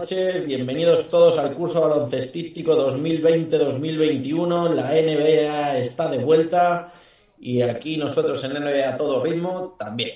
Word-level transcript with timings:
Noches. 0.00 0.46
Bienvenidos 0.46 1.10
todos 1.10 1.36
al 1.36 1.52
curso 1.52 1.82
baloncestístico 1.82 2.74
2020-2021. 2.90 4.70
La 4.72 4.92
NBA 4.92 5.76
está 5.76 6.08
de 6.08 6.16
vuelta 6.16 6.90
y 7.38 7.60
aquí 7.60 7.98
nosotros 7.98 8.42
en 8.44 8.54
NBA 8.54 8.88
a 8.88 8.96
todo 8.96 9.22
ritmo 9.22 9.76
también. 9.78 10.12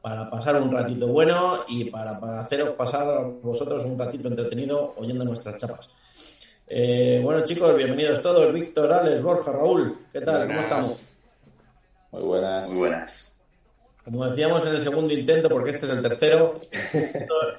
Para 0.00 0.30
pasar 0.30 0.62
un 0.62 0.70
ratito 0.70 1.08
bueno 1.08 1.64
y 1.66 1.86
para, 1.86 2.40
haceros 2.40 2.76
pasar 2.76 3.08
a 3.08 3.22
vosotros 3.22 3.84
un 3.84 3.98
ratito 3.98 4.28
entretenido 4.28 4.94
oyendo 4.96 5.24
nuestras 5.24 5.56
chapas. 5.56 5.88
Eh, 6.68 7.20
bueno, 7.20 7.42
chicos, 7.44 7.76
bienvenidos 7.76 8.22
todos. 8.22 8.52
Víctor, 8.52 8.92
Alex, 8.92 9.20
Borja, 9.24 9.50
Raúl, 9.50 10.06
¿qué 10.12 10.20
tal? 10.20 10.46
¿Cómo 10.46 10.60
estamos? 10.60 10.98
Muy 12.12 12.22
buenas. 12.22 12.68
Muy 12.68 12.78
buenas. 12.78 13.35
Como 14.06 14.24
decíamos 14.24 14.64
en 14.64 14.76
el 14.76 14.82
segundo 14.82 15.12
intento, 15.12 15.48
porque 15.48 15.70
este 15.70 15.84
es 15.84 15.90
el 15.90 16.00
tercero, 16.00 16.60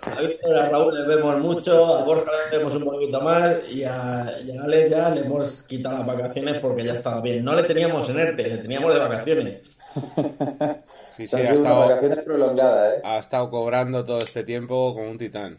a 0.02 0.22
Víctor 0.22 0.56
y 0.56 0.60
a 0.60 0.70
Raúl 0.70 0.98
les 0.98 1.06
vemos 1.06 1.38
mucho, 1.40 1.98
a 1.98 2.06
Borja 2.06 2.32
le 2.50 2.58
vemos 2.58 2.74
un 2.74 2.86
poquito 2.86 3.20
más 3.20 3.70
y 3.70 3.84
a, 3.84 4.34
y 4.46 4.56
a 4.56 4.64
Alex 4.64 4.90
ya 4.90 5.10
le 5.10 5.22
hemos 5.22 5.64
quitado 5.64 5.98
las 5.98 6.08
vacaciones 6.08 6.62
porque 6.62 6.86
ya 6.86 6.94
estaba 6.94 7.20
bien. 7.20 7.44
No 7.44 7.54
le 7.54 7.64
teníamos 7.64 8.08
en 8.08 8.20
ERTE, 8.20 8.48
le 8.48 8.58
teníamos 8.60 8.94
de 8.94 9.00
vacaciones. 9.00 9.60
Sí, 11.12 11.28
sí, 11.28 11.36
Ha 11.36 11.40
estado, 11.40 11.80
vacaciones 11.80 12.24
prolongadas, 12.24 12.94
¿eh? 12.94 13.02
ha 13.04 13.18
estado 13.18 13.50
cobrando 13.50 14.06
todo 14.06 14.20
este 14.20 14.44
tiempo 14.44 14.94
como 14.94 15.10
un 15.10 15.18
titán. 15.18 15.58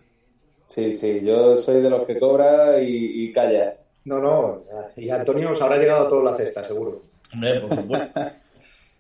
Sí, 0.69 0.93
sí, 0.93 1.21
yo 1.25 1.57
soy 1.57 1.83
de 1.83 1.91
los 1.91 2.07
que 2.07 2.17
cobra 2.17 2.81
y, 2.81 3.25
y 3.25 3.33
calla. 3.33 3.75
No, 4.05 4.21
no. 4.21 4.63
Y 4.97 5.11
Antonio 5.11 5.51
os 5.51 5.61
habrá 5.61 5.79
llegado 5.79 6.07
a 6.07 6.09
toda 6.09 6.31
la 6.31 6.37
cesta, 6.37 6.63
seguro. 6.63 7.03
Hombre, 7.35 7.61
por 7.61 7.75
supuesto. 7.75 8.21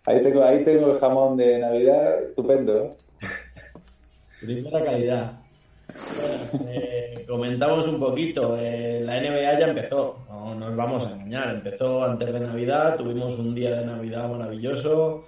Ahí 0.08 0.22
tengo, 0.22 0.42
ahí 0.42 0.64
tengo 0.64 0.92
el 0.92 0.98
jamón 0.98 1.36
de 1.36 1.58
Navidad, 1.58 2.22
estupendo, 2.22 2.74
¿no? 3.20 3.28
Primera 4.40 4.84
calidad. 4.84 5.32
Eh, 6.66 7.24
comentamos 7.28 7.86
un 7.86 7.98
poquito. 8.00 8.56
eh, 8.58 9.00
la 9.04 9.20
NBA 9.20 9.58
ya 9.58 9.66
empezó, 9.68 10.24
no 10.28 10.54
nos 10.54 10.74
vamos 10.76 11.06
a 11.06 11.10
engañar. 11.12 11.50
Empezó 11.50 12.02
antes 12.04 12.32
de 12.32 12.40
Navidad, 12.40 12.96
tuvimos 12.96 13.38
un 13.38 13.54
día 13.54 13.74
de 13.80 13.86
Navidad 13.86 14.28
maravilloso. 14.30 15.26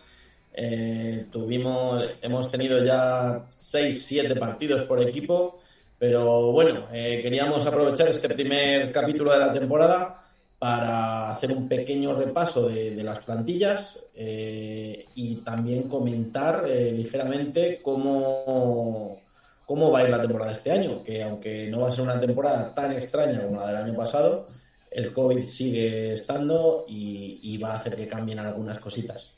eh, 0.52 1.26
tuvimos, 1.30 2.04
hemos 2.22 2.48
tenido 2.50 2.82
ya 2.84 3.46
6, 3.56 4.06
7 4.06 4.36
partidos 4.36 4.84
por 4.84 5.00
equipo. 5.02 5.60
Pero 5.98 6.52
bueno, 6.52 6.88
eh, 6.92 7.20
queríamos 7.22 7.66
aprovechar 7.66 8.08
este 8.08 8.28
primer 8.30 8.90
capítulo 8.92 9.32
de 9.32 9.38
la 9.38 9.52
temporada 9.52 10.24
para 10.60 11.30
hacer 11.32 11.52
un 11.52 11.66
pequeño 11.66 12.14
repaso 12.14 12.68
de, 12.68 12.90
de 12.90 13.02
las 13.02 13.20
plantillas 13.20 14.04
eh, 14.14 15.06
y 15.14 15.36
también 15.36 15.84
comentar 15.88 16.66
eh, 16.68 16.92
ligeramente 16.92 17.80
cómo, 17.82 19.22
cómo 19.64 19.90
va 19.90 20.00
a 20.00 20.02
ir 20.02 20.10
la 20.10 20.20
temporada 20.20 20.52
este 20.52 20.70
año, 20.70 21.02
que 21.02 21.22
aunque 21.22 21.66
no 21.68 21.80
va 21.80 21.88
a 21.88 21.90
ser 21.90 22.04
una 22.04 22.20
temporada 22.20 22.74
tan 22.74 22.92
extraña 22.92 23.46
como 23.46 23.58
la 23.58 23.68
del 23.68 23.76
año 23.78 23.96
pasado, 23.96 24.44
el 24.90 25.14
COVID 25.14 25.42
sigue 25.44 26.12
estando 26.12 26.84
y, 26.86 27.40
y 27.42 27.56
va 27.56 27.72
a 27.72 27.76
hacer 27.78 27.96
que 27.96 28.06
cambien 28.06 28.38
algunas 28.38 28.78
cositas. 28.78 29.34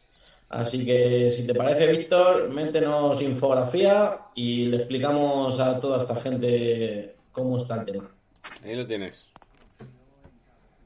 Así 0.48 0.84
que, 0.84 1.30
si 1.30 1.46
te 1.46 1.54
parece, 1.54 1.86
Víctor, 1.86 2.50
métenos 2.50 3.22
infografía 3.22 4.18
y 4.34 4.66
le 4.66 4.78
explicamos 4.78 5.60
a 5.60 5.78
toda 5.78 5.98
esta 5.98 6.16
gente 6.16 7.14
cómo 7.30 7.58
está 7.58 7.76
el 7.76 7.84
tema. 7.84 8.10
Ahí 8.64 8.74
lo 8.74 8.84
tienes. 8.84 9.31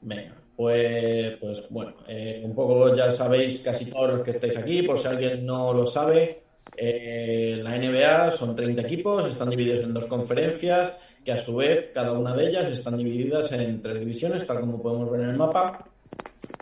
Venga, 0.01 0.35
pues, 0.55 1.35
pues 1.37 1.63
bueno, 1.69 1.95
eh, 2.07 2.41
un 2.43 2.53
poco 2.55 2.95
ya 2.95 3.09
sabéis 3.11 3.59
casi 3.61 3.85
todos 3.89 4.13
los 4.13 4.21
que 4.23 4.31
estáis 4.31 4.57
aquí, 4.57 4.83
por 4.83 4.99
si 4.99 5.07
alguien 5.07 5.45
no 5.45 5.73
lo 5.73 5.85
sabe, 5.87 6.41
eh, 6.75 7.59
la 7.63 7.75
NBA 7.77 8.31
son 8.31 8.55
30 8.55 8.81
equipos, 8.83 9.25
están 9.27 9.49
divididos 9.49 9.81
en 9.81 9.93
dos 9.93 10.05
conferencias, 10.05 10.93
que 11.23 11.31
a 11.31 11.37
su 11.37 11.55
vez 11.57 11.89
cada 11.93 12.13
una 12.13 12.33
de 12.35 12.47
ellas 12.47 12.71
están 12.71 12.97
divididas 12.97 13.51
en 13.51 13.81
tres 13.81 13.99
divisiones, 13.99 14.45
tal 14.45 14.59
como 14.61 14.81
podemos 14.81 15.11
ver 15.11 15.21
en 15.21 15.29
el 15.31 15.35
mapa. 15.37 15.89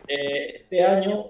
Eh, 0.08 0.54
este 0.56 0.84
año 0.84 1.28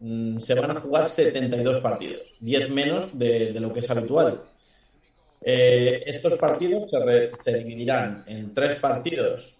mm, 0.00 0.38
se 0.38 0.54
van 0.54 0.76
a 0.76 0.80
jugar 0.80 1.04
72 1.04 1.78
partidos, 1.78 2.34
10 2.40 2.70
menos 2.70 3.16
de, 3.18 3.52
de 3.52 3.60
lo 3.60 3.72
que 3.72 3.80
es 3.80 3.90
habitual. 3.90 4.42
Eh, 5.44 6.02
estos 6.06 6.34
partidos 6.36 6.88
se, 6.90 6.98
re- 7.00 7.30
se 7.42 7.54
dividirán 7.58 8.24
en 8.26 8.54
tres 8.54 8.76
partidos 8.76 9.58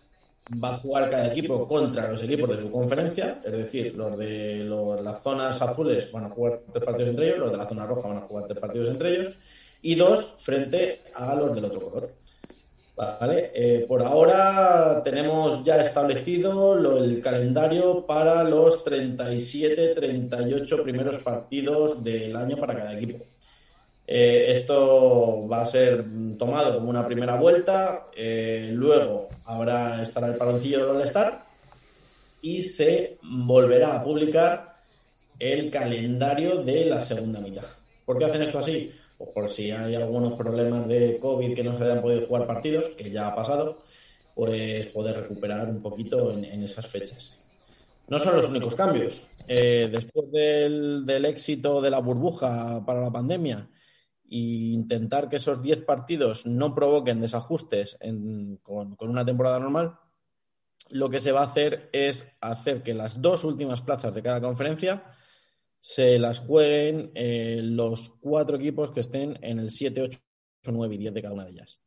va 0.63 0.75
a 0.75 0.79
jugar 0.79 1.09
cada 1.11 1.27
equipo 1.29 1.67
contra 1.69 2.11
los 2.11 2.23
equipos 2.23 2.49
de 2.51 2.61
su 2.63 2.71
conferencia, 2.71 3.41
es 3.45 3.53
decir, 3.53 3.95
los 3.95 4.19
de 4.19 4.65
las 5.03 5.23
zonas 5.23 5.61
azules 5.63 6.11
van 6.11 6.25
a 6.25 6.31
jugar 6.31 6.61
tres 6.73 6.85
partidos 6.85 7.11
entre 7.11 7.27
ellos, 7.29 7.39
los 7.39 7.51
de 7.53 7.57
la 7.59 7.69
zona 7.69 7.87
roja 7.87 8.09
van 8.09 8.17
a 8.19 8.23
jugar 8.23 8.47
tres 8.47 8.59
partidos 8.59 8.89
entre 8.89 9.13
ellos, 9.15 9.35
y 9.83 9.95
dos 9.95 10.35
frente 10.39 11.03
a 11.15 11.35
los 11.35 11.55
del 11.55 11.65
otro 11.67 11.81
color. 11.91 12.11
Vale, 12.95 13.51
eh, 13.55 13.87
por 13.89 14.03
ahora 14.03 15.01
tenemos 15.03 15.63
ya 15.65 15.81
establecido 15.81 16.75
lo- 16.75 16.99
el 16.99 17.21
calendario 17.23 18.05
para 18.05 18.45
los 18.45 18.85
37-38 18.85 20.83
primeros 20.83 21.19
partidos 21.19 22.05
del 22.05 22.37
año 22.37 22.57
para 22.59 22.75
cada 22.77 22.93
equipo. 22.93 23.25
Eh, 24.07 24.53
esto 24.59 25.47
va 25.49 25.61
a 25.61 25.65
ser 25.65 26.05
tomado 26.37 26.75
como 26.75 26.91
una 26.91 27.07
primera 27.07 27.37
vuelta, 27.37 28.09
eh, 28.15 28.71
luego 28.73 29.29
habrá 29.45 30.03
estará 30.03 30.29
el 30.29 30.37
paroncillo 30.37 30.81
del 30.81 30.97
All-Star 30.97 31.45
y 32.41 32.63
se 32.63 33.19
volverá 33.23 33.97
a 33.97 34.05
publicar 34.05 34.83
el 35.39 35.71
calendario 35.71 36.63
de 36.63 36.87
la 36.87 37.01
segunda 37.01 37.41
mitad. 37.41 37.65
¿Por 38.05 38.19
qué 38.19 38.25
hacen 38.25 38.43
esto 38.43 38.59
así? 38.59 38.93
Pues 39.17 39.31
por 39.31 39.49
si 39.49 39.71
hay 39.71 39.95
algunos 39.95 40.35
problemas 40.35 40.89
de 40.89 41.19
COVID 41.19 41.55
que 41.55 41.63
no 41.63 41.79
se 41.79 41.85
hayan 41.85 42.03
podido 42.03 42.27
jugar 42.27 42.47
partidos, 42.47 42.89
que 42.91 43.11
ya 43.11 43.29
ha 43.29 43.35
pasado, 43.35 43.83
pues 44.35 44.87
poder 44.87 45.17
recuperar 45.17 45.69
un 45.69 45.81
poquito 45.81 46.33
en, 46.33 46.45
esas 46.63 46.89
fechas. 46.89 47.39
No 48.09 48.19
son 48.19 48.37
los 48.37 48.49
únicos 48.49 48.75
cambios. 48.75 49.21
Eh, 49.47 49.89
después 49.91 50.31
del 50.31 51.25
éxito 51.25 51.81
de 51.81 51.91
la 51.91 52.01
burbuja 52.01 52.85
para 52.85 53.01
la 53.01 53.11
pandemia 53.11 53.69
e 54.33 54.73
intentar 54.73 55.29
que 55.29 55.37
esos 55.37 55.61
10 55.61 55.85
partidos 55.85 56.47
no 56.47 56.75
provoquen 56.75 57.21
desajustes 57.21 57.97
en- 58.01 58.57
con, 58.63 58.97
una 58.99 59.25
temporada 59.25 59.59
normal, 59.59 59.99
lo 60.89 61.11
que 61.11 61.21
se 61.21 61.33
va 61.33 61.41
a 61.41 61.47
hacer 61.47 61.91
es 61.93 62.27
hacer 62.41 62.83
que 62.83 62.95
las 62.95 63.21
dos 63.21 63.45
últimas 63.45 63.83
plazas 63.83 64.15
de 64.15 64.23
cada 64.23 64.41
conferencia 64.41 65.05
se 65.79 66.19
las 66.19 66.41
jueguen 66.41 67.11
eh, 67.15 67.61
los 67.63 68.09
cuatro 68.21 68.57
equipos 68.57 68.93
que 68.93 69.01
estén 69.01 69.39
en 69.43 69.59
el 69.59 69.71
7, 69.71 70.03
8, 70.03 70.19
9 70.71 70.95
y 70.95 70.99
10 70.99 71.15
de 71.15 71.23
cada 71.23 71.35
una 71.35 71.45
de 71.45 71.51
ellas. 71.51 71.81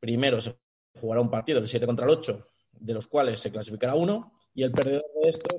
Primero 0.00 0.40
se 0.40 0.56
jugará 1.00 1.20
un 1.20 1.30
partido, 1.30 1.58
el 1.58 1.68
7 1.68 1.84
contra 1.86 2.06
el 2.06 2.12
8, 2.12 2.46
de 2.72 2.94
los 2.94 3.08
cuales 3.08 3.40
se 3.40 3.50
clasificará 3.50 3.94
uno, 3.94 4.32
y 4.54 4.62
el 4.62 4.72
perdedor 4.72 5.04
de 5.22 5.30
estos 5.30 5.56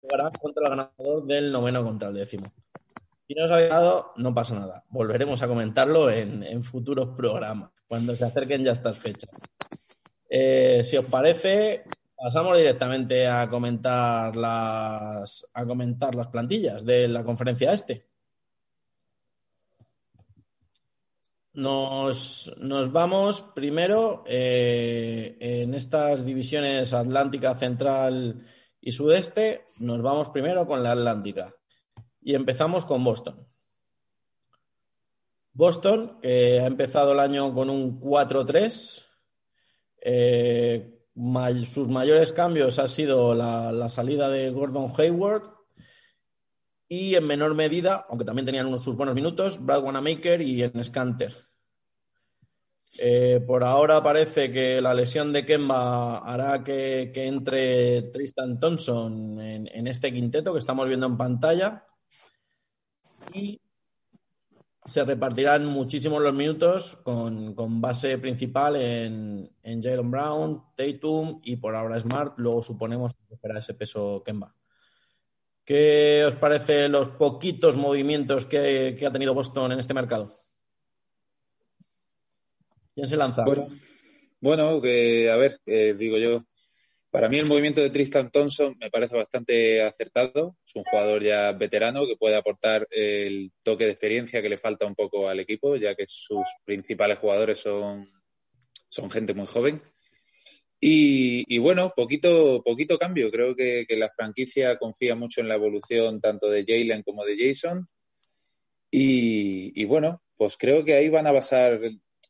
jugará 0.00 0.30
contra 0.30 0.64
el 0.64 0.70
ganador 0.70 1.24
del 1.26 1.52
noveno 1.52 1.84
contra 1.84 2.08
el 2.08 2.14
décimo. 2.14 2.52
Si 3.26 3.34
no 3.34 3.44
os 3.44 3.50
ha 3.50 3.58
quedado, 3.58 4.12
no 4.16 4.34
pasa 4.34 4.54
nada. 4.54 4.84
Volveremos 4.88 5.42
a 5.42 5.48
comentarlo 5.48 6.10
en, 6.10 6.42
en 6.42 6.64
futuros 6.64 7.10
programas, 7.16 7.70
cuando 7.86 8.14
se 8.16 8.24
acerquen 8.24 8.64
ya 8.64 8.72
estas 8.72 8.98
fechas. 8.98 9.30
Eh, 10.28 10.80
si 10.82 10.96
os 10.96 11.04
parece, 11.04 11.84
pasamos 12.16 12.56
directamente 12.56 13.26
a 13.28 13.50
comentar 13.50 14.34
las 14.34 15.46
a 15.52 15.66
comentar 15.66 16.14
las 16.14 16.28
plantillas 16.28 16.84
de 16.84 17.06
la 17.08 17.22
conferencia 17.22 17.72
este. 17.72 18.06
Nos, 21.54 22.50
nos 22.56 22.90
vamos 22.90 23.42
primero 23.54 24.24
eh, 24.26 25.36
en 25.38 25.74
estas 25.74 26.24
divisiones 26.24 26.94
Atlántica, 26.94 27.54
Central 27.54 28.46
y 28.80 28.92
Sudeste. 28.92 29.66
Nos 29.80 30.00
vamos 30.00 30.30
primero 30.30 30.66
con 30.66 30.82
la 30.82 30.92
Atlántica. 30.92 31.54
Y 32.22 32.34
empezamos 32.34 32.84
con 32.84 33.02
Boston. 33.02 33.46
Boston, 35.54 36.18
que 36.22 36.60
ha 36.60 36.66
empezado 36.66 37.12
el 37.12 37.20
año 37.20 37.54
con 37.54 37.68
un 37.68 38.00
4-3, 38.00 39.02
eh, 40.00 40.98
sus 41.66 41.88
mayores 41.88 42.32
cambios 42.32 42.78
ha 42.78 42.86
sido 42.86 43.34
la, 43.34 43.88
salida 43.90 44.30
de 44.30 44.50
Gordon 44.50 44.92
Hayward 44.96 45.50
y 46.88 47.14
en 47.14 47.26
menor 47.26 47.54
medida, 47.54 48.06
aunque 48.08 48.24
también 48.24 48.46
tenían 48.46 48.66
unos 48.66 48.82
sus 48.82 48.96
buenos 48.96 49.14
minutos, 49.14 49.62
Brad 49.62 49.82
Wanamaker 49.82 50.40
y 50.40 50.62
en 50.62 50.82
Scanter. 50.82 51.36
Eh, 52.98 53.42
por 53.46 53.64
ahora 53.64 54.02
parece 54.02 54.50
que 54.50 54.80
la 54.80 54.92
lesión 54.92 55.32
de 55.32 55.46
Kemba 55.46 56.18
hará 56.18 56.62
que, 56.62 57.10
entre 57.14 58.02
Tristan 58.02 58.60
Thompson 58.60 59.40
en 59.40 59.86
este 59.86 60.12
quinteto 60.12 60.52
que 60.52 60.58
estamos 60.58 60.86
viendo 60.86 61.06
en 61.06 61.16
pantalla 61.16 61.86
y 63.32 63.60
se 64.84 65.04
repartirán 65.04 65.66
muchísimos 65.66 66.20
los 66.20 66.34
minutos 66.34 66.96
con, 67.04 67.54
con 67.54 67.80
base 67.80 68.18
principal 68.18 68.76
en, 68.76 69.50
en 69.62 69.82
Jalen 69.82 70.10
Brown, 70.10 70.62
Tatum 70.76 71.40
y 71.44 71.56
por 71.56 71.76
ahora 71.76 72.00
Smart. 72.00 72.34
Luego 72.38 72.62
suponemos 72.62 73.14
que 73.14 73.36
será 73.36 73.60
ese 73.60 73.74
peso 73.74 74.22
Kemba. 74.24 74.54
¿Qué 75.64 76.24
os 76.26 76.34
parece 76.34 76.88
los 76.88 77.10
poquitos 77.10 77.76
movimientos 77.76 78.46
que, 78.46 78.96
que 78.98 79.06
ha 79.06 79.12
tenido 79.12 79.34
Boston 79.34 79.70
en 79.70 79.78
este 79.78 79.94
mercado? 79.94 80.34
¿Quién 82.94 83.06
se 83.06 83.16
lanza? 83.16 83.44
Bueno, 83.44 83.68
bueno 84.40 84.82
que, 84.82 85.30
a 85.30 85.36
ver, 85.36 85.60
digo 85.64 86.18
yo, 86.18 86.44
para 87.12 87.28
mí 87.28 87.38
el 87.38 87.44
movimiento 87.44 87.82
de 87.82 87.90
Tristan 87.90 88.30
Thompson 88.30 88.74
me 88.80 88.90
parece 88.90 89.14
bastante 89.14 89.82
acertado. 89.82 90.56
Es 90.66 90.74
un 90.74 90.82
jugador 90.84 91.22
ya 91.22 91.52
veterano 91.52 92.06
que 92.06 92.16
puede 92.16 92.36
aportar 92.36 92.88
el 92.90 93.52
toque 93.62 93.84
de 93.84 93.90
experiencia 93.90 94.40
que 94.40 94.48
le 94.48 94.56
falta 94.56 94.86
un 94.86 94.94
poco 94.94 95.28
al 95.28 95.38
equipo, 95.38 95.76
ya 95.76 95.94
que 95.94 96.06
sus 96.08 96.42
principales 96.64 97.18
jugadores 97.18 97.58
son, 97.58 98.08
son 98.88 99.10
gente 99.10 99.34
muy 99.34 99.46
joven. 99.46 99.78
Y, 100.80 101.58
bueno, 101.58 101.92
poquito, 101.94 102.62
poquito 102.64 102.98
cambio. 102.98 103.30
Creo 103.30 103.54
que, 103.54 103.86
la 103.90 104.10
franquicia 104.10 104.78
confía 104.78 105.14
mucho 105.14 105.42
en 105.42 105.48
la 105.48 105.56
evolución 105.56 106.18
tanto 106.18 106.48
de 106.48 106.64
Jalen 106.66 107.02
como 107.02 107.26
de 107.26 107.36
Jason. 107.36 107.86
Y 108.90 109.84
bueno, 109.84 110.22
pues 110.34 110.56
creo 110.56 110.82
que 110.82 110.94
ahí 110.94 111.10
van 111.10 111.26
a 111.26 111.32
basar 111.32 111.78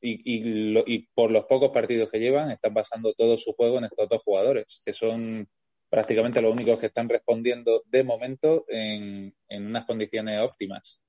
y, 0.03 0.35
y, 0.35 0.73
lo, 0.73 0.83
y, 0.87 1.07
por 1.15 1.31
los 1.31 1.45
pocos 1.45 1.71
partidos 1.71 2.11
que 2.11 2.19
llevan, 2.19 2.51
están 2.51 2.75
basando 2.75 3.15
todo 3.15 3.37
su 3.37 3.53
juego 3.53 3.79
en 3.79 3.85
estos 3.85 4.09
dos 4.09 4.23
jugadores, 4.23 4.83
que 4.85 4.93
son 4.93 5.49
prácticamente 5.89 6.43
los 6.43 6.53
únicos 6.53 6.79
que 6.79 6.87
están 6.87 7.09
respondiendo 7.09 7.83
de 7.87 8.03
momento 8.03 8.65
en, 8.69 9.35
en 9.49 9.67
unas 9.67 9.85
condiciones 9.85 10.41
óptimas. 10.41 11.01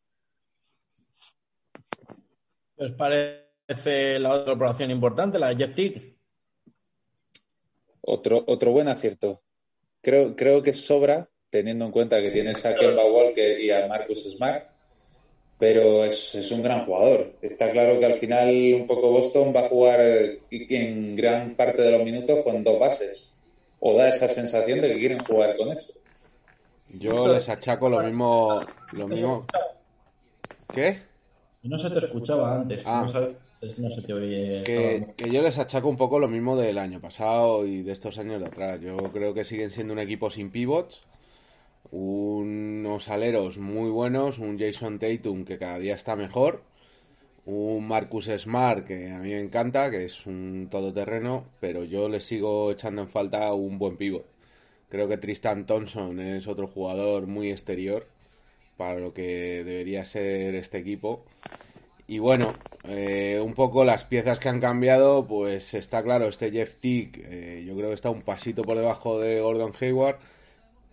¿Os 2.75 2.91
parece 2.91 4.19
la 4.19 4.31
otra 4.31 4.53
operación 4.53 4.91
importante, 4.91 5.39
la 5.39 5.49
de 5.49 5.55
Jeff 5.55 5.75
Tick? 5.75 6.17
Otro, 8.01 8.43
otro 8.47 8.71
buen 8.71 8.89
acierto. 8.89 9.41
Creo, 10.01 10.35
creo 10.35 10.61
que 10.61 10.73
sobra, 10.73 11.29
teniendo 11.49 11.85
en 11.85 11.91
cuenta 11.91 12.21
que 12.21 12.31
tienes 12.31 12.65
a 12.65 12.75
Kemba 12.75 13.05
Walker 13.05 13.59
y 13.59 13.71
a 13.71 13.87
Marcus 13.87 14.23
Smart, 14.33 14.72
pero 15.63 16.03
es, 16.03 16.35
es, 16.35 16.51
un 16.51 16.61
gran 16.61 16.85
jugador. 16.85 17.35
Está 17.41 17.71
claro 17.71 17.97
que 17.97 18.05
al 18.05 18.15
final 18.15 18.49
un 18.81 18.85
poco 18.85 19.11
Boston 19.11 19.53
va 19.55 19.61
a 19.61 19.69
jugar 19.69 19.97
en 20.51 21.15
gran 21.15 21.55
parte 21.55 21.81
de 21.81 21.89
los 21.89 22.03
minutos 22.03 22.39
con 22.43 22.65
dos 22.65 22.77
bases. 22.77 23.37
O 23.79 23.95
da 23.95 24.09
esa 24.09 24.27
sensación 24.27 24.81
de 24.81 24.89
que 24.89 24.99
quieren 24.99 25.19
jugar 25.19 25.55
con 25.55 25.69
eso. 25.69 25.93
Yo 26.99 27.29
les 27.29 27.47
achaco 27.47 27.87
lo 27.87 28.03
mismo. 28.03 28.59
Lo 28.91 29.07
mismo. 29.07 29.45
¿Qué? 30.67 30.99
No 31.61 31.77
se 31.77 31.89
te 31.91 31.99
escuchaba 31.99 32.55
antes. 32.55 32.83
Ah. 32.85 33.03
No, 33.05 33.09
sabes, 33.09 33.37
no 33.77 33.89
se 33.89 34.01
te 34.01 34.13
oye. 34.13 34.63
Que, 34.65 35.13
que, 35.15 35.31
yo 35.31 35.41
les 35.41 35.57
achaco 35.57 35.87
un 35.87 35.95
poco 35.95 36.19
lo 36.19 36.27
mismo 36.27 36.57
del 36.57 36.77
año 36.77 36.99
pasado 36.99 37.65
y 37.65 37.83
de 37.83 37.93
estos 37.93 38.17
años 38.17 38.41
de 38.41 38.47
atrás. 38.47 38.81
Yo 38.81 38.97
creo 38.97 39.33
que 39.33 39.45
siguen 39.45 39.71
siendo 39.71 39.93
un 39.93 39.99
equipo 39.99 40.29
sin 40.29 40.51
pivots 40.51 41.03
unos 41.91 43.09
aleros 43.09 43.57
muy 43.57 43.89
buenos, 43.89 44.39
un 44.39 44.59
Jason 44.59 44.99
Tatum 44.99 45.45
que 45.45 45.57
cada 45.57 45.79
día 45.79 45.95
está 45.95 46.15
mejor, 46.15 46.63
un 47.45 47.87
Marcus 47.87 48.29
Smart 48.37 48.85
que 48.85 49.11
a 49.11 49.19
mí 49.19 49.29
me 49.29 49.41
encanta, 49.41 49.91
que 49.91 50.05
es 50.05 50.25
un 50.25 50.67
todoterreno, 50.71 51.45
pero 51.59 51.83
yo 51.83 52.09
le 52.09 52.21
sigo 52.21 52.71
echando 52.71 53.01
en 53.01 53.09
falta 53.09 53.53
un 53.53 53.77
buen 53.77 53.97
pivot. 53.97 54.25
Creo 54.89 55.07
que 55.07 55.17
Tristan 55.17 55.65
Thompson 55.65 56.19
es 56.19 56.47
otro 56.47 56.67
jugador 56.67 57.27
muy 57.27 57.51
exterior 57.51 58.07
para 58.77 58.99
lo 58.99 59.13
que 59.13 59.63
debería 59.63 60.05
ser 60.05 60.55
este 60.55 60.77
equipo. 60.77 61.25
Y 62.07 62.19
bueno, 62.19 62.53
eh, 62.87 63.39
un 63.43 63.53
poco 63.53 63.85
las 63.85 64.05
piezas 64.05 64.39
que 64.39 64.49
han 64.49 64.59
cambiado, 64.59 65.25
pues 65.25 65.73
está 65.73 66.03
claro, 66.03 66.27
este 66.27 66.51
Jeff 66.51 66.77
Tick, 66.77 67.17
eh, 67.23 67.63
yo 67.65 67.75
creo 67.75 67.89
que 67.89 67.95
está 67.95 68.09
un 68.09 68.21
pasito 68.21 68.61
por 68.61 68.77
debajo 68.77 69.19
de 69.19 69.41
Gordon 69.41 69.73
Hayward 69.79 70.17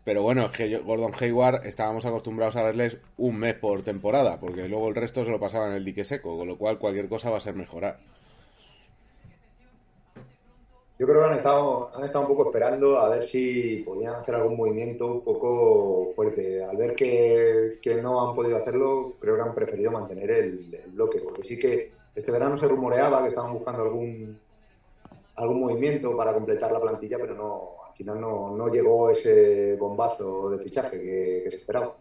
pero 0.05 0.23
bueno, 0.23 0.47
es 0.47 0.53
que 0.53 0.79
Gordon 0.79 1.13
Hayward 1.19 1.67
estábamos 1.67 2.05
acostumbrados 2.07 2.57
a 2.57 2.65
verles 2.65 2.97
un 3.17 3.39
mes 3.39 3.55
por 3.55 3.83
temporada, 3.83 4.41
porque 4.41 4.69
luego 4.69 4.89
el 4.89 4.95
resto 4.95 5.25
se 5.25 5.31
lo 5.31 5.39
pasaba 5.39 5.69
en 5.69 5.75
el 5.75 5.85
dique 5.85 6.05
seco, 6.05 6.37
con 6.39 6.49
lo 6.49 6.57
cual 6.57 6.79
cualquier 6.79 7.09
cosa 7.09 7.31
va 7.31 7.39
a 7.39 7.43
ser 7.43 7.55
mejorar. 7.55 7.99
Yo 11.01 11.07
creo 11.07 11.23
que 11.23 11.29
han 11.29 11.37
estado, 11.37 11.91
han 11.95 12.05
estado 12.05 12.27
un 12.27 12.29
poco 12.29 12.51
esperando 12.51 12.99
a 12.99 13.09
ver 13.09 13.25
si 13.25 13.83
podían 13.87 14.17
hacer 14.17 14.35
algún 14.35 14.55
movimiento 14.55 15.07
un 15.07 15.23
poco 15.23 16.11
fuerte. 16.15 16.63
Al 16.63 16.77
ver 16.77 16.95
que, 16.95 17.79
que 17.81 18.03
no 18.03 18.29
han 18.29 18.35
podido 18.35 18.59
hacerlo, 18.59 19.15
creo 19.19 19.35
que 19.35 19.41
han 19.41 19.55
preferido 19.55 19.91
mantener 19.91 20.31
el, 20.31 20.83
bloque, 20.89 21.21
porque 21.21 21.43
sí 21.43 21.59
que 21.59 21.93
este 22.15 22.31
verano 22.31 22.59
se 22.59 22.69
rumoreaba 22.69 23.23
que 23.23 23.29
estaban 23.29 23.55
buscando 23.55 23.81
algún, 23.81 24.39
algún 25.41 25.61
movimiento 25.61 26.17
para 26.17 26.35
completar 26.35 26.71
la 26.73 26.81
plantilla, 26.81 27.19
pero 27.19 27.35
no, 27.35 27.71
al 27.89 27.95
final 27.95 28.21
no, 28.21 28.57
no 28.57 28.69
llegó 28.69 29.11
ese 29.11 29.75
bombazo 29.77 30.51
de 30.51 30.59
fichaje 30.59 31.01
que, 31.01 31.41
que 31.45 31.51
se 31.51 31.57
esperaba. 31.57 31.97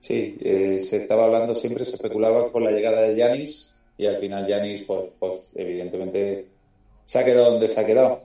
Sí, 0.00 0.38
eh, 0.40 0.78
se 0.80 0.98
estaba 0.98 1.24
hablando 1.24 1.54
siempre, 1.54 1.84
se 1.84 1.96
especulaba 1.96 2.50
con 2.50 2.64
la 2.64 2.70
llegada 2.70 3.02
de 3.02 3.16
Yanis 3.16 3.76
y 3.98 4.06
al 4.06 4.16
final 4.16 4.46
Yanis, 4.46 4.82
pues, 4.82 5.10
pues 5.18 5.50
evidentemente 5.54 6.46
se 7.04 7.18
ha 7.18 7.24
quedado 7.24 7.50
donde 7.52 7.68
se 7.68 7.80
ha 7.80 7.86
quedado. 7.86 8.22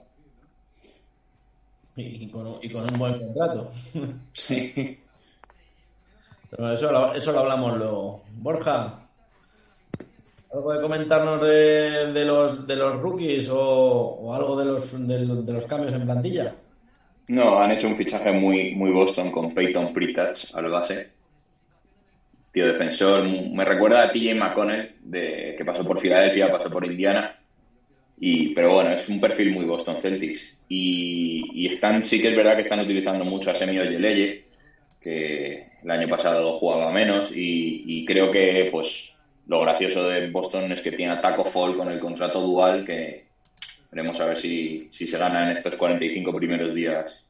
Y 1.96 2.28
con, 2.28 2.58
y 2.62 2.70
con 2.70 2.90
un 2.92 2.98
buen 2.98 3.18
contrato. 3.18 3.70
Sí. 4.32 4.98
Pero 6.48 6.72
eso, 6.72 6.92
lo, 6.92 7.12
eso 7.12 7.32
lo 7.32 7.40
hablamos 7.40 7.76
luego. 7.76 8.22
Borja, 8.36 9.05
¿algo 10.56 10.72
de 10.72 10.80
comentarnos 10.80 11.46
de, 11.46 12.24
los, 12.24 13.00
rookies 13.00 13.48
o, 13.52 14.34
algo 14.34 14.56
de 14.56 14.64
los, 14.64 15.66
cambios 15.66 15.92
en 15.92 16.04
plantilla? 16.04 16.54
No, 17.28 17.58
han 17.58 17.72
hecho 17.72 17.88
un 17.88 17.96
fichaje 17.96 18.32
muy, 18.32 18.74
muy 18.74 18.90
Boston 18.90 19.30
con 19.30 19.52
Peyton 19.52 19.92
Pritchard 19.92 20.36
al 20.54 20.70
base. 20.70 21.10
Tío 22.52 22.66
defensor, 22.68 23.24
me 23.24 23.64
recuerda 23.64 24.04
a 24.04 24.10
TJ 24.10 24.34
McConnell, 24.34 24.94
de, 25.02 25.54
que 25.58 25.64
pasó 25.64 25.84
por 25.84 26.00
Filadelfia, 26.00 26.50
pasó 26.50 26.70
por 26.70 26.86
Indiana. 26.86 27.38
Y, 28.18 28.54
pero 28.54 28.72
bueno, 28.72 28.92
es 28.92 29.06
un 29.10 29.20
perfil 29.20 29.50
muy 29.50 29.66
Boston 29.66 30.00
Celtics. 30.00 30.56
Y, 30.68 31.50
y 31.52 31.66
están, 31.66 32.06
sí 32.06 32.22
que 32.22 32.28
es 32.30 32.36
verdad 32.36 32.56
que 32.56 32.62
están 32.62 32.80
utilizando 32.80 33.26
mucho 33.26 33.50
a 33.50 33.54
Semio 33.54 33.84
Yeleye, 33.84 34.44
que 35.02 35.66
el 35.82 35.90
año 35.90 36.08
pasado 36.08 36.58
jugaba 36.58 36.90
menos. 36.92 37.30
Y, 37.30 37.82
y, 37.86 38.06
creo 38.06 38.30
que 38.30 38.68
pues 38.72 39.15
lo 39.46 39.60
gracioso 39.60 40.04
de 40.08 40.30
Boston 40.30 40.72
es 40.72 40.82
que 40.82 40.92
tiene 40.92 41.12
a 41.12 41.20
Taco 41.20 41.44
Fall 41.44 41.76
con 41.76 41.90
el 41.90 42.00
contrato 42.00 42.40
dual, 42.40 42.84
que 42.84 43.26
veremos 43.90 44.20
a 44.20 44.26
ver 44.26 44.38
si, 44.38 44.88
si 44.90 45.06
se 45.06 45.18
gana 45.18 45.44
en 45.44 45.50
estos 45.50 45.76
45 45.76 46.34
primeros 46.34 46.74
días 46.74 47.24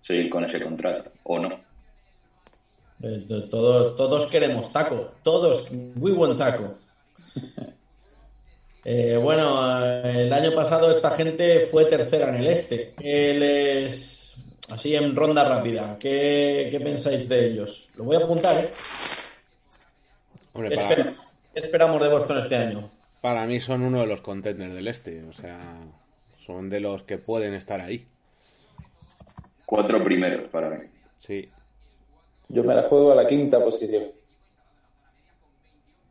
seguir 0.00 0.28
con 0.28 0.44
ese 0.44 0.62
contrato 0.62 1.10
o 1.24 1.38
no. 1.38 1.60
Eh, 3.02 3.24
todo, 3.50 3.94
todos 3.94 4.26
queremos 4.26 4.70
taco, 4.72 5.12
todos, 5.22 5.70
we 5.96 6.12
want 6.12 6.38
taco. 6.38 6.74
Eh, 8.82 9.18
bueno, 9.18 9.78
el 10.02 10.32
año 10.32 10.54
pasado 10.54 10.90
esta 10.90 11.10
gente 11.10 11.68
fue 11.70 11.84
tercera 11.84 12.30
en 12.30 12.36
el 12.36 12.46
este. 12.46 12.94
¿Qué 12.98 13.34
les... 13.34 14.38
Así 14.70 14.96
en 14.96 15.14
ronda 15.14 15.44
rápida, 15.44 15.98
¿qué, 16.00 16.68
qué 16.70 16.80
pensáis 16.80 17.28
de 17.28 17.46
ellos? 17.46 17.90
Lo 17.96 18.04
voy 18.04 18.16
a 18.16 18.20
apuntar, 18.20 18.56
¿eh? 18.56 18.70
Hombre, 20.54 20.70
¿Qué, 20.70 20.76
para, 20.76 21.14
qué 21.54 21.60
esperamos 21.60 22.00
de 22.00 22.08
Boston 22.08 22.38
este 22.38 22.56
año? 22.56 22.90
para 23.20 23.46
mí 23.46 23.60
son 23.60 23.82
uno 23.82 24.00
de 24.00 24.06
los 24.06 24.20
contenders 24.20 24.74
del 24.74 24.88
este. 24.88 25.22
O 25.24 25.32
sea, 25.32 25.78
son 26.46 26.70
de 26.70 26.80
los 26.80 27.02
que 27.02 27.18
pueden 27.18 27.54
estar 27.54 27.80
ahí. 27.80 28.06
Cuatro 29.66 30.02
primeros 30.02 30.48
para 30.48 30.70
mí. 30.70 30.86
Sí. 31.18 31.48
Yo 32.48 32.64
me 32.64 32.74
la 32.74 32.82
juego 32.82 33.12
a 33.12 33.14
la 33.14 33.26
quinta 33.26 33.62
posición. 33.62 34.04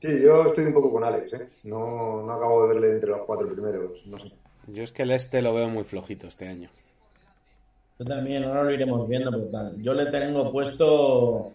Sí, 0.02 0.22
yo 0.24 0.46
estoy 0.46 0.66
un 0.66 0.74
poco 0.74 0.94
con 0.94 1.04
Alex, 1.04 1.34
¿eh? 1.34 1.50
No, 1.64 2.24
no 2.24 2.32
acabo 2.32 2.66
de 2.66 2.74
verle 2.74 2.92
entre 2.94 3.10
los 3.10 3.26
cuatro 3.26 3.52
primeros, 3.52 4.06
no 4.06 4.18
sé. 4.18 4.32
Yo 4.68 4.84
es 4.84 4.94
que 4.94 5.04
el 5.04 5.12
este 5.12 5.42
lo 5.42 5.54
veo 5.54 5.68
muy 5.68 5.84
flojito 5.84 6.28
este 6.28 6.48
año. 6.48 6.70
Yo 7.98 8.06
también, 8.06 8.46
ahora 8.46 8.64
lo 8.64 8.72
iremos 8.72 9.06
viendo. 9.10 9.30
Pero 9.30 9.46
tal. 9.48 9.82
Yo 9.82 9.94
le 9.94 10.06
tengo 10.06 10.54
puesto 10.54 11.52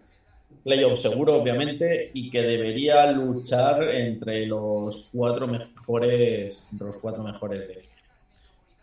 playoff 0.65 0.99
seguro, 0.99 1.35
obviamente, 1.35 2.11
y 2.15 2.31
que 2.31 2.43
debería 2.43 3.13
luchar 3.13 3.91
entre 3.91 4.47
los 4.47 5.11
cuatro 5.13 5.47
mejores, 5.47 6.69
los 6.79 6.97
cuatro 6.97 7.23
mejores 7.23 7.69
de 7.69 7.85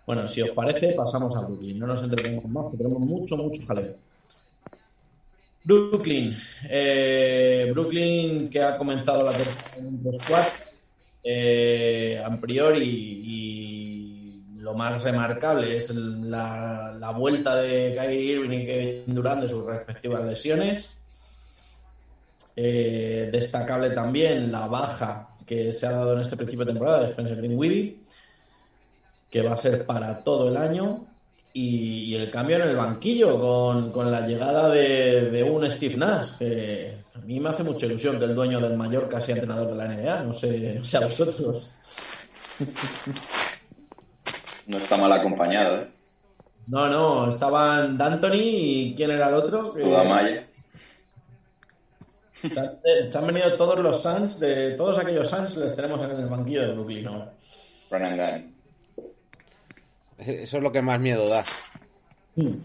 Bueno, 0.05 0.27
si 0.27 0.41
os 0.41 0.51
parece, 0.51 0.93
pasamos 0.93 1.35
a 1.35 1.41
Brooklyn. 1.41 1.79
No 1.79 1.87
nos 1.87 2.03
entretengamos 2.03 2.45
más, 2.45 2.63
porque 2.65 2.77
tenemos 2.77 2.99
mucho, 2.99 3.35
mucho 3.35 3.65
jaleo. 3.65 3.95
Brooklyn. 5.63 6.35
Eh, 6.69 7.69
Brooklyn 7.71 8.49
que 8.49 8.61
ha 8.61 8.77
comenzado 8.77 9.25
la 9.25 9.31
temporada 9.31 9.77
en 9.77 10.19
squad. 10.21 10.45
Eh, 11.23 12.21
a 12.23 12.35
priori 12.39 12.83
y 12.83 14.43
lo 14.57 14.73
más 14.73 15.03
remarcable 15.03 15.77
es 15.77 15.93
la, 15.95 16.95
la 16.99 17.11
vuelta 17.11 17.57
de 17.57 17.95
Kyrie 17.95 18.33
Irving 18.33 18.57
y 18.57 18.65
Kevin 18.65 19.15
Durant 19.15 19.41
de 19.43 19.49
sus 19.49 19.65
respectivas 19.65 20.25
lesiones. 20.25 21.00
Eh, 22.55 23.29
destacable 23.31 23.91
también 23.91 24.51
la 24.51 24.67
baja 24.67 25.29
que 25.45 25.71
se 25.71 25.85
ha 25.85 25.91
dado 25.91 26.13
en 26.13 26.21
este 26.21 26.35
principio 26.35 26.65
de 26.65 26.71
temporada 26.71 27.01
de 27.01 27.09
Spencer 27.11 27.41
Dinwiddie, 27.41 27.99
que 29.29 29.41
va 29.41 29.53
a 29.53 29.57
ser 29.57 29.85
para 29.85 30.23
todo 30.23 30.49
el 30.49 30.57
año. 30.57 31.07
Y, 31.53 32.15
el 32.15 32.31
cambio 32.31 32.55
en 32.55 32.61
el 32.61 32.75
banquillo 32.77 33.91
con, 33.91 34.09
la 34.09 34.25
llegada 34.25 34.69
de, 34.69 35.43
un 35.43 35.69
Steve 35.69 35.97
Nash, 35.97 36.37
que 36.39 37.03
a 37.13 37.19
mí 37.19 37.41
me 37.41 37.49
hace 37.49 37.63
mucha 37.63 37.85
ilusión 37.85 38.17
que 38.17 38.23
el 38.25 38.33
dueño 38.33 38.61
del 38.61 38.77
mayor 38.77 39.09
casi 39.09 39.33
entrenador 39.33 39.71
de 39.71 39.75
la 39.75 39.87
NBA, 39.87 40.23
no 40.23 40.33
sé, 40.33 40.75
no 40.75 40.83
sé 40.85 40.97
a 40.97 41.01
vosotros. 41.01 41.77
No 44.67 44.77
está 44.77 44.95
mal 44.95 45.11
acompañado, 45.11 45.81
¿eh? 45.81 45.87
No, 46.67 46.87
no, 46.87 47.27
estaban 47.27 47.97
D'Antoni 47.97 48.37
y 48.39 48.95
¿quién 48.95 49.11
era 49.11 49.27
el 49.27 49.33
otro? 49.33 49.73
Toda 49.73 50.03
Maya. 50.03 50.47
Se 52.41 53.17
han 53.17 53.27
venido 53.27 53.55
todos 53.55 53.79
los 53.79 54.01
Suns, 54.01 54.39
de 54.39 54.71
todos 54.71 54.97
aquellos 54.97 55.29
Suns 55.29 55.55
les 55.57 55.75
tenemos 55.75 56.01
en 56.03 56.11
el 56.11 56.27
banquillo 56.27 56.67
de 56.67 56.73
Brooklyn 56.73 57.07
ahora. 57.07 57.33
Eso 60.17 60.57
es 60.57 60.63
lo 60.63 60.71
que 60.71 60.81
más 60.81 60.99
miedo 60.99 61.27
da. 61.27 61.43
Hmm. 62.35 62.57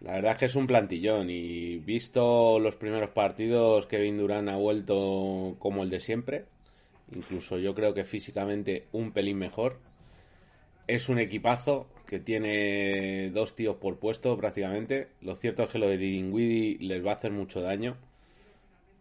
La 0.00 0.14
verdad 0.14 0.32
es 0.32 0.38
que 0.38 0.44
es 0.46 0.56
un 0.56 0.66
plantillón 0.66 1.30
y 1.30 1.78
visto 1.78 2.58
los 2.58 2.74
primeros 2.74 3.10
partidos, 3.10 3.86
Kevin 3.86 4.18
Durant 4.18 4.48
ha 4.48 4.56
vuelto 4.56 5.54
como 5.60 5.84
el 5.84 5.90
de 5.90 6.00
siempre. 6.00 6.46
Incluso 7.14 7.58
yo 7.58 7.74
creo 7.74 7.94
que 7.94 8.04
físicamente 8.04 8.88
un 8.92 9.12
pelín 9.12 9.38
mejor. 9.38 9.78
Es 10.88 11.08
un 11.08 11.18
equipazo 11.18 11.86
que 12.06 12.18
tiene 12.18 13.30
dos 13.30 13.54
tíos 13.54 13.76
por 13.76 13.98
puesto 13.98 14.36
prácticamente. 14.36 15.08
Lo 15.20 15.36
cierto 15.36 15.62
es 15.62 15.68
que 15.68 15.78
lo 15.78 15.88
de 15.88 15.98
Dinwiddie 15.98 16.78
les 16.80 17.04
va 17.04 17.12
a 17.12 17.14
hacer 17.14 17.30
mucho 17.30 17.60
daño. 17.60 17.96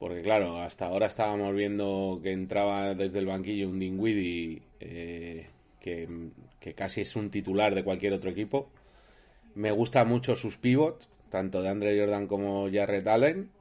Porque 0.02 0.24
claro, 0.24 0.60
hasta 0.60 0.88
ahora 0.88 1.06
estábamos 1.06 1.54
viendo 1.54 2.20
que 2.24 2.32
entraba 2.32 2.96
desde 2.96 3.20
el 3.20 3.28
banquillo 3.28 3.70
un 3.70 3.78
Dinwiddie 3.78 4.64
eh, 4.80 5.46
que, 5.80 6.74
casi 6.74 7.02
es 7.02 7.16
un 7.16 7.30
titular 7.30 7.76
de 7.76 7.84
cualquier 7.84 8.14
otro 8.14 8.32
equipo. 8.32 8.68
Me 9.54 9.70
gustan 9.70 10.08
mucho 10.08 10.36
sus 10.36 10.58
pivots, 10.58 11.08
tanto 11.30 11.62
de 11.62 11.70
Andre 11.70 12.00
Jordan 12.00 12.26
como 12.26 12.68
Jarrett 12.72 13.06
Allen. 13.06 13.52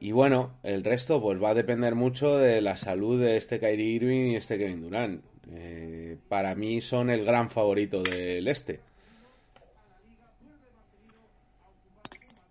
Y 0.00 0.10
bueno, 0.10 0.56
el 0.64 0.82
resto 0.82 1.22
pues 1.22 1.40
va 1.40 1.50
a 1.50 1.54
depender 1.54 1.94
mucho 1.94 2.36
de 2.36 2.60
la 2.60 2.76
salud 2.76 3.22
de 3.22 3.36
este 3.36 3.60
Kyrie 3.60 3.92
Irving 3.92 4.32
y 4.32 4.34
este 4.34 4.58
Kevin 4.58 4.82
Durant. 4.82 5.22
Eh, 5.52 6.16
para 6.28 6.56
mí 6.56 6.80
son 6.80 7.10
el 7.10 7.24
gran 7.24 7.48
favorito 7.48 8.02
del 8.02 8.48
este. 8.48 8.80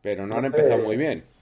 Pero 0.02 0.26
no 0.26 0.38
han 0.38 0.46
empezado 0.46 0.86
muy 0.86 0.96
bien. 0.96 1.33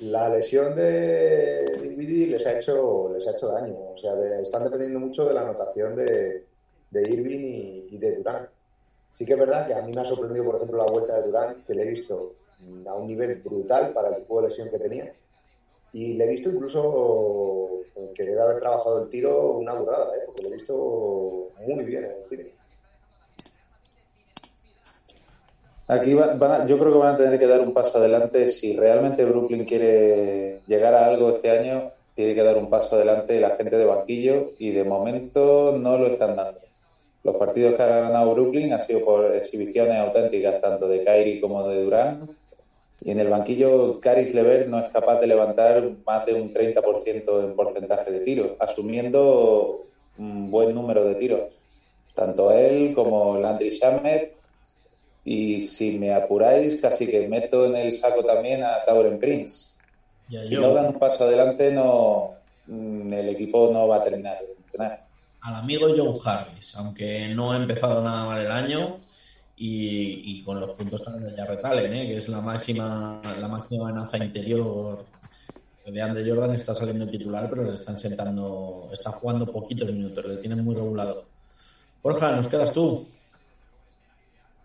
La 0.00 0.28
lesión 0.28 0.76
de 0.76 1.78
Dinwiddie 1.82 2.26
les 2.26 2.46
ha 2.46 2.56
hecho 2.58 3.10
les 3.12 3.26
ha 3.26 3.32
hecho 3.32 3.48
daño. 3.48 3.74
O 3.94 3.96
sea, 3.96 4.12
están 4.40 4.64
dependiendo 4.64 5.00
mucho 5.00 5.26
de 5.26 5.34
la 5.34 5.42
anotación 5.42 5.96
de, 5.96 6.44
de 6.90 7.02
Irving 7.02 7.86
y, 7.90 7.98
de 7.98 8.16
Durán. 8.16 8.48
Sí 9.12 9.24
que 9.24 9.32
es 9.32 9.38
verdad 9.38 9.66
que 9.66 9.74
a 9.74 9.82
mí 9.82 9.92
me 9.92 10.00
ha 10.00 10.04
sorprendido, 10.04 10.44
por 10.44 10.56
ejemplo, 10.56 10.78
la 10.78 10.92
vuelta 10.92 11.16
de 11.16 11.26
Durán, 11.26 11.64
que 11.66 11.74
le 11.74 11.82
he 11.82 11.90
visto 11.90 12.34
a 12.86 12.94
un 12.94 13.06
nivel 13.06 13.36
brutal 13.36 13.92
para 13.92 14.10
el 14.10 14.16
tipo 14.16 14.40
de 14.40 14.48
lesión 14.48 14.70
que 14.70 14.78
tenía. 14.78 15.12
Y 15.92 16.14
le 16.14 16.24
he 16.24 16.28
visto 16.28 16.50
incluso 16.50 17.80
que 18.14 18.24
debe 18.24 18.40
haber 18.40 18.60
trabajado 18.60 19.02
el 19.02 19.10
tiro 19.10 19.52
una 19.52 19.74
burrada, 19.74 20.14
¿eh? 20.16 20.20
porque 20.26 20.42
le 20.42 20.48
he 20.48 20.52
visto 20.52 21.50
muy 21.66 21.84
bien 21.84 22.04
en 22.04 22.10
el 22.10 22.28
tiro. 22.28 22.57
Aquí 25.88 26.10
yo 26.10 26.78
creo 26.78 26.92
que 26.92 26.98
van 26.98 27.14
a 27.14 27.16
tener 27.16 27.38
que 27.38 27.46
dar 27.46 27.60
un 27.60 27.72
paso 27.72 27.98
adelante. 27.98 28.46
Si 28.46 28.76
realmente 28.76 29.24
Brooklyn 29.24 29.64
quiere 29.64 30.60
llegar 30.66 30.94
a 30.94 31.06
algo 31.06 31.30
este 31.30 31.50
año, 31.50 31.92
tiene 32.14 32.34
que 32.34 32.42
dar 32.42 32.58
un 32.58 32.68
paso 32.68 32.96
adelante 32.96 33.40
la 33.40 33.56
gente 33.56 33.78
de 33.78 33.86
banquillo 33.86 34.52
y 34.58 34.70
de 34.70 34.84
momento 34.84 35.78
no 35.78 35.96
lo 35.96 36.08
están 36.08 36.36
dando. 36.36 36.60
Los 37.24 37.36
partidos 37.36 37.74
que 37.74 37.82
ha 37.82 38.00
ganado 38.00 38.34
Brooklyn 38.34 38.72
han 38.72 38.82
sido 38.82 39.02
por 39.02 39.34
exhibiciones 39.34 39.96
auténticas, 39.96 40.60
tanto 40.60 40.88
de 40.88 41.04
Kyrie 41.04 41.40
como 41.40 41.66
de 41.66 41.82
Durán. 41.82 42.36
Y 43.00 43.10
en 43.10 43.20
el 43.20 43.28
banquillo, 43.28 43.98
Caris 44.00 44.34
Lever 44.34 44.68
no 44.68 44.80
es 44.80 44.92
capaz 44.92 45.20
de 45.20 45.26
levantar 45.26 45.82
más 46.04 46.26
de 46.26 46.34
un 46.34 46.52
30% 46.52 47.44
en 47.44 47.56
porcentaje 47.56 48.10
de 48.10 48.20
tiros, 48.20 48.50
asumiendo 48.58 49.86
un 50.18 50.50
buen 50.50 50.74
número 50.74 51.04
de 51.04 51.14
tiros. 51.14 51.58
Tanto 52.14 52.50
él 52.50 52.92
como 52.94 53.38
Landry 53.38 53.70
Shamet. 53.70 54.37
Y 55.30 55.60
si 55.60 55.98
me 55.98 56.14
apuráis, 56.14 56.80
casi 56.80 57.06
que 57.06 57.28
meto 57.28 57.66
en 57.66 57.76
el 57.76 57.92
saco 57.92 58.24
también 58.24 58.62
a 58.62 58.82
Tauren 58.86 59.18
Prince. 59.18 59.76
si 60.44 60.54
no 60.56 60.72
dan 60.72 60.86
un 60.86 60.98
paso 60.98 61.24
adelante, 61.24 61.70
no 61.70 62.34
mm, 62.66 63.12
el 63.12 63.28
equipo 63.28 63.70
no 63.70 63.86
va 63.88 63.96
a 63.96 64.04
terminar 64.04 64.38
de 64.40 64.54
funcionar 64.54 65.08
al 65.40 65.54
amigo 65.54 65.86
Joe 65.96 66.18
Harris, 66.24 66.74
aunque 66.76 67.28
no 67.28 67.52
ha 67.52 67.56
empezado 67.56 68.02
nada 68.02 68.24
mal 68.24 68.40
el 68.40 68.50
año 68.50 68.98
y, 69.56 70.42
con 70.44 70.60
los 70.60 70.70
puntos 70.70 71.02
también 71.02 71.28
de 71.28 71.36
Jarrett 71.36 71.64
Allen, 71.64 71.92
¿eh? 71.92 72.06
que 72.06 72.16
es 72.16 72.28
la 72.28 72.40
máxima 72.40 73.20
la 73.40 73.48
máxima 73.48 73.88
amenaza 73.88 74.18
interior 74.18 75.04
de 75.84 76.02
Andre 76.02 76.28
Jordan 76.28 76.54
está 76.54 76.74
saliendo 76.74 77.08
titular, 77.08 77.48
pero 77.48 77.64
le 77.64 77.74
están 77.74 77.98
sentando, 77.98 78.90
está 78.92 79.10
jugando 79.12 79.46
poquitos 79.46 79.90
minutos, 79.90 80.24
le 80.26 80.36
tienen 80.36 80.62
muy 80.62 80.74
regulado. 80.74 81.24
Borja, 82.02 82.32
¿nos 82.32 82.46
quedas 82.46 82.72
tú? 82.72 83.06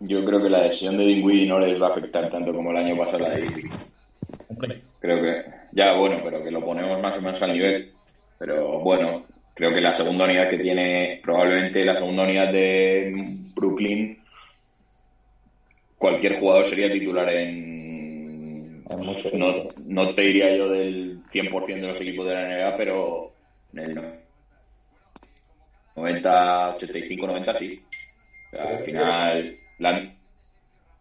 Yo 0.00 0.24
creo 0.24 0.42
que 0.42 0.50
la 0.50 0.64
decisión 0.64 0.98
de 0.98 1.04
Dinwiddie 1.04 1.48
no 1.48 1.58
les 1.58 1.80
va 1.80 1.88
a 1.88 1.90
afectar 1.90 2.30
tanto 2.30 2.52
como 2.52 2.70
el 2.70 2.76
año 2.76 2.96
pasado 2.96 3.24
de 3.30 3.70
Creo 5.00 5.22
que, 5.22 5.44
ya 5.72 5.92
bueno, 5.94 6.20
pero 6.24 6.42
que 6.42 6.50
lo 6.50 6.64
ponemos 6.64 7.00
más 7.00 7.16
o 7.16 7.20
menos 7.20 7.42
al 7.42 7.52
nivel. 7.52 7.92
Pero 8.38 8.80
bueno, 8.80 9.24
creo 9.54 9.72
que 9.72 9.80
la 9.80 9.94
segunda 9.94 10.24
unidad 10.24 10.48
que 10.48 10.58
tiene, 10.58 11.20
probablemente 11.22 11.84
la 11.84 11.96
segunda 11.96 12.24
unidad 12.24 12.50
de 12.50 13.12
Brooklyn, 13.54 14.18
cualquier 15.98 16.38
jugador 16.38 16.66
sería 16.66 16.92
titular 16.92 17.28
en... 17.28 18.82
no, 19.34 19.68
no 19.86 20.10
te 20.10 20.22
diría 20.22 20.56
yo 20.56 20.68
del 20.68 21.22
100% 21.24 21.66
de 21.66 21.88
los 21.88 22.00
equipos 22.00 22.26
de 22.26 22.34
la 22.34 22.48
NBA, 22.48 22.76
pero 22.76 23.32
en 23.72 23.78
el 23.80 24.02
90, 25.96 26.76
85, 26.76 27.26
90 27.26 27.54
sí. 27.54 27.80
al 28.58 28.84
final... 28.84 29.58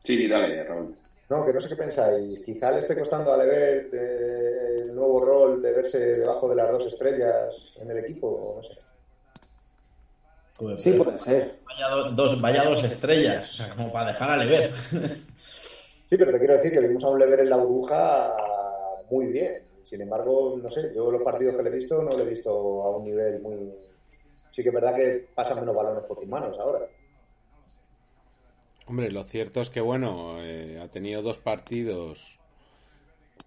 Sí, 0.03 0.17
sí, 0.17 0.27
dale, 0.27 0.63
Raúl. 0.63 0.95
No, 1.29 1.45
que 1.45 1.53
no 1.53 1.61
sé 1.61 1.69
qué 1.69 1.75
pensáis. 1.75 2.41
Quizá 2.41 2.71
le 2.71 2.79
esté 2.79 2.97
costando 2.97 3.31
a 3.31 3.37
Levert 3.37 3.93
el 3.93 4.93
nuevo 4.93 5.21
rol 5.21 5.61
de 5.61 5.71
verse 5.71 5.97
debajo 5.97 6.49
de 6.49 6.55
las 6.55 6.71
dos 6.71 6.85
estrellas 6.87 7.73
en 7.77 7.89
el 7.89 7.97
equipo, 7.99 8.55
no 8.57 8.63
sé. 8.63 8.77
sí, 10.77 10.93
puede 10.93 11.17
ser. 11.17 11.59
Vaya, 11.65 11.87
dos, 12.11 12.39
vaya 12.39 12.63
dos 12.63 12.83
estrellas, 12.83 13.49
o 13.51 13.53
sea, 13.55 13.69
como 13.75 13.91
para 13.91 14.11
dejar 14.11 14.29
a 14.31 14.37
Levert. 14.37 14.73
sí, 16.09 16.17
pero 16.17 16.31
te 16.31 16.37
quiero 16.37 16.55
decir 16.55 16.71
que 16.71 16.79
vimos 16.81 17.03
a 17.03 17.09
un 17.09 17.19
Levert 17.19 17.41
en 17.41 17.49
la 17.49 17.57
burbuja 17.57 18.35
muy 19.09 19.27
bien. 19.27 19.63
Sin 19.83 20.01
embargo, 20.01 20.59
no 20.61 20.69
sé, 20.69 20.91
yo 20.93 21.11
los 21.11 21.23
partidos 21.23 21.55
que 21.55 21.63
le 21.63 21.69
he 21.69 21.73
visto 21.73 22.01
no 22.01 22.15
le 22.15 22.23
he 22.23 22.29
visto 22.29 22.51
a 22.83 22.97
un 22.97 23.03
nivel 23.05 23.41
muy... 23.41 23.73
Sí 24.51 24.61
que 24.61 24.69
es 24.69 24.75
verdad 24.75 24.95
que 24.95 25.27
pasan 25.33 25.59
menos 25.59 25.75
balones 25.75 26.03
por 26.03 26.17
sus 26.17 26.27
manos 26.27 26.57
ahora. 26.59 26.87
Hombre, 28.93 29.09
lo 29.09 29.23
cierto 29.23 29.59
es 29.59 29.71
que, 29.71 29.81
bueno, 29.81 30.35
eh, 30.43 30.79
ha 30.79 30.87
tenido 30.87 31.23
dos 31.23 31.39
partidos, 31.39 32.37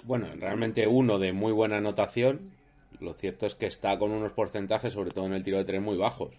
bueno, 0.03 0.27
realmente 0.37 0.89
uno 0.89 1.21
de 1.21 1.33
muy 1.33 1.53
buena 1.53 1.77
anotación. 1.77 2.51
Lo 2.99 3.15
cierto 3.15 3.47
es 3.47 3.55
que 3.55 3.67
está 3.67 3.97
con 3.97 4.11
unos 4.11 4.33
porcentajes, 4.33 4.95
sobre 4.95 5.13
todo 5.13 5.27
en 5.27 5.35
el 5.35 5.45
tiro 5.45 5.59
de 5.59 5.65
tres, 5.65 5.81
muy 5.81 5.97
bajos. 5.97 6.35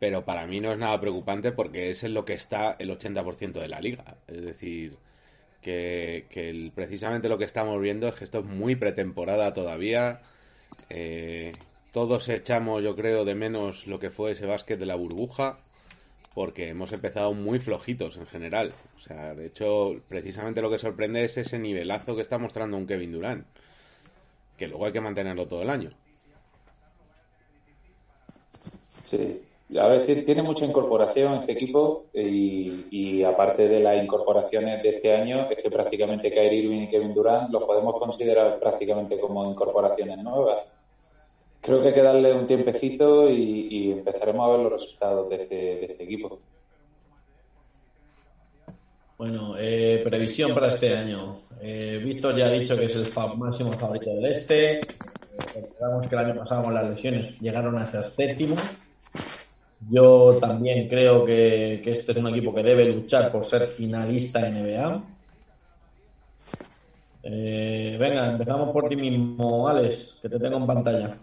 Pero 0.00 0.24
para 0.24 0.44
mí 0.48 0.58
no 0.58 0.72
es 0.72 0.78
nada 0.78 1.00
preocupante 1.00 1.52
porque 1.52 1.92
es 1.92 2.02
en 2.02 2.14
lo 2.14 2.24
que 2.24 2.32
está 2.32 2.74
el 2.80 2.90
80% 2.90 3.60
de 3.60 3.68
la 3.68 3.80
liga. 3.80 4.16
Es 4.26 4.42
decir, 4.42 4.96
que, 5.62 6.72
precisamente 6.74 7.28
lo 7.28 7.38
que 7.38 7.44
estamos 7.44 7.80
viendo 7.80 8.08
es 8.08 8.16
que 8.16 8.24
esto 8.24 8.40
es 8.40 8.44
muy 8.44 8.74
pretemporada 8.74 9.54
todavía. 9.54 10.22
Eh, 10.90 11.52
todos 11.92 12.28
echamos, 12.28 12.82
yo 12.82 12.96
creo, 12.96 13.24
de 13.24 13.36
menos 13.36 13.86
lo 13.86 14.00
que 14.00 14.10
fue 14.10 14.32
ese 14.32 14.46
básquet 14.46 14.80
de 14.80 14.86
la 14.86 14.96
burbuja 14.96 15.60
porque 16.36 16.68
hemos 16.68 16.92
empezado 16.92 17.32
muy 17.32 17.58
flojitos 17.58 18.18
en 18.18 18.26
general. 18.26 18.74
O 18.98 19.00
sea, 19.00 19.34
de 19.34 19.46
hecho, 19.46 20.02
precisamente 20.06 20.60
lo 20.60 20.70
que 20.70 20.78
sorprende 20.78 21.24
es 21.24 21.38
ese 21.38 21.58
nivelazo 21.58 22.14
que 22.14 22.20
está 22.20 22.36
mostrando 22.36 22.76
un 22.76 22.86
Kevin 22.86 23.10
Durant, 23.10 23.46
que 24.58 24.68
luego 24.68 24.84
hay 24.84 24.92
que 24.92 25.00
mantenerlo 25.00 25.48
todo 25.48 25.62
el 25.62 25.70
año. 25.70 25.92
Sí, 29.02 29.40
A 29.78 29.88
ver, 29.88 30.24
tiene 30.26 30.42
mucha 30.42 30.66
incorporación 30.66 31.32
este 31.36 31.52
equipo 31.52 32.04
y, 32.12 33.22
aparte 33.22 33.66
de 33.66 33.80
las 33.80 34.04
incorporaciones 34.04 34.82
de 34.82 34.90
este 34.90 35.16
año, 35.16 35.46
es 35.48 35.56
que 35.56 35.70
prácticamente 35.70 36.30
Kyrie 36.30 36.64
Irving 36.64 36.82
y 36.82 36.86
Kevin 36.86 37.14
Durant 37.14 37.50
los 37.50 37.64
podemos 37.64 37.98
considerar 37.98 38.58
prácticamente 38.58 39.18
como 39.18 39.50
incorporaciones 39.50 40.18
nuevas. 40.18 40.66
Creo 41.66 41.82
que 41.82 41.88
hay 41.88 41.94
que 41.94 42.02
darle 42.02 42.32
un 42.32 42.46
tiempecito 42.46 43.28
y, 43.28 43.90
empezaremos 43.90 44.46
a 44.46 44.52
ver 44.52 44.60
los 44.60 44.72
resultados 44.72 45.28
de 45.28 45.42
este, 45.42 45.92
este 45.92 46.04
equipo. 46.04 46.38
Bueno, 49.18 49.56
eh, 49.58 50.00
previsión 50.04 50.54
para 50.54 50.68
este 50.68 50.96
año. 50.96 51.40
Eh, 51.60 52.00
Víctor 52.04 52.36
ya 52.36 52.46
ha 52.46 52.50
dicho 52.50 52.76
que 52.76 52.84
es 52.84 52.94
el 52.94 53.08
máximo 53.36 53.72
favorito 53.72 54.14
del 54.14 54.26
este. 54.26 54.80
Recordamos 55.56 56.06
que 56.06 56.14
el 56.14 56.20
año 56.20 56.36
pasado 56.36 56.62
con 56.62 56.74
las 56.74 56.88
lesiones 56.88 57.40
llegaron 57.40 57.76
hasta 57.78 58.00
séptimo. 58.00 58.54
Yo 59.90 60.38
también 60.40 60.88
creo 60.88 61.24
que, 61.24 61.82
este 61.84 62.12
es 62.12 62.18
un 62.18 62.28
equipo 62.28 62.54
que 62.54 62.62
debe 62.62 62.84
luchar 62.84 63.32
por 63.32 63.44
ser 63.44 63.66
finalista 63.66 64.46
en 64.46 64.62
NBA. 64.62 65.04
Eh, 67.24 67.96
venga, 67.98 68.30
empezamos 68.30 68.70
por 68.70 68.88
ti 68.88 68.94
mismo, 68.94 69.66
Alex, 69.66 70.20
que 70.22 70.28
te 70.28 70.38
tengo 70.38 70.58
en 70.58 70.66
pantalla. 70.66 71.16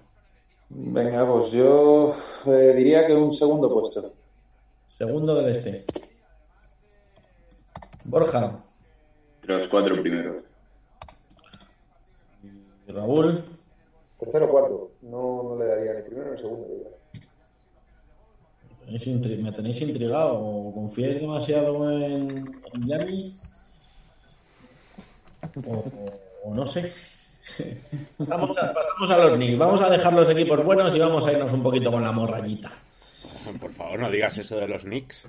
Venga, 0.76 1.28
pues 1.32 1.52
yo 1.52 2.14
diría 2.46 3.06
que 3.06 3.14
un 3.14 3.32
segundo 3.32 3.72
puesto. 3.72 4.12
Segundo 4.98 5.36
del 5.36 5.50
este. 5.50 5.86
Borja. 8.06 8.64
los 9.44 9.68
cuatro 9.68 10.02
primeros. 10.02 10.44
¿Y 12.88 12.92
Raúl. 12.92 13.44
Tercero 14.20 14.46
o 14.46 14.50
cuarto. 14.50 14.92
No, 15.04 15.44
no 15.44 15.60
le 15.60 15.66
daría 15.66 15.94
ni 15.94 16.02
primero 16.02 16.32
ni 16.32 16.38
segundo. 16.38 16.68
Me 18.88 19.52
tenéis 19.52 19.82
intrigado. 19.82 20.72
¿Confiáis 20.74 21.22
demasiado 21.22 21.92
en, 21.92 22.62
en 22.74 22.88
Yanis? 22.88 23.44
O, 26.44 26.54
no 26.54 26.66
sé. 26.66 26.92
Vamos 28.18 28.58
a, 28.58 28.74
pasamos 28.74 29.10
a 29.10 29.18
los 29.18 29.36
Knicks. 29.36 29.58
Vamos 29.58 29.82
a 29.82 29.90
dejar 29.90 30.14
los 30.14 30.30
equipos 30.30 30.64
buenos 30.64 30.96
y 30.96 31.00
vamos 31.00 31.26
a 31.28 31.32
irnos 31.32 31.54
un 31.54 31.64
poquito 31.64 31.92
con 31.92 32.04
la 32.04 32.12
morrayita. 32.12 32.72
Por 33.60 33.72
favor, 33.74 34.00
no 34.00 34.10
digas 34.10 34.38
eso 34.38 34.58
de 34.58 34.68
los 34.68 34.84
Knicks. 34.84 35.28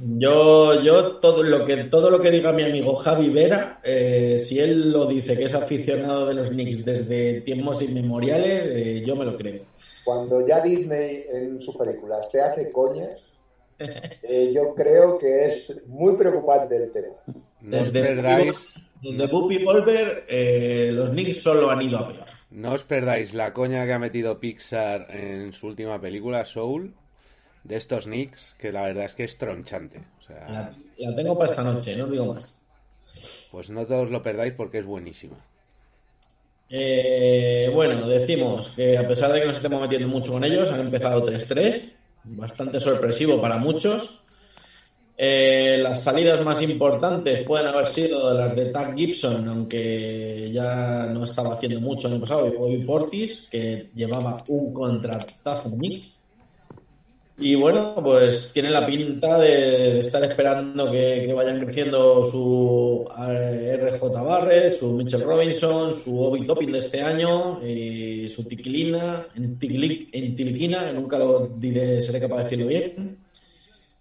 Yo, 0.00 0.82
yo 0.82 1.16
todo 1.16 1.42
lo 1.42 1.64
que 1.64 1.84
todo 1.84 2.10
lo 2.10 2.20
que 2.20 2.30
diga 2.30 2.52
mi 2.52 2.64
amigo 2.64 2.96
Javi 2.96 3.30
Vera, 3.30 3.80
eh, 3.82 4.38
si 4.38 4.58
él 4.58 4.92
lo 4.92 5.06
dice 5.06 5.36
que 5.38 5.44
es 5.44 5.54
aficionado 5.54 6.26
de 6.26 6.34
los 6.34 6.50
Knicks 6.50 6.84
desde 6.84 7.40
tiempos 7.40 7.80
inmemoriales, 7.80 8.66
eh, 8.66 9.02
yo 9.06 9.16
me 9.16 9.24
lo 9.24 9.36
creo. 9.36 9.62
Cuando 10.04 10.46
ya 10.46 10.60
Disney 10.60 11.24
en 11.30 11.62
sus 11.62 11.76
películas 11.76 12.28
te 12.30 12.40
hace 12.40 12.70
coñas, 12.70 13.24
eh, 13.78 14.52
yo 14.54 14.74
creo 14.74 15.16
que 15.16 15.46
es 15.46 15.74
muy 15.86 16.14
preocupante 16.16 16.76
el 16.76 16.92
tema. 16.92 17.14
desde 17.60 18.02
perdáis. 18.02 18.74
Desde 19.02 19.28
Puppy 19.28 19.62
Volver, 19.64 20.26
los 20.92 21.10
Knicks 21.10 21.42
solo 21.42 21.70
han 21.70 21.82
ido 21.82 21.98
a 21.98 22.08
peor. 22.08 22.26
No 22.50 22.72
os 22.72 22.84
perdáis 22.84 23.34
la 23.34 23.52
coña 23.52 23.84
que 23.84 23.92
ha 23.92 23.98
metido 23.98 24.40
Pixar 24.40 25.08
en 25.10 25.52
su 25.52 25.66
última 25.66 26.00
película, 26.00 26.44
Soul 26.44 26.94
de 27.64 27.76
estos 27.76 28.04
Knicks, 28.04 28.54
que 28.58 28.72
la 28.72 28.82
verdad 28.82 29.04
es 29.04 29.14
que 29.14 29.24
es 29.24 29.36
tronchante. 29.36 30.02
la, 30.28 30.72
tengo 31.14 31.36
para 31.36 31.50
esta 31.50 31.62
noche, 31.62 31.96
no 31.96 32.06
digo 32.06 32.32
más. 32.32 32.60
Pues 33.50 33.70
no 33.70 33.86
todos 33.86 34.10
lo 34.10 34.22
perdáis 34.22 34.52
porque 34.54 34.78
es 34.78 34.86
buenísima. 34.86 35.36
Eh, 36.68 37.70
bueno, 37.72 38.06
decimos 38.08 38.70
que 38.70 38.98
a 38.98 39.06
pesar 39.06 39.32
de 39.32 39.40
que 39.40 39.46
nos 39.46 39.56
estemos 39.56 39.80
metiendo 39.80 40.08
mucho 40.08 40.32
con 40.32 40.44
ellos, 40.44 40.70
han 40.70 40.80
empezado 40.80 41.24
3-3, 41.24 41.92
bastante 42.24 42.80
sorpresivo 42.80 43.40
para 43.40 43.58
muchos. 43.58 44.20
Eh, 45.18 45.78
las 45.82 46.02
salidas 46.02 46.44
más 46.44 46.60
importantes 46.60 47.42
pueden 47.46 47.68
haber 47.68 47.86
sido 47.86 48.34
las 48.34 48.54
de 48.54 48.66
Tag 48.66 48.94
Gibson, 48.94 49.48
aunque 49.48 50.50
ya 50.52 51.06
no 51.06 51.24
estaba 51.24 51.54
haciendo 51.54 51.80
mucho 51.80 52.08
el 52.08 52.20
pasado, 52.20 52.46
y 52.46 52.50
Bobby 52.50 52.82
Fortis, 52.82 53.48
que 53.50 53.90
llevaba 53.94 54.36
un 54.48 54.74
contratazo 54.74 55.70
Knicks. 55.70 56.12
Y 57.38 57.54
bueno, 57.54 57.94
pues 58.02 58.50
tiene 58.52 58.70
la 58.70 58.86
pinta 58.86 59.38
de, 59.38 60.00
estar 60.00 60.22
esperando 60.24 60.90
que, 60.90 61.30
vayan 61.34 61.60
creciendo 61.64 62.24
su 62.24 63.06
eh, 63.28 63.76
RJ 63.78 64.02
Barrett, 64.22 64.78
su 64.78 64.92
Mitchell 64.92 65.22
Robinson, 65.22 65.94
su 65.94 66.18
Obi 66.18 66.46
Topping 66.46 66.72
de 66.72 66.78
este 66.78 67.02
año, 67.02 67.60
y 67.62 68.28
su 68.28 68.44
Tiquilina, 68.44 69.26
en, 69.34 69.58
que 69.58 70.92
nunca 70.94 71.18
lo 71.18 71.46
diré, 71.58 72.00
seré 72.00 72.20
capaz 72.20 72.38
de 72.38 72.44
decirlo 72.44 72.66
bien. 72.66 73.25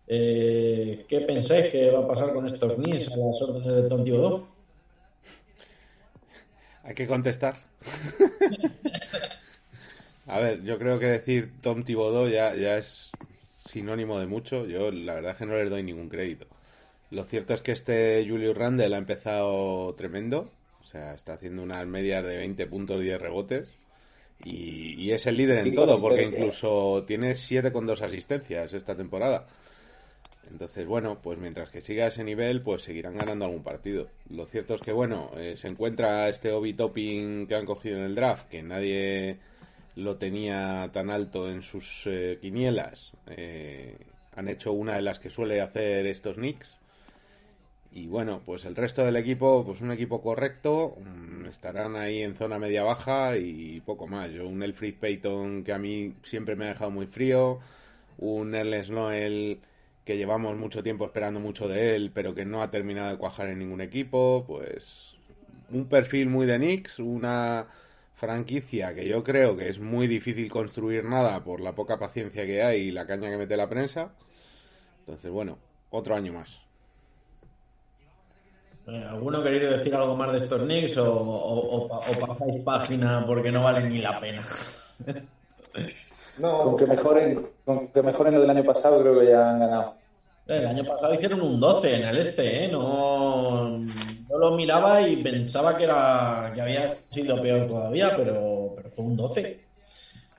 Eh, 0.08 1.06
¿Qué 1.08 1.22
pensáis 1.22 1.72
que 1.72 1.90
va 1.90 2.00
a 2.00 2.08
pasar 2.08 2.34
con 2.34 2.46
estos 2.46 2.76
Knicks 2.76 3.14
a 3.14 3.18
las 3.18 3.42
órdenes 3.42 3.84
de 3.84 3.90
Tom 3.90 4.04
Thibodeau? 4.04 4.46
Hay 6.84 6.94
que 6.94 7.08
contestar. 7.08 7.56
A 10.28 10.40
ver, 10.40 10.64
yo 10.64 10.78
creo 10.80 10.98
que 11.00 11.06
decir 11.06 11.54
Tom 11.62 11.84
Thibodeau 11.84 12.28
ya, 12.28 12.56
ya 12.56 12.78
es 12.78 13.12
sinónimo 13.70 14.20
de 14.20 14.26
mucho. 14.26 14.66
Yo 14.66 14.92
la 14.92 15.16
verdad 15.16 15.32
es 15.34 15.38
que 15.38 15.46
no 15.46 15.56
les 15.56 15.70
doy 15.70 15.84
ningún 15.84 16.10
crédito. 16.10 16.48
Lo 17.12 17.24
cierto 17.24 17.54
es 17.54 17.62
que 17.62 17.72
este 17.72 18.26
Julius 18.28 18.58
Randle 18.58 18.96
ha 18.96 18.98
empezado 18.98 19.94
tremendo. 19.96 20.50
O 20.82 20.88
sea, 20.88 21.14
está 21.14 21.34
haciendo 21.34 21.62
unas 21.64 21.86
medias 21.86 22.26
de 22.26 22.38
20 22.38 22.66
puntos 22.68 23.02
y 23.02 23.06
10 23.06 23.22
rebotes. 23.22 23.68
Y, 24.44 25.12
es 25.12 25.26
el 25.28 25.38
líder 25.38 25.60
en 25.60 25.74
todo, 25.74 26.00
porque 26.00 26.24
incluso 26.24 27.06
tiene 27.08 27.36
7 27.36 27.72
con 27.72 27.86
2 27.86 28.02
asistencias 28.02 28.74
esta 28.74 28.96
temporada. 28.96 29.48
Entonces, 30.52 30.86
bueno, 30.86 31.20
pues 31.22 31.40
mientras 31.40 31.70
que 31.70 31.82
siga 31.82 32.08
ese 32.08 32.24
nivel, 32.24 32.62
pues 32.62 32.84
seguirán 32.84 33.18
ganando 33.18 33.46
algún 33.46 33.64
partido. 33.64 34.08
Lo 34.30 34.46
cierto 34.46 34.76
es 34.76 34.82
que, 34.82 34.92
bueno, 34.92 35.32
eh, 35.38 35.56
se 35.58 35.68
encuentra 35.68 36.30
este 36.30 36.52
Obi 36.52 36.74
Topping 36.74 37.48
que 37.48 37.56
han 37.56 37.66
cogido 37.66 37.98
en 37.98 38.04
el 38.04 38.16
draft, 38.16 38.48
que 38.50 38.62
nadie 38.62 39.40
lo 39.96 40.18
tenía 40.18 40.90
tan 40.94 41.10
alto 41.10 41.50
en 41.50 41.62
sus 41.62 42.04
eh, 42.06 42.38
quinielas. 42.42 43.12
Eh, 43.28 43.98
han 44.36 44.48
hecho 44.48 44.74
una 44.74 44.96
de 44.96 45.02
las 45.02 45.20
que 45.20 45.30
suele 45.30 45.62
hacer 45.62 46.06
estos 46.06 46.36
Knicks. 46.36 46.70
Y 47.92 48.08
bueno, 48.08 48.42
pues 48.46 48.66
el 48.66 48.76
resto 48.76 49.06
del 49.06 49.16
equipo, 49.16 49.64
pues 49.66 49.80
un 49.80 49.92
equipo 49.92 50.22
correcto, 50.22 50.98
mm, 51.00 51.46
estarán 51.46 51.96
ahí 51.96 52.24
en 52.24 52.36
zona 52.36 52.60
media-baja 52.60 53.38
y 53.38 53.80
poco 53.82 54.06
más. 54.06 54.32
Yo, 54.32 54.48
un 54.48 54.62
Elfrid 54.64 54.96
Payton 54.96 55.64
que 55.64 55.72
a 55.72 55.78
mí 55.78 56.14
siempre 56.24 56.58
me 56.58 56.66
ha 56.66 56.70
dejado 56.70 56.92
muy 56.92 57.08
frío, 57.08 57.60
un 58.18 58.54
Ernest 58.54 58.90
Noel 58.90 59.60
que 60.06 60.18
llevamos 60.18 60.56
mucho 60.56 60.84
tiempo 60.84 61.06
esperando 61.06 61.40
mucho 61.40 61.68
de 61.68 61.96
él, 61.96 62.12
pero 62.14 62.36
que 62.36 62.46
no 62.46 62.62
ha 62.62 62.70
terminado 62.70 63.10
de 63.10 63.18
cuajar 63.18 63.50
en 63.50 63.60
ningún 63.60 63.82
equipo, 63.82 64.46
pues 64.48 65.16
un 65.72 65.88
perfil 65.88 66.30
muy 66.30 66.46
de 66.46 66.58
Knicks, 66.58 67.00
una 67.00 67.68
franquicia 68.14 68.94
que 68.94 69.08
yo 69.08 69.24
creo 69.24 69.58
que 69.58 69.68
es 69.68 69.80
muy 69.80 70.08
difícil 70.08 70.50
construir 70.50 71.04
nada 71.06 71.44
por 71.44 71.60
la 71.60 71.74
poca 71.74 71.98
paciencia 71.98 72.46
que 72.46 72.62
hay 72.62 72.82
y 72.82 72.92
la 72.92 73.08
caña 73.08 73.30
que 73.30 73.38
mete 73.38 73.58
la 73.58 73.68
prensa. 73.68 74.12
Entonces, 75.00 75.32
bueno, 75.32 75.58
otro 75.90 76.16
año 76.16 76.34
más. 76.34 76.50
Eh, 78.88 79.04
¿Alguno 79.10 79.42
queréis 79.42 79.70
decir 79.72 79.96
algo 79.96 80.16
más 80.16 80.32
de 80.32 80.38
estos 80.38 80.62
Knicks 80.62 80.98
o, 80.98 81.90
pasáis 82.28 82.62
página 82.64 83.26
porque 83.26 83.52
no 83.52 83.64
valen 83.64 83.90
ni 83.90 84.00
la 84.00 84.20
pena? 84.20 84.44
no, 86.40 86.64
con 86.64 86.78
que 86.78 86.86
mejoren, 86.86 87.48
con 87.64 87.88
que 87.90 88.02
mejoren 88.02 88.34
lo 88.34 88.42
del 88.42 88.50
año 88.50 88.64
pasado 88.64 89.02
creo 89.02 89.20
que 89.20 89.28
ya 89.28 89.50
han 89.50 89.60
ganado. 89.60 89.94
El 90.48 90.68
año 90.68 90.84
pasado 90.84 91.14
hicieron 91.14 91.42
un 91.42 91.60
12 91.60 91.96
en 91.96 92.04
el 92.04 92.18
este, 92.18 92.66
¿eh? 92.66 92.68
No, 92.68 93.84
yo 94.30 94.38
lo 94.38 94.52
miraba 94.52 95.02
y 95.02 95.18
pensaba 95.18 95.76
que, 95.76 95.86
era, 95.86 96.52
que 96.54 96.62
había 96.62 96.88
sido 96.88 97.42
peor 97.42 97.68
todavía, 97.68 98.16
pero, 98.16 98.76
fue 98.96 99.06
un 99.06 99.18
12. 99.18 99.66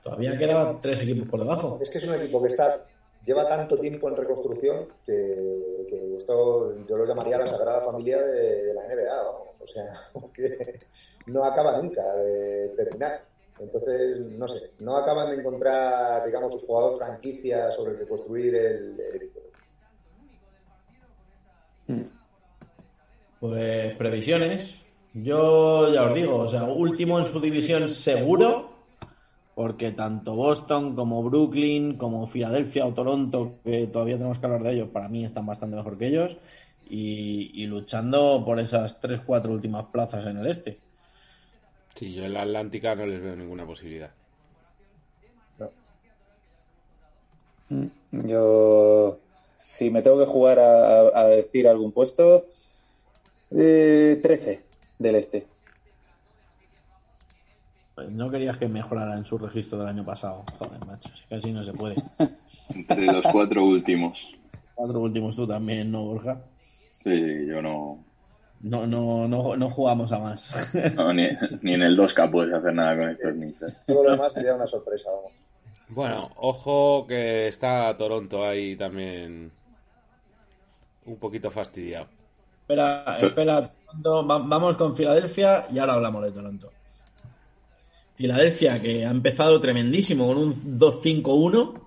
Todavía 0.01 0.37
quedaban 0.37 0.79
tres 0.79 1.01
equipos 1.01 1.27
por 1.27 1.41
debajo. 1.41 1.77
Es 1.81 1.89
que 1.89 1.97
es 1.97 2.07
un 2.07 2.15
equipo 2.15 2.41
que 2.41 2.47
está 2.47 2.85
lleva 3.27 3.45
tanto 3.45 3.77
tiempo 3.77 4.07
en 4.07 4.15
reconstrucción 4.15 4.87
que, 5.05 6.15
esto 6.17 6.73
yo 6.87 6.97
lo 6.97 7.05
llamaría 7.05 7.37
la 7.37 7.45
sagrada 7.45 7.81
familia 7.81 8.21
de, 8.21 8.73
la 8.73 8.83
NBA, 8.87 9.21
O 9.61 9.67
sea, 9.67 10.09
que 10.33 10.79
no 11.27 11.43
acaba 11.43 11.79
nunca 11.79 12.01
de 12.15 12.69
terminar. 12.69 13.25
Entonces, 13.59 14.19
no 14.37 14.47
sé, 14.47 14.71
no 14.79 14.97
acaban 14.97 15.31
de 15.31 15.37
encontrar, 15.37 16.25
digamos, 16.25 16.53
un 16.53 16.61
jugador 16.61 16.97
franquicia 16.97 17.71
sobre 17.71 17.93
el 17.93 17.97
que 17.99 18.07
construir 18.07 18.55
el, 18.55 18.99
el 18.99 19.15
equipo. 19.15 19.39
Pues 23.39 23.95
previsiones. 23.95 24.83
Yo 25.13 25.91
ya 25.91 26.03
os 26.03 26.13
digo, 26.13 26.35
o 26.37 26.47
sea, 26.47 26.63
último 26.63 27.17
en 27.17 27.25
su 27.25 27.39
división 27.39 27.89
seguro, 27.89 28.69
porque 29.55 29.91
tanto 29.91 30.35
Boston 30.35 30.95
como 30.95 31.23
Brooklyn, 31.23 31.97
como 31.97 32.27
Filadelfia 32.27 32.85
o 32.85 32.93
Toronto, 32.93 33.55
que 33.63 33.87
todavía 33.87 34.17
tenemos 34.17 34.37
que 34.37 34.45
hablar 34.45 34.63
de 34.63 34.73
ellos, 34.73 34.89
para 34.89 35.09
mí 35.09 35.25
están 35.25 35.47
bastante 35.47 35.75
mejor 35.75 35.97
que 35.97 36.07
ellos, 36.07 36.37
y, 36.89 37.65
luchando 37.65 38.43
por 38.45 38.59
esas 38.59 39.01
tres, 39.01 39.21
cuatro 39.21 39.51
últimas 39.51 39.85
plazas 39.85 40.25
en 40.25 40.37
el 40.37 40.47
este. 40.47 40.79
Sí, 41.97 42.13
yo 42.13 42.25
en 42.25 42.33
la 42.33 42.43
Atlántica 42.43 42.95
no 42.95 43.07
les 43.07 43.21
veo 43.21 43.35
ninguna 43.35 43.65
posibilidad. 43.65 44.11
Mm, 47.69 47.87
yo, 48.27 49.19
si 49.57 49.89
me 49.89 50.01
tengo 50.01 50.19
que 50.19 50.25
jugar 50.25 50.59
a, 50.59 51.25
decir 51.25 51.67
algún 51.67 51.91
puesto, 51.91 52.45
eh, 53.51 54.19
13 54.21 54.63
del 54.99 55.15
este. 55.15 55.47
Pues 57.95 58.09
no 58.11 58.29
querías 58.29 58.57
que 58.57 58.67
mejorara 58.67 59.17
en 59.17 59.25
su 59.25 59.37
registro 59.37 59.79
del 59.79 59.87
año 59.87 60.05
pasado. 60.05 60.43
Joder, 60.59 60.85
macho, 60.85 61.09
si 61.15 61.25
casi 61.25 61.51
no 61.51 61.63
se 61.63 61.73
puede. 61.73 61.95
Entre 62.69 63.05
los 63.05 63.25
cuatro 63.31 63.65
últimos. 63.65 64.29
Cuatro 64.75 64.99
últimos 64.99 65.35
tú 65.35 65.47
también, 65.47 65.91
¿no, 65.91 66.03
Borja? 66.03 66.39
Sí, 67.03 67.47
yo 67.47 67.61
no. 67.61 67.93
No, 68.61 68.87
no, 68.87 69.27
no, 69.27 69.55
no 69.55 69.69
jugamos 69.69 70.11
a 70.11 70.19
más. 70.19 70.73
No, 70.95 71.13
ni, 71.13 71.23
en 71.23 71.81
el 71.81 71.97
2K 71.97 72.31
puedes 72.31 72.53
hacer 72.53 72.73
nada 72.73 72.97
con 72.97 73.09
estos 73.09 73.35
ninjas. 73.35 73.81
Todo 73.85 74.03
lo 74.03 74.11
demás 74.11 74.33
sería 74.33 74.55
una 74.55 74.67
sorpresa, 74.67 75.09
vamos. 75.11 75.31
Bueno, 75.89 76.31
ojo 76.35 77.05
que 77.07 77.47
está 77.47 77.95
Toronto 77.97 78.43
ahí 78.43 78.75
también 78.75 79.51
un 81.05 81.17
poquito 81.17 81.49
fastidiado. 81.49 82.07
Espera, 82.61 83.17
espera, 83.21 83.71
vamos 84.03 84.75
con 84.75 84.95
Filadelfia 84.95 85.65
y 85.71 85.79
ahora 85.79 85.93
hablamos 85.93 86.25
de 86.25 86.31
Toronto. 86.31 86.71
Filadelfia, 88.15 88.81
que 88.81 89.05
ha 89.05 89.11
empezado 89.11 89.61
tremendísimo 89.61 90.27
con 90.27 90.37
un 90.37 90.79
2-5-1. 90.79 91.81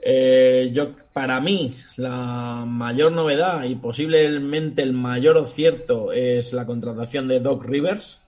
Eh, 0.00 0.70
yo, 0.72 0.90
para 1.16 1.40
mí, 1.40 1.74
la 1.96 2.66
mayor 2.66 3.10
novedad 3.10 3.64
y 3.64 3.76
posiblemente 3.76 4.82
el 4.82 4.92
mayor 4.92 5.38
acierto 5.38 6.12
es 6.12 6.52
la 6.52 6.66
contratación 6.66 7.26
de 7.26 7.40
Doc 7.40 7.64
Rivers. 7.64 8.20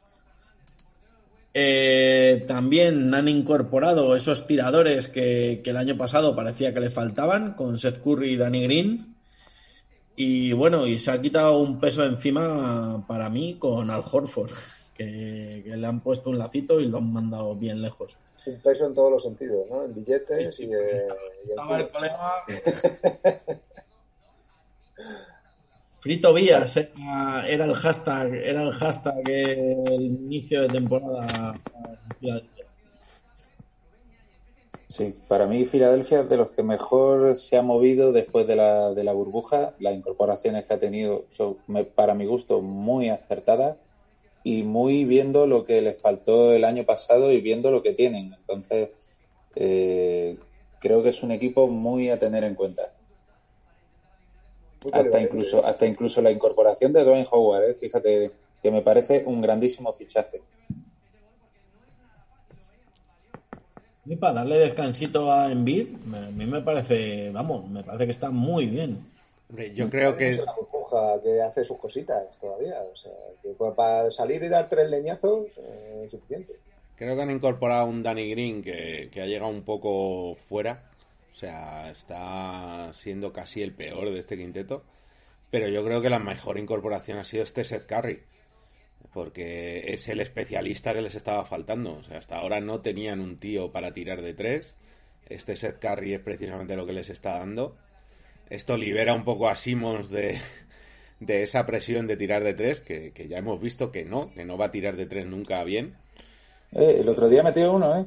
Eh, 1.53 2.47
también 2.49 3.13
han 3.13 3.29
incorporado 3.29 4.17
esos 4.17 4.47
tiradores 4.47 5.09
que, 5.09 5.61
el 5.63 5.77
año 5.77 5.99
pasado 5.99 6.35
parecía 6.35 6.73
que 6.73 6.81
le 6.81 6.89
faltaban 6.89 7.53
con 7.53 7.79
Seth 7.79 8.03
Curry 8.03 8.31
y 8.31 8.37
Danny 8.39 8.63
Green. 8.63 9.17
Y 10.17 10.55
bueno, 10.55 10.87
y 10.87 10.99
se 10.99 11.11
ha 11.11 11.21
quitado 11.21 11.59
un 11.59 11.79
peso 11.79 12.07
encima 12.07 13.07
para 13.07 13.29
mí 13.29 13.57
con 13.59 13.91
Al 13.91 14.03
Horford, 14.11 14.53
que, 14.99 15.63
le 15.65 15.87
han 15.87 16.01
puesto 16.01 16.31
un 16.31 16.39
lacito 16.39 16.81
y 16.81 16.87
lo 16.87 16.99
han 16.99 17.13
mandado 17.13 17.55
bien 17.55 17.81
lejos. 17.81 18.17
Un 18.47 18.61
peso 18.61 18.87
en 18.87 18.95
todos 18.95 19.13
los 19.13 19.23
sentidos, 19.23 19.67
¿no? 19.71 19.85
En 19.85 19.95
billetes 19.95 20.59
y, 20.61 20.65
eh, 20.65 21.07
estaba 21.45 21.79
el 21.79 21.89
problema. 21.89 22.33
Frito 26.01 26.33
Vías 26.33 26.77
era, 26.77 27.65
el 27.65 27.75
hashtag, 27.75 28.35
era 28.35 28.63
el 28.63 28.71
hashtag 28.73 29.29
el 29.29 30.01
inicio 30.01 30.63
de 30.63 30.69
temporada. 30.69 31.55
Sí, 34.87 35.15
para 35.27 35.47
mí 35.47 35.67
Filadelfia 35.67 36.21
es 36.21 36.29
de 36.29 36.37
los 36.37 36.51
que 36.51 36.63
mejor 36.63 37.37
se 37.37 37.59
ha 37.59 37.63
movido 37.63 38.13
después 38.13 38.47
de 38.47 38.57
la, 38.57 38.95
de 38.95 39.05
la 39.05 39.13
burbuja. 39.13 39.75
Las 39.81 39.95
incorporaciones 39.95 40.65
que 40.65 40.75
ha 40.75 40.81
tenido 40.81 41.27
son, 41.31 41.59
para 41.95 42.15
mi 42.15 42.27
gusto, 42.27 42.63
muy 42.63 43.11
acertadas 43.11 43.77
y 44.45 44.63
muy 44.63 45.05
viendo 45.05 45.47
lo 45.47 45.65
que 45.65 45.83
les 45.83 45.99
faltó 45.99 46.53
el 46.53 46.65
año 46.65 46.85
pasado 46.85 47.33
y 47.33 47.41
viendo 47.41 47.71
lo 47.71 47.83
que 47.83 47.93
tienen. 47.93 48.35
Entonces, 48.35 48.91
eh, 49.57 50.37
creo 50.81 51.03
que 51.03 51.11
es 51.11 51.23
un 51.23 51.33
equipo 51.33 51.69
muy 51.69 52.11
a 52.11 52.19
tener 52.19 52.45
en 52.45 52.55
cuenta 52.55 52.93
hasta 54.93 55.21
incluso, 55.21 55.65
hasta 55.65 55.87
incluso 55.87 56.21
la 56.21 56.31
incorporación 56.31 56.93
de 56.93 57.05
Dwayne 57.05 57.27
Howard, 57.31 57.71
¿eh? 57.71 57.75
fíjate 57.75 58.31
que 58.63 58.71
me 58.71 58.83
parece 58.83 59.25
un 59.27 59.41
grandísimo 59.41 59.93
fichaje. 59.93 60.41
Y 64.07 64.17
para 64.17 64.35
darle 64.35 64.59
descansito 64.59 65.31
a 65.31 65.53
Embiid, 65.53 65.89
a 66.15 66.31
mí 66.31 66.47
me 66.47 66.63
parece, 66.63 67.31
vamos, 67.31 67.69
me 67.69 67.85
parece 67.85 68.07
que 68.07 68.11
está 68.11 68.31
muy 68.31 68.67
bien. 68.67 69.05
Yo 69.75 69.91
creo 69.91 70.17
que... 70.17 70.31
Es 70.31 70.41
que 71.23 71.43
hace 71.43 71.65
sus 71.65 71.79
cositas 71.79 72.39
todavía, 72.39 72.81
o 72.81 72.97
sea, 72.97 73.13
que 73.43 73.55
para 73.75 74.11
salir 74.11 74.43
y 74.43 74.49
dar 74.49 74.69
tres 74.69 74.89
leñazos 74.89 75.47
eh, 75.59 76.03
es 76.05 76.11
suficiente. 76.11 76.55
Creo 76.97 77.15
que 77.15 77.23
han 77.23 77.31
incorporado 77.31 77.87
un 77.87 78.03
Danny 78.03 78.31
Green 78.31 78.63
que, 78.63 79.09
que 79.13 79.21
ha 79.21 79.27
llegado 79.27 79.51
un 79.51 79.65
poco 79.65 80.35
fuera 80.35 80.89
o 81.39 81.41
sea, 81.41 81.89
está 81.93 82.93
siendo 82.95 83.33
casi 83.33 83.63
el 83.63 83.73
peor 83.73 84.11
de 84.11 84.19
este 84.19 84.37
quinteto. 84.37 84.83
Pero 85.53 85.69
yo 85.69 85.85
creo 85.85 86.03
que 86.03 86.11
la 86.11 86.19
mejor 86.19 86.59
incorporación 86.59 87.17
ha 87.19 87.25
sido 87.25 87.45
este 87.45 87.63
Seth 87.63 87.87
Curry. 87.87 88.25
Porque 89.15 89.85
es 89.95 90.09
el 90.09 90.19
especialista 90.19 90.93
que 90.93 91.01
les 91.01 91.15
estaba 91.15 91.45
faltando. 91.45 91.99
O 91.99 92.03
sea, 92.03 92.19
hasta 92.19 92.39
ahora 92.39 92.61
no 92.61 92.81
tenían 92.81 93.21
un 93.21 93.39
tío 93.39 93.71
para 93.71 93.95
tirar 93.95 94.21
de 94.21 94.35
tres. 94.35 94.75
Este 95.27 95.55
Seth 95.55 95.79
Curry 95.79 96.15
es 96.15 96.21
precisamente 96.21 96.75
lo 96.75 96.85
que 96.85 96.93
les 96.93 97.09
está 97.09 97.39
dando. 97.39 97.77
Esto 98.51 98.77
libera 98.77 99.15
un 99.15 99.25
poco 99.25 99.49
a 99.49 99.57
Simmons 99.57 100.11
de, 100.11 100.39
de 101.21 101.43
esa 101.43 101.67
presión 101.67 102.07
de 102.07 102.17
tirar 102.17 102.45
de 102.45 102.55
tres, 102.55 102.81
que, 102.81 103.13
ya 103.29 103.39
hemos 103.39 103.61
visto 103.61 103.91
que 103.91 104.05
no, 104.05 104.21
que 104.35 104.45
no 104.45 104.57
va 104.57 104.67
a 104.67 104.71
tirar 104.71 104.97
de 104.97 105.07
tres 105.07 105.27
nunca 105.27 105.63
bien. 105.65 105.95
Eh, 106.73 106.99
el 107.01 107.09
otro 107.09 107.29
día 107.29 107.43
metió 107.43 107.73
uno, 107.73 107.97
¿eh? 107.97 108.05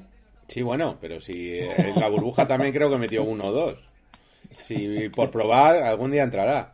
Sí, 0.48 0.62
bueno, 0.62 0.98
pero 1.00 1.22
si 1.22 1.60
en 1.60 2.00
la 2.00 2.10
burbuja 2.10 2.48
también 2.48 2.74
creo 2.74 2.90
que 2.90 2.98
metió 2.98 3.24
uno 3.24 3.46
o 3.46 3.52
dos. 3.52 3.78
Si 4.50 5.08
por 5.10 5.32
probar, 5.32 5.78
algún 5.78 6.12
día 6.12 6.24
entrará. 6.24 6.74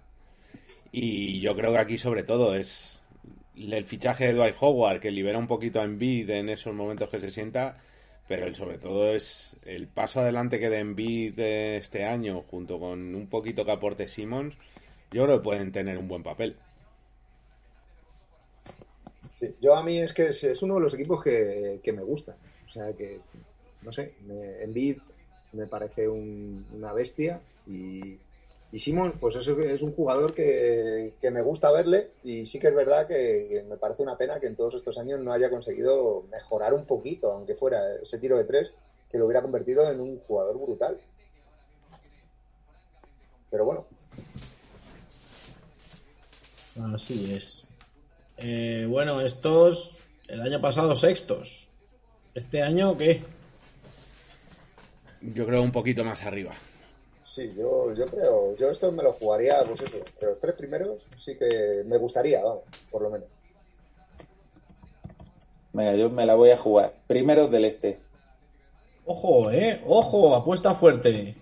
Y 0.91 1.39
yo 1.41 1.55
creo 1.55 1.71
que 1.73 1.77
aquí 1.77 1.97
sobre 1.97 2.23
todo 2.23 2.55
es 2.55 2.99
el 3.55 3.85
fichaje 3.85 4.27
de 4.27 4.33
Dwight 4.33 4.55
Howard 4.59 4.99
que 4.99 5.11
libera 5.11 5.37
un 5.37 5.47
poquito 5.47 5.79
a 5.79 5.83
Embiid 5.83 6.29
en 6.29 6.49
esos 6.49 6.73
momentos 6.73 7.09
que 7.09 7.19
se 7.19 7.29
sienta, 7.29 7.77
pero 8.27 8.53
sobre 8.53 8.77
todo 8.77 9.13
es 9.13 9.55
el 9.65 9.87
paso 9.87 10.19
adelante 10.19 10.59
que 10.59 10.69
de 10.69 10.79
Embiid 10.79 11.39
este 11.39 12.03
año 12.03 12.43
junto 12.49 12.79
con 12.79 13.15
un 13.15 13.27
poquito 13.27 13.65
que 13.65 13.71
aporte 13.71 14.07
Simmons, 14.07 14.55
yo 15.11 15.23
creo 15.23 15.37
que 15.37 15.43
pueden 15.43 15.71
tener 15.71 15.97
un 15.97 16.07
buen 16.07 16.23
papel. 16.23 16.57
yo 19.61 19.75
a 19.75 19.83
mí 19.83 19.99
es 19.99 20.13
que 20.13 20.27
es, 20.27 20.61
uno 20.61 20.75
de 20.75 20.81
los 20.81 20.93
equipos 20.93 21.23
que, 21.23 21.79
que 21.81 21.93
me 21.93 22.03
gusta. 22.03 22.35
O 22.65 22.69
sea, 22.69 22.91
que 22.93 23.21
no 23.81 23.91
sé, 23.91 24.15
me, 24.25 24.67
me 25.53 25.67
parece 25.67 26.07
una 26.09 26.91
bestia 26.93 27.39
y, 27.65 28.19
y 28.71 28.79
Simon, 28.79 29.13
pues 29.19 29.35
es, 29.35 29.47
es 29.47 29.81
un 29.81 29.93
jugador 29.93 30.33
que, 30.33 31.13
me 31.21 31.41
gusta 31.41 31.71
verle 31.71 32.11
y 32.23 32.45
sí 32.45 32.59
que 32.59 32.67
es 32.67 32.75
verdad 32.75 33.07
que, 33.07 33.63
me 33.67 33.77
parece 33.77 34.03
una 34.03 34.17
pena 34.17 34.39
que 34.39 34.47
en 34.47 34.57
todos 34.57 34.75
estos 34.75 34.97
años 34.97 35.21
no 35.21 35.31
haya 35.31 35.49
conseguido 35.49 36.25
mejorar 36.29 36.73
un 36.73 36.85
poquito, 36.85 37.31
aunque 37.31 37.55
fuera 37.55 37.95
ese 38.01 38.19
tiro 38.19 38.37
de 38.37 38.43
tres, 38.43 38.73
que 39.09 39.17
lo 39.17 39.25
hubiera 39.25 39.41
convertido 39.41 39.89
en 39.89 40.01
un 40.01 40.19
jugador 40.19 40.59
brutal. 40.59 40.99
Pero 43.49 43.63
bueno. 43.63 43.85
Así 46.93 47.33
es. 47.33 47.69
Eh, 48.35 48.85
bueno, 48.89 49.21
estos, 49.21 50.03
el 50.27 50.41
año 50.41 50.59
pasado 50.59 50.95
sextos. 50.97 51.69
¿Este 52.35 52.61
año 52.61 52.97
qué? 52.97 53.23
Yo 55.21 55.45
creo 55.45 55.61
un 55.63 55.71
poquito 55.71 56.03
más 56.03 56.25
arriba. 56.25 56.51
Sí, 57.37 57.53
yo, 57.55 57.93
yo 57.93 58.07
creo, 58.07 58.55
yo 58.55 58.71
esto 58.71 58.91
me 58.91 59.03
lo 59.03 59.13
jugaría, 59.13 59.63
pues 59.63 59.79
eso, 59.83 59.99
pero 60.19 60.31
los 60.31 60.39
tres 60.39 60.55
primeros 60.55 61.03
sí 61.19 61.37
que 61.37 61.83
me 61.85 61.95
gustaría, 61.99 62.41
vamos, 62.41 62.63
por 62.89 63.03
lo 63.03 63.11
menos. 63.11 63.27
Venga, 65.71 65.93
yo 65.93 66.09
me 66.09 66.25
la 66.25 66.33
voy 66.33 66.49
a 66.49 66.57
jugar. 66.57 66.95
Primero 67.05 67.47
del 67.47 67.65
este. 67.65 67.99
Ojo, 69.05 69.51
eh, 69.51 69.83
ojo, 69.85 70.33
apuesta 70.33 70.73
fuerte. 70.73 71.35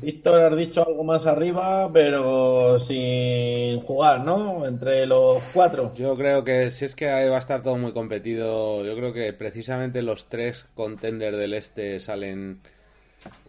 Víctor, 0.00 0.40
has 0.40 0.56
dicho 0.56 0.86
algo 0.86 1.04
más 1.04 1.26
arriba, 1.26 1.90
pero 1.92 2.78
sin 2.78 3.80
jugar, 3.82 4.24
¿no? 4.24 4.66
Entre 4.66 5.06
los 5.06 5.42
cuatro. 5.52 5.92
Yo 5.94 6.16
creo 6.16 6.42
que 6.42 6.70
si 6.70 6.86
es 6.86 6.94
que 6.94 7.06
va 7.06 7.36
a 7.36 7.38
estar 7.38 7.62
todo 7.62 7.76
muy 7.76 7.92
competido, 7.92 8.84
yo 8.84 8.96
creo 8.96 9.12
que 9.12 9.32
precisamente 9.32 10.00
los 10.00 10.26
tres 10.26 10.66
contenders 10.74 11.36
del 11.36 11.54
este 11.54 12.00
salen 12.00 12.60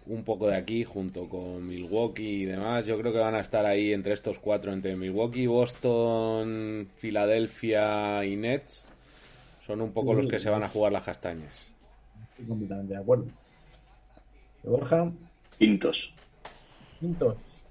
un 0.06 0.24
poco 0.24 0.48
de 0.48 0.58
aquí, 0.58 0.84
junto 0.84 1.30
con 1.30 1.66
Milwaukee 1.66 2.42
y 2.42 2.46
demás. 2.46 2.86
Yo 2.86 2.98
creo 3.00 3.14
que 3.14 3.20
van 3.20 3.36
a 3.36 3.40
estar 3.40 3.66
ahí 3.66 3.94
entre 3.94 4.14
estos 4.14 4.40
cuatro, 4.40 4.74
entre 4.74 4.96
Milwaukee, 4.96 5.48
Boston, 5.48 6.90
Filadelfia 6.98 8.26
y 8.26 8.36
Nets. 8.36 8.84
Son 9.66 9.80
un 9.80 9.94
poco 9.94 10.14
los 10.14 10.28
que 10.28 10.40
se 10.40 10.50
van 10.50 10.64
a 10.64 10.68
jugar 10.68 10.92
las 10.92 11.04
castañas. 11.04 11.68
Estoy 12.32 12.46
completamente 12.46 12.94
de 12.94 13.00
acuerdo. 13.00 13.26
Borja. 14.64 15.12
Quintos. 15.58 16.14
Quintos. 17.02 17.66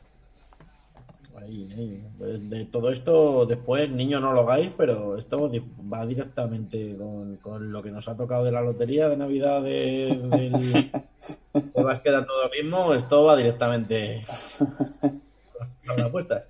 De 2.18 2.64
todo 2.66 2.90
esto, 2.90 3.46
después, 3.46 3.88
niños 3.88 4.20
no 4.20 4.32
lo 4.32 4.40
hagáis, 4.40 4.70
pero 4.76 5.16
esto 5.16 5.50
va 5.90 6.04
directamente 6.04 6.96
con, 7.40 7.72
lo 7.72 7.82
que 7.82 7.92
nos 7.92 8.08
ha 8.08 8.16
tocado 8.16 8.44
de 8.44 8.52
la 8.52 8.60
lotería 8.60 9.08
de 9.08 9.16
Navidad 9.16 9.62
de, 9.62 10.20
del 10.30 10.52
de 10.52 11.82
básquet 11.82 12.12
a 12.12 12.26
todo 12.26 12.50
mismo. 12.50 12.92
Esto 12.92 13.24
va 13.24 13.36
directamente 13.36 14.22
con 14.58 15.96
las 15.96 16.06
apuestas. 16.06 16.48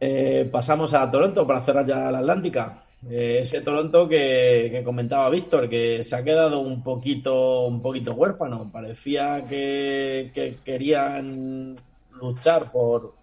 Eh, 0.00 0.48
pasamos 0.50 0.94
a 0.94 1.10
Toronto 1.10 1.46
para 1.46 1.60
cerrar 1.60 1.84
ya 1.84 2.10
la 2.10 2.20
Atlántica. 2.20 2.82
Eh, 3.08 3.38
ese 3.40 3.62
Toronto 3.62 4.06
que, 4.06 4.68
que 4.70 4.84
comentaba 4.84 5.30
Víctor, 5.30 5.68
que 5.70 6.04
se 6.04 6.16
ha 6.16 6.22
quedado 6.22 6.60
un 6.60 6.82
poquito, 6.82 7.66
un 7.66 7.80
poquito 7.80 8.12
huérfano. 8.12 8.70
Parecía 8.70 9.44
que, 9.46 10.30
que 10.34 10.56
querían 10.64 11.76
luchar 12.20 12.70
por, 12.70 13.14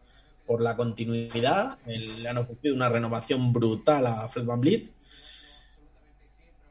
por 0.46 0.62
la 0.62 0.76
continuidad. 0.76 1.78
Le 1.86 2.28
han 2.28 2.40
ofrecido 2.40 2.74
una 2.74 2.90
renovación 2.90 3.54
brutal 3.54 4.08
a 4.08 4.28
Fred 4.30 4.46
Van 4.46 4.62
Vliet. 4.62 4.90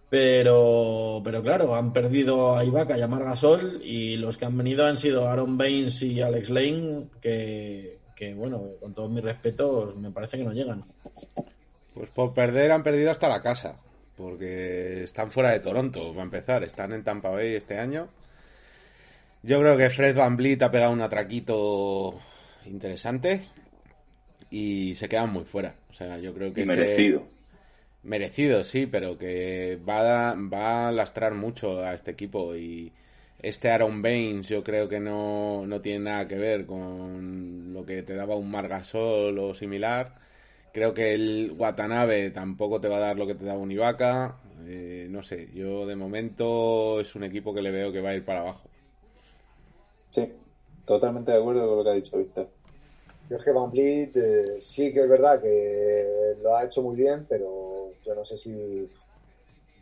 Pero, 0.08 1.20
pero 1.24 1.42
claro, 1.42 1.74
han 1.74 1.92
perdido 1.92 2.56
a 2.56 2.64
Ibaka 2.64 2.96
y 2.96 3.02
a 3.02 3.08
Margasol 3.08 3.80
y 3.82 4.16
los 4.16 4.38
que 4.38 4.44
han 4.44 4.56
venido 4.56 4.86
han 4.86 4.98
sido 4.98 5.28
Aaron 5.28 5.58
Baines 5.58 6.00
y 6.02 6.20
Alex 6.20 6.48
Lane, 6.50 7.08
que, 7.20 7.98
que 8.14 8.32
bueno, 8.32 8.62
con 8.80 8.94
todos 8.94 9.10
mis 9.10 9.24
respetos, 9.24 9.96
me 9.96 10.12
parece 10.12 10.38
que 10.38 10.44
no 10.44 10.52
llegan. 10.52 10.84
Pues 11.96 12.10
por 12.10 12.34
perder 12.34 12.72
han 12.72 12.82
perdido 12.82 13.10
hasta 13.10 13.26
la 13.26 13.40
casa, 13.40 13.76
porque 14.16 15.02
están 15.02 15.30
fuera 15.30 15.50
de 15.52 15.60
Toronto, 15.60 16.14
va 16.14 16.20
a 16.20 16.24
empezar, 16.24 16.62
están 16.62 16.92
en 16.92 17.02
Tampa 17.02 17.30
Bay 17.30 17.54
este 17.54 17.78
año. 17.78 18.08
Yo 19.42 19.58
creo 19.60 19.78
que 19.78 19.88
Fred 19.88 20.14
Van 20.14 20.36
Vliet 20.36 20.60
ha 20.62 20.70
pegado 20.70 20.92
un 20.92 21.00
atraquito 21.00 22.20
interesante 22.66 23.40
y 24.50 24.94
se 24.96 25.08
quedan 25.08 25.32
muy 25.32 25.44
fuera. 25.44 25.74
O 25.88 25.94
sea, 25.94 26.18
yo 26.18 26.34
creo 26.34 26.52
que... 26.52 26.60
Y 26.60 26.64
este- 26.64 26.76
merecido. 26.76 27.26
Merecido, 28.02 28.62
sí, 28.62 28.86
pero 28.86 29.16
que 29.16 29.78
va 29.88 30.32
a, 30.32 30.34
va 30.34 30.88
a 30.88 30.92
lastrar 30.92 31.32
mucho 31.32 31.82
a 31.82 31.94
este 31.94 32.10
equipo 32.10 32.54
y 32.54 32.92
este 33.40 33.70
Aaron 33.70 34.02
Baines 34.02 34.48
yo 34.48 34.62
creo 34.62 34.86
que 34.86 35.00
no, 35.00 35.66
no 35.66 35.80
tiene 35.80 36.00
nada 36.00 36.28
que 36.28 36.36
ver 36.36 36.66
con 36.66 37.72
lo 37.72 37.86
que 37.86 38.02
te 38.02 38.14
daba 38.14 38.36
un 38.36 38.50
Margasol 38.50 39.38
o 39.38 39.54
similar. 39.54 40.25
Creo 40.76 40.92
que 40.92 41.14
el 41.14 41.56
Watanabe 41.58 42.30
tampoco 42.32 42.78
te 42.82 42.88
va 42.88 42.98
a 42.98 43.00
dar 43.00 43.16
lo 43.16 43.26
que 43.26 43.34
te 43.34 43.46
daba 43.46 43.58
un 43.58 43.72
Ibaka. 43.72 44.36
Eh, 44.66 45.06
no 45.08 45.22
sé, 45.22 45.48
yo 45.54 45.86
de 45.86 45.96
momento 45.96 47.00
es 47.00 47.14
un 47.14 47.24
equipo 47.24 47.54
que 47.54 47.62
le 47.62 47.70
veo 47.70 47.92
que 47.92 48.02
va 48.02 48.10
a 48.10 48.14
ir 48.14 48.26
para 48.26 48.40
abajo. 48.40 48.68
Sí, 50.10 50.30
totalmente 50.84 51.32
de 51.32 51.38
acuerdo 51.38 51.66
con 51.66 51.78
lo 51.78 51.82
que 51.82 51.88
ha 51.88 51.94
dicho 51.94 52.18
Víctor. 52.18 52.50
Yo 53.30 53.38
es 53.38 53.42
que 53.42 53.52
Van 53.52 53.70
Vliet 53.70 54.16
eh, 54.18 54.60
sí 54.60 54.92
que 54.92 55.00
es 55.00 55.08
verdad 55.08 55.40
que 55.40 56.34
lo 56.42 56.54
ha 56.54 56.64
hecho 56.64 56.82
muy 56.82 56.94
bien, 56.94 57.24
pero 57.26 57.92
yo 58.04 58.14
no 58.14 58.22
sé 58.26 58.36
si 58.36 58.86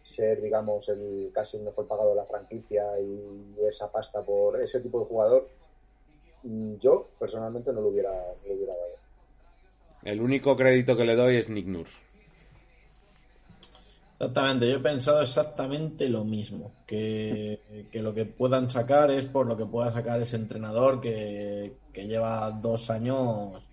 ser, 0.05 0.41
digamos, 0.41 0.89
el 0.91 1.33
casi 1.35 1.57
el 1.57 1.65
mejor 1.65 1.89
pagado 1.89 2.11
de 2.11 2.15
la 2.15 2.27
franquicia 2.27 2.85
y 3.01 3.57
esa 3.67 3.91
pasta 3.91 4.23
por 4.23 4.63
ese 4.63 4.79
tipo 4.79 5.01
de 5.01 5.07
jugador, 5.07 5.49
mm, 6.45 6.77
yo 6.77 7.09
personalmente 7.19 7.73
no 7.73 7.81
lo 7.81 7.89
hubiera, 7.89 8.13
no 8.13 8.49
lo 8.49 8.55
hubiera 8.55 8.77
dado. 8.77 9.04
El 10.05 10.21
único 10.21 10.55
crédito 10.55 10.97
que 10.97 11.05
le 11.05 11.17
doy 11.17 11.37
es 11.37 11.49
Nick 11.49 11.67
Nurse. 11.67 12.05
Exactamente, 14.13 14.71
yo 14.71 14.77
he 14.77 14.81
pensado 14.81 15.21
exactamente 15.21 16.09
lo 16.09 16.25
mismo, 16.25 16.71
que, 16.87 17.89
que 17.91 18.01
lo 18.01 18.15
que 18.15 18.25
puedan 18.25 18.71
sacar 18.71 19.11
es 19.11 19.25
por 19.25 19.47
lo 19.47 19.57
que 19.57 19.67
pueda 19.67 19.93
sacar 19.93 20.23
ese 20.23 20.37
entrenador 20.37 21.01
que, 21.01 21.73
que 21.93 22.07
lleva 22.07 22.51
dos 22.53 22.91
años 22.91 23.69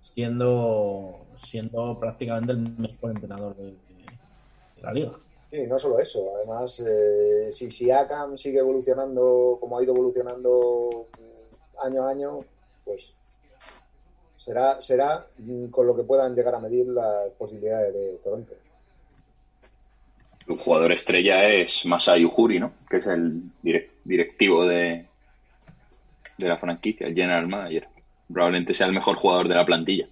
siendo, 0.00 1.26
siendo 1.44 1.98
prácticamente 1.98 2.52
el 2.52 2.58
mejor 2.78 3.10
entrenador 3.10 3.56
de, 3.56 3.64
de 3.72 4.82
la 4.82 4.92
liga. 4.92 5.12
Sí, 5.50 5.66
no 5.66 5.78
solo 5.78 5.98
eso, 5.98 6.30
además, 6.36 6.80
eh, 6.86 7.48
si, 7.50 7.70
si 7.70 7.90
Akam 7.90 8.38
sigue 8.38 8.60
evolucionando 8.60 9.58
como 9.60 9.76
ha 9.76 9.82
ido 9.82 9.92
evolucionando 9.92 11.08
año 11.82 12.06
a 12.06 12.10
año, 12.10 12.38
pues 12.84 13.12
será, 14.42 14.80
será 14.80 15.26
mm, 15.38 15.66
con 15.66 15.86
lo 15.86 15.94
que 15.94 16.02
puedan 16.02 16.34
llegar 16.34 16.54
a 16.54 16.60
medir 16.60 16.86
las 16.88 17.30
posibilidades 17.38 17.92
de 17.94 18.18
Toronto. 18.24 18.54
Su 20.46 20.56
jugador 20.56 20.92
estrella 20.92 21.44
es 21.48 21.84
Masai 21.86 22.24
Ujiri, 22.24 22.58
¿no? 22.58 22.72
Que 22.88 22.96
es 22.96 23.06
el 23.06 23.42
direc- 23.62 23.90
directivo 24.04 24.66
de, 24.66 25.06
de 26.38 26.48
la 26.48 26.56
franquicia, 26.56 27.06
el 27.06 27.14
general 27.14 27.46
manager. 27.46 27.86
Probablemente 28.32 28.74
sea 28.74 28.86
el 28.86 28.92
mejor 28.92 29.16
jugador 29.16 29.46
de 29.48 29.54
la 29.54 29.64
plantilla. 29.66 30.08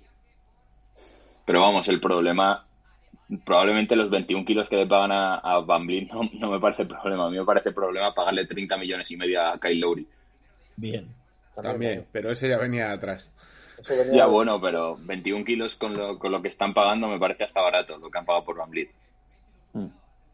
Pero 1.45 1.61
vamos, 1.62 1.88
el 1.88 1.99
problema, 1.99 2.64
probablemente 3.45 3.97
los 3.97 4.11
21 4.11 4.45
kilos 4.45 4.69
que 4.69 4.77
le 4.77 4.87
pagan 4.87 5.12
a, 5.12 5.37
a 5.38 5.61
Van 5.61 5.87
Vliet 5.87 6.12
no, 6.12 6.29
no 6.35 6.51
me 6.51 6.61
parece 6.61 6.85
problema. 6.85 7.27
A 7.27 7.31
mí 7.31 7.38
me 7.38 7.45
parece 7.45 7.73
problema 7.73 8.14
pagarle 8.14 8.47
30 8.47 8.77
millones 8.77 9.11
y 9.11 9.17
medio 9.17 9.43
a 9.43 9.59
Kyle 9.59 9.81
Lowry. 9.81 10.07
Bien. 10.77 11.09
También, 11.57 12.07
pero 12.12 12.31
ese 12.31 12.49
ya 12.49 12.59
venía 12.59 12.88
de 12.88 12.95
atrás. 12.95 13.29
Ya 14.12 14.27
bueno, 14.27 14.61
pero 14.61 14.97
21 15.01 15.45
kilos 15.45 15.77
con 15.77 15.97
lo, 15.97 16.19
con 16.19 16.33
lo 16.33 16.43
que 16.43 16.49
están 16.49 16.75
pagando 16.75 17.07
me 17.09 17.19
parece 17.19 17.45
hasta 17.45 17.61
barato 17.62 17.97
lo 17.99 18.11
que 18.11 18.19
han 18.19 18.25
pagado 18.25 18.45
por 18.45 18.57
Van 18.57 18.71
Vliet. 18.71 18.91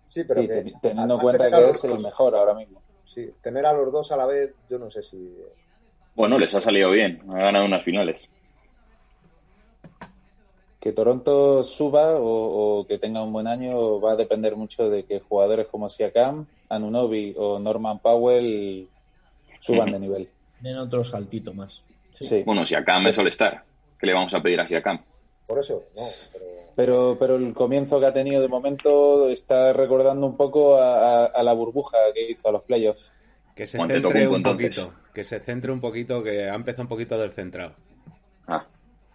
Sí, 0.07 0.23
pero 0.25 0.43
Sí, 0.43 0.49
que- 0.49 0.55
ten- 0.55 0.81
teniendo 0.81 1.15
en 1.15 1.21
cuenta 1.21 1.45
tener 1.45 1.55
a 1.55 1.59
que 1.61 1.67
los 1.67 1.77
es 1.77 1.85
el 1.85 1.91
dos- 1.91 2.01
mejor 2.03 2.37
ahora 2.37 2.55
mismo. 2.55 2.81
Sí, 3.13 3.31
tener 3.43 3.67
a 3.67 3.73
los 3.73 3.93
dos 3.93 4.13
a 4.13 4.17
la 4.17 4.27
vez, 4.27 4.55
yo 4.71 4.79
no 4.79 4.91
sé 4.91 5.03
si. 5.03 5.35
Bueno, 6.15 6.39
les 6.39 6.55
ha 6.55 6.61
salido 6.61 6.91
bien, 6.91 7.19
han 7.29 7.39
ganado 7.39 7.65
unas 7.65 7.83
finales. 7.83 8.23
Que 10.81 10.93
Toronto 10.93 11.65
suba 11.65 12.15
o, 12.19 12.81
o 12.81 12.87
que 12.87 12.99
tenga 12.99 13.23
un 13.23 13.33
buen 13.33 13.47
año 13.47 14.01
va 14.01 14.13
a 14.13 14.17
depender 14.17 14.55
mucho 14.55 14.91
de 14.91 15.05
que 15.05 15.19
jugadores 15.21 15.67
como 15.69 15.89
Siakam, 15.89 16.47
Anunobi 16.69 17.35
o 17.39 17.59
Norman 17.59 17.99
Powell 18.01 18.89
suban 19.61 19.91
de 19.93 19.99
nivel. 20.01 20.29
Den 20.61 20.77
otro 20.79 21.03
saltito 21.05 21.55
más. 21.55 21.83
Sí. 22.23 22.43
Bueno, 22.45 22.65
Siakam 22.65 23.07
es 23.09 23.19
All-Star. 23.19 23.65
¿Qué 23.99 24.07
le 24.07 24.13
vamos 24.15 24.33
a 24.35 24.41
pedir 24.43 24.61
a 24.61 24.69
Siakam? 24.69 25.01
Por 25.47 25.59
eso, 25.59 25.83
no, 25.97 26.03
pero. 26.33 26.45
Pero, 26.77 27.17
pero 27.21 27.37
el 27.37 27.53
comienzo 27.53 28.01
que 28.01 28.07
ha 28.07 28.13
tenido 28.13 28.43
de 28.43 28.49
momento 28.49 29.29
está 29.29 29.73
recordando 29.73 30.27
un 30.27 30.37
poco 30.37 30.77
a, 30.77 31.25
a- 31.25 31.27
a 31.27 31.43
la 31.45 31.53
burbuja 31.53 31.97
que 32.13 32.31
hizo 32.31 32.49
a 32.49 32.53
los 32.53 32.63
playoffs. 32.63 33.13
Que 33.55 33.67
se 33.69 33.79
centre 33.79 34.27
un 34.27 34.37
entonces. 34.37 34.77
poquito. 34.77 34.93
Que 35.15 35.25
se 35.25 35.39
centre 35.39 35.71
un 35.71 35.81
poquito, 35.81 36.23
que 36.25 36.49
ha 36.51 36.55
empezado 36.57 36.83
un 36.83 36.89
poquito 36.89 37.17
descentrado. 37.17 37.75
Ah, 38.49 38.67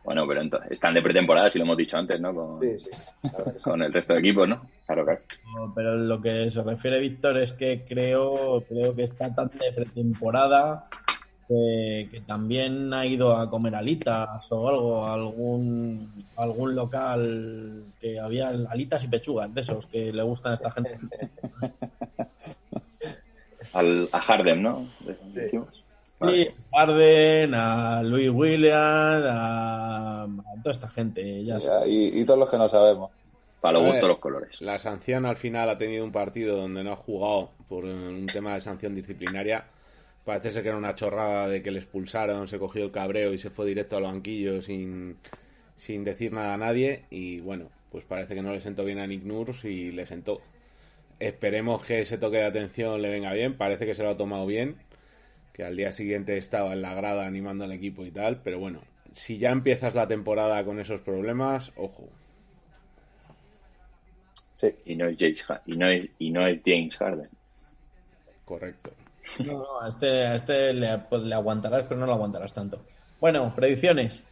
bueno, 0.06 0.26
pero 0.26 0.42
entonces, 0.42 0.72
están 0.72 0.94
de 0.94 1.02
pretemporada, 1.02 1.50
si 1.50 1.60
lo 1.60 1.66
hemos 1.66 1.76
dicho 1.76 1.98
antes, 1.98 2.22
¿no? 2.22 2.34
Con, 2.34 2.62
Sí, 2.62 2.80
sí. 2.80 2.90
con 3.62 3.82
el 3.82 3.92
resto 3.92 4.14
de 4.14 4.20
equipos, 4.20 4.48
¿no? 4.48 4.66
Claro, 4.86 5.04
claro. 5.04 5.20
No, 5.54 5.74
Pero 5.76 5.96
lo 5.96 6.22
que 6.22 6.50
se 6.50 6.64
refiere 6.64 7.02
Víctor 7.02 7.38
es 7.40 7.52
que 7.52 7.84
creo, 7.86 8.64
creo 8.70 8.96
que 8.96 9.04
está 9.04 9.36
tan 9.36 9.50
de 9.50 9.74
pretemporada 9.74 10.88
que, 11.50 12.08
que 12.12 12.22
también 12.22 12.94
ha 12.94 13.06
ido 13.08 13.36
a 13.36 13.50
comer 13.50 13.74
alitas 13.74 14.30
o 14.52 14.70
algo, 14.70 15.08
a 15.08 15.16
algún, 15.16 16.14
algún 16.38 16.76
local 16.76 17.86
que 18.00 18.20
había 18.20 18.50
alitas 18.50 19.04
y 19.04 19.08
pechugas 19.08 19.52
de 19.52 19.62
esos 19.62 19.88
que 19.88 20.14
le 20.14 20.22
gustan 20.22 20.52
a 20.52 20.54
esta 20.54 20.70
gente. 20.72 21.00
Al, 23.74 24.10
a 24.12 24.20
Harden, 24.20 24.64
¿no? 24.64 24.90
Sí, 26.22 26.50
a 26.72 26.82
Arden, 26.82 27.54
a 27.54 28.02
Louis 28.04 28.30
Williams, 28.30 29.26
a, 29.28 30.24
a 30.24 30.28
toda 30.64 30.72
esta 30.72 30.90
gente. 30.90 31.44
Ya. 31.44 31.58
Y, 31.88 32.20
y 32.20 32.26
todos 32.26 32.40
los 32.40 32.50
que 32.50 32.58
no 32.58 32.68
sabemos. 32.68 33.12
Para 33.62 33.80
los 33.80 33.92
gustos 33.92 34.10
los 34.10 34.20
colores. 34.20 34.62
La 34.62 34.80
sanción 34.80 35.26
al 35.26 35.36
final 35.36 35.70
ha 35.70 35.78
tenido 35.78 36.06
un 36.06 36.12
partido 36.12 36.58
donde 36.58 36.84
no 36.84 36.94
ha 36.94 36.96
jugado 36.96 37.50
por 37.68 37.86
un 37.86 38.26
tema 38.28 38.54
de 38.56 38.62
sanción 38.62 38.96
disciplinaria. 38.96 39.66
Parece 40.30 40.52
ser 40.52 40.62
que 40.62 40.70
era 40.70 40.78
una 40.78 40.94
chorrada 40.94 41.48
de 41.48 41.64
que 41.64 41.72
le 41.72 41.80
expulsaron, 41.80 42.48
se 42.48 42.60
cogió 42.60 42.86
el 42.86 42.92
cabreo 42.92 43.34
y 43.34 43.40
se 43.40 43.50
fue 43.50 43.66
directo 43.66 43.98
al 43.98 44.04
banquillo 44.04 44.62
sin, 44.62 45.18
sin 45.76 46.04
decir 46.04 46.34
nada 46.34 46.54
a 46.54 46.58
nadie. 46.58 47.06
Y 47.10 47.40
bueno, 47.40 47.72
pues 47.92 48.06
parece 48.06 48.36
que 48.36 48.44
no 48.44 48.54
le 48.54 48.62
sentó 48.62 48.86
bien 48.86 49.00
a 49.00 49.08
Nick 49.08 49.24
Nurse 49.24 49.68
y 49.68 49.92
le 49.92 50.06
sentó. 50.06 50.40
Esperemos 51.20 51.84
que 51.84 52.02
ese 52.02 52.20
toque 52.20 52.38
de 52.38 52.46
atención 52.46 53.02
le 53.02 53.10
venga 53.10 53.34
bien. 53.34 53.58
Parece 53.58 53.88
que 53.88 53.96
se 53.96 54.04
lo 54.04 54.12
ha 54.12 54.18
tomado 54.18 54.46
bien. 54.46 54.76
Que 55.52 55.64
al 55.64 55.76
día 55.76 55.92
siguiente 55.94 56.38
estaba 56.38 56.74
en 56.74 56.84
la 56.84 56.94
grada 56.94 57.26
animando 57.26 57.64
al 57.64 57.72
equipo 57.72 58.06
y 58.06 58.12
tal. 58.12 58.40
Pero 58.44 58.60
bueno, 58.60 58.84
si 59.16 59.40
ya 59.40 59.50
empiezas 59.50 59.96
la 59.96 60.08
temporada 60.08 60.64
con 60.64 60.80
esos 60.80 61.02
problemas, 61.02 61.72
ojo. 61.76 62.08
Sí. 64.54 64.76
Y 64.86 64.96
no 64.96 65.08
es 65.08 65.18
James, 65.18 65.44
y 65.66 65.76
no 65.76 65.90
es, 65.90 66.12
y 66.20 66.30
no 66.30 66.46
es 66.46 66.60
James 66.64 66.96
Harden. 66.98 67.30
Correcto. 68.46 68.92
No, 69.40 69.54
no, 69.54 69.82
a 69.82 69.88
este, 69.90 70.26
a 70.26 70.36
este 70.36 70.74
le, 70.74 70.98
pues, 71.10 71.22
le 71.24 71.36
aguantarás, 71.36 71.84
pero 71.88 72.00
no 72.00 72.06
lo 72.06 72.14
aguantarás 72.14 72.54
tanto. 72.54 72.82
Bueno, 73.20 73.54
predicciones. 73.56 74.24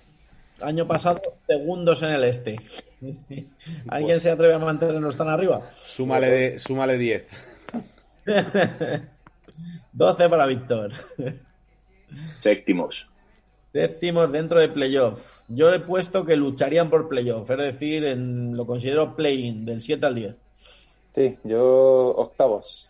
Año 0.61 0.87
pasado, 0.87 1.21
segundos 1.45 2.01
en 2.03 2.09
el 2.09 2.23
este. 2.23 2.55
¿Alguien 3.89 4.19
se 4.19 4.31
atreve 4.31 4.55
a 4.55 4.59
mantenernos 4.59 5.15
tan 5.15 5.29
arriba? 5.29 5.69
Súmale, 5.85 6.29
de- 6.29 6.59
súmale 6.59 6.97
10. 6.97 7.27
12 9.93 10.29
para 10.29 10.45
Víctor. 10.45 10.91
Séptimos. 12.37 13.07
Séptimos 13.73 14.31
dentro 14.31 14.59
de 14.59 14.69
playoff. 14.69 15.21
Yo 15.47 15.71
he 15.73 15.79
puesto 15.79 16.25
que 16.25 16.35
lucharían 16.35 16.89
por 16.89 17.07
playoff, 17.07 17.49
es 17.51 17.57
decir, 17.57 18.05
en, 18.05 18.55
lo 18.57 18.65
considero 18.65 19.15
play-in, 19.15 19.65
del 19.65 19.81
7 19.81 20.05
al 20.05 20.15
10. 20.15 20.35
Sí, 21.15 21.37
yo 21.43 22.15
octavos. 22.15 22.89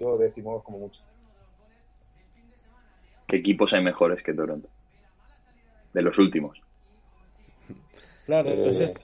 Yo 0.00 0.16
decimos 0.18 0.62
como 0.62 0.78
mucho. 0.78 1.02
¿Qué 3.26 3.36
equipos 3.36 3.72
hay 3.72 3.82
mejores 3.82 4.22
que 4.22 4.32
Toronto? 4.34 4.68
De 5.92 6.02
los 6.02 6.18
últimos. 6.18 6.60
Claro, 8.24 8.50
Eh, 8.50 8.60
pues 8.64 8.80
es- 8.80 8.94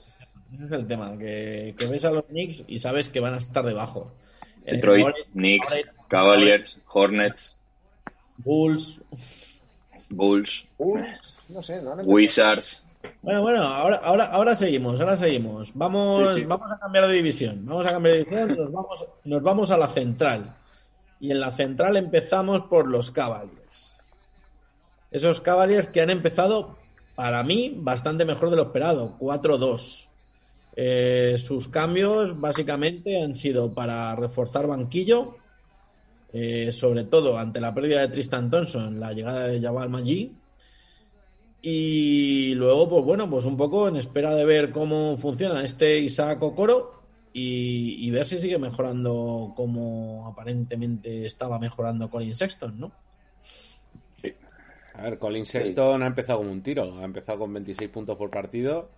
Ese 0.54 0.64
es 0.66 0.72
el 0.72 0.86
tema, 0.86 1.16
que, 1.16 1.74
que 1.78 1.86
ves 1.90 2.04
a 2.04 2.10
los 2.10 2.24
Knicks 2.26 2.64
y 2.68 2.78
sabes 2.78 3.08
que 3.08 3.20
van 3.20 3.32
a 3.32 3.38
estar 3.38 3.64
debajo. 3.64 4.12
Detroit, 4.66 5.04
ahora- 5.06 5.16
Knicks, 5.32 5.72
ahora- 5.72 5.92
Cavaliers, 6.08 6.78
Hornets, 6.92 7.58
Bulls. 8.36 9.00
Bulls, 10.10 10.66
Bulls, 10.76 11.36
no 11.48 11.62
sé, 11.62 11.76
no 11.80 11.92
han 11.92 12.00
empezado. 12.00 12.14
Wizards. 12.14 12.84
Bueno, 13.22 13.40
bueno, 13.40 13.62
ahora, 13.62 13.96
ahora, 14.04 14.24
ahora 14.26 14.54
seguimos, 14.54 15.00
ahora 15.00 15.16
seguimos. 15.16 15.72
Vamos, 15.74 16.34
Sí, 16.34 16.40
sí. 16.40 16.46
vamos 16.46 16.70
a 16.70 16.78
cambiar 16.78 17.06
de 17.08 17.14
división. 17.14 17.64
Vamos 17.64 17.86
a 17.86 17.90
cambiar 17.92 18.16
de 18.16 18.24
división, 18.24 18.48
nos 18.56 18.70
vamos, 18.72 19.06
nos 19.24 19.42
vamos 19.42 19.70
a 19.70 19.78
la 19.78 19.88
central. 19.88 20.54
Y 21.22 21.30
en 21.30 21.38
la 21.38 21.52
central 21.52 21.96
empezamos 21.96 22.62
por 22.62 22.88
los 22.88 23.12
Cavaliers. 23.12 23.96
Esos 25.12 25.40
Cavaliers 25.40 25.88
que 25.88 26.00
han 26.00 26.10
empezado, 26.10 26.76
para 27.14 27.44
mí, 27.44 27.72
bastante 27.78 28.24
mejor 28.24 28.50
de 28.50 28.56
lo 28.56 28.62
esperado. 28.62 29.16
4-2. 29.20 30.08
Eh, 30.74 31.36
sus 31.38 31.68
cambios 31.68 32.40
básicamente 32.40 33.22
han 33.22 33.36
sido 33.36 33.72
para 33.72 34.16
reforzar 34.16 34.66
banquillo, 34.66 35.36
eh, 36.32 36.72
sobre 36.72 37.04
todo 37.04 37.38
ante 37.38 37.60
la 37.60 37.72
pérdida 37.72 38.00
de 38.00 38.08
Tristan 38.08 38.50
Thompson, 38.50 38.98
la 38.98 39.12
llegada 39.12 39.46
de 39.46 39.60
Jabal 39.60 39.90
Maggi. 39.90 40.34
Y 41.62 42.52
luego, 42.56 42.88
pues 42.88 43.04
bueno, 43.04 43.30
pues 43.30 43.44
un 43.44 43.56
poco 43.56 43.86
en 43.86 43.94
espera 43.94 44.34
de 44.34 44.44
ver 44.44 44.72
cómo 44.72 45.16
funciona 45.18 45.62
este 45.62 46.00
Isaac 46.00 46.42
Okoro 46.42 47.01
y, 47.32 48.06
y 48.06 48.10
ver 48.10 48.26
si 48.26 48.38
sigue 48.38 48.58
mejorando 48.58 49.52
como 49.56 50.26
aparentemente 50.26 51.24
estaba 51.24 51.58
mejorando 51.58 52.10
Colin 52.10 52.34
Sexton, 52.34 52.78
¿no? 52.78 52.92
A 54.94 55.02
ver, 55.02 55.18
Colin 55.18 55.46
Sexton 55.46 56.02
ha 56.02 56.06
empezado 56.06 56.38
como 56.40 56.52
un 56.52 56.62
tiro. 56.62 56.98
Ha 56.98 57.04
empezado 57.04 57.38
con 57.38 57.52
26 57.52 57.90
puntos 57.90 58.16
por 58.16 58.30
partido. 58.30 58.90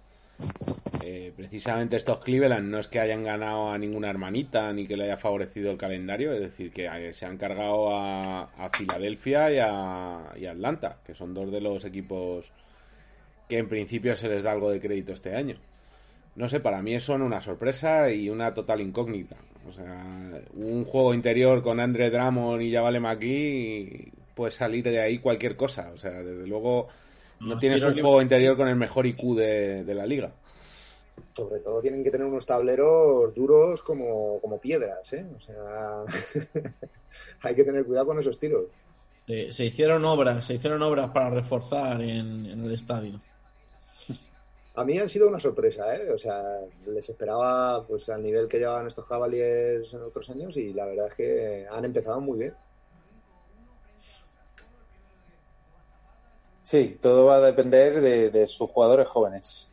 Eh, 1.03 1.33
precisamente 1.37 1.97
estos 1.97 2.19
Cleveland 2.19 2.69
no 2.69 2.79
es 2.79 2.89
que 2.89 2.99
hayan 2.99 3.23
ganado 3.23 3.71
a 3.71 3.79
ninguna 3.79 4.11
hermanita 4.11 4.73
ni 4.73 4.87
que 4.87 4.97
le 4.97 5.05
haya 5.05 5.17
favorecido 5.17 5.71
el 5.71 5.77
calendario, 5.77 6.33
es 6.33 6.41
decir, 6.41 6.73
que 6.73 6.87
eh, 6.87 7.13
se 7.13 7.27
han 7.27 7.37
cargado 7.37 7.95
a, 7.95 8.43
a 8.43 8.71
Filadelfia 8.71 9.53
y 9.53 9.59
a, 9.59 10.33
y 10.37 10.47
a 10.47 10.51
Atlanta, 10.51 10.99
que 11.05 11.15
son 11.15 11.35
dos 11.35 11.53
de 11.53 11.61
los 11.61 11.85
equipos 11.85 12.51
que 13.49 13.59
en 13.59 13.69
principio 13.69 14.17
se 14.17 14.29
les 14.29 14.43
da 14.43 14.53
algo 14.53 14.71
de 14.71 14.81
crédito 14.81 15.13
este 15.13 15.37
año. 15.37 15.57
No 16.37 16.49
sé, 16.49 16.61
para 16.61 16.83
mí 16.83 16.99
son 17.01 17.23
una 17.23 17.41
sorpresa 17.41 18.11
y 18.11 18.29
una 18.29 18.53
total 18.55 18.81
incógnita. 18.81 19.37
O 19.69 19.73
sea, 19.73 20.43
un 20.55 20.85
juego 20.85 21.15
interior 21.15 21.63
con 21.63 21.81
Andre 21.81 22.11
Drummond 22.11 22.63
y 22.63 22.73
Javale 22.73 23.01
McGee 23.01 24.13
puede 24.35 24.53
salir 24.53 24.85
de 24.85 25.01
ahí 25.01 25.19
cualquier 25.19 25.57
cosa. 25.57 25.91
O 25.95 25.99
sea, 25.99 26.11
desde 26.11 26.47
luego 26.47 26.89
no 27.41 27.55
No, 27.55 27.59
tienes 27.59 27.83
un 27.85 27.95
juego 27.95 28.21
interior 28.21 28.57
con 28.57 28.69
el 28.69 28.77
mejor 28.77 29.07
IQ 29.07 29.37
de, 29.37 29.85
de 29.85 29.95
la 29.95 30.07
liga. 30.07 30.33
Sobre 31.37 31.61
todo 31.61 31.81
tienen 31.81 32.03
que 32.03 32.11
tener 32.11 32.27
unos 32.27 32.47
tableros 32.47 33.33
duros 33.35 33.83
como, 33.83 34.41
como 34.41 34.59
piedras, 34.61 35.13
¿eh? 35.13 35.27
O 35.37 35.41
sea, 35.41 36.03
hay 37.43 37.55
que 37.55 37.65
tener 37.65 37.85
cuidado 37.85 38.07
con 38.07 38.19
esos 38.19 38.39
tiros. 38.39 38.67
Eh, 39.27 39.51
se 39.51 39.65
hicieron 39.65 40.05
obras, 40.05 40.45
se 40.45 40.55
hicieron 40.55 40.83
obras 40.83 41.11
para 41.11 41.31
reforzar 41.31 42.03
en, 42.03 42.47
en 42.47 42.65
el 42.65 42.73
estadio. 42.73 43.21
A 44.77 44.85
mí 44.85 44.99
han 44.99 45.09
sido 45.09 45.29
una 45.29 45.39
sorpresa, 45.39 45.95
¿eh? 45.95 46.11
O 46.11 46.19
sea, 46.19 46.61
les 46.87 47.09
esperaba 47.09 47.87
pues 47.87 48.09
al 48.09 48.23
nivel 48.23 48.49
que 48.49 48.59
llevaban 48.59 48.89
estos 48.89 49.07
Cavaliers 49.07 49.93
en 49.95 50.03
otros 50.03 50.29
años 50.31 50.57
y 50.57 50.73
la 50.73 50.85
verdad 50.85 51.07
es 51.09 51.15
que 51.15 51.67
han 51.71 51.85
empezado 51.85 52.21
muy 52.21 52.39
bien. 52.39 52.55
Sí, 56.65 56.99
todo 57.01 57.27
va 57.27 57.37
a 57.37 57.41
depender 57.41 58.01
de, 58.01 58.31
de 58.31 58.47
sus 58.49 58.69
jugadores 58.69 59.07
jóvenes. 59.07 59.71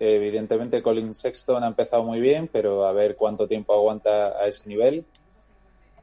Evidentemente, 0.00 0.82
Colin 0.82 1.14
Sexton 1.14 1.62
ha 1.62 1.68
empezado 1.68 2.02
muy 2.02 2.20
bien, 2.20 2.48
pero 2.52 2.86
a 2.86 2.92
ver 2.92 3.14
cuánto 3.14 3.46
tiempo 3.46 3.72
aguanta 3.72 4.38
a 4.38 4.48
ese 4.48 4.68
nivel 4.68 5.04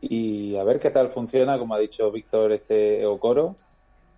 y 0.02 0.56
a 0.56 0.64
ver 0.64 0.80
qué 0.80 0.92
tal 0.92 1.10
funciona, 1.10 1.58
como 1.58 1.74
ha 1.74 1.80
dicho 1.80 2.12
Víctor, 2.12 2.52
este 2.52 3.06
Okoro, 3.06 3.56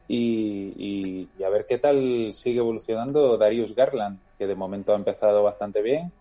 y, 0.08 1.30
y- 1.38 1.44
a 1.44 1.50
ver 1.50 1.66
qué 1.68 1.78
tal 1.78 2.32
sigue 2.34 2.60
evolucionando 2.60 3.38
Darius 3.38 3.76
Garland, 3.76 4.22
que 4.38 4.48
de 4.48 4.56
momento 4.56 4.94
ha 4.94 4.96
empezado 4.98 5.44
bastante 5.44 5.82
bien, 5.82 6.14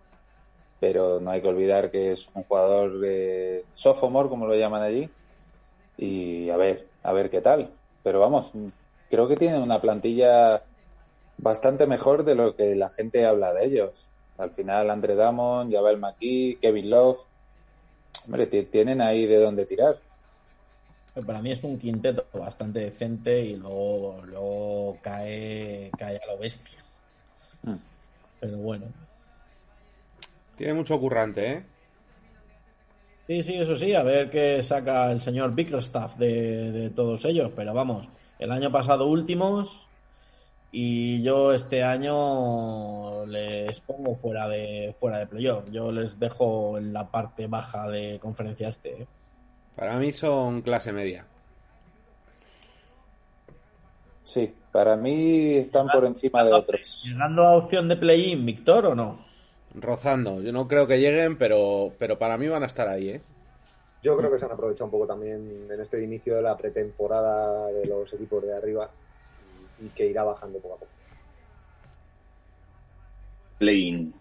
pero 0.79 1.20
no 1.20 1.31
hay 1.31 1.42
que 1.42 1.49
olvidar 1.49 1.90
que 1.90 2.12
es 2.12 2.29
un 2.35 2.44
jugador 2.44 2.99
de 3.01 3.68
sophomore, 3.75 4.29
como 4.29 4.46
lo 4.46 4.55
llaman 4.57 4.83
allí, 4.83 5.14
y 5.96 6.51
a 6.51 6.57
ver, 6.57 6.92
a 7.03 7.12
ver 7.12 7.31
qué 7.31 7.40
tal. 7.40 7.79
Pero 8.03 8.20
vamos, 8.20 8.53
creo 9.09 9.29
que 9.29 9.37
tienen 9.37 9.62
una 9.62 9.81
plantilla 9.81 10.64
bastante 11.38 11.87
mejor 11.87 12.25
de 12.25 12.35
lo 12.37 12.57
que 12.57 12.77
la 12.77 12.90
gente 12.90 13.27
habla 13.27 13.55
de 13.55 13.66
ellos. 13.66 14.11
Al 14.38 14.53
final, 14.53 14.90
Andre 14.90 15.16
Damon, 15.16 15.70
Javel 15.70 15.99
McKee, 15.99 16.59
Kevin 16.61 16.90
Love, 16.90 17.18
hombre, 18.25 18.46
ti- 18.46 18.66
tienen 18.66 19.01
ahí 19.01 19.27
de 19.27 19.38
dónde 19.38 19.64
tirar. 19.66 20.03
Para 21.24 21.40
mí 21.40 21.50
es 21.50 21.64
un 21.64 21.79
quinteto 21.79 22.26
bastante 22.35 22.81
decente 22.81 23.40
y 23.40 23.57
luego, 23.57 24.22
luego 24.26 24.98
cae, 25.00 25.90
cae 25.96 26.16
a 26.16 26.26
lo 26.26 26.38
bestia. 26.38 26.79
Mm. 27.62 27.76
Pero 28.40 28.59
bueno. 28.59 28.87
Tiene 30.57 30.74
mucho 30.74 30.98
currante, 31.00 31.52
¿eh? 31.52 31.64
Sí, 33.26 33.42
sí, 33.42 33.55
eso 33.55 33.74
sí, 33.76 33.94
a 33.94 34.02
ver 34.02 34.31
qué 34.31 34.62
saca 34.62 35.11
el 35.11 35.20
señor 35.20 35.55
Bickerstaff 35.55 36.16
de, 36.16 36.70
de 36.70 36.90
todos 36.90 37.24
ellos. 37.24 37.50
Pero 37.57 37.72
vamos, 37.72 38.07
el 38.38 38.52
año 38.52 38.70
pasado 38.70 39.07
últimos 39.07 39.87
y 40.70 41.22
yo 41.22 41.52
este 41.52 41.83
año 41.83 43.24
les 43.26 43.81
pongo 43.81 44.14
fuera 44.16 44.46
de 44.48 44.94
fuera 45.00 45.18
de 45.18 45.26
playoff. 45.26 45.70
Yo 45.70 45.90
les 45.90 46.18
dejo 46.18 46.76
en 46.76 46.92
la 46.92 47.11
parte 47.11 47.46
baja 47.46 47.88
de 47.88 48.18
conferencia 48.20 48.68
este. 48.68 49.02
¿eh? 49.02 49.07
Para 49.77 49.99
mí 49.99 50.12
son 50.12 50.62
clase 50.62 50.93
media. 50.93 51.27
Sí, 54.25 54.53
para 54.73 54.97
mí 54.97 55.55
están 55.55 55.87
por 55.89 56.05
encima 56.05 56.43
de 56.43 56.53
otros. 56.53 57.05
¿Llegando 57.05 57.43
a 57.45 57.57
opción 57.57 57.89
de 57.89 57.97
play-in, 57.97 58.45
Víctor, 58.45 58.87
o 58.87 58.95
no? 58.95 59.25
Rozando. 59.75 60.41
Yo 60.41 60.53
no 60.53 60.67
creo 60.67 60.87
que 60.87 60.99
lleguen, 60.99 61.39
pero, 61.39 61.93
pero 61.99 62.19
para 62.19 62.37
mí 62.39 62.49
van 62.49 62.62
a 62.62 62.67
estar 62.67 62.89
ahí, 62.89 63.11
¿eh? 63.11 63.21
Yo 64.03 64.17
creo 64.17 64.31
que 64.31 64.39
se 64.39 64.45
han 64.45 64.53
aprovechado 64.53 64.87
un 64.87 64.91
poco 64.91 65.07
también 65.07 65.69
en 65.71 65.81
este 65.81 66.03
inicio 66.03 66.37
de 66.37 66.43
la 66.43 66.57
pretemporada 66.57 67.69
de 67.69 67.87
los 67.87 68.12
equipos 68.12 68.43
de 68.43 68.57
arriba 68.57 68.91
y 69.81 69.89
que 69.89 70.07
irá 70.07 70.25
bajando 70.25 70.59
poco 70.59 70.75
a 70.75 70.79
poco. 70.79 70.93
Play-in. 73.59 74.15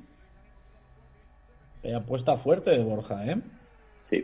Eh, 1.84 1.94
apuesta 1.94 2.38
fuerte 2.38 2.72
de 2.72 2.84
Borja, 2.84 3.26
¿eh? 3.26 3.42
Sí. 4.10 4.24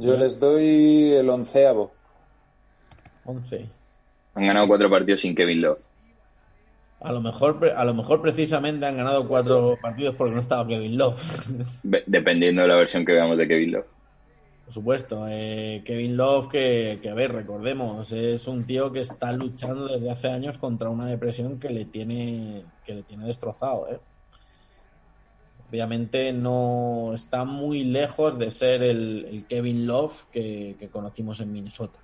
Yo 0.00 0.16
les 0.16 0.38
doy 0.38 1.12
el 1.12 1.28
onceavo. 1.28 1.92
11. 3.24 3.66
Han 4.34 4.46
ganado 4.46 4.66
cuatro 4.66 4.88
partidos 4.90 5.20
sin 5.20 5.34
Kevin 5.34 5.60
Love. 5.62 5.78
A 7.00 7.12
lo 7.12 7.20
mejor, 7.20 7.64
a 7.76 7.84
lo 7.84 7.94
mejor 7.94 8.20
precisamente 8.20 8.86
han 8.86 8.96
ganado 8.96 9.26
cuatro 9.28 9.78
partidos 9.80 10.14
porque 10.16 10.34
no 10.34 10.40
estaba 10.40 10.66
Kevin 10.66 10.96
Love. 10.98 11.20
Ve- 11.82 12.02
Dependiendo 12.06 12.62
de 12.62 12.68
la 12.68 12.76
versión 12.76 13.04
que 13.04 13.12
veamos 13.12 13.38
de 13.38 13.46
Kevin 13.48 13.72
Love. 13.72 13.86
Por 14.64 14.74
supuesto, 14.74 15.24
eh, 15.28 15.82
Kevin 15.84 16.16
Love, 16.16 16.48
que, 16.48 16.98
que, 17.00 17.08
a 17.08 17.14
ver, 17.14 17.32
recordemos, 17.32 18.12
es 18.12 18.46
un 18.46 18.64
tío 18.66 18.92
que 18.92 19.00
está 19.00 19.32
luchando 19.32 19.86
desde 19.88 20.10
hace 20.10 20.28
años 20.28 20.58
contra 20.58 20.90
una 20.90 21.06
depresión 21.06 21.58
que 21.58 21.70
le 21.70 21.86
tiene, 21.86 22.64
que 22.84 22.94
le 22.94 23.02
tiene 23.02 23.24
destrozado, 23.26 23.88
¿eh? 23.90 23.98
Obviamente 25.70 26.32
no 26.32 27.12
está 27.14 27.44
muy 27.44 27.84
lejos 27.84 28.38
de 28.38 28.50
ser 28.50 28.82
el, 28.82 29.26
el 29.30 29.44
Kevin 29.46 29.86
Love 29.86 30.24
que, 30.32 30.76
que 30.78 30.88
conocimos 30.88 31.40
en 31.40 31.52
Minnesota. 31.52 31.98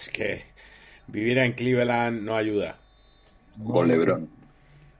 Es 0.00 0.08
que 0.08 0.44
vivir 1.06 1.38
en 1.38 1.52
Cleveland 1.52 2.22
no 2.22 2.36
ayuda. 2.36 2.78
Con 3.64 3.88
LeBron. 3.88 4.28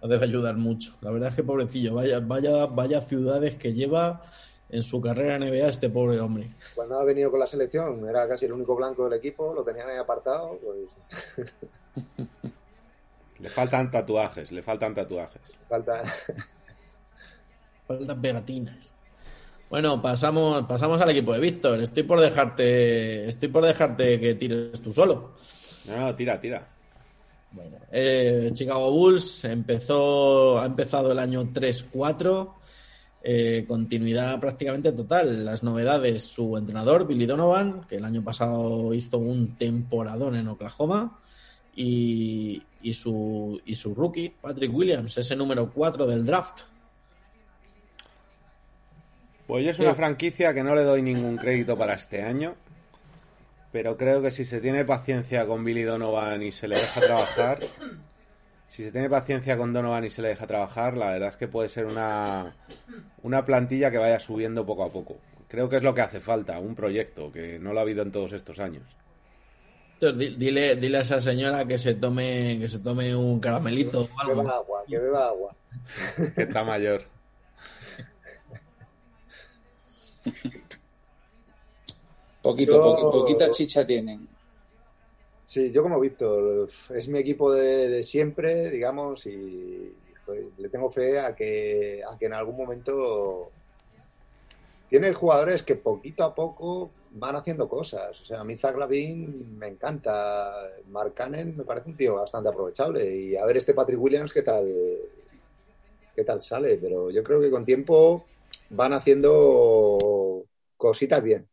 No 0.03 0.09
debe 0.09 0.25
ayudar 0.27 0.57
mucho. 0.57 0.97
La 1.01 1.11
verdad 1.11 1.31
es 1.31 1.35
que 1.35 1.43
pobrecillo, 1.43 1.95
vaya, 1.95 2.21
vaya, 2.21 2.67
vaya 2.67 3.01
ciudades 3.01 3.57
que 3.57 3.73
lleva 3.73 4.23
en 4.69 4.83
su 4.83 5.01
carrera 5.01 5.37
en 5.37 5.43
NBA 5.43 5.69
este 5.69 5.91
pobre 5.91 6.21
hombre. 6.21 6.51
Cuando 6.75 6.99
ha 6.99 7.05
venido 7.05 7.31
con 7.31 7.41
la 7.41 7.47
selección 7.47 8.09
era 8.09 8.29
casi 8.29 8.47
el 8.47 8.53
único 8.53 8.77
blanco 8.77 9.05
del 9.05 9.19
equipo, 9.19 9.53
lo 9.55 9.65
tenían 9.65 9.89
ahí 9.89 9.97
apartado, 9.97 10.59
pues 10.63 11.47
Le 13.39 13.49
faltan 13.49 13.91
tatuajes, 13.91 14.53
le 14.53 14.63
faltan 14.63 14.95
tatuajes. 14.95 15.41
falta. 15.69 16.03
Faltan 17.91 18.23
pegatinas. 18.23 18.93
Bueno, 19.69 20.01
pasamos, 20.01 20.65
pasamos 20.69 21.01
al 21.01 21.11
equipo 21.11 21.33
de 21.33 21.41
Víctor. 21.41 21.83
Estoy 21.83 22.05
por 22.05 22.21
dejarte, 22.21 23.29
estoy 23.29 23.49
por 23.49 23.65
dejarte 23.65 24.21
que 24.21 24.37
tires 24.37 24.81
tú 24.81 24.93
solo. 24.93 25.33
No, 25.89 25.97
no, 25.99 26.15
tira, 26.15 26.41
tira. 26.41 26.69
Bueno, 27.51 27.79
eh, 27.91 28.49
Chicago 28.53 28.93
Bulls 28.93 29.45
empezó, 29.45 30.61
ha 30.61 30.67
empezado 30.67 31.11
el 31.11 31.19
año 31.19 31.43
3-4, 31.53 32.55
eh, 33.25 33.65
continuidad 33.67 34.39
prácticamente 34.39 34.93
total. 34.93 35.45
Las 35.45 35.65
novedades, 35.65 36.23
su 36.23 36.57
entrenador, 36.57 37.09
Billy 37.09 37.27
Donovan, 37.27 37.89
que 37.89 37.97
el 37.97 38.05
año 38.05 38.23
pasado 38.23 38.95
hizo 38.95 39.19
un 39.19 39.57
temporadón 39.57 40.37
en 40.37 40.47
Oklahoma. 40.47 41.19
y, 41.75 42.63
y, 42.83 42.95
su, 42.95 43.61
y 43.65 43.75
su 43.75 43.97
rookie, 43.97 44.33
Patrick 44.41 44.73
Williams, 44.73 45.19
ese 45.19 45.35
número 45.35 45.73
4 45.73 46.07
del 46.07 46.25
draft. 46.25 46.70
Pues 49.51 49.67
es 49.67 49.81
una 49.81 49.97
franquicia 49.97 50.55
que 50.55 50.63
no 50.63 50.77
le 50.77 50.85
doy 50.85 51.03
ningún 51.03 51.37
crédito 51.37 51.77
para 51.77 51.95
este 51.95 52.23
año, 52.23 52.55
pero 53.73 53.97
creo 53.97 54.23
que 54.23 54.31
si 54.31 54.45
se 54.45 54.61
tiene 54.61 54.85
paciencia 54.85 55.45
con 55.45 55.65
Billy 55.65 55.83
Donovan 55.83 56.41
y 56.45 56.53
se 56.53 56.69
le 56.69 56.77
deja 56.77 57.01
trabajar, 57.01 57.59
si 58.69 58.85
se 58.85 58.93
tiene 58.93 59.11
paciencia 59.11 59.59
con 59.59 59.73
Donovan 59.73 60.05
y 60.05 60.11
se 60.11 60.23
le 60.23 60.29
deja 60.29 60.47
trabajar, 60.47 60.97
la 60.97 61.11
verdad 61.11 61.31
es 61.31 61.37
que 61.37 61.49
puede 61.49 61.69
ser 61.69 61.87
una, 61.87 62.55
una 63.25 63.45
plantilla 63.45 63.91
que 63.91 63.99
vaya 63.99 64.21
subiendo 64.21 64.65
poco 64.65 64.85
a 64.85 64.93
poco. 64.93 65.19
Creo 65.49 65.69
que 65.69 65.79
es 65.79 65.83
lo 65.83 65.97
que 65.97 66.03
hace 66.03 66.21
falta, 66.21 66.61
un 66.61 66.77
proyecto, 66.77 67.33
que 67.33 67.59
no 67.59 67.73
lo 67.73 67.81
ha 67.81 67.83
habido 67.83 68.03
en 68.03 68.13
todos 68.13 68.33
estos 68.33 68.61
años. 68.61 68.85
Dile, 70.01 70.77
dile 70.77 70.99
a 70.99 71.01
esa 71.01 71.21
señora 71.21 71.67
que 71.67 71.77
se 71.77 71.95
tome, 71.95 72.57
que 72.61 72.69
se 72.69 72.79
tome 72.79 73.17
un 73.17 73.41
caramelito 73.41 74.03
o 74.03 74.21
algo. 74.21 74.35
Que 74.35 74.43
beba 74.43 74.57
agua, 74.57 74.85
que 74.87 74.99
beba 74.99 75.27
agua. 75.27 75.57
que 76.37 76.43
está 76.43 76.63
mayor. 76.63 77.20
Poquito, 82.43 83.11
poquita 83.11 83.51
chicha 83.51 83.87
tienen. 83.87 84.27
Sí, 85.45 85.71
yo 85.71 85.83
como 85.83 86.01
Víctor, 86.01 86.71
es 86.95 87.09
mi 87.09 87.19
equipo 87.19 87.53
de, 87.53 88.03
siempre, 88.03 88.71
digamos, 88.71 89.27
y 89.27 89.93
le 90.57 90.69
tengo 90.71 90.91
fe 90.91 91.21
a 91.21 91.35
que, 91.35 92.03
a 92.09 92.17
que 92.17 92.27
en 92.27 92.33
algún 92.33 92.57
momento 92.57 93.51
tiene 94.91 95.13
jugadores 95.13 95.63
que 95.63 95.77
poquito 95.77 96.25
a 96.25 96.35
poco 96.35 96.91
van 97.13 97.37
haciendo 97.37 97.69
cosas. 97.69 98.21
O 98.21 98.25
sea, 98.25 98.41
a 98.41 98.45
mí 98.45 98.57
Zach 98.57 98.77
Lavin 98.77 99.57
me 99.59 99.69
encanta. 99.69 100.53
Mark 100.89 101.15
Cannon 101.15 101.57
me 101.57 101.65
parece 101.65 101.91
un 101.91 101.97
tío 101.97 102.15
bastante 102.15 102.49
aprovechable. 102.49 103.15
Y 103.17 103.37
a 103.37 103.45
ver 103.45 103.57
este 103.57 103.73
Patrick 103.73 104.01
Williams 104.01 104.33
qué 104.33 104.43
tal, 104.43 104.67
qué 106.15 106.25
tal 106.25 106.43
sale. 106.43 106.77
Pero 106.77 107.09
yo 107.11 107.23
creo 107.23 107.41
que 107.41 107.53
con 107.53 107.65
tiempo 107.65 108.25
van 108.71 108.93
haciendo 108.93 109.97
cositas 110.81 111.23
bien. 111.23 111.47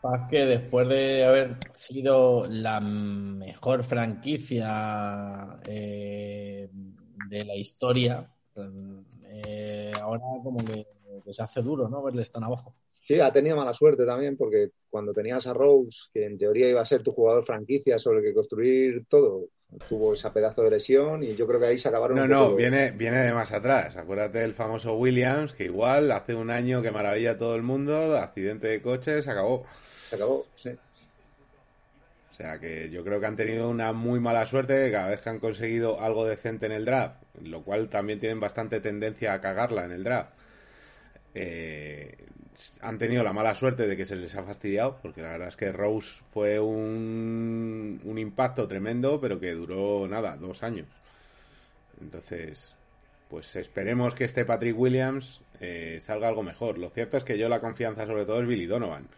Paz 0.00 0.28
que 0.30 0.46
después 0.46 0.88
de 0.88 1.24
haber 1.24 1.58
sido 1.74 2.44
la 2.48 2.80
mejor 2.80 3.82
franquicia 3.82 5.58
eh, 5.66 6.70
de 7.28 7.44
la 7.44 7.56
historia, 7.56 8.32
eh, 9.26 9.92
ahora 10.00 10.22
como 10.42 10.64
que, 10.64 10.86
se 11.32 11.42
hace 11.42 11.60
duro, 11.60 11.88
¿no? 11.88 12.02
Verle 12.02 12.24
tan 12.24 12.44
abajo. 12.44 12.74
Sí, 13.00 13.20
ha 13.20 13.32
tenido 13.32 13.56
mala 13.56 13.74
suerte 13.74 14.06
también, 14.06 14.36
porque 14.36 14.70
cuando 14.88 15.12
tenías 15.12 15.46
a 15.46 15.52
Rose, 15.52 16.08
que 16.14 16.24
en 16.24 16.38
teoría 16.38 16.70
iba 16.70 16.80
a 16.80 16.86
ser 16.86 17.02
tu 17.02 17.12
jugador 17.12 17.44
franquicia 17.44 17.98
sobre 17.98 18.18
el 18.18 18.24
que 18.26 18.34
construir 18.34 19.06
todo, 19.08 19.48
tuvo 19.88 20.14
ese 20.14 20.30
pedazo 20.30 20.62
de 20.62 20.70
lesión 20.70 21.22
y 21.22 21.36
yo 21.36 21.46
creo 21.46 21.60
que 21.60 21.66
ahí 21.66 21.78
se 21.78 21.88
acabaron. 21.88 22.16
No, 22.16 22.26
no, 22.26 22.54
viene, 22.54 22.90
viene 22.90 23.24
de 23.24 23.32
más 23.32 23.52
atrás. 23.52 23.96
Acuérdate 23.96 24.38
del 24.38 24.54
famoso 24.54 24.94
Williams, 24.94 25.52
que 25.52 25.64
igual 25.64 26.10
hace 26.10 26.34
un 26.34 26.50
año 26.50 26.82
que 26.82 26.90
maravilla 26.90 27.32
a 27.32 27.38
todo 27.38 27.54
el 27.54 27.62
mundo, 27.62 28.16
accidente 28.16 28.68
de 28.68 28.80
coche, 28.80 29.22
se 29.22 29.30
acabó. 29.30 29.66
Se 30.08 30.16
acabó, 30.16 30.46
sí. 30.56 30.70
O 30.70 32.34
sea 32.34 32.58
que 32.60 32.88
yo 32.90 33.04
creo 33.04 33.18
que 33.18 33.26
han 33.26 33.36
tenido 33.36 33.68
una 33.68 33.92
muy 33.92 34.20
mala 34.20 34.46
suerte 34.46 34.90
cada 34.92 35.08
vez 35.08 35.20
que 35.20 35.28
han 35.28 35.40
conseguido 35.40 36.00
algo 36.00 36.24
decente 36.24 36.66
en 36.66 36.72
el 36.72 36.84
draft, 36.84 37.16
lo 37.42 37.62
cual 37.62 37.88
también 37.88 38.20
tienen 38.20 38.38
bastante 38.38 38.80
tendencia 38.80 39.32
a 39.32 39.40
cagarla 39.40 39.84
en 39.84 39.90
el 39.90 40.04
draft. 40.04 40.30
Eh, 41.34 42.16
han 42.80 42.98
tenido 42.98 43.22
la 43.22 43.32
mala 43.32 43.54
suerte 43.54 43.86
de 43.86 43.96
que 43.96 44.04
se 44.04 44.16
les 44.16 44.34
ha 44.34 44.42
fastidiado, 44.42 44.98
porque 45.02 45.22
la 45.22 45.30
verdad 45.30 45.48
es 45.48 45.56
que 45.56 45.72
Rose 45.72 46.22
fue 46.30 46.58
un, 46.58 48.00
un 48.04 48.18
impacto 48.18 48.66
tremendo, 48.66 49.20
pero 49.20 49.38
que 49.38 49.52
duró 49.52 50.06
nada, 50.08 50.36
dos 50.36 50.62
años. 50.62 50.86
Entonces, 52.00 52.72
pues 53.28 53.54
esperemos 53.56 54.14
que 54.14 54.24
este 54.24 54.44
Patrick 54.44 54.78
Williams 54.78 55.40
eh, 55.60 56.00
salga 56.02 56.28
algo 56.28 56.42
mejor. 56.42 56.78
Lo 56.78 56.90
cierto 56.90 57.16
es 57.16 57.24
que 57.24 57.38
yo 57.38 57.48
la 57.48 57.60
confianza 57.60 58.06
sobre 58.06 58.24
todo 58.24 58.40
es 58.40 58.48
Billy 58.48 58.66
Donovan. 58.66 59.08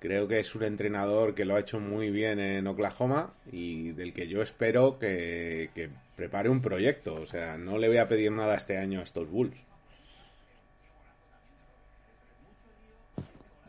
Creo 0.00 0.26
que 0.26 0.40
es 0.40 0.54
un 0.54 0.64
entrenador 0.64 1.34
que 1.34 1.44
lo 1.44 1.54
ha 1.54 1.60
hecho 1.60 1.78
muy 1.78 2.10
bien 2.10 2.40
en 2.40 2.66
Oklahoma 2.66 3.34
y 3.52 3.92
del 3.92 4.12
que 4.12 4.26
yo 4.26 4.42
espero 4.42 4.98
que, 4.98 5.70
que 5.74 5.90
prepare 6.16 6.48
un 6.48 6.60
proyecto. 6.60 7.14
O 7.14 7.26
sea, 7.26 7.56
no 7.56 7.78
le 7.78 7.88
voy 7.88 7.98
a 7.98 8.08
pedir 8.08 8.32
nada 8.32 8.56
este 8.56 8.78
año 8.78 9.00
a 9.00 9.04
estos 9.04 9.30
Bulls. 9.30 9.56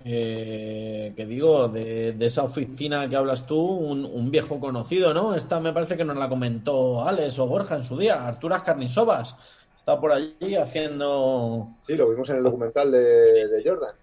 Eh, 0.06 1.14
que 1.16 1.26
digo, 1.26 1.70
de, 1.70 2.16
esa 2.20 2.44
oficina 2.44 3.08
que 3.08 3.16
hablas 3.16 3.48
tú, 3.48 3.58
un, 3.58 4.32
viejo 4.32 4.60
conocido, 4.60 5.14
¿no? 5.14 5.34
Esta 5.34 5.60
me 5.60 5.72
parece 5.72 5.96
que 5.96 6.04
nos 6.04 6.18
la 6.18 6.28
comentó 6.28 7.06
Alex 7.06 7.40
o 7.40 7.48
Borja 7.48 7.76
en 7.76 7.84
su 7.84 7.98
día, 7.98 8.28
Arturas 8.28 8.64
Carnisovas. 8.64 9.36
Está 9.78 10.00
por 10.00 10.12
allí 10.12 10.56
haciendo. 10.56 11.70
Sí, 11.88 11.96
lo 11.96 12.10
vimos 12.10 12.30
en 12.30 12.38
el 12.38 12.44
documental 12.44 12.92
de, 12.92 13.62
Jordan. 13.66 13.96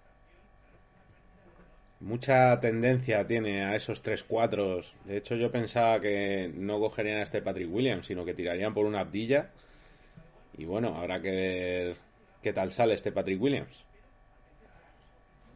Mucha 2.01 2.59
tendencia 2.61 3.27
tiene 3.27 3.65
a 3.65 3.77
esos 3.77 4.01
tres 4.01 4.23
cuatros. 4.23 4.95
De 5.05 5.19
hecho, 5.19 5.37
yo 5.37 5.51
pensaba 5.51 6.01
que 6.01 6.51
no 6.55 6.81
cogerían 6.81 7.19
a 7.19 7.23
este 7.23 7.43
Patrick 7.43 7.73
Williams, 7.73 8.07
sino 8.07 8.25
que 8.25 8.33
tirarían 8.33 8.73
por 8.73 8.87
una 8.87 9.01
abdilla. 9.01 9.51
Y 10.57 10.65
bueno, 10.65 10.97
habrá 10.97 11.21
que 11.21 11.31
ver 11.31 11.97
qué 12.43 12.55
tal 12.55 12.73
sale 12.73 12.95
este 12.95 13.13
Patrick 13.13 13.41
Williams. 13.41 13.90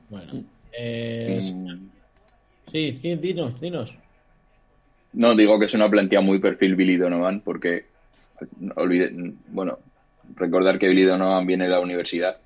Bueno. 0.08 0.44
Eh, 0.76 1.40
sí, 2.72 3.00
dinos, 3.16 3.60
dinos. 3.60 3.96
No, 5.12 5.34
digo 5.34 5.58
que 5.58 5.66
es 5.66 5.74
una 5.74 5.88
plantilla 5.88 6.20
muy 6.20 6.40
perfil 6.40 6.74
Billy 6.74 6.96
Donovan, 6.96 7.40
porque 7.40 7.86
olvide, 8.74 9.12
bueno, 9.48 9.78
recordar 10.34 10.78
que 10.78 10.88
Billy 10.88 11.04
Donovan 11.04 11.46
viene 11.46 11.64
de 11.64 11.70
la 11.70 11.80
universidad 11.80 12.36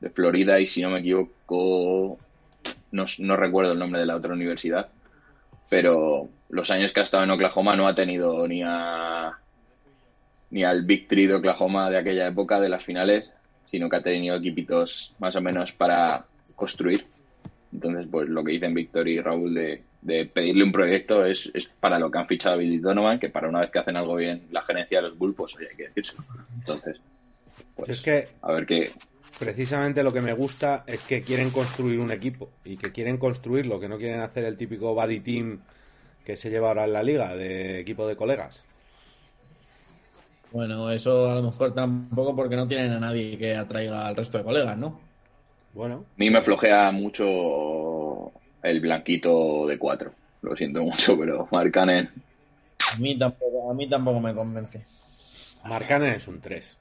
de 0.00 0.10
Florida 0.10 0.60
y 0.60 0.66
si 0.66 0.82
no 0.82 0.90
me 0.90 1.00
equivoco, 1.00 2.18
no, 2.92 3.04
no 3.18 3.36
recuerdo 3.36 3.72
el 3.72 3.78
nombre 3.78 4.00
de 4.00 4.06
la 4.06 4.16
otra 4.16 4.34
universidad, 4.34 4.88
pero 5.70 6.28
los 6.50 6.70
años 6.70 6.92
que 6.92 7.00
ha 7.00 7.04
estado 7.04 7.24
en 7.24 7.30
Oklahoma 7.30 7.76
no 7.76 7.88
ha 7.88 7.94
tenido 7.94 8.46
ni 8.46 8.62
a 8.64 9.32
ni 10.50 10.64
al 10.64 10.84
Big 10.84 11.08
Three 11.08 11.26
de 11.26 11.34
Oklahoma 11.34 11.90
de 11.90 11.98
aquella 11.98 12.28
época 12.28 12.60
de 12.60 12.68
las 12.68 12.84
finales, 12.84 13.32
sino 13.66 13.88
que 13.88 13.96
ha 13.96 14.02
tenido 14.02 14.36
equipitos 14.36 15.14
más 15.18 15.34
o 15.34 15.40
menos 15.40 15.72
para 15.72 16.24
construir. 16.56 17.06
Entonces, 17.72 18.06
pues 18.10 18.28
lo 18.28 18.42
que 18.42 18.52
dicen 18.52 18.74
Víctor 18.74 19.06
y 19.06 19.20
Raúl 19.20 19.54
de, 19.54 19.84
pedirle 20.32 20.64
un 20.64 20.72
proyecto 20.72 21.24
es, 21.24 21.50
para 21.78 21.98
lo 21.98 22.10
que 22.10 22.18
han 22.18 22.26
fichado 22.26 22.54
a 22.54 22.58
Billy 22.58 22.78
Donovan, 22.78 23.18
que 23.18 23.28
para 23.28 23.48
una 23.48 23.60
vez 23.60 23.70
que 23.70 23.78
hacen 23.78 23.96
algo 23.96 24.16
bien 24.16 24.46
la 24.50 24.62
gerencia 24.62 24.98
de 24.98 25.08
los 25.08 25.18
Bulls, 25.18 25.36
pues 25.36 25.56
hay 25.58 25.76
que 25.76 25.84
decirse. 25.84 26.14
Entonces, 26.58 27.00
pues 27.74 27.90
es 27.90 28.00
que 28.00 28.28
a 28.42 28.52
ver 28.52 28.66
qué. 28.66 28.90
Precisamente 29.38 30.02
lo 30.02 30.14
que 30.14 30.22
me 30.22 30.32
gusta 30.32 30.84
es 30.86 31.02
que 31.02 31.22
quieren 31.22 31.50
construir 31.50 32.00
un 32.00 32.10
equipo 32.10 32.50
y 32.64 32.78
que 32.78 32.90
quieren 32.90 33.18
construirlo, 33.18 33.78
que 33.78 33.88
no 33.88 33.98
quieren 33.98 34.20
hacer 34.20 34.44
el 34.46 34.56
típico 34.56 34.94
buddy 34.94 35.20
team 35.20 35.60
que 36.24 36.38
se 36.38 36.48
lleva 36.48 36.68
ahora 36.68 36.86
en 36.86 36.94
la 36.94 37.02
liga, 37.02 37.36
de 37.36 37.80
equipo 37.80 38.06
de 38.06 38.16
colegas. 38.16 38.64
Bueno, 40.52 40.90
eso 40.90 41.30
a 41.30 41.34
lo 41.34 41.42
mejor 41.42 41.74
tampoco 41.74 42.34
porque 42.34 42.56
no 42.56 42.66
tienen 42.66 42.92
a 42.92 42.98
nadie 42.98 43.36
que 43.36 43.54
atraiga 43.54 44.06
al 44.06 44.16
resto 44.16 44.38
de 44.38 44.44
colegas, 44.44 44.78
¿no? 44.78 45.05
Bueno. 45.76 46.06
A 46.08 46.14
mí 46.16 46.30
me 46.30 46.40
flojea 46.40 46.90
mucho 46.90 48.32
el 48.62 48.80
blanquito 48.80 49.66
de 49.66 49.78
cuatro. 49.78 50.10
Lo 50.40 50.56
siento 50.56 50.82
mucho, 50.82 51.18
pero 51.18 51.46
Marcanen. 51.52 52.10
A 52.94 52.98
mí 52.98 53.18
tampoco, 53.18 53.70
a 53.70 53.74
mí 53.74 53.86
tampoco 53.86 54.18
me 54.18 54.34
convence. 54.34 54.86
Marcanen 55.64 56.14
es 56.14 56.26
un 56.28 56.40
3. 56.40 56.78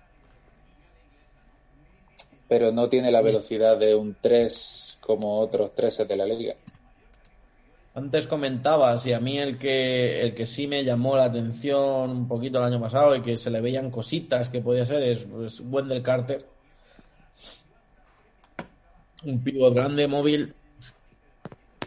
Pero 2.47 2.71
no 2.71 2.87
tiene 2.87 3.11
la 3.11 3.21
velocidad 3.21 3.77
de 3.77 3.93
un 3.93 4.15
3 4.21 4.99
como 5.01 5.39
otros 5.39 5.75
3 5.75 6.07
de 6.07 6.15
la 6.15 6.25
liga. 6.25 6.55
Antes 7.95 8.27
comentabas, 8.27 9.05
y 9.07 9.13
a 9.13 9.19
mí 9.19 9.37
el 9.37 9.57
que, 9.57 10.21
el 10.21 10.33
que 10.33 10.45
sí 10.45 10.67
me 10.67 10.85
llamó 10.85 11.17
la 11.17 11.25
atención 11.25 12.11
un 12.11 12.27
poquito 12.29 12.59
el 12.59 12.65
año 12.65 12.79
pasado 12.79 13.13
y 13.15 13.21
que 13.21 13.35
se 13.35 13.49
le 13.49 13.59
veían 13.59 13.91
cositas 13.91 14.49
que 14.49 14.61
podía 14.61 14.85
ser 14.85 15.03
es, 15.03 15.27
es 15.45 15.59
Wendell 15.59 16.01
Carter 16.01 16.54
un 19.25 19.43
pivot 19.43 19.73
grande, 19.73 20.07
móvil. 20.07 20.53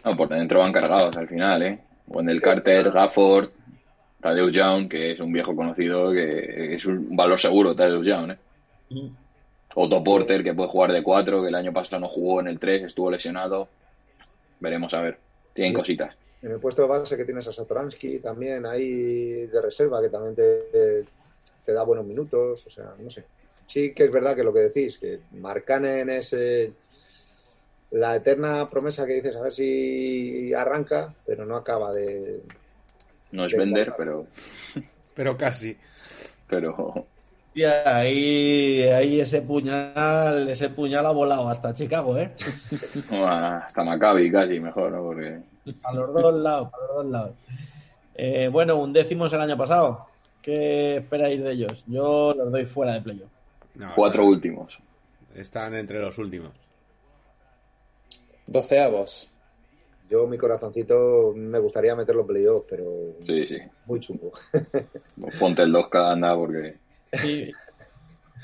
No, 0.03 0.15
por 0.15 0.29
dentro 0.29 0.59
van 0.59 0.71
cargados 0.71 1.15
al 1.17 1.27
final, 1.27 1.61
¿eh? 1.63 1.79
Wendell 2.07 2.41
Carter, 2.41 2.91
Gafford, 2.91 3.49
Tadeusz 4.21 4.51
Young, 4.51 4.89
que 4.89 5.11
es 5.11 5.19
un 5.19 5.31
viejo 5.31 5.55
conocido, 5.55 6.11
que 6.11 6.75
es 6.75 6.85
un 6.85 7.15
valor 7.15 7.39
seguro, 7.39 7.75
Tadeusz 7.75 8.05
Young, 8.05 8.31
¿eh? 8.31 8.37
Mm. 8.89 9.07
Otto 9.75 10.03
Porter, 10.03 10.43
que 10.43 10.53
puede 10.53 10.69
jugar 10.69 10.91
de 10.91 11.03
cuatro, 11.03 11.41
que 11.41 11.49
el 11.49 11.55
año 11.55 11.71
pasado 11.71 12.01
no 12.01 12.07
jugó 12.07 12.41
en 12.41 12.47
el 12.47 12.59
3, 12.59 12.83
estuvo 12.83 13.11
lesionado. 13.11 13.67
Veremos 14.59 14.93
a 14.93 15.01
ver. 15.01 15.17
Tienen 15.53 15.73
cositas. 15.73 16.15
En 16.41 16.51
el 16.51 16.59
puesto 16.59 16.81
de 16.81 16.87
base 16.87 17.17
que 17.17 17.25
tienes 17.25 17.47
a 17.47 17.53
Satoransky 17.53 18.19
también 18.19 18.65
ahí 18.65 19.45
de 19.45 19.61
reserva, 19.61 20.01
que 20.01 20.09
también 20.09 20.35
te, 20.35 21.05
te, 21.65 21.71
da 21.71 21.83
buenos 21.83 22.05
minutos. 22.05 22.65
O 22.65 22.69
sea, 22.69 22.93
no 22.97 23.09
sé. 23.11 23.23
Sí 23.67 23.93
que 23.93 24.05
es 24.05 24.11
verdad 24.11 24.35
que 24.35 24.43
lo 24.43 24.53
que 24.53 24.61
decís, 24.61 24.97
que 24.97 25.19
Marcanen 25.33 26.09
es 26.09 26.33
ese 26.33 26.73
la 27.91 28.15
eterna 28.15 28.67
promesa 28.67 29.05
que 29.05 29.13
dices 29.15 29.35
a 29.35 29.41
ver 29.41 29.53
si 29.53 30.53
arranca, 30.53 31.13
pero 31.25 31.45
no 31.45 31.55
acaba 31.55 31.91
de, 31.93 32.41
No 33.31 33.45
es 33.45 33.55
vender, 33.55 33.93
pero. 33.97 34.25
Pero 35.15 35.35
casi. 35.35 35.75
Pero. 36.47 37.05
Y 37.53 37.63
ahí, 37.63 38.83
ahí 38.83 39.19
ese 39.19 39.41
puñal, 39.41 40.47
ese 40.47 40.69
puñal 40.69 41.05
ha 41.05 41.11
volado 41.11 41.49
hasta 41.49 41.73
Chicago, 41.73 42.17
¿eh? 42.17 42.31
Hasta 43.11 43.83
Maccabi 43.83 44.31
casi 44.31 44.59
mejor, 44.61 44.91
¿no? 44.91 45.03
Porque. 45.03 45.39
A 45.83 45.93
los 45.93 46.13
dos 46.13 46.33
lados, 46.35 46.69
a 46.73 46.77
los 46.87 46.95
dos 47.03 47.05
lados. 47.11 47.31
Eh, 48.15 48.47
bueno, 48.49 48.77
un 48.77 48.93
décimo 48.93 49.25
es 49.25 49.33
el 49.33 49.41
año 49.41 49.57
pasado. 49.57 50.05
¿Qué 50.41 50.97
esperáis 50.97 51.41
de 51.43 51.51
ellos? 51.51 51.83
Yo 51.87 52.33
los 52.37 52.49
doy 52.51 52.65
fuera 52.65 52.93
de 52.93 53.01
playoff. 53.01 53.29
No, 53.75 53.91
Cuatro 53.95 54.21
están- 54.21 54.33
últimos. 54.33 54.77
Están 55.35 55.75
entre 55.75 55.99
los 55.99 56.17
últimos. 56.17 56.51
Doceavos. 58.51 59.29
Yo, 60.09 60.25
mi 60.27 60.37
corazoncito, 60.37 61.33
me 61.35 61.59
gustaría 61.59 61.95
meterlo 61.95 62.21
en 62.21 62.27
playoff, 62.27 62.63
pero 62.67 63.15
Sí, 63.27 63.45
sí. 63.47 63.57
muy 63.85 63.99
chungo. 63.99 64.31
Ponte 65.39 65.61
el 65.61 65.71
2K, 65.71 66.13
anda, 66.13 66.35
porque. 66.35 66.77
Y, 67.23 67.51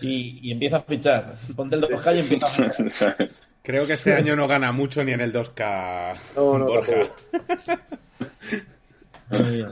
y, 0.01 0.39
y 0.47 0.51
empieza 0.51 0.77
a 0.77 0.81
fichar. 0.81 1.33
Ponte 1.55 1.75
el 1.75 1.81
2K 1.81 2.15
y 2.15 2.19
empieza 2.19 2.45
a 2.47 2.71
fichar. 2.71 3.17
Creo 3.63 3.87
que 3.87 3.93
este 3.93 4.13
año 4.13 4.35
no 4.35 4.47
gana 4.47 4.71
mucho 4.71 5.03
ni 5.03 5.11
en 5.13 5.21
el 5.21 5.33
2K. 5.33 6.17
No, 6.35 6.57
no, 6.59 6.65
Borja. 6.67 6.91
tampoco. 7.31 7.81
Muy 9.29 9.55
bien. 9.55 9.67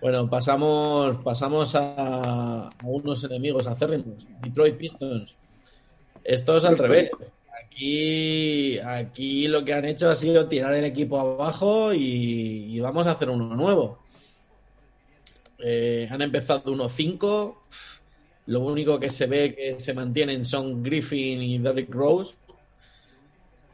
Bueno, 0.00 0.30
pasamos, 0.30 1.22
pasamos 1.22 1.74
a, 1.74 2.64
a 2.68 2.70
unos 2.84 3.22
enemigos 3.24 3.66
acérrimos. 3.66 4.26
Detroit 4.42 4.76
Pistons. 4.78 5.34
Esto 6.24 6.56
es 6.56 6.64
al 6.64 6.78
revés. 6.78 7.10
Aquí, 7.72 8.78
aquí 8.80 9.48
lo 9.48 9.64
que 9.64 9.72
han 9.72 9.84
hecho 9.84 10.10
ha 10.10 10.14
sido 10.14 10.46
tirar 10.48 10.74
el 10.74 10.84
equipo 10.84 11.18
abajo 11.18 11.94
y, 11.94 12.76
y 12.76 12.80
vamos 12.80 13.06
a 13.06 13.12
hacer 13.12 13.30
uno 13.30 13.54
nuevo. 13.56 13.98
Eh, 15.58 16.06
han 16.10 16.20
empezado 16.22 16.72
1-5. 16.72 17.56
Lo 18.46 18.60
único 18.60 18.98
que 18.98 19.08
se 19.08 19.26
ve 19.26 19.54
que 19.54 19.74
se 19.80 19.94
mantienen 19.94 20.44
son 20.44 20.82
Griffin 20.82 21.40
y 21.42 21.58
Derrick 21.58 21.90
Rose. 21.94 22.34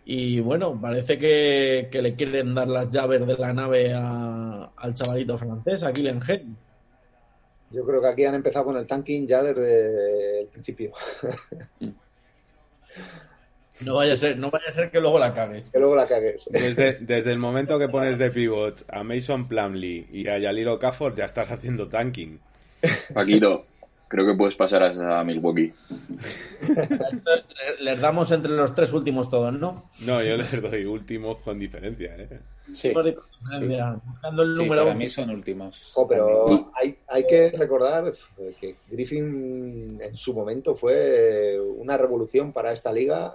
Y 0.05 0.39
bueno, 0.41 0.79
parece 0.81 1.19
que, 1.19 1.89
que 1.91 2.01
le 2.03 2.15
quieren 2.15 2.55
dar 2.55 2.69
las 2.69 2.89
llaves 2.91 3.27
de 3.27 3.37
la 3.37 3.53
nave 3.53 3.93
a- 3.93 4.71
al 4.77 4.95
chavalito 4.95 5.37
francés, 5.37 5.83
a 5.83 5.93
Kylian 5.93 6.21
Henry. 6.27 6.55
Yo 7.73 7.85
creo 7.85 8.01
que 8.01 8.09
aquí 8.09 8.25
han 8.25 8.37
empezado 8.37 8.67
con 8.67 8.77
el 8.77 8.87
tanking 8.87 9.27
ya 9.27 9.43
desde 9.43 10.43
el 10.43 10.47
principio. 10.49 10.93
No 13.81 13.95
vaya 13.95 14.15
a 14.15 14.17
ser, 14.17 14.39
no 14.39 14.51
vaya 14.51 14.67
a 14.69 14.73
ser 14.73 14.91
que 14.91 15.01
luego 15.01 15.19
la 15.19 15.35
cagues. 15.35 15.65
Que 15.71 15.79
luego 15.79 15.95
la 15.97 16.07
cagues. 16.07 16.45
Desde, 16.51 16.95
desde 17.01 17.33
el 17.33 17.39
momento 17.39 17.79
que 17.79 17.89
pones 17.89 18.19
de 18.19 18.31
pivot 18.31 18.85
a 18.89 19.03
Mason 19.05 19.49
Plumlee 19.49 20.07
y 20.11 20.27
a 20.29 20.39
Yaliro 20.39 20.75
Okafor 20.75 21.15
ya 21.15 21.25
estás 21.27 21.51
haciendo 21.51 21.89
tanking. 21.89 22.41
Paquito, 23.13 23.67
creo 24.09 24.25
que 24.27 24.35
puedes 24.35 24.57
pasar 24.57 24.83
a 24.83 25.25
Milwaukee. 25.25 25.73
Le- 26.69 27.77
Les 27.81 28.01
damos 28.01 28.31
entre 28.33 28.53
los 28.53 28.75
tres 28.75 28.93
últimos 28.93 29.29
todos, 29.31 29.53
¿no? 29.53 29.91
No, 30.01 30.23
yo 30.23 30.37
les 30.37 30.63
doy 30.63 30.85
últimos 30.87 31.39
con 31.39 31.59
diferencia, 31.59 32.15
¿eh? 32.17 32.41
Sí. 32.73 32.91
Por 32.91 33.05
diferencia, 33.05 33.97
Buscando 34.05 34.43
el 34.43 34.55
Sí, 34.55 34.63
número 34.63 34.83
para 34.83 34.91
uno. 34.93 34.99
mí 34.99 35.09
son 35.09 35.31
últimos. 35.31 35.93
Oh, 35.95 36.09
pero 36.09 36.73
hay, 36.75 36.97
hay 37.09 37.27
que 37.27 37.51
recordar 37.53 38.13
que 38.61 38.77
Griffin 38.91 39.99
en 40.01 40.17
su 40.17 40.35
momento 40.35 40.75
fue 40.75 41.59
una 41.77 41.97
revolución 41.97 42.53
para 42.53 42.73
esta 42.73 42.91
liga 42.93 43.35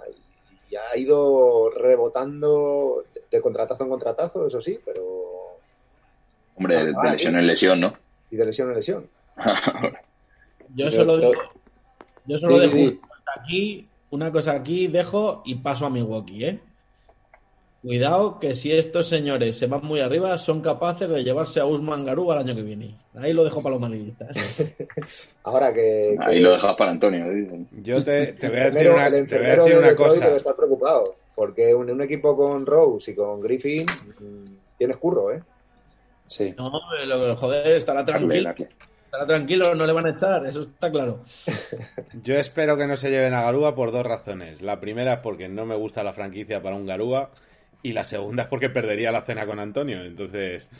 y 0.72 0.76
ha 0.76 0.96
ido 0.96 1.68
rebotando 1.68 3.04
de 3.30 3.40
contratazo 3.42 3.84
en 3.84 3.90
contratazo, 3.90 4.46
eso 4.46 4.60
sí, 4.62 4.80
pero 4.82 5.58
Hombre, 6.56 6.86
de, 6.86 6.94
Ah, 6.96 7.02
de 7.04 7.10
lesión 7.12 7.36
en 7.36 7.46
lesión, 7.46 7.80
¿no? 7.80 7.92
y 8.30 8.36
de 8.36 8.46
lesión 8.46 8.68
en 8.70 8.74
lesión. 8.76 9.10
Yo 10.74 10.90
solo 10.90 11.18
digo, 11.18 11.32
yo 12.24 12.38
solo 12.38 12.54
Sí, 12.54 12.60
dejo 12.60 12.72
sí. 12.76 13.00
una 13.02 13.02
cosa 13.02 13.32
aquí, 13.40 13.88
una 14.10 14.32
cosa 14.32 14.52
aquí, 14.52 14.86
dejo 14.88 15.42
y 15.44 15.54
paso 15.56 15.84
a 15.84 15.90
Milwaukee, 15.90 16.44
¿eh? 16.46 16.60
Cuidado 17.82 18.38
que 18.38 18.54
si 18.54 18.70
estos 18.70 19.08
señores 19.08 19.58
se 19.58 19.66
van 19.66 19.80
muy 19.82 19.98
arriba, 19.98 20.38
son 20.38 20.60
capaces 20.60 21.08
de 21.08 21.24
llevarse 21.24 21.58
a 21.58 21.66
Usman 21.66 22.04
Garuba 22.04 22.34
el 22.34 22.40
año 22.46 22.54
que 22.54 22.62
viene. 22.62 22.94
Ahí 23.16 23.32
lo 23.32 23.42
dejo 23.42 23.60
para 23.60 23.72
los 23.74 23.80
madridistas. 23.80 24.36
Ahora 25.42 25.72
que, 25.74 26.16
que 26.16 26.24
Ahí 26.24 26.38
lo 26.38 26.52
dejas 26.52 26.76
para 26.76 26.92
Antonio, 26.92 27.28
dicen. 27.30 27.66
Yo 27.82 28.04
te, 28.04 28.34
te 28.34 28.48
voy 28.48 28.58
a 28.60 28.70
decir 28.70 28.88
una, 28.88 29.06
el 29.08 29.12
te 29.26 29.38
voy 29.38 29.46
a 29.46 29.54
enfermero 29.54 29.64
decir 29.64 29.72
de 29.74 29.78
una 29.80 29.88
Detroit 29.88 30.12
debe 30.12 30.24
cosa. 30.26 30.36
estar 30.36 30.54
preocupado, 30.56 31.04
porque 31.34 31.74
un, 31.74 31.90
un 31.90 32.02
equipo 32.02 32.36
con 32.36 32.64
Rose 32.64 33.10
y 33.10 33.14
con 33.16 33.40
Griffin 33.40 33.84
mm, 33.86 34.44
tienes 34.78 34.96
curro, 34.98 35.32
¿eh? 35.32 35.42
Sí. 36.28 36.54
No, 36.56 36.70
lo, 37.04 37.36
joder, 37.36 37.76
estará 37.76 38.04
tranquilo. 38.06 38.54
Estará 39.06 39.26
tranquilo, 39.26 39.74
no 39.74 39.84
le 39.86 39.92
van 39.92 40.06
a 40.06 40.10
echar, 40.10 40.46
eso 40.46 40.60
está 40.60 40.90
claro. 40.90 41.24
Yo 42.22 42.36
espero 42.38 42.76
que 42.76 42.86
no 42.86 42.96
se 42.96 43.10
lleven 43.10 43.34
a 43.34 43.42
Garúa 43.42 43.74
por 43.74 43.90
dos 43.90 44.06
razones. 44.06 44.62
La 44.62 44.78
primera 44.80 45.14
es 45.14 45.18
porque 45.18 45.48
no 45.48 45.66
me 45.66 45.74
gusta 45.74 46.04
la 46.04 46.12
franquicia 46.12 46.62
para 46.62 46.76
un 46.76 46.86
Garúa. 46.86 47.30
Y 47.82 47.92
la 47.92 48.04
segunda 48.04 48.44
es 48.44 48.48
porque 48.48 48.70
perdería 48.70 49.10
la 49.10 49.22
cena 49.22 49.44
con 49.44 49.58
Antonio. 49.58 50.04
Entonces, 50.04 50.70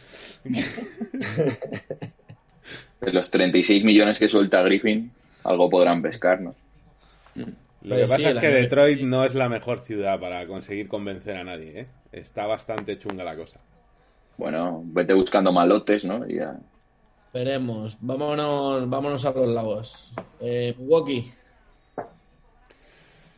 De 3.00 3.12
los 3.12 3.30
36 3.30 3.84
millones 3.84 4.18
que 4.18 4.28
suelta 4.28 4.62
Griffin, 4.62 5.10
algo 5.44 5.68
podrán 5.68 6.00
pescar, 6.02 6.40
¿no? 6.40 6.54
lo 7.34 7.96
que 7.96 8.02
pasa 8.02 8.16
sí, 8.16 8.24
es 8.24 8.36
que. 8.38 8.48
Detroit 8.48 9.00
no 9.00 9.24
es 9.24 9.34
la 9.34 9.48
mejor 9.48 9.80
ciudad 9.80 10.20
para 10.20 10.46
conseguir 10.46 10.86
convencer 10.86 11.36
a 11.36 11.42
nadie. 11.42 11.80
¿eh? 11.80 11.86
Está 12.12 12.46
bastante 12.46 12.98
chunga 12.98 13.24
la 13.24 13.36
cosa. 13.36 13.58
Bueno, 14.36 14.82
vete 14.84 15.14
buscando 15.14 15.52
malotes, 15.52 16.04
¿no? 16.04 16.24
Y 16.28 16.36
ya. 16.36 16.56
Veremos. 17.34 17.96
Vámonos, 18.00 18.88
vámonos 18.88 19.24
a 19.24 19.32
los 19.32 19.48
lagos. 19.48 20.12
Eh, 20.40 20.74
Milwaukee. 20.78 21.32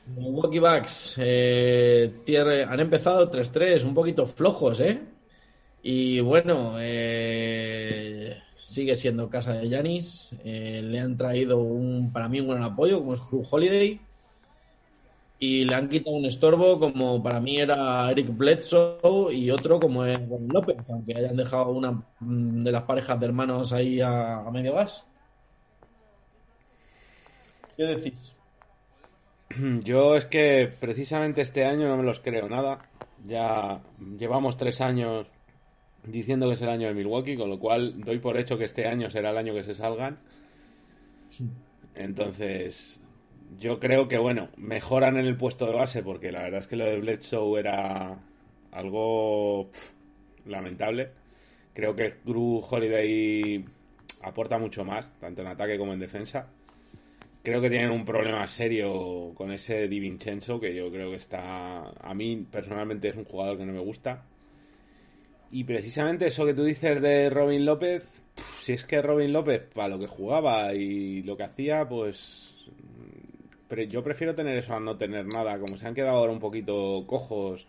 Milwaukee 0.07 0.59
Bucks. 0.61 1.15
eh, 1.19 2.13
han 2.69 2.81
empezado 2.81 3.31
3-3, 3.31 3.85
un 3.85 3.95
poquito 3.95 4.27
flojos, 4.27 4.81
¿eh? 4.81 5.01
Y 5.83 6.21
bueno, 6.21 6.77
eh, 6.81 8.39
sigue 8.59 8.97
siendo 8.97 9.31
casa 9.31 9.55
de 9.55 9.69
Yanis. 9.69 10.35
Eh, 10.45 10.83
le 10.85 11.01
han 11.01 11.17
traído 11.17 11.59
un, 11.61 12.13
para 12.13 12.29
mí 12.29 12.41
un 12.41 12.49
gran 12.49 12.63
apoyo, 12.63 13.01
como 13.01 13.15
es 13.15 13.21
Drew 13.31 13.45
Holiday. 13.51 14.01
Y 15.39 15.65
le 15.65 15.75
han 15.75 15.89
quitado 15.89 16.17
un 16.17 16.25
estorbo 16.27 16.79
como 16.81 17.23
para 17.23 17.41
mí 17.41 17.59
era 17.59 18.11
Eric 18.11 18.29
Bledsoe 18.37 19.33
y 19.35 19.51
otro 19.51 19.79
como 19.81 20.05
es 20.05 20.19
Juan 20.29 20.49
López, 20.53 20.77
aunque 20.89 21.17
hayan 21.17 21.37
dejado 21.37 21.71
una 21.71 21.93
mm, 22.21 22.63
de 22.63 22.73
las 22.73 22.83
parejas 22.85 23.19
de 23.21 23.27
hermanos 23.27 23.73
ahí 23.73 24.01
a, 24.01 24.39
a 24.41 24.51
medio 24.51 24.75
gas. 24.75 25.07
¿Qué 27.77 27.85
decís? 27.85 28.37
Yo 29.85 30.17
es 30.17 30.27
que 30.27 30.73
precisamente 30.81 31.43
este 31.43 31.65
año 31.65 31.89
no 31.89 31.97
me 31.97 32.03
los 32.03 32.21
creo 32.21 32.49
nada. 32.49 32.79
Ya 33.27 33.81
llevamos 34.19 34.57
tres 34.57 34.81
años 34.81 35.27
diciendo 36.07 36.49
que 36.49 36.55
es 36.55 36.63
el 36.63 36.69
año 36.69 36.89
de 36.89 36.95
Milwaukee, 36.95 37.37
con 37.37 37.49
lo 37.49 37.59
cual 37.59 38.01
doy 38.01 38.19
por 38.19 38.39
hecho 38.39 38.59
que 38.59 38.65
este 38.65 38.87
año 38.87 39.11
será 39.11 39.31
el 39.31 39.39
año 39.39 39.55
que 39.55 39.65
se 39.65 39.75
salgan. 39.75 40.19
Entonces, 41.95 43.01
yo 43.59 43.79
creo 43.79 44.09
que, 44.09 44.19
bueno, 44.19 44.49
mejoran 44.57 45.17
en 45.17 45.27
el 45.27 45.37
puesto 45.37 45.67
de 45.67 45.73
base, 45.73 46.03
porque 46.03 46.33
la 46.33 46.43
verdad 46.43 46.61
es 46.61 46.67
que 46.67 46.77
lo 46.77 46.85
de 46.85 47.01
Bledsoe 47.01 47.59
era 47.59 48.19
algo 48.73 49.71
lamentable. 50.47 51.11
Creo 51.73 51.95
que 51.97 52.15
Drew 52.25 52.63
Holiday 52.69 53.65
aporta 54.23 54.59
mucho 54.59 54.85
más, 54.85 55.13
tanto 55.19 55.43
en 55.43 55.49
ataque 55.49 55.79
como 55.79 55.93
en 55.93 56.01
defensa. 56.01 56.49
Creo 57.45 57.61
que 57.61 57.69
tienen 57.71 57.91
un 57.91 58.05
problema 58.05 58.49
serio 58.49 59.33
con 59.35 59.53
ese 59.53 59.87
Di 59.87 60.01
Vincenzo, 60.01 60.59
que 60.59 60.75
yo 60.75 60.91
creo 60.91 61.11
que 61.11 61.17
está. 61.17 61.91
A 61.91 62.15
mí 62.15 62.45
personalmente 62.51 63.09
es 63.09 63.17
un 63.17 63.25
jugador 63.25 63.59
que 63.59 63.67
no 63.67 63.73
me 63.73 63.81
gusta. 63.81 64.25
Y 65.53 65.63
precisamente 65.65 66.27
eso 66.27 66.45
que 66.47 66.55
tú 66.55 66.65
dices 66.65 67.01
de 67.01 67.29
Robin 67.31 67.65
López, 67.67 68.03
si 68.61 68.73
es 68.73 68.85
que 68.85 69.01
Robin 69.03 69.33
López, 69.33 69.63
para 69.75 69.89
lo 69.89 69.99
que 70.01 70.07
jugaba 70.07 70.73
y 70.75 71.23
lo 71.23 71.37
que 71.37 71.45
hacía, 71.45 71.87
pues. 71.89 72.55
mm, 72.67 73.69
pre- 73.69 73.89
Yo 73.89 74.03
prefiero 74.03 74.35
tener 74.35 74.57
eso 74.57 74.75
a 74.75 74.81
no 74.81 74.97
tener 74.97 75.27
nada. 75.27 75.59
Como 75.59 75.77
se 75.79 75.87
han 75.87 75.95
quedado 75.95 76.17
ahora 76.17 76.33
un 76.33 76.41
poquito 76.41 77.05
cojos 77.07 77.67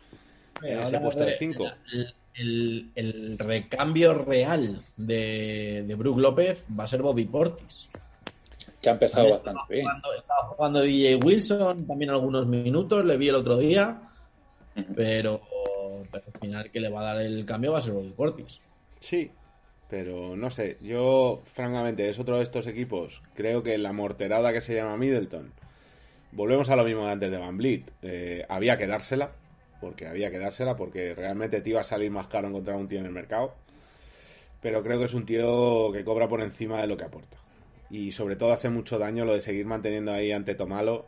en 0.63 0.79
ese 0.79 0.99
puesto 1.01 1.25
de 1.25 1.31
eh, 1.33 1.37
5. 1.37 1.65
El, 1.93 2.13
el- 2.35 2.89
el 2.95 3.37
recambio 3.37 4.13
real 4.13 4.83
de, 4.95 5.83
de 5.85 5.95
Brook 5.95 6.17
López 6.17 6.63
va 6.79 6.85
a 6.85 6.87
ser 6.87 7.01
Bobby 7.01 7.25
Portis. 7.25 7.89
Que 8.85 8.89
ha 8.89 8.93
empezado 8.93 9.29
bastante 9.31 9.61
bien. 9.73 9.85
Jugando- 9.85 10.13
estaba 10.13 10.41
jugando 10.49 10.81
DJ 10.81 11.15
Wilson 11.15 11.87
también 11.87 12.11
algunos 12.11 12.45
minutos, 12.45 13.03
le 13.03 13.17
vi 13.17 13.29
el 13.29 13.35
otro 13.35 13.57
día, 13.57 13.99
pero, 14.95 15.41
pero 16.11 16.23
al 16.33 16.39
final 16.39 16.71
que 16.71 16.79
le 16.79 16.89
va 16.89 17.01
a 17.01 17.13
dar 17.15 17.21
el 17.23 17.45
cambio 17.45 17.71
va 17.71 17.79
a 17.79 17.81
ser 17.81 17.93
Bobby 17.93 18.11
Portis. 18.11 18.59
Sí, 18.99 19.31
pero 19.89 20.35
no 20.35 20.49
sé. 20.51 20.77
Yo, 20.81 21.41
francamente, 21.45 22.07
es 22.09 22.19
otro 22.19 22.37
de 22.37 22.43
estos 22.43 22.67
equipos. 22.67 23.21
Creo 23.33 23.63
que 23.63 23.77
la 23.77 23.91
morterada 23.91 24.53
que 24.53 24.61
se 24.61 24.75
llama 24.75 24.97
Middleton. 24.97 25.51
Volvemos 26.31 26.69
a 26.69 26.75
lo 26.75 26.83
mismo 26.83 27.05
de 27.05 27.11
antes 27.11 27.31
de 27.31 27.37
Van 27.37 27.57
Vliet. 27.57 27.91
Eh, 28.01 28.45
había 28.49 28.77
que 28.77 28.87
dársela. 28.87 29.31
Porque 29.81 30.07
había 30.07 30.29
que 30.31 30.37
dársela. 30.39 30.75
Porque 30.75 31.13
realmente 31.15 31.61
te 31.61 31.69
iba 31.71 31.81
a 31.81 31.85
salir 31.85 32.11
más 32.11 32.27
caro 32.27 32.47
encontrar 32.49 32.77
un 32.77 32.87
tío 32.87 32.99
en 32.99 33.05
el 33.05 33.11
mercado. 33.11 33.53
pero 34.61 34.81
creo 34.83 34.97
que 34.99 35.05
es 35.05 35.13
un 35.13 35.25
tío 35.25 35.91
que 35.91 36.03
cobra 36.03 36.27
por 36.27 36.41
encima 36.41 36.81
de 36.81 36.87
lo 36.87 36.97
que 36.97 37.03
aporta. 37.05 37.37
Y 37.89 38.11
sobre 38.11 38.35
todo 38.35 38.51
hace 38.51 38.69
mucho 38.69 38.97
daño 38.97 39.25
lo 39.25 39.33
de 39.33 39.41
seguir 39.41 39.65
manteniendo 39.65 40.11
ahí 40.11 40.31
ante 40.31 40.55
Tomalo 40.55 41.05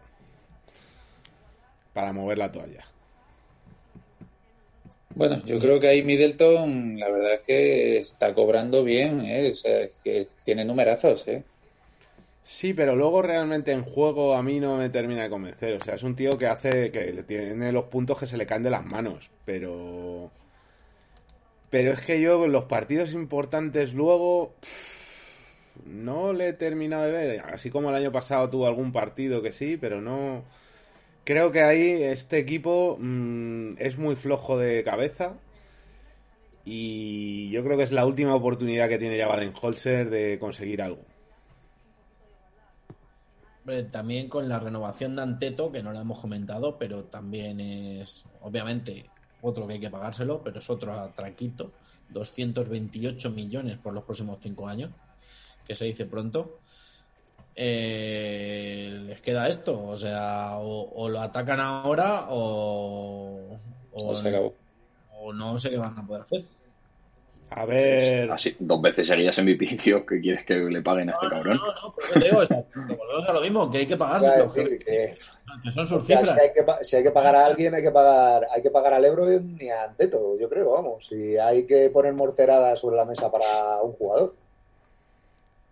para 1.93 2.13
mover 2.13 2.37
la 2.37 2.51
toalla. 2.51 2.85
Bueno, 5.15 5.43
yo 5.45 5.57
creo 5.57 5.79
que 5.79 5.87
ahí 5.87 6.03
Middleton, 6.03 6.99
la 6.99 7.09
verdad 7.09 7.33
es 7.33 7.41
que 7.41 7.97
está 7.97 8.35
cobrando 8.35 8.83
bien, 8.83 9.25
¿eh? 9.25 9.49
o 9.51 9.55
sea, 9.55 9.81
es 9.81 9.91
que 10.03 10.27
tiene 10.45 10.63
numerazos, 10.63 11.27
¿eh? 11.27 11.43
Sí, 12.43 12.73
pero 12.73 12.95
luego 12.95 13.23
realmente 13.23 13.71
en 13.71 13.83
juego 13.83 14.35
a 14.35 14.43
mí 14.43 14.59
no 14.59 14.77
me 14.77 14.89
termina 14.89 15.23
de 15.23 15.29
convencer. 15.29 15.73
O 15.73 15.83
sea, 15.83 15.95
es 15.95 16.03
un 16.03 16.15
tío 16.15 16.37
que 16.37 16.47
hace, 16.47 16.91
que 16.91 17.23
tiene 17.27 17.71
los 17.71 17.85
puntos 17.85 18.19
que 18.19 18.27
se 18.27 18.37
le 18.37 18.45
caen 18.45 18.63
de 18.63 18.69
las 18.69 18.85
manos, 18.85 19.31
pero... 19.43 20.31
Pero 21.69 21.91
es 21.91 21.99
que 22.05 22.21
yo 22.21 22.45
en 22.45 22.51
los 22.53 22.65
partidos 22.65 23.11
importantes 23.11 23.93
luego 23.93 24.53
no 25.85 26.33
le 26.33 26.49
he 26.49 26.53
terminado 26.53 27.03
de 27.03 27.11
ver. 27.11 27.39
Así 27.41 27.69
como 27.69 27.89
el 27.89 27.95
año 27.95 28.11
pasado 28.11 28.49
tuvo 28.49 28.67
algún 28.67 28.91
partido 28.91 29.41
que 29.41 29.51
sí, 29.51 29.77
pero 29.77 30.01
no... 30.01 30.43
Creo 31.23 31.51
que 31.51 31.61
ahí 31.61 32.03
este 32.03 32.37
equipo 32.37 32.97
mm, 32.99 33.75
es 33.79 33.97
muy 33.97 34.15
flojo 34.15 34.57
de 34.57 34.83
cabeza 34.83 35.33
y 36.63 37.49
yo 37.51 37.63
creo 37.63 37.77
que 37.77 37.83
es 37.83 37.91
la 37.91 38.05
última 38.05 38.35
oportunidad 38.35 38.89
que 38.89 38.97
tiene 38.97 39.17
ya 39.17 39.27
Baden-Holzer 39.27 40.09
de 40.09 40.37
conseguir 40.39 40.81
algo. 40.81 40.99
También 43.91 44.29
con 44.29 44.47
la 44.47 44.59
renovación 44.59 45.15
de 45.15 45.21
Anteto, 45.21 45.71
que 45.71 45.83
no 45.83 45.91
la 45.91 46.01
hemos 46.01 46.19
comentado, 46.19 46.77
pero 46.77 47.03
también 47.05 47.59
es, 47.59 48.25
obviamente, 48.41 49.09
otro 49.41 49.67
que 49.67 49.73
hay 49.73 49.79
que 49.79 49.89
pagárselo, 49.89 50.41
pero 50.41 50.59
es 50.59 50.69
otro 50.69 50.93
atraquito. 50.93 51.71
228 52.09 53.29
millones 53.31 53.77
por 53.77 53.93
los 53.93 54.03
próximos 54.03 54.39
cinco 54.41 54.67
años, 54.67 54.91
que 55.67 55.75
se 55.75 55.85
dice 55.85 56.05
pronto. 56.05 56.59
Eh, 57.55 58.99
les 59.07 59.21
queda 59.21 59.49
esto, 59.49 59.83
o 59.83 59.97
sea, 59.97 60.57
o, 60.59 61.09
lo 61.09 61.19
atacan 61.19 61.59
ahora 61.59 62.27
o, 62.29 63.57
o, 63.91 64.13
o 65.19 65.33
no 65.33 65.57
sé 65.57 65.71
qué 65.71 65.77
van 65.77 65.97
a 65.97 66.05
poder 66.05 66.21
hacer. 66.21 66.45
A 67.49 67.65
ver. 67.65 68.29
Así, 68.31 68.55
dos 68.59 68.81
veces 68.81 69.07
seguidas 69.07 69.37
en 69.39 69.45
mi 69.45 69.57
tío. 69.57 70.05
¿Qué 70.05 70.19
quieres 70.19 70.43
que 70.45 70.55
le 70.55 70.81
paguen 70.81 71.09
a 71.09 71.13
este 71.13 71.29
cabrón? 71.29 71.57
No, 71.57 71.65
no, 71.65 71.95
pero 71.95 72.13
te 72.13 72.25
digo, 72.25 72.41
volvemos 72.75 73.29
a 73.29 73.33
lo 73.33 73.41
mismo, 73.41 73.71
que 73.71 73.77
hay 73.79 73.85
que 73.85 73.97
pagar. 73.97 74.51
que, 74.51 74.77
que, 74.77 75.71
son 75.71 75.87
sus 75.87 76.05
cifras. 76.05 76.35
Si 76.35 76.39
hay, 76.41 76.53
que, 76.53 76.83
si 76.83 76.95
hay, 76.97 77.03
que, 77.03 77.11
pagar 77.11 77.35
a 77.35 77.45
alguien, 77.45 77.73
hay 77.73 77.81
que 77.81 77.91
pagar, 77.91 78.47
hay 78.53 78.61
que 78.61 78.69
pagar 78.69 78.93
al 78.93 79.05
Ebro 79.05 79.31
y 79.31 79.69
a 79.69 79.85
Anteto, 79.85 80.37
yo 80.37 80.49
creo, 80.49 80.71
vamos. 80.71 81.07
Si 81.07 81.37
hay 81.37 81.65
que 81.65 81.89
poner 81.89 82.13
morteradas 82.13 82.79
sobre 82.79 82.97
la 82.97 83.05
mesa 83.05 83.31
para 83.31 83.81
un 83.81 83.93
jugador. 83.93 84.35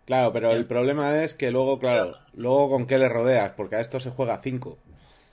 Claro, 0.05 0.31
pero 0.31 0.51
el 0.51 0.67
problema 0.67 1.23
es 1.23 1.33
que 1.33 1.49
luego, 1.49 1.79
claro, 1.79 2.15
luego 2.35 2.69
con 2.69 2.85
qué 2.85 2.97
le 2.97 3.09
rodeas, 3.09 3.53
porque 3.57 3.77
a 3.77 3.79
esto 3.79 3.99
se 3.99 4.11
juega 4.11 4.39
cinco. 4.39 4.77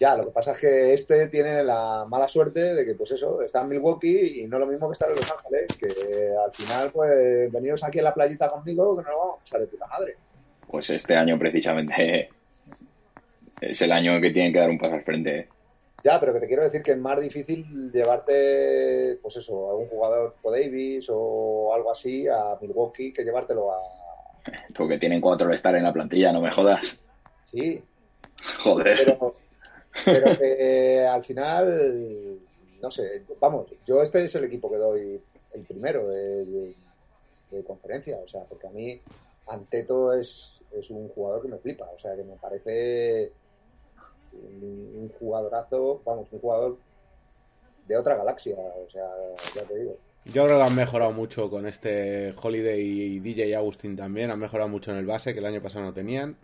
Ya, 0.01 0.17
lo 0.17 0.25
que 0.25 0.31
pasa 0.33 0.53
es 0.53 0.59
que 0.59 0.95
este 0.95 1.29
tiene 1.29 1.63
la 1.63 2.07
mala 2.09 2.27
suerte 2.27 2.75
de 2.75 2.85
que, 2.85 2.95
pues 2.95 3.13
eso, 3.13 3.41
está 3.43 3.61
en 3.63 3.69
Milwaukee 3.69 4.41
y 4.41 4.47
no 4.49 4.59
lo 4.59 4.67
mismo 4.67 4.89
que 4.89 4.95
estar 4.95 5.11
en 5.11 5.17
Los 5.17 5.31
Ángeles, 5.31 5.67
que 5.79 6.35
al 6.45 6.53
final, 6.53 6.91
pues, 6.91 7.53
veniros 7.53 7.85
aquí 7.85 8.01
a 8.01 8.03
la 8.03 8.15
playita 8.15 8.49
conmigo, 8.49 8.97
que 8.97 9.05
no 9.05 9.11
lo 9.11 9.19
vamos 9.19 9.37
a 9.37 9.45
pasar 9.45 9.61
de 9.61 9.67
puta 9.69 9.87
madre. 9.87 10.17
Pues 10.67 10.91
este 10.91 11.15
año, 11.15 11.39
precisamente, 11.39 12.31
es 13.61 13.81
el 13.83 13.93
año 13.93 14.17
en 14.17 14.23
que 14.23 14.31
tienen 14.31 14.53
que 14.53 14.59
dar 14.59 14.71
un 14.71 14.79
paso 14.79 14.95
al 14.95 15.05
frente. 15.05 15.39
¿eh? 15.39 15.49
Ya, 16.03 16.19
pero 16.19 16.33
que 16.33 16.41
te 16.41 16.49
quiero 16.49 16.65
decir 16.65 16.83
que 16.83 16.93
es 16.93 16.99
más 16.99 17.21
difícil 17.21 17.93
llevarte, 17.93 19.19
pues 19.23 19.37
eso, 19.37 19.71
a 19.71 19.77
un 19.77 19.87
jugador 19.87 20.33
tipo 20.33 20.51
Davis 20.51 21.07
o 21.11 21.73
algo 21.73 21.93
así 21.93 22.27
a 22.27 22.59
Milwaukee 22.61 23.13
que 23.13 23.23
llevártelo 23.23 23.71
a. 23.71 23.83
Porque 24.75 24.99
tienen 24.99 25.21
cuatro 25.21 25.53
estar 25.53 25.75
en 25.75 25.85
la 25.85 25.93
plantilla, 25.93 26.33
no 26.33 26.41
me 26.41 26.53
jodas. 26.53 26.99
Sí. 27.51 27.83
Joder. 28.63 29.19
Pero 30.05 30.39
que 30.39 31.07
al 31.07 31.23
final, 31.23 32.39
no 32.81 32.91
sé, 32.91 33.25
vamos, 33.39 33.67
yo 33.85 34.03
este 34.03 34.25
es 34.25 34.35
el 34.35 34.45
equipo 34.45 34.71
que 34.71 34.79
doy 34.79 35.21
el 35.53 35.63
primero 35.63 36.09
de, 36.09 36.75
conferencia, 37.67 38.17
o 38.17 38.27
sea, 38.27 38.45
porque 38.45 38.67
a 38.67 38.71
mí 38.71 38.99
Anteto 39.47 40.15
es, 40.15 40.55
es 40.73 40.89
un 40.89 41.09
jugador 41.11 41.43
que 41.43 41.49
me 41.49 41.59
flipa, 41.59 41.85
o 41.95 41.99
sea, 41.99 42.17
que 42.17 42.25
me 42.25 42.37
parece 42.37 43.31
un, 44.33 45.13
jugadorazo, 45.19 46.01
vamos, 46.05 46.29
un 46.33 46.41
jugador 46.41 46.79
de 47.87 47.97
otra 47.97 48.17
galaxia, 48.17 48.57
o 48.57 48.91
sea, 48.91 49.07
ya 49.55 49.63
te 49.65 49.79
digo. 49.79 49.97
Yo 50.25 50.45
creo 50.45 50.59
que 50.59 50.63
han 50.63 50.77
mejorado 50.77 51.13
mucho 51.13 51.51
con 51.51 51.67
este 51.67 52.33
Holiday 52.41 52.81
y 52.81 53.19
DJ 53.19 53.57
Agustín 53.57 53.97
también, 53.97 54.31
han 54.31 54.39
mejorado 54.39 54.69
mucho 54.69 54.93
en 54.93 54.99
el 54.99 55.07
base, 55.07 55.33
que 55.35 55.41
el 55.41 55.47
año 55.47 55.61
pasado 55.61 55.85
no 55.85 55.93
tenían. 55.93 56.37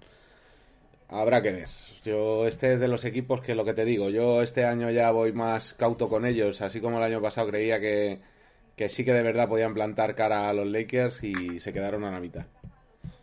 Habrá 1.08 1.40
que 1.40 1.52
ver. 1.52 1.68
Yo 2.04 2.46
este 2.46 2.74
es 2.74 2.80
de 2.80 2.88
los 2.88 3.04
equipos 3.04 3.40
que 3.40 3.54
lo 3.54 3.64
que 3.64 3.74
te 3.74 3.84
digo, 3.84 4.10
yo 4.10 4.42
este 4.42 4.64
año 4.64 4.90
ya 4.90 5.10
voy 5.12 5.32
más 5.32 5.74
cauto 5.74 6.08
con 6.08 6.26
ellos, 6.26 6.60
así 6.60 6.80
como 6.80 6.98
el 6.98 7.04
año 7.04 7.22
pasado 7.22 7.48
creía 7.48 7.78
que, 7.80 8.20
sí 8.88 9.04
que 9.04 9.12
de 9.12 9.22
verdad 9.22 9.48
podían 9.48 9.74
plantar 9.74 10.14
cara 10.14 10.48
a 10.48 10.52
los 10.52 10.66
Lakers 10.66 11.22
y 11.22 11.60
se 11.60 11.72
quedaron 11.72 12.04
a 12.04 12.10
la 12.10 12.20
mitad. 12.20 12.46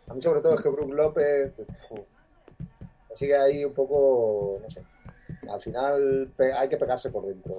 A 0.08 0.14
mí 0.14 0.22
sobre 0.22 0.40
todo 0.40 0.54
es 0.54 0.62
que 0.62 0.68
Brook 0.70 0.92
López 0.94 1.52
sigue 3.14 3.36
ahí 3.36 3.64
un 3.64 3.74
poco, 3.74 4.58
no 4.62 4.70
sé, 4.70 4.82
al 5.50 5.60
final 5.60 6.32
hay 6.56 6.68
que 6.68 6.76
pegarse 6.76 7.10
por 7.10 7.26
dentro, 7.26 7.54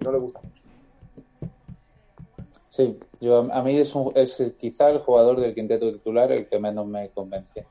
no 0.00 0.12
le 0.12 0.18
gusta 0.18 0.40
mucho. 0.40 0.67
Sí, 2.78 2.96
yo, 3.20 3.52
a 3.52 3.62
mí 3.62 3.76
es, 3.76 3.92
es 4.14 4.54
quizá 4.56 4.90
el 4.90 4.98
jugador 5.00 5.40
del 5.40 5.52
quinteto 5.52 5.92
titular 5.92 6.30
el 6.30 6.46
que 6.46 6.60
menos 6.60 6.86
me 6.86 7.10
convence 7.10 7.66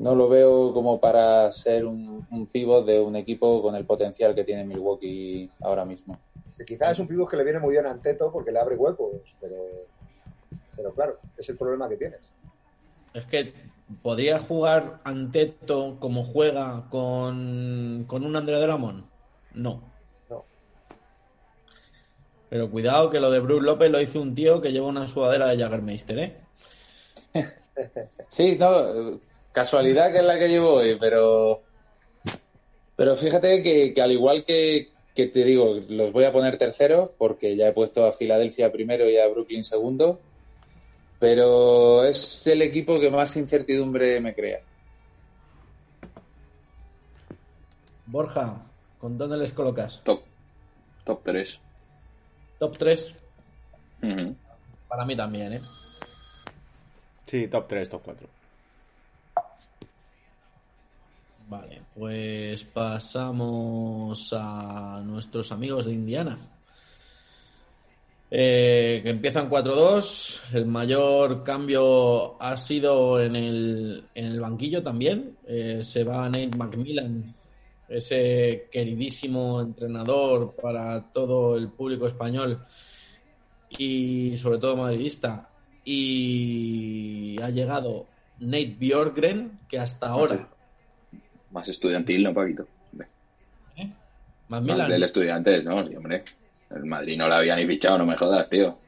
no 0.00 0.14
lo 0.14 0.28
veo 0.30 0.72
como 0.72 0.98
para 0.98 1.52
ser 1.52 1.84
un, 1.84 2.26
un 2.30 2.46
pivot 2.46 2.86
de 2.86 2.98
un 2.98 3.16
equipo 3.16 3.60
con 3.60 3.76
el 3.76 3.84
potencial 3.84 4.34
que 4.34 4.44
tiene 4.44 4.64
Milwaukee 4.64 5.50
ahora 5.60 5.84
mismo. 5.84 6.18
Quizás 6.66 6.92
es 6.92 6.98
un 7.00 7.06
pivot 7.06 7.28
que 7.28 7.36
le 7.36 7.44
viene 7.44 7.60
muy 7.60 7.72
bien 7.72 7.84
a 7.84 7.90
Anteto 7.90 8.32
porque 8.32 8.50
le 8.50 8.58
abre 8.58 8.76
huecos, 8.76 9.36
pero, 9.38 9.56
pero 10.74 10.94
claro, 10.94 11.18
es 11.36 11.46
el 11.50 11.58
problema 11.58 11.86
que 11.86 11.98
tienes. 11.98 12.20
Es 13.12 13.26
que 13.26 13.52
podría 14.02 14.38
jugar 14.38 15.00
Anteto 15.04 15.98
como 16.00 16.24
juega 16.24 16.86
con, 16.88 18.04
con 18.06 18.24
un 18.24 18.36
André 18.36 18.58
Dramón. 18.58 19.04
No. 19.52 19.70
No. 19.70 19.89
Pero 22.50 22.70
cuidado 22.70 23.08
que 23.08 23.20
lo 23.20 23.30
de 23.30 23.40
Bruce 23.40 23.64
López 23.64 23.90
lo 23.90 24.00
hizo 24.00 24.20
un 24.20 24.34
tío 24.34 24.60
que 24.60 24.72
lleva 24.72 24.88
una 24.88 25.08
sudadera 25.08 25.46
de 25.46 25.56
Jaggermeister, 25.56 26.18
¿eh? 26.18 26.36
sí, 28.28 28.56
no, 28.58 29.20
Casualidad 29.52 30.12
que 30.12 30.18
es 30.18 30.24
la 30.24 30.38
que 30.38 30.48
llevo 30.48 30.74
hoy, 30.74 30.96
pero. 30.98 31.62
Pero 32.94 33.16
fíjate 33.16 33.62
que, 33.62 34.00
al 34.00 34.12
igual 34.12 34.44
que, 34.44 34.90
que, 35.14 35.26
te 35.26 35.44
digo, 35.44 35.76
los 35.88 36.12
voy 36.12 36.24
a 36.24 36.32
poner 36.32 36.56
terceros, 36.58 37.10
porque 37.16 37.56
ya 37.56 37.68
he 37.68 37.72
puesto 37.72 38.04
a 38.04 38.12
Filadelfia 38.12 38.70
primero 38.70 39.08
y 39.08 39.16
a 39.16 39.26
Brooklyn 39.28 39.64
segundo. 39.64 40.20
Pero 41.18 42.04
es 42.04 42.46
el 42.46 42.62
equipo 42.62 43.00
que 43.00 43.10
más 43.10 43.36
incertidumbre 43.36 44.20
me 44.20 44.34
crea. 44.34 44.60
Borja, 48.06 48.62
¿con 48.98 49.18
dónde 49.18 49.36
les 49.36 49.52
colocas? 49.52 50.00
Top. 50.04 50.22
Top 51.04 51.20
3. 51.24 51.58
Top 52.60 52.76
3. 52.76 53.14
Para 54.86 55.06
mí 55.06 55.16
también, 55.16 55.54
¿eh? 55.54 55.60
Sí, 57.24 57.48
top 57.48 57.66
3, 57.66 57.88
top 57.88 58.02
4. 58.04 58.28
Vale, 61.48 61.82
pues 61.94 62.62
pasamos 62.64 64.32
a 64.36 65.00
nuestros 65.02 65.50
amigos 65.52 65.86
de 65.86 65.92
Indiana. 65.94 66.38
Eh, 68.30 69.00
que 69.02 69.08
empiezan 69.08 69.48
4-2. 69.48 70.40
El 70.52 70.66
mayor 70.66 71.42
cambio 71.42 72.40
ha 72.42 72.58
sido 72.58 73.22
en 73.22 73.36
el, 73.36 74.04
en 74.14 74.26
el 74.26 74.38
banquillo 74.38 74.82
también. 74.82 75.38
Eh, 75.46 75.80
se 75.82 76.04
va 76.04 76.28
Nate 76.28 76.50
McMillan, 76.58 77.34
ese 77.90 78.68
queridísimo 78.70 79.60
entrenador 79.60 80.54
para 80.54 81.10
todo 81.12 81.56
el 81.56 81.68
público 81.68 82.06
español 82.06 82.60
y 83.70 84.36
sobre 84.38 84.58
todo 84.58 84.76
madridista. 84.76 85.48
Y 85.84 87.36
ha 87.42 87.50
llegado 87.50 88.06
Nate 88.38 88.76
Bjorkgren, 88.78 89.58
que 89.68 89.78
hasta 89.78 90.08
ahora 90.08 90.48
más 91.50 91.68
estudiantil, 91.68 92.22
¿no, 92.22 92.32
Paquito? 92.32 92.66
¿Eh? 93.76 93.90
Más 94.48 94.62
Milan. 94.62 94.88
del 94.88 95.02
estudiantes, 95.02 95.64
¿no? 95.64 95.86
Sí, 95.86 95.96
hombre. 95.96 96.22
El 96.70 96.84
Madrid 96.84 97.16
no 97.18 97.26
la 97.26 97.38
había 97.38 97.56
ni 97.56 97.66
fichado, 97.66 97.98
no 97.98 98.06
me 98.06 98.16
jodas, 98.16 98.48
tío. 98.48 98.78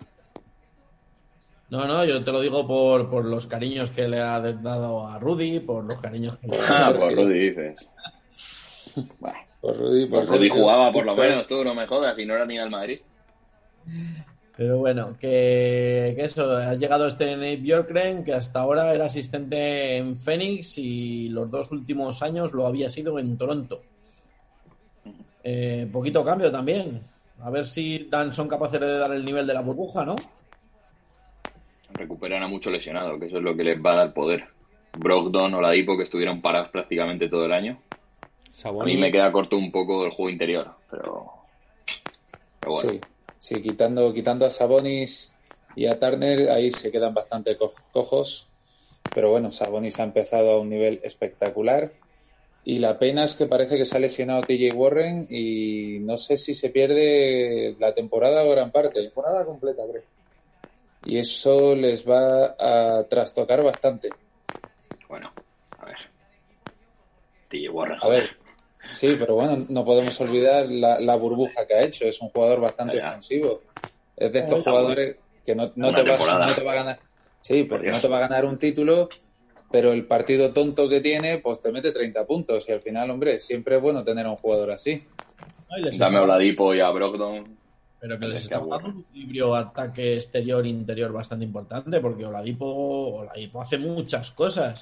No, 1.71 1.87
no, 1.87 2.05
yo 2.05 2.23
te 2.23 2.31
lo 2.31 2.41
digo 2.41 2.67
por, 2.67 3.11
por 3.11 3.25
los 3.25 3.47
cariños 3.47 3.91
que 3.91 4.07
le 4.07 4.21
ha 4.21 4.39
dado 4.41 5.07
a 5.09 5.19
Rudy, 5.19 5.59
por 5.61 5.85
los 5.85 5.99
cariños 5.99 6.37
que 6.37 6.47
le 6.47 6.59
ha 6.61 6.63
dado 6.63 6.95
Ah, 6.95 6.99
por 6.99 7.15
Rudy 7.15 7.49
dices. 7.51 7.89
Por 9.61 9.79
Rudy, 9.79 10.07
por, 10.07 10.27
Rudy 10.27 10.49
jugaba 10.49 10.91
por 10.91 11.07
lo 11.07 11.15
menos, 11.15 11.47
tú, 11.47 11.63
no 11.63 11.73
me 11.73 11.87
jodas, 11.87 12.19
y 12.19 12.27
no 12.27 12.35
era 12.35 12.45
ni 12.45 12.59
al 12.59 12.69
Madrid. 12.69 12.99
Pero 14.57 14.79
bueno, 14.79 15.17
que, 15.21 16.15
que 16.17 16.25
eso, 16.25 16.57
ha 16.57 16.75
llegado 16.75 17.07
este 17.07 17.37
Nate 17.37 17.59
Björkren, 17.59 18.25
que 18.25 18.33
hasta 18.33 18.61
ahora 18.61 18.93
era 18.93 19.05
asistente 19.05 19.99
en 19.99 20.17
Phoenix 20.17 20.79
y 20.79 21.29
los 21.29 21.49
dos 21.49 21.71
últimos 21.71 22.23
años 22.23 22.53
lo 22.53 22.67
había 22.67 22.89
sido 22.89 23.21
en 23.21 23.39
Toronto. 23.39 23.83
Eh, 25.45 25.89
poquito 25.93 26.25
cambio 26.25 26.51
también. 26.51 27.01
A 27.41 27.51
ver 27.51 27.67
si 27.67 28.07
dan, 28.11 28.33
son 28.33 28.49
capaces 28.49 28.81
de 28.81 28.99
dar 28.99 29.13
el 29.13 29.25
nivel 29.25 29.47
de 29.47 29.55
la 29.55 29.61
burbuja, 29.61 30.05
¿no? 30.05 30.17
Recuperan 31.95 32.43
a 32.43 32.49
mucho 32.49 32.71
lesionado, 32.71 33.19
que 33.19 33.27
eso 33.27 33.39
es 33.39 33.43
lo 33.43 33.57
que 33.57 33.65
les 33.65 33.85
va 33.85 33.93
a 33.93 33.97
dar 33.97 34.15
poder. 34.15 34.45
Brogdon 34.97 35.55
o 35.55 35.61
la 35.61 35.71
Dipo, 35.71 35.97
que 35.97 36.05
estuvieron 36.05 36.41
parados 36.41 36.69
prácticamente 36.69 37.29
todo 37.29 37.47
el 37.47 37.53
año. 37.53 37.79
A 38.65 38.85
mí 38.85 38.97
me 38.97 39.11
queda 39.11 39.33
corto 39.33 39.57
un 39.57 39.73
poco 39.73 40.05
el 40.05 40.11
juego 40.11 40.31
interior, 40.31 40.71
pero, 40.91 41.33
pero 42.61 42.73
bueno. 42.73 42.91
Sí. 42.91 43.01
Sí, 43.43 43.61
quitando, 43.61 44.15
quitando 44.15 44.47
a 44.47 44.53
Sabonis 44.53 45.33
y 45.75 45.87
a 45.87 45.99
Turner, 45.99 46.49
ahí 46.49 46.71
se 46.71 46.93
quedan 46.93 47.13
bastante 47.13 47.59
cojos. 47.91 48.47
Pero 49.13 49.31
bueno, 49.31 49.51
Sabonis 49.51 49.99
ha 49.99 50.05
empezado 50.05 50.53
a 50.53 50.61
un 50.61 50.71
nivel 50.71 51.01
espectacular. 51.03 51.93
Y 52.65 52.79
la 52.79 53.01
pena 53.01 53.25
es 53.25 53.35
que 53.35 53.47
parece 53.47 53.77
que 53.77 53.85
se 53.85 53.97
ha 53.97 54.01
lesionado 54.01 54.43
TJ 54.43 54.75
Warren 54.75 55.27
y 55.29 55.99
no 56.03 56.17
sé 56.19 56.37
si 56.37 56.55
se 56.55 56.71
pierde 56.71 57.75
la 57.81 57.93
temporada 57.95 58.45
o 58.45 58.51
gran 58.53 58.71
parte. 58.71 59.03
Temporada 59.03 59.45
completa, 59.45 59.83
creo. 59.91 60.05
Y 61.05 61.19
eso 61.19 61.75
les 61.75 62.09
va 62.09 62.55
a 62.57 63.03
trastocar 63.09 63.65
bastante. 63.65 64.09
Bueno, 65.09 65.33
a 65.81 65.87
ver. 65.87 65.97
TJ 67.49 67.69
Warren. 67.71 67.99
A 68.01 68.09
ver, 68.09 68.37
Sí, 68.95 69.17
pero 69.19 69.35
bueno, 69.35 69.65
no 69.69 69.85
podemos 69.85 70.21
olvidar 70.21 70.67
la, 70.69 71.17
burbuja 71.17 71.67
que 71.67 71.75
ha 71.75 71.83
hecho. 71.83 72.05
Es 72.05 72.21
un 72.21 72.29
jugador 72.31 72.61
bastante 72.61 72.99
ofensivo. 72.99 73.63
Es 74.17 74.33
de 74.33 74.39
estos 74.41 74.63
jugadores 74.63 75.17
que 75.45 75.55
no, 75.55 75.71
te 75.71 75.81
va, 76.03 76.15
a 76.15 76.75
ganar. 76.75 76.99
Sí, 77.41 77.65
porque 77.65 77.91
no 77.91 78.01
te 78.01 78.09
va 78.09 78.19
a 78.19 78.21
ganar 78.21 78.45
un 78.45 78.59
título, 78.59 79.09
pero 79.71 79.93
el 79.93 80.07
partido 80.07 80.53
tonto 80.53 80.89
que 80.89 81.01
tiene, 81.01 81.39
pues 81.39 81.61
te 81.61 81.73
mete 81.73 81.93
30 81.93 82.27
puntos. 82.27 82.69
Y 82.69 82.73
al 82.73 82.81
final, 82.81 83.11
hombre, 83.11 83.39
siempre 83.39 83.77
es 83.77 83.83
bueno 83.83 84.05
tener 84.05 84.27
a 84.27 84.31
un 84.31 84.37
jugador 84.37 84.71
así. 84.71 85.03
Dame 85.99 86.19
a 86.19 86.23
Oladipo 86.23 86.75
y 86.75 86.81
a 86.81 86.91
Brogdon. 86.91 87.59
Pero 87.99 88.19
que 88.19 88.27
les 88.27 88.43
está 88.43 88.59
dando 88.59 88.89
un 88.89 89.07
equilibrio 89.09 89.55
ataque 89.55 90.15
exterior-interior 90.15 91.13
bastante 91.13 91.45
importante, 91.45 92.01
porque 92.01 92.25
Oladipo, 92.25 92.67
Oladipo 92.67 93.63
hace 93.63 93.79
muchas 93.79 94.33
cosas 94.33 94.81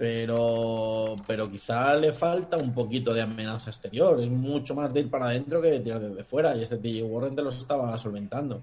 pero, 0.00 1.14
pero 1.26 1.50
quizá 1.50 1.94
le 1.94 2.14
falta 2.14 2.56
un 2.56 2.72
poquito 2.72 3.12
de 3.12 3.20
amenaza 3.20 3.68
exterior. 3.68 4.18
Es 4.18 4.30
mucho 4.30 4.74
más 4.74 4.90
de 4.94 5.00
ir 5.00 5.10
para 5.10 5.26
adentro 5.26 5.60
que 5.60 5.72
de 5.72 5.80
tirar 5.80 6.00
desde 6.00 6.24
fuera. 6.24 6.56
Y 6.56 6.62
este 6.62 6.78
TJ 6.78 7.02
Warren 7.02 7.36
te 7.36 7.42
los 7.42 7.58
estaba 7.58 7.98
solventando. 7.98 8.62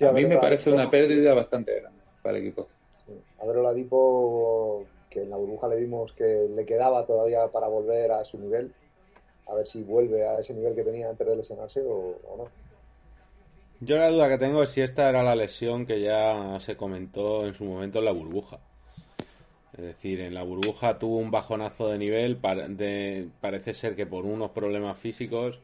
a 0.00 0.12
mí 0.12 0.24
me 0.24 0.38
parece 0.38 0.72
una 0.72 0.90
pérdida 0.90 1.34
bastante 1.34 1.78
grande 1.78 2.00
para 2.22 2.38
el 2.38 2.44
equipo. 2.46 2.68
A 3.42 3.44
ver, 3.44 3.58
Oladipo, 3.58 4.86
que 5.10 5.24
en 5.24 5.28
la 5.28 5.36
burbuja 5.36 5.68
le 5.68 5.76
vimos 5.76 6.14
que 6.14 6.48
le 6.48 6.64
quedaba 6.64 7.04
todavía 7.04 7.48
para 7.48 7.68
volver 7.68 8.10
a 8.12 8.24
su 8.24 8.38
nivel. 8.38 8.72
A 9.46 9.52
ver 9.52 9.66
si 9.66 9.82
vuelve 9.82 10.26
a 10.26 10.38
ese 10.38 10.54
nivel 10.54 10.74
que 10.74 10.84
tenía 10.84 11.10
antes 11.10 11.26
de 11.26 11.36
lesionarse 11.36 11.82
o 11.82 12.34
no. 12.34 12.48
Yo 13.80 13.98
la 13.98 14.08
duda 14.08 14.30
que 14.30 14.38
tengo 14.38 14.62
es 14.62 14.70
si 14.70 14.80
esta 14.80 15.10
era 15.10 15.22
la 15.22 15.36
lesión 15.36 15.84
que 15.84 16.00
ya 16.00 16.58
se 16.60 16.78
comentó 16.78 17.46
en 17.46 17.52
su 17.52 17.64
momento 17.64 17.98
en 17.98 18.06
la 18.06 18.12
burbuja. 18.12 18.58
Es 19.78 19.84
decir, 19.84 20.20
en 20.20 20.34
la 20.34 20.42
burbuja 20.42 20.98
tuvo 20.98 21.18
un 21.18 21.30
bajonazo 21.30 21.88
de 21.88 21.98
nivel, 21.98 22.36
parece 22.36 23.74
ser 23.74 23.94
que 23.94 24.06
por 24.06 24.26
unos 24.26 24.50
problemas 24.50 24.98
físicos, 24.98 25.60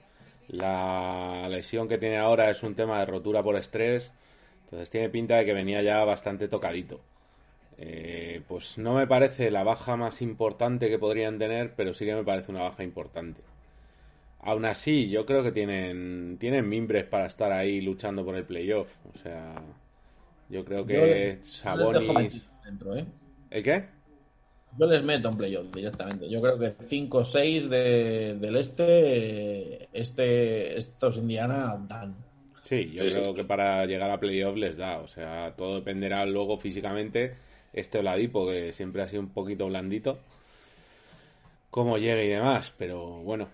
la 0.46 1.48
lesión 1.50 1.88
que 1.88 1.98
tiene 1.98 2.18
ahora 2.18 2.48
es 2.48 2.62
un 2.62 2.76
tema 2.76 3.00
de 3.00 3.06
rotura 3.06 3.42
por 3.42 3.56
estrés, 3.56 4.12
entonces 4.64 4.88
tiene 4.88 5.08
pinta 5.08 5.36
de 5.36 5.44
que 5.44 5.52
venía 5.52 5.82
ya 5.82 6.04
bastante 6.04 6.46
tocadito. 6.46 7.00
Eh, 7.76 8.40
pues 8.46 8.78
no 8.78 8.94
me 8.94 9.08
parece 9.08 9.50
la 9.50 9.64
baja 9.64 9.96
más 9.96 10.22
importante 10.22 10.88
que 10.88 10.98
podrían 11.00 11.36
tener, 11.40 11.74
pero 11.74 11.92
sí 11.92 12.04
que 12.04 12.14
me 12.14 12.22
parece 12.22 12.52
una 12.52 12.62
baja 12.62 12.84
importante. 12.84 13.42
Aún 14.42 14.64
así, 14.64 15.08
yo 15.08 15.26
creo 15.26 15.42
que 15.42 15.50
tienen, 15.50 16.36
tienen 16.38 16.68
mimbres 16.68 17.02
para 17.04 17.26
estar 17.26 17.50
ahí 17.50 17.80
luchando 17.80 18.24
por 18.24 18.36
el 18.36 18.44
playoff. 18.44 18.94
O 19.12 19.18
sea, 19.18 19.56
yo 20.48 20.64
creo 20.64 20.86
que 20.86 21.40
Sabonis... 21.42 22.48
¿eh? 22.94 23.06
¿El 23.50 23.62
qué? 23.64 23.93
Yo 24.76 24.86
les 24.86 25.02
meto 25.04 25.28
en 25.28 25.36
playoff 25.36 25.72
directamente. 25.72 26.28
Yo 26.28 26.40
creo 26.40 26.58
que 26.58 26.74
5 26.88 27.18
o 27.18 27.24
6 27.24 27.70
del 27.70 28.56
este, 28.56 29.88
este, 29.92 30.76
estos 30.76 31.18
Indiana 31.18 31.78
dan. 31.88 32.16
Sí, 32.60 32.90
yo 32.90 33.04
creo 33.04 33.34
que 33.34 33.44
para 33.44 33.84
llegar 33.86 34.10
a 34.10 34.18
playoff 34.18 34.56
les 34.56 34.76
da. 34.76 34.98
O 34.98 35.06
sea, 35.06 35.54
todo 35.56 35.76
dependerá 35.76 36.26
luego 36.26 36.58
físicamente. 36.58 37.36
Este 37.72 37.98
Oladipo, 37.98 38.46
que 38.46 38.72
siempre 38.72 39.02
ha 39.02 39.08
sido 39.08 39.22
un 39.22 39.30
poquito 39.30 39.66
blandito, 39.66 40.18
cómo 41.70 41.98
llegue 41.98 42.24
y 42.24 42.28
demás. 42.28 42.72
Pero 42.76 43.22
bueno, 43.22 43.48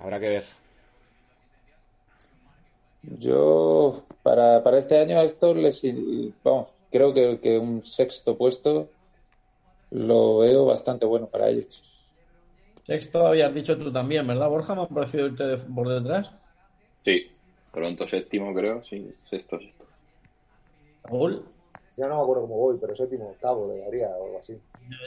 habrá 0.00 0.20
que 0.20 0.28
ver. 0.28 0.44
Yo, 3.18 4.04
para, 4.22 4.62
para 4.62 4.78
este 4.78 4.98
año, 4.98 5.18
a 5.18 5.24
esto 5.24 5.54
les. 5.54 5.82
Vamos, 6.44 6.68
creo 6.90 7.14
que, 7.14 7.38
que 7.40 7.58
un 7.58 7.82
sexto 7.84 8.36
puesto 8.36 8.90
lo 9.90 10.38
veo 10.38 10.66
bastante 10.66 11.06
bueno 11.06 11.26
para 11.26 11.48
ellos. 11.48 11.82
Sexto 12.86 13.26
habías 13.26 13.52
dicho 13.52 13.76
tú 13.76 13.92
también, 13.92 14.26
¿verdad, 14.26 14.48
Borja? 14.48 14.74
¿Me 14.74 14.82
ha 14.82 14.86
parecido 14.86 15.26
irte 15.26 15.56
por 15.56 15.88
detrás? 15.88 16.32
Sí, 17.04 17.26
pronto 17.72 18.06
séptimo, 18.06 18.54
creo, 18.54 18.82
sí, 18.82 19.12
sexto, 19.28 19.58
sexto. 19.58 19.84
¿Raúl? 21.04 21.44
Ya 21.96 22.08
no 22.08 22.16
me 22.16 22.22
acuerdo 22.22 22.42
cómo 22.42 22.56
voy, 22.56 22.76
pero 22.80 22.94
séptimo, 22.94 23.30
octavo 23.30 23.72
le 23.72 23.80
daría 23.80 24.08
o 24.10 24.26
algo 24.26 24.38
así. 24.38 24.56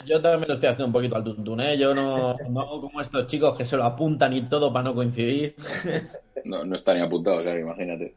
Yo, 0.06 0.22
también 0.22 0.42
me 0.42 0.48
lo 0.48 0.54
estoy 0.56 0.70
haciendo 0.70 0.88
un 0.88 0.94
poquito 0.94 1.16
al 1.16 1.24
tuntún, 1.24 1.62
¿eh? 1.62 1.78
Yo 1.78 1.94
no, 1.94 2.36
no 2.50 2.62
hago 2.62 2.82
como 2.82 3.00
estos 3.00 3.28
chicos 3.28 3.56
que 3.56 3.64
se 3.64 3.78
lo 3.78 3.84
apuntan 3.84 4.34
y 4.34 4.42
todo 4.42 4.74
para 4.74 4.84
no 4.84 4.96
coincidir. 4.96 5.56
No, 6.46 6.64
no 6.64 6.78
están 6.78 6.96
ni 6.96 7.04
apuntados, 7.04 7.42
o 7.42 7.44
sea, 7.44 7.60
imagínate. 7.60 8.16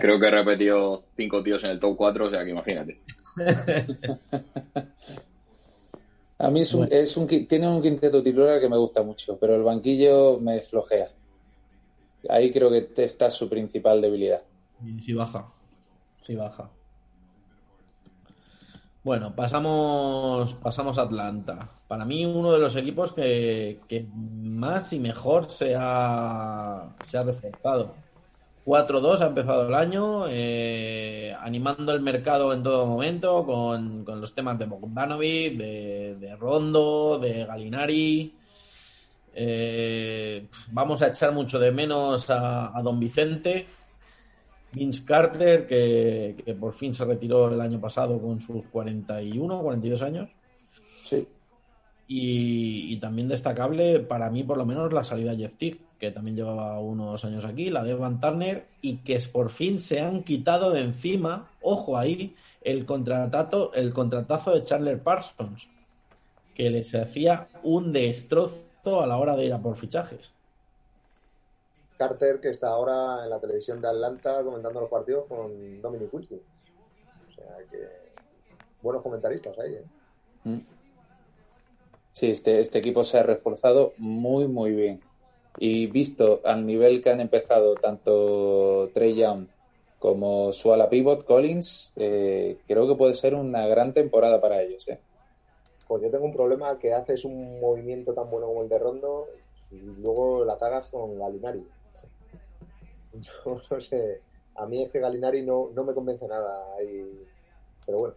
Creo 0.00 0.18
que 0.18 0.26
he 0.26 0.30
repetido 0.30 1.04
cinco 1.16 1.42
tíos 1.42 1.62
en 1.64 1.70
el 1.70 1.78
top 1.78 1.96
4, 1.96 2.26
o 2.26 2.30
sea 2.30 2.44
que 2.44 2.50
imagínate. 2.50 3.00
A 6.38 6.50
mí 6.50 6.60
es 6.60 6.74
un, 6.74 6.88
es 6.90 7.16
un, 7.16 7.26
tiene 7.26 7.68
un 7.68 7.80
quinteto 7.80 8.22
titular 8.22 8.60
que 8.60 8.68
me 8.68 8.76
gusta 8.76 9.02
mucho, 9.02 9.38
pero 9.38 9.54
el 9.54 9.62
banquillo 9.62 10.38
me 10.40 10.60
flojea. 10.60 11.08
Ahí 12.28 12.50
creo 12.52 12.70
que 12.70 12.90
está 12.96 13.30
su 13.30 13.48
principal 13.48 14.00
debilidad. 14.00 14.42
Sí 15.02 15.12
baja, 15.12 15.52
sí 16.26 16.34
baja. 16.34 16.70
Bueno, 19.04 19.34
pasamos, 19.34 20.54
pasamos 20.54 20.96
a 20.96 21.02
Atlanta. 21.02 21.70
Para 21.86 22.06
mí 22.06 22.24
uno 22.24 22.52
de 22.52 22.58
los 22.58 22.74
equipos 22.74 23.12
que, 23.12 23.80
que 23.86 24.06
más 24.14 24.92
y 24.94 24.98
mejor 24.98 25.50
se 25.50 25.74
ha, 25.78 26.94
se 27.04 27.18
ha 27.18 27.22
reforzado. 27.22 27.94
4-2 28.64 29.20
ha 29.20 29.26
empezado 29.26 29.68
el 29.68 29.74
año, 29.74 30.26
eh, 30.28 31.34
animando 31.38 31.92
el 31.92 32.00
mercado 32.00 32.52
en 32.52 32.62
todo 32.62 32.86
momento 32.86 33.44
con, 33.44 34.04
los 34.06 34.34
temas 34.34 34.58
de 34.58 34.66
Bogdanovic, 34.66 35.56
de, 35.56 36.36
Rondo, 36.38 37.18
de 37.20 37.44
Galinari. 37.44 38.32
Eh, 39.34 40.46
vamos 40.72 41.02
a 41.02 41.08
echar 41.08 41.32
mucho 41.32 41.58
de 41.58 41.72
menos 41.72 42.30
a, 42.30 42.80
Don 42.82 42.98
Vicente, 42.98 43.66
Vince 44.72 45.04
Carter, 45.04 45.66
que, 45.66 46.36
que, 46.42 46.54
por 46.54 46.72
fin 46.72 46.94
se 46.94 47.04
retiró 47.04 47.52
el 47.52 47.60
año 47.60 47.78
pasado 47.80 48.18
con 48.18 48.40
sus 48.40 48.64
41, 48.66 49.60
42 49.60 50.02
años. 50.02 50.30
Sí. 51.02 51.28
Y, 52.06 52.96
también 52.98 53.28
destacable, 53.28 54.00
para 54.00 54.30
mí 54.30 54.42
por 54.42 54.58
lo 54.58 54.66
menos, 54.66 54.92
la 54.92 55.04
salida 55.04 55.32
de 55.32 55.38
Jeff 55.38 55.56
Tick, 55.56 55.80
que 56.04 56.10
también 56.10 56.36
llevaba 56.36 56.78
unos 56.80 57.24
años 57.24 57.46
aquí, 57.46 57.70
la 57.70 57.82
de 57.82 57.94
Van 57.94 58.20
Turner, 58.20 58.66
y 58.82 58.98
que 58.98 59.18
por 59.32 59.48
fin 59.48 59.80
se 59.80 60.00
han 60.00 60.22
quitado 60.22 60.70
de 60.70 60.82
encima, 60.82 61.50
ojo 61.62 61.96
ahí, 61.96 62.36
el 62.60 62.84
contratato, 62.84 63.72
el 63.72 63.94
contratazo 63.94 64.50
de 64.52 64.62
Charles 64.62 65.00
Parsons, 65.00 65.66
que 66.54 66.68
les 66.68 66.94
hacía 66.94 67.48
un 67.62 67.90
destrozo 67.92 69.00
a 69.00 69.06
la 69.06 69.16
hora 69.16 69.34
de 69.34 69.46
ir 69.46 69.52
a 69.54 69.62
por 69.62 69.76
fichajes. 69.76 70.30
Carter, 71.96 72.38
que 72.38 72.50
está 72.50 72.68
ahora 72.68 73.24
en 73.24 73.30
la 73.30 73.40
televisión 73.40 73.80
de 73.80 73.88
Atlanta 73.88 74.42
comentando 74.44 74.80
los 74.80 74.90
partidos 74.90 75.24
con 75.26 75.80
Dominic 75.80 76.12
Wilson. 76.12 76.40
O 77.28 77.32
sea 77.32 77.56
que 77.70 77.78
buenos 78.82 79.02
comentaristas 79.02 79.58
ahí, 79.58 79.74
¿eh? 79.74 79.84
Mm. 80.44 80.60
Sí, 82.12 82.30
este, 82.30 82.60
este 82.60 82.78
equipo 82.78 83.04
se 83.04 83.18
ha 83.18 83.22
reforzado 83.22 83.94
muy, 83.96 84.46
muy 84.46 84.72
bien. 84.72 85.00
Y 85.58 85.86
visto 85.86 86.40
al 86.44 86.66
nivel 86.66 87.00
que 87.00 87.10
han 87.10 87.20
empezado 87.20 87.74
tanto 87.74 88.90
Trey 88.92 89.14
Young 89.14 89.46
como 89.98 90.52
su 90.52 90.72
ala 90.72 90.90
pivot 90.90 91.24
Collins, 91.24 91.92
eh, 91.96 92.58
creo 92.66 92.86
que 92.86 92.94
puede 92.94 93.14
ser 93.14 93.34
una 93.34 93.66
gran 93.66 93.92
temporada 93.94 94.40
para 94.40 94.60
ellos. 94.60 94.86
¿eh? 94.88 94.98
Pues 95.86 96.02
yo 96.02 96.10
tengo 96.10 96.26
un 96.26 96.34
problema 96.34 96.78
que 96.78 96.92
haces 96.92 97.24
un 97.24 97.60
movimiento 97.60 98.12
tan 98.12 98.30
bueno 98.30 98.48
como 98.48 98.62
el 98.62 98.68
de 98.68 98.78
Rondo 98.78 99.28
y 99.70 99.76
luego 99.76 100.44
la 100.44 100.58
cagas 100.58 100.88
con 100.88 101.18
Galinari. 101.18 101.66
no 103.70 103.80
sé. 103.80 104.20
A 104.56 104.66
mí 104.66 104.82
es 104.82 104.90
que 104.90 105.00
Galinari 105.00 105.42
no, 105.42 105.70
no 105.74 105.84
me 105.84 105.94
convence 105.94 106.28
nada. 106.28 106.64
Pero 107.86 107.98
bueno, 107.98 108.14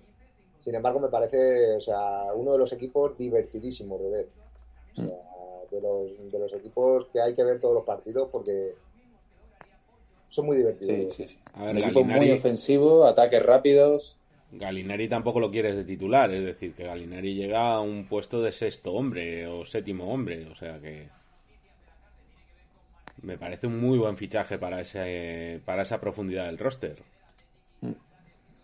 sin 0.61 0.75
embargo, 0.75 0.99
me 0.99 1.07
parece 1.07 1.77
o 1.77 1.81
sea, 1.81 2.33
uno 2.35 2.51
de 2.51 2.57
los 2.57 2.73
equipos 2.73 3.17
divertidísimos 3.17 4.01
de 4.01 4.09
ver. 4.09 4.27
O 4.91 4.95
sea, 4.95 5.36
de 5.71 5.81
los, 5.81 6.31
de 6.31 6.39
los 6.39 6.53
equipos 6.53 7.07
que 7.11 7.21
hay 7.21 7.35
que 7.35 7.43
ver 7.43 7.59
todos 7.59 7.75
los 7.75 7.83
partidos 7.83 8.29
porque 8.31 8.73
son 10.29 10.45
muy 10.45 10.57
divertidos. 10.57 11.13
Sí, 11.13 11.27
sí, 11.27 11.35
sí. 11.35 11.39
A 11.53 11.65
ver, 11.65 11.77
equipo 11.77 12.03
muy 12.03 12.31
ofensivo, 12.31 13.05
ataques 13.05 13.41
rápidos. 13.41 14.17
Galinari 14.51 15.09
tampoco 15.09 15.39
lo 15.39 15.51
quieres 15.51 15.75
de 15.75 15.83
titular, 15.83 16.33
es 16.33 16.45
decir, 16.45 16.73
que 16.73 16.83
Galinari 16.83 17.35
llega 17.35 17.73
a 17.73 17.81
un 17.81 18.07
puesto 18.07 18.41
de 18.41 18.51
sexto 18.51 18.93
hombre 18.93 19.45
o 19.47 19.65
séptimo 19.65 20.13
hombre, 20.13 20.47
o 20.47 20.55
sea 20.55 20.79
que 20.79 21.09
me 23.21 23.37
parece 23.37 23.67
un 23.67 23.79
muy 23.79 23.97
buen 23.97 24.15
fichaje 24.15 24.57
para 24.57 24.79
ese 24.81 25.59
para 25.65 25.81
esa 25.81 25.99
profundidad 25.99 26.45
del 26.45 26.57
roster. 26.57 27.03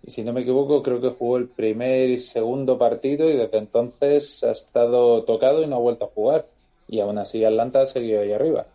Y 0.06 0.12
si 0.12 0.24
no 0.24 0.34
me 0.34 0.42
equivoco, 0.42 0.84
creo 0.84 1.00
que 1.00 1.10
jugó 1.10 1.38
el 1.38 1.48
primer 1.48 2.10
y 2.10 2.18
segundo 2.18 2.78
partido 2.78 3.30
y 3.30 3.34
desde 3.34 3.58
entonces 3.58 4.44
ha 4.44 4.52
estado 4.52 5.24
tocado 5.24 5.64
y 5.64 5.68
no 5.68 5.78
ha 5.78 5.80
vuelto 5.80 6.06
a 6.06 6.10
jugar. 6.10 6.48
Y 6.94 7.00
aún 7.00 7.18
así 7.18 7.44
Atlanta 7.44 7.82
ha 7.82 7.86
seguido 7.88 8.22
ahí 8.22 8.32
arriba. 8.34 8.68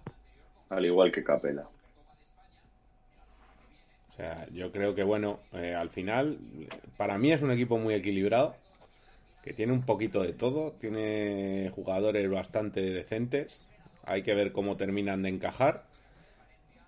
Al 0.71 0.85
igual 0.85 1.13
que 1.13 1.23
Capela. 1.23 1.69
O 4.09 4.13
sea, 4.17 4.45
yo 4.53 4.73
creo 4.73 4.97
que, 4.97 5.05
bueno, 5.05 5.39
eh, 5.53 5.73
al 5.73 5.89
final, 5.91 6.37
para 6.97 7.17
mí 7.17 7.31
es 7.31 7.43
un 7.43 7.53
equipo 7.53 7.79
muy 7.79 7.95
equilibrado, 7.95 8.57
que 9.45 9.53
tiene 9.53 9.73
un 9.73 9.83
poquito 9.83 10.21
de 10.21 10.33
todo, 10.33 10.73
tiene 10.81 11.71
jugadores 11.73 12.29
bastante 12.29 12.81
decentes, 12.81 13.61
hay 14.05 14.25
que 14.25 14.35
ver 14.35 14.51
cómo 14.51 14.77
terminan 14.77 15.23
de 15.23 15.29
encajar, 15.29 15.85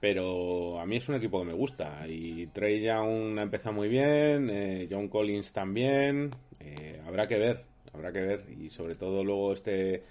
pero 0.00 0.80
a 0.80 0.86
mí 0.86 0.96
es 0.96 1.08
un 1.08 1.14
equipo 1.14 1.38
que 1.38 1.46
me 1.46 1.54
gusta. 1.54 2.08
Y 2.08 2.48
Trey 2.48 2.82
Young 2.82 3.38
ha 3.38 3.44
empezado 3.44 3.76
muy 3.76 3.88
bien, 3.88 4.50
eh, 4.50 4.88
John 4.90 5.06
Collins 5.06 5.52
también, 5.52 6.30
eh, 6.58 7.00
habrá 7.06 7.28
que 7.28 7.38
ver, 7.38 7.62
habrá 7.94 8.10
que 8.10 8.20
ver, 8.20 8.46
y 8.50 8.70
sobre 8.70 8.96
todo 8.96 9.22
luego 9.22 9.52
este 9.52 10.02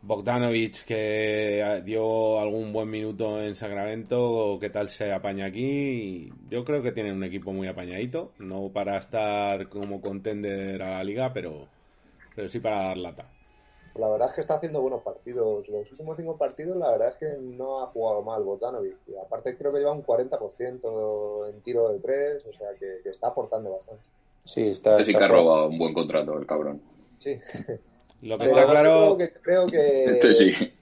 Bogdanovich 0.00 0.84
que 0.84 1.82
dio 1.84 2.38
algún 2.38 2.72
buen 2.72 2.88
minuto 2.88 3.42
en 3.42 3.56
Sacramento, 3.56 4.58
qué 4.60 4.70
tal 4.70 4.88
se 4.88 5.12
apaña 5.12 5.46
aquí. 5.46 6.32
Yo 6.48 6.64
creo 6.64 6.82
que 6.82 6.92
tienen 6.92 7.16
un 7.16 7.24
equipo 7.24 7.52
muy 7.52 7.66
apañadito, 7.66 8.32
no 8.38 8.68
para 8.68 8.96
estar 8.96 9.68
como 9.68 10.00
contender 10.00 10.80
a 10.82 10.90
la 10.90 11.04
liga, 11.04 11.32
pero, 11.32 11.66
pero 12.34 12.48
sí 12.48 12.60
para 12.60 12.88
dar 12.88 12.96
lata. 12.96 13.30
La 13.96 14.08
verdad 14.08 14.28
es 14.28 14.34
que 14.36 14.40
está 14.42 14.54
haciendo 14.54 14.80
buenos 14.80 15.02
partidos. 15.02 15.68
Los 15.68 15.90
últimos 15.90 16.16
cinco 16.16 16.36
partidos, 16.36 16.76
la 16.76 16.90
verdad 16.90 17.08
es 17.08 17.16
que 17.16 17.36
no 17.40 17.82
ha 17.82 17.88
jugado 17.88 18.22
mal 18.22 18.44
Bogdanovich. 18.44 18.96
Y 19.08 19.16
aparte, 19.16 19.56
creo 19.56 19.72
que 19.72 19.80
lleva 19.80 19.90
un 19.90 20.04
40% 20.04 21.48
en 21.50 21.60
tiro 21.62 21.88
de 21.88 21.98
tres, 21.98 22.46
o 22.46 22.52
sea 22.52 22.68
que, 22.78 23.08
está 23.08 23.28
aportando 23.28 23.72
bastante. 23.72 24.02
Sí, 24.44 24.68
está. 24.68 25.02
Sí, 25.04 25.12
que 25.12 25.24
ha 25.24 25.28
robado 25.28 25.68
un 25.68 25.78
buen 25.78 25.92
contrato 25.92 26.38
el 26.38 26.46
cabrón. 26.46 26.80
Sí. 27.18 27.40
Lo 28.22 28.38
que 28.38 28.46
está 28.46 28.66
claro. 28.66 29.16
Creo 29.42 29.66
que, 29.66 30.04
Este 30.04 30.34
sí. 30.34 30.72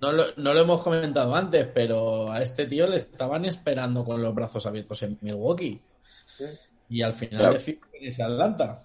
No 0.00 0.12
lo, 0.12 0.24
no 0.36 0.52
lo, 0.52 0.60
hemos 0.60 0.82
comentado 0.82 1.34
antes, 1.34 1.66
pero 1.72 2.30
a 2.30 2.42
este 2.42 2.66
tío 2.66 2.86
le 2.86 2.96
estaban 2.96 3.44
esperando 3.44 4.04
con 4.04 4.20
los 4.20 4.34
brazos 4.34 4.66
abiertos 4.66 5.02
en 5.02 5.18
Milwaukee. 5.20 5.80
¿Sí? 6.26 6.44
Y 6.88 7.02
al 7.02 7.14
final 7.14 7.50
claro. 7.50 7.58
que 7.64 8.22
Atlanta. 8.22 8.82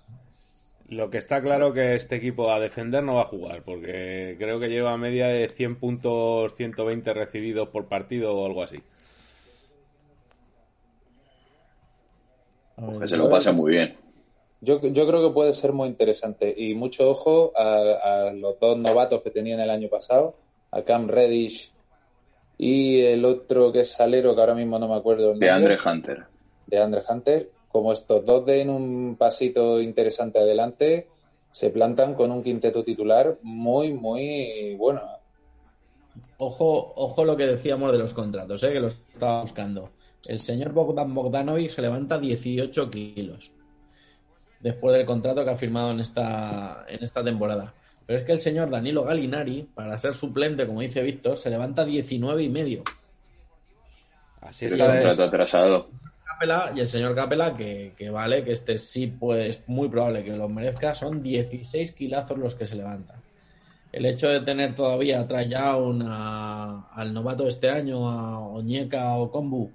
Lo 0.90 1.10
que 1.10 1.18
está 1.18 1.42
claro 1.42 1.74
que 1.74 1.96
este 1.96 2.16
equipo 2.16 2.52
a 2.52 2.62
defender 2.62 3.04
no 3.04 3.16
va 3.16 3.24
a 3.24 3.26
jugar, 3.26 3.64
porque 3.64 4.38
creo 4.40 4.60
que 4.60 4.70
lleva 4.70 4.96
media 4.96 5.28
de 5.28 5.50
100 5.50 5.76
puntos, 5.76 6.56
120 6.56 7.14
recibidos 7.14 7.70
por 7.70 7.88
partido 7.88 8.34
o 8.34 8.46
algo 8.46 8.64
así. 8.64 8.78
Que 13.00 13.08
se 13.08 13.18
lo 13.18 13.30
pasa 13.30 13.52
muy 13.52 13.72
bien. 13.72 13.98
Yo, 14.60 14.82
yo 14.82 15.06
creo 15.06 15.28
que 15.28 15.34
puede 15.34 15.54
ser 15.54 15.72
muy 15.72 15.88
interesante 15.88 16.54
y 16.56 16.74
mucho 16.74 17.10
ojo 17.10 17.54
a, 17.56 18.30
a, 18.30 18.34
los 18.34 18.60
dos 18.60 18.78
novatos 18.78 19.22
que 19.22 19.30
tenían 19.30 19.60
el 19.60 19.70
año 19.70 19.88
pasado, 19.88 20.36
a 20.72 20.82
Cam 20.82 21.08
Reddish 21.08 21.72
y 22.58 23.02
el 23.02 23.24
otro 23.24 23.72
que 23.72 23.82
es 23.82 23.92
salero, 23.92 24.34
que 24.34 24.42
ahora 24.42 24.56
mismo 24.56 24.80
no 24.80 24.88
me 24.88 24.96
acuerdo. 24.96 25.36
de 25.36 25.50
Andre 25.50 25.78
Hunter. 25.84 26.26
De 26.66 26.80
Andre 26.80 27.04
Hunter. 27.08 27.52
Como 27.68 27.94
estos 27.94 28.26
dos 28.26 28.46
den 28.46 28.70
un 28.72 29.16
pasito 29.16 29.80
interesante 29.80 30.40
adelante, 30.40 31.08
se 31.52 31.70
plantan 31.70 32.16
con 32.16 32.32
un 32.32 32.42
quinteto 32.42 32.84
titular 32.84 33.38
muy, 33.44 33.94
muy 33.94 34.74
bueno. 34.76 35.02
Ojo, 36.38 36.94
ojo 36.96 37.26
lo 37.26 37.38
que 37.38 37.46
decíamos 37.46 37.92
de 37.92 38.00
los 38.00 38.14
contratos, 38.14 38.64
¿eh? 38.64 38.74
que 38.74 38.80
los 38.80 39.06
estaba 39.14 39.42
buscando. 39.42 39.92
El 40.28 40.40
señor 40.40 40.74
Bogdan 40.74 41.14
Bogdanovic 41.14 41.70
se 41.70 41.84
levanta 41.84 42.18
18 42.18 42.90
kilos 42.90 43.52
después 44.60 44.96
del 44.96 45.06
contrato 45.06 45.44
que 45.44 45.52
ha 45.52 45.56
firmado 45.56 45.92
en 45.92 46.00
esta, 46.00 46.86
en 46.88 47.04
esta 47.04 47.24
temporada. 47.24 47.74
Pero 48.06 48.20
es 48.20 48.26
que 48.26 48.32
el 48.32 48.40
señor 48.40 48.70
Danilo 48.70 49.04
Galinari, 49.04 49.70
para 49.76 49.98
ser 49.98 50.14
suplente, 50.14 50.66
como 50.66 50.82
dice 50.82 51.02
Víctor, 51.02 51.38
se 51.38 51.50
levanta 51.50 51.84
19 51.84 52.42
y 52.44 52.50
medio. 52.50 52.84
Así 54.42 54.66
está. 54.66 54.86
El 54.86 54.92
contrato 54.92 55.24
atrasado. 55.24 55.90
Capela, 56.24 56.72
y 56.76 56.80
el 56.80 56.88
señor 56.88 57.16
Capela, 57.16 57.56
que, 57.56 57.94
que, 57.98 58.10
vale, 58.10 58.44
que 58.44 58.52
este 58.52 58.78
sí 58.78 59.08
pues 59.08 59.64
muy 59.68 59.90
probable 59.90 60.24
que 60.24 60.32
lo 60.32 60.48
merezca, 60.50 60.94
son 60.94 61.22
16 61.22 61.94
kilazos 61.94 62.38
los 62.38 62.56
que 62.56 62.66
se 62.66 62.76
levantan. 62.76 63.18
El 63.92 64.06
hecho 64.06 64.28
de 64.28 64.42
tener 64.42 64.76
todavía 64.76 65.22
atrás 65.22 65.48
ya 65.50 65.76
una, 65.78 66.88
al 66.90 67.14
novato 67.14 67.44
de 67.44 67.50
este 67.50 67.70
año, 67.70 68.10
a 68.10 68.40
Oñeka 68.40 69.16
o 69.16 69.32
Kombu, 69.32 69.72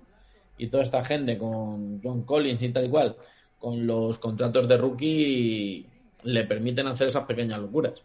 y 0.58 0.68
toda 0.68 0.82
esta 0.82 1.04
gente 1.04 1.38
con 1.38 2.00
John 2.02 2.22
Collins 2.22 2.62
y 2.62 2.68
tal 2.68 2.84
y 2.86 2.90
cual, 2.90 3.16
con 3.62 3.86
los 3.86 4.18
contratos 4.18 4.66
de 4.66 4.76
rookie 4.76 5.86
le 6.24 6.44
permiten 6.44 6.88
hacer 6.88 7.06
esas 7.06 7.24
pequeñas 7.26 7.60
locuras. 7.60 8.02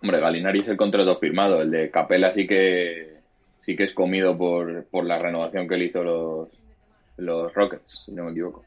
Hombre, 0.00 0.20
Galinari 0.20 0.60
es 0.60 0.68
el 0.68 0.76
contrato 0.76 1.18
firmado, 1.18 1.60
el 1.60 1.72
de 1.72 1.90
Capela 1.90 2.32
sí 2.32 2.46
que 2.46 3.16
sí 3.62 3.74
que 3.74 3.84
es 3.84 3.92
comido 3.92 4.38
por, 4.38 4.84
por 4.84 5.04
la 5.04 5.18
renovación 5.18 5.66
que 5.66 5.76
le 5.76 5.86
hizo 5.86 6.04
los, 6.04 6.48
los 7.16 7.52
Rockets, 7.52 8.04
si 8.04 8.12
no 8.12 8.24
me 8.24 8.30
equivoco. 8.30 8.64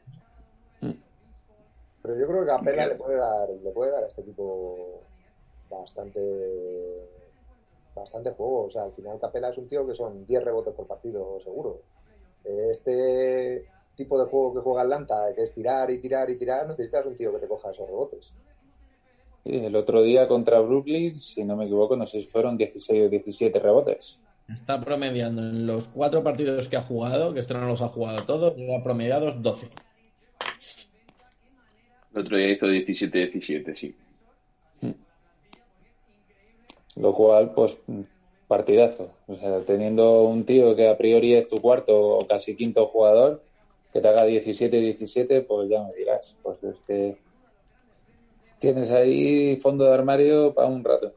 Pero 0.80 2.18
yo 2.18 2.26
creo 2.26 2.40
que 2.42 2.48
Capela 2.48 2.86
le 2.86 2.94
puede 2.96 3.16
dar, 3.16 3.48
le 3.48 3.70
puede 3.70 3.90
dar 3.92 4.04
a 4.04 4.06
este 4.08 4.20
equipo 4.20 5.04
bastante 5.70 6.20
bastante 7.94 8.30
juego. 8.32 8.64
O 8.64 8.70
sea, 8.70 8.82
al 8.82 8.92
final 8.92 9.18
Capela 9.18 9.48
es 9.48 9.56
un 9.56 9.68
tío 9.68 9.86
que 9.86 9.94
son 9.94 10.26
10 10.26 10.44
rebotes 10.44 10.74
por 10.74 10.86
partido 10.86 11.40
seguro. 11.40 11.80
Este 12.44 13.66
tipo 13.98 14.18
de 14.18 14.30
juego 14.30 14.54
que 14.54 14.60
juega 14.60 14.82
Atlanta, 14.82 15.34
que 15.34 15.42
es 15.42 15.52
tirar 15.52 15.90
y 15.90 15.98
tirar 15.98 16.30
y 16.30 16.38
tirar, 16.38 16.68
necesitas 16.68 17.04
un 17.04 17.16
tío 17.16 17.32
que 17.32 17.40
te 17.40 17.48
coja 17.48 17.72
esos 17.72 17.86
rebotes. 17.86 18.32
El 19.44 19.74
otro 19.74 20.02
día 20.02 20.28
contra 20.28 20.60
Brooklyn, 20.60 21.14
si 21.14 21.44
no 21.44 21.56
me 21.56 21.64
equivoco, 21.64 21.96
no 21.96 22.06
sé 22.06 22.20
si 22.20 22.28
fueron 22.28 22.56
16 22.56 23.06
o 23.06 23.08
17 23.08 23.58
rebotes. 23.58 24.20
Está 24.48 24.80
promediando 24.80 25.42
en 25.42 25.66
los 25.66 25.88
cuatro 25.88 26.22
partidos 26.22 26.68
que 26.68 26.76
ha 26.76 26.82
jugado, 26.82 27.32
que 27.32 27.40
este 27.40 27.54
no 27.54 27.66
los 27.66 27.82
ha 27.82 27.88
jugado 27.88 28.24
todos, 28.24 28.56
lleva 28.56 28.82
promediados 28.82 29.42
12. 29.42 29.68
El 32.14 32.20
otro 32.20 32.36
día 32.36 32.52
hizo 32.52 32.66
17-17, 32.66 33.76
sí. 33.76 33.96
Lo 36.96 37.12
cual, 37.12 37.52
pues, 37.52 37.78
partidazo. 38.46 39.10
O 39.26 39.34
sea, 39.34 39.60
teniendo 39.60 40.22
un 40.22 40.44
tío 40.44 40.74
que 40.76 40.88
a 40.88 40.96
priori 40.96 41.34
es 41.34 41.48
tu 41.48 41.60
cuarto 41.60 42.18
o 42.18 42.26
casi 42.26 42.56
quinto 42.56 42.86
jugador, 42.86 43.42
que 43.92 44.00
te 44.00 44.08
haga 44.08 44.26
17-17, 44.26 45.46
pues 45.46 45.68
ya 45.68 45.82
me 45.82 45.94
dirás. 45.94 46.34
Pues 46.42 46.62
es 46.62 46.76
que 46.86 47.18
tienes 48.58 48.90
ahí 48.90 49.56
fondo 49.56 49.84
de 49.84 49.94
armario 49.94 50.54
para 50.54 50.68
un 50.68 50.84
rato. 50.84 51.14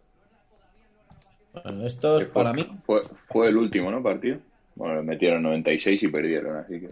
Bueno, 1.54 1.86
esto 1.86 2.18
es 2.18 2.26
para 2.30 2.54
mí. 2.54 2.66
Fue, 2.86 3.02
fue, 3.28 3.48
el 3.50 3.58
último, 3.58 3.92
¿no? 3.92 4.02
Partido. 4.02 4.40
Bueno, 4.76 5.04
metieron 5.04 5.44
96 5.44 6.04
y 6.04 6.08
perdieron, 6.08 6.58
así 6.58 6.80
que. 6.80 6.90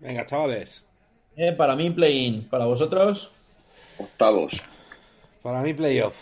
Venga, 0.00 0.26
chavales. 0.26 0.84
Eh, 1.36 1.52
para 1.52 1.76
mí, 1.76 1.90
play-in. 1.90 2.48
¿Para 2.48 2.64
vosotros? 2.64 3.30
Octavos. 3.98 4.60
Para 5.40 5.62
mí, 5.62 5.72
playoff. 5.72 6.16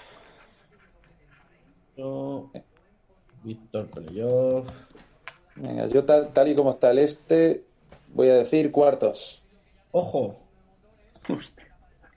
Yo. 1.96 2.50
Víctor, 3.42 3.86
playoff. 3.88 4.70
Venga, 5.56 5.86
yo 5.88 6.04
tal, 6.04 6.32
tal 6.32 6.48
y 6.48 6.54
como 6.54 6.70
está 6.70 6.90
el 6.90 6.98
este, 6.98 7.64
Voy 8.12 8.28
a 8.28 8.34
decir 8.34 8.70
cuartos. 8.70 9.42
Ojo. 9.92 10.36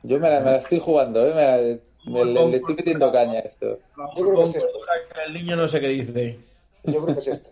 Yo 0.03 0.19
me 0.19 0.29
la, 0.29 0.39
me 0.41 0.51
la 0.51 0.57
estoy 0.57 0.79
jugando, 0.79 1.25
¿eh? 1.25 1.33
me, 1.33 1.41
la, 1.41 2.23
me 2.25 2.25
le, 2.25 2.47
le, 2.49 2.57
estoy 2.57 2.75
metiendo 2.75 3.11
caña 3.11 3.39
a 3.39 3.39
esto. 3.39 3.79
Yo 4.17 4.25
creo 4.25 4.51
que 4.51 4.57
es 4.57 4.63
esto. 4.65 4.79
El 5.25 5.33
niño 5.33 5.55
no 5.55 5.67
sé 5.67 5.79
qué 5.79 5.87
dice. 5.87 6.39
Yo 6.83 7.03
creo 7.03 7.15
que 7.15 7.21
es 7.21 7.27
esto. 7.27 7.49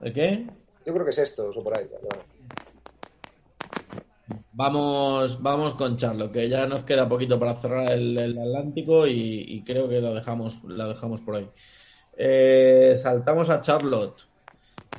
¿De 0.00 0.12
qué? 0.12 0.46
Yo 0.86 0.92
creo 0.92 1.04
que 1.04 1.10
es 1.10 1.18
esto, 1.18 1.50
o 1.50 1.62
por 1.62 1.76
ahí. 1.76 1.86
Claro. 1.86 2.24
Vamos, 4.52 5.42
vamos 5.42 5.74
con 5.74 5.96
Charlo, 5.96 6.30
que 6.30 6.48
ya 6.48 6.66
nos 6.66 6.82
queda 6.82 7.08
poquito 7.08 7.38
para 7.38 7.56
cerrar 7.56 7.90
el, 7.90 8.18
el 8.20 8.38
Atlántico 8.38 9.06
y, 9.06 9.44
y, 9.48 9.64
creo 9.64 9.88
que 9.88 10.00
lo 10.00 10.14
dejamos, 10.14 10.62
la 10.64 10.86
dejamos 10.88 11.22
por 11.22 11.36
ahí. 11.36 11.48
Eh, 12.16 12.94
saltamos 13.00 13.48
a 13.48 13.60
Charlotte. 13.60 14.28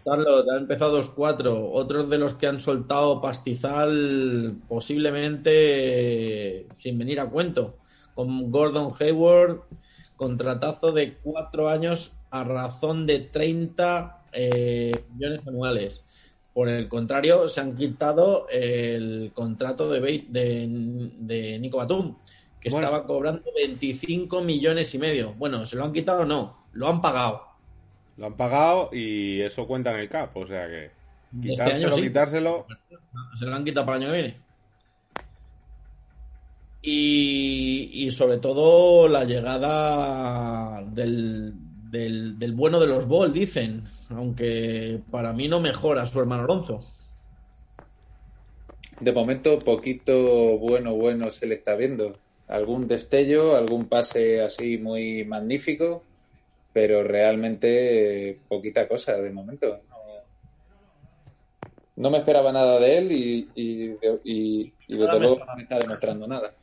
Charlotte 0.03 0.49
ha 0.49 0.57
empezado 0.57 1.01
2-4. 1.01 1.69
Otros 1.73 2.09
de 2.09 2.17
los 2.17 2.35
que 2.35 2.47
han 2.47 2.59
soltado 2.59 3.21
pastizal 3.21 4.55
posiblemente 4.67 6.67
sin 6.77 6.97
venir 6.97 7.19
a 7.19 7.29
cuento. 7.29 7.77
Con 8.15 8.51
Gordon 8.51 8.93
Hayward, 8.99 9.61
contratazo 10.15 10.91
de 10.91 11.17
cuatro 11.17 11.69
años 11.69 12.11
a 12.29 12.43
razón 12.43 13.05
de 13.05 13.19
30 13.19 14.23
eh, 14.33 15.03
millones 15.13 15.47
anuales. 15.47 16.03
Por 16.53 16.69
el 16.69 16.87
contrario, 16.87 17.47
se 17.47 17.61
han 17.61 17.75
quitado 17.75 18.47
el 18.49 19.31
contrato 19.33 19.89
de, 19.89 19.99
de, 20.29 20.67
de 21.17 21.59
Nico 21.59 21.77
Batum, 21.77 22.15
que 22.59 22.69
Bueno. 22.69 22.85
estaba 22.87 23.07
cobrando 23.07 23.43
25 23.55 24.41
millones 24.41 24.93
y 24.93 24.99
medio. 24.99 25.33
Bueno, 25.33 25.65
¿se 25.65 25.75
lo 25.75 25.83
han 25.83 25.93
quitado 25.93 26.21
o 26.21 26.25
no? 26.25 26.65
Lo 26.73 26.87
han 26.89 27.01
pagado. 27.01 27.41
Lo 28.17 28.27
han 28.27 28.37
pagado 28.37 28.89
y 28.93 29.41
eso 29.41 29.65
cuenta 29.67 29.91
en 29.91 29.99
el 29.99 30.09
cap, 30.09 30.35
o 30.37 30.45
sea 30.47 30.67
que 30.67 30.85
Este 30.85 31.49
quitárselo, 31.49 31.87
año 31.87 31.95
sí. 31.95 32.01
quitárselo. 32.03 32.67
Se 33.35 33.45
lo 33.45 33.55
han 33.55 33.63
quitado 33.65 33.85
para 33.85 33.97
el 33.97 34.03
año 34.03 34.11
que 34.13 34.21
viene. 34.21 34.37
Y, 36.81 37.89
y 37.93 38.11
sobre 38.11 38.37
todo 38.37 39.07
la 39.07 39.23
llegada 39.23 40.83
del, 40.83 41.53
del, 41.89 42.37
del 42.37 42.51
bueno 42.53 42.79
de 42.79 42.87
los 42.87 43.07
Ball, 43.07 43.31
dicen. 43.33 43.83
Aunque 44.09 45.01
para 45.09 45.33
mí 45.33 45.47
no 45.47 45.59
mejora 45.59 46.05
su 46.05 46.19
hermano 46.19 46.43
Alonso. 46.43 46.85
De 48.99 49.11
momento, 49.11 49.57
poquito 49.59 50.57
bueno, 50.59 50.93
bueno 50.93 51.31
se 51.31 51.47
le 51.47 51.55
está 51.55 51.73
viendo. 51.75 52.13
Algún 52.47 52.87
destello, 52.87 53.55
algún 53.55 53.85
pase 53.85 54.41
así 54.41 54.77
muy 54.77 55.23
magnífico, 55.25 56.03
pero 56.73 57.03
realmente 57.03 58.29
eh, 58.31 58.39
poquita 58.47 58.87
cosa 58.87 59.15
de 59.17 59.31
momento. 59.31 59.79
No, 59.89 59.97
no 61.95 62.09
me 62.09 62.17
esperaba 62.17 62.51
nada 62.51 62.79
de 62.79 62.97
él 62.97 63.11
y, 63.11 63.49
y, 63.55 63.97
y- 64.23 64.73
y 64.87 64.97
desde 64.97 65.19
luego 65.19 65.45
no 65.45 65.55
me 65.55 65.61
está 65.63 65.77
demostrando 65.79 66.27
nada. 66.27 66.53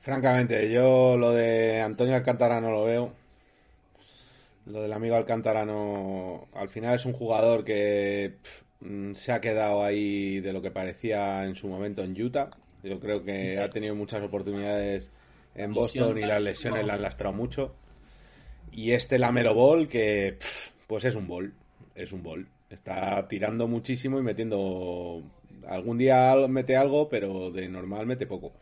Francamente, 0.00 0.70
yo 0.70 1.16
lo 1.16 1.32
de 1.32 1.80
Antonio 1.80 2.14
Alcántara 2.14 2.60
no 2.60 2.70
lo 2.70 2.84
veo. 2.84 3.12
Lo 4.66 4.82
del 4.82 4.92
amigo 4.92 5.16
Alcántara 5.16 5.64
no. 5.64 6.46
Al 6.54 6.68
final 6.68 6.94
es 6.96 7.04
un 7.06 7.12
jugador 7.12 7.64
que 7.64 8.34
mm, 8.80 9.14
se 9.14 9.32
ha 9.32 9.40
quedado 9.40 9.84
ahí 9.84 10.40
de 10.40 10.52
lo 10.52 10.62
que 10.62 10.70
parecía 10.70 11.44
en 11.44 11.54
su 11.56 11.68
momento 11.68 12.02
en 12.02 12.20
Utah. 12.20 12.48
Yo 12.82 13.00
creo 13.00 13.24
que 13.24 13.58
ha 13.58 13.68
tenido 13.70 13.94
muchas 13.94 14.22
oportunidades 14.22 15.10
en 15.58 15.74
Boston 15.74 16.18
y 16.18 16.20
las 16.22 16.40
lesiones 16.42 16.86
le 16.86 16.92
han 16.92 17.02
lastrado 17.02 17.34
mucho. 17.34 17.74
Y 18.72 18.92
este 18.92 19.18
Lamelo 19.18 19.54
Ball 19.54 19.88
que 19.88 20.38
pues 20.86 21.04
es 21.04 21.14
un 21.14 21.26
ball, 21.26 21.52
es 21.94 22.12
un 22.12 22.22
ball. 22.22 22.46
Está 22.70 23.26
tirando 23.28 23.66
muchísimo 23.66 24.18
y 24.18 24.22
metiendo 24.22 25.22
algún 25.66 25.98
día 25.98 26.34
mete 26.48 26.76
algo, 26.76 27.08
pero 27.08 27.50
de 27.50 27.68
normal 27.68 28.06
mete 28.06 28.26
poco. 28.26 28.52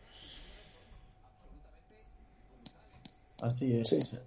Así 3.41 3.79
es. 3.79 3.89
Sí. 3.89 4.17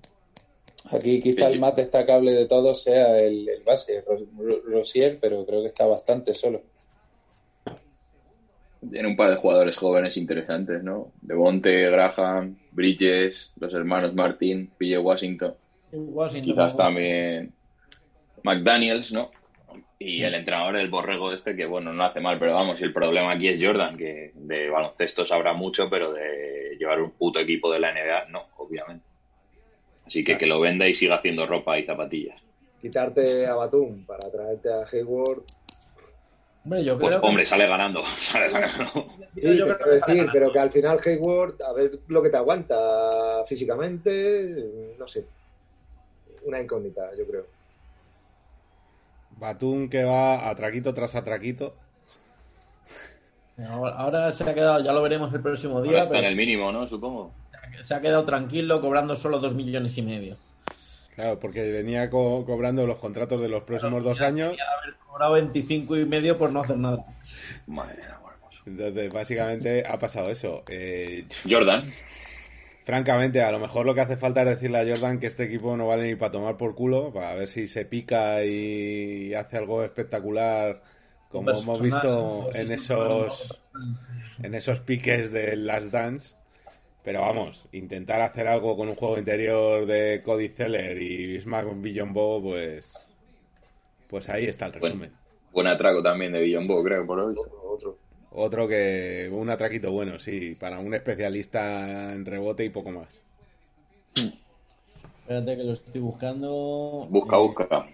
Aquí 0.91 1.21
quizá 1.21 1.49
el 1.49 1.59
más 1.61 1.77
destacable 1.77 2.33
de 2.33 2.47
todos 2.47 2.83
sea 2.83 3.19
el, 3.21 3.49
el 3.49 3.63
base, 3.63 4.01
Ro- 4.03 4.19
Ro- 4.39 4.63
Rosier, 4.67 5.19
pero 5.21 5.45
creo 5.45 5.63
que 5.63 5.69
está 5.69 5.87
bastante 5.87 6.33
solo. 6.35 6.63
Tiene 8.89 9.09
un 9.09 9.17
par 9.17 9.31
de 9.31 9.37
jugadores 9.37 9.77
jóvenes 9.77 10.17
interesantes, 10.17 10.83
¿no? 10.83 11.13
Devonte, 11.21 11.91
Graham, 11.91 12.57
Bridges, 12.73 13.53
los 13.59 13.75
hermanos 13.75 14.15
Martin, 14.15 14.71
PJ 14.79 14.99
Washington. 15.01 15.55
Washington, 15.93 16.55
Quizás 16.55 16.77
también 16.77 17.53
McDaniels, 18.43 19.13
¿no? 19.13 19.31
Y 19.99 20.23
el 20.23 20.35
entrenador, 20.35 20.77
el 20.77 20.89
borrego 20.89 21.33
este, 21.33 21.55
que 21.55 21.67
bueno, 21.67 21.93
no 21.93 22.05
hace 22.05 22.21
mal, 22.21 22.39
pero 22.39 22.55
vamos, 22.55 22.81
y 22.81 22.85
el 22.85 22.93
problema 22.93 23.33
aquí 23.33 23.49
es 23.49 23.63
Jordan, 23.63 23.99
que 23.99 24.33
de 24.35 24.71
baloncesto 24.71 25.27
sabrá 25.27 25.53
mucho, 25.53 25.91
pero 25.91 26.13
de 26.13 26.77
llevar 26.79 27.03
un 27.03 27.11
puto 27.11 27.39
equipo 27.39 27.71
de 27.71 27.81
la 27.81 27.93
NBA, 27.93 28.31
no, 28.31 28.45
obviamente. 28.57 29.05
Así 30.07 30.25
que 30.25 30.39
que 30.39 30.47
lo 30.47 30.59
venda 30.59 30.89
y 30.89 30.95
siga 30.95 31.17
haciendo 31.17 31.45
ropa 31.45 31.79
y 31.79 31.85
zapatillas. 31.85 32.41
Quitarte 32.81 33.47
a 33.47 33.55
Batum 33.55 34.07
para 34.07 34.31
traerte 34.31 34.73
a 34.73 34.87
Hayward. 34.91 35.43
Hombre, 36.65 36.85
yo 36.85 36.99
Pues 36.99 37.09
creo 37.11 37.21
que- 37.23 37.27
hombre, 37.29 37.47
sale 37.47 37.67
ganando, 37.67 38.03
sale 38.19 38.51
ganando. 38.51 39.07
Sí, 39.35 39.57
yo 39.57 39.65
creo 39.65 39.79
que 39.79 39.91
decir, 39.91 40.15
ganando. 40.17 40.33
pero 40.33 40.53
que 40.53 40.59
al 40.59 40.71
final 40.71 40.99
Hayward, 41.05 41.55
a 41.63 41.73
ver 41.73 41.99
lo 42.09 42.23
que 42.23 42.31
te 42.31 42.37
aguanta 42.37 43.45
físicamente, 43.47 44.95
no 44.99 45.07
sé. 45.09 45.25
Una 46.45 46.61
incógnita, 46.61 47.11
yo 47.19 47.27
creo. 47.27 47.47
Batum 49.39 49.89
que 49.89 50.05
va 50.05 50.49
a 50.51 50.55
traquito 50.55 50.93
tras 50.93 51.15
atraquito. 51.15 51.75
Ahora, 53.69 53.95
ahora 53.97 54.33
se 54.33 54.49
ha 54.49 54.55
quedado, 54.55 54.83
ya 54.83 54.93
lo 54.93 55.03
veremos 55.03 55.33
el 55.35 55.41
próximo 55.41 55.79
Ahora 55.79 55.91
día, 55.91 56.01
está 56.01 56.15
en 56.15 56.21
pero 56.21 56.31
el 56.31 56.37
mínimo, 56.37 56.73
¿no? 56.73 56.87
Supongo. 56.87 57.33
se 57.83 57.95
ha 57.95 58.01
quedado 58.01 58.25
tranquilo 58.25 58.81
cobrando 58.81 59.17
solo 59.17 59.39
dos 59.39 59.55
millones 59.55 59.97
y 59.99 60.03
medio. 60.03 60.37
Claro, 61.21 61.39
porque 61.39 61.71
venía 61.71 62.09
co- 62.09 62.45
cobrando 62.47 62.87
los 62.87 62.99
contratos 62.99 63.41
de 63.43 63.49
los 63.49 63.63
próximos 63.65 64.03
dos 64.03 64.21
años. 64.23 64.57
Haber 64.83 64.95
cobrado 64.97 65.33
25 65.35 65.99
y 65.99 66.07
medio 66.07 66.39
por 66.39 66.51
no 66.51 66.63
hacer 66.63 66.79
nada. 66.79 67.05
Madre 67.67 67.97
mía, 67.99 68.19
hermoso. 68.35 68.63
Entonces, 68.65 69.13
básicamente 69.13 69.85
ha 69.87 69.99
pasado 69.99 70.31
eso. 70.31 70.65
Eh, 70.69 71.27
Jordan, 71.49 71.93
francamente, 72.85 73.43
a 73.43 73.53
lo 73.53 73.59
mejor 73.59 73.85
lo 73.85 73.95
que 73.95 74.01
hace 74.01 74.17
falta 74.17 74.41
es 74.43 74.49
decirle 74.49 74.79
a 74.79 74.87
Jordan 74.97 75.21
que 75.21 75.27
este 75.27 75.45
equipo 75.45 75.77
no 75.77 75.89
vale 75.89 76.05
ni 76.05 76.15
para 76.17 76.33
tomar 76.33 76.57
por 76.57 76.75
culo, 76.75 77.13
para 77.13 77.35
ver 77.35 77.49
si 77.49 77.69
se 77.69 77.85
pica 77.85 78.43
y 78.45 79.35
hace 79.35 79.59
algo 79.59 79.85
espectacular, 79.85 80.83
como 81.29 81.51
hemos 81.63 81.79
visto 81.83 82.51
en 82.55 82.73
esos, 82.73 83.61
en 84.43 84.55
esos 84.55 84.81
piques 84.81 85.33
de 85.33 85.55
Last 85.57 85.89
Dance. 85.93 86.35
Pero 87.03 87.23
vamos, 87.23 87.67
intentar 87.73 88.21
hacer 88.21 88.47
algo 88.47 88.77
con 88.77 88.89
un 88.89 88.95
juego 88.95 89.19
interior 89.19 89.87
de 89.87 90.21
Cody 90.23 90.49
Zeller 90.49 91.01
y 91.01 91.41
Smack 91.41 91.81
Billombo, 91.81 92.43
pues, 92.43 92.93
pues 94.09 94.29
ahí 94.29 94.45
está 94.45 94.67
el 94.67 94.75
resumen. 94.75 94.99
Bueno. 94.99 95.15
buen 95.53 95.67
atraco 95.67 96.03
también 96.03 96.33
de 96.33 96.41
Billombo, 96.43 96.83
creo, 96.85 97.07
por 97.07 97.21
hoy. 97.21 97.35
Otro, 97.39 97.63
otro. 97.71 97.99
Otro 98.33 98.69
que 98.69 99.29
un 99.33 99.49
atraquito 99.51 99.91
bueno, 99.91 100.19
sí, 100.19 100.55
para 100.55 100.79
un 100.79 100.95
especialista 100.95 102.13
en 102.13 102.27
rebote 102.27 102.65
y 102.65 102.71
poco 102.71 102.91
más. 102.91 103.09
Espérate 104.15 105.57
que 105.57 105.65
lo 105.65 105.73
estoy 105.73 106.01
buscando. 106.01 107.07
Busca, 107.09 107.39
busca. 107.39 107.87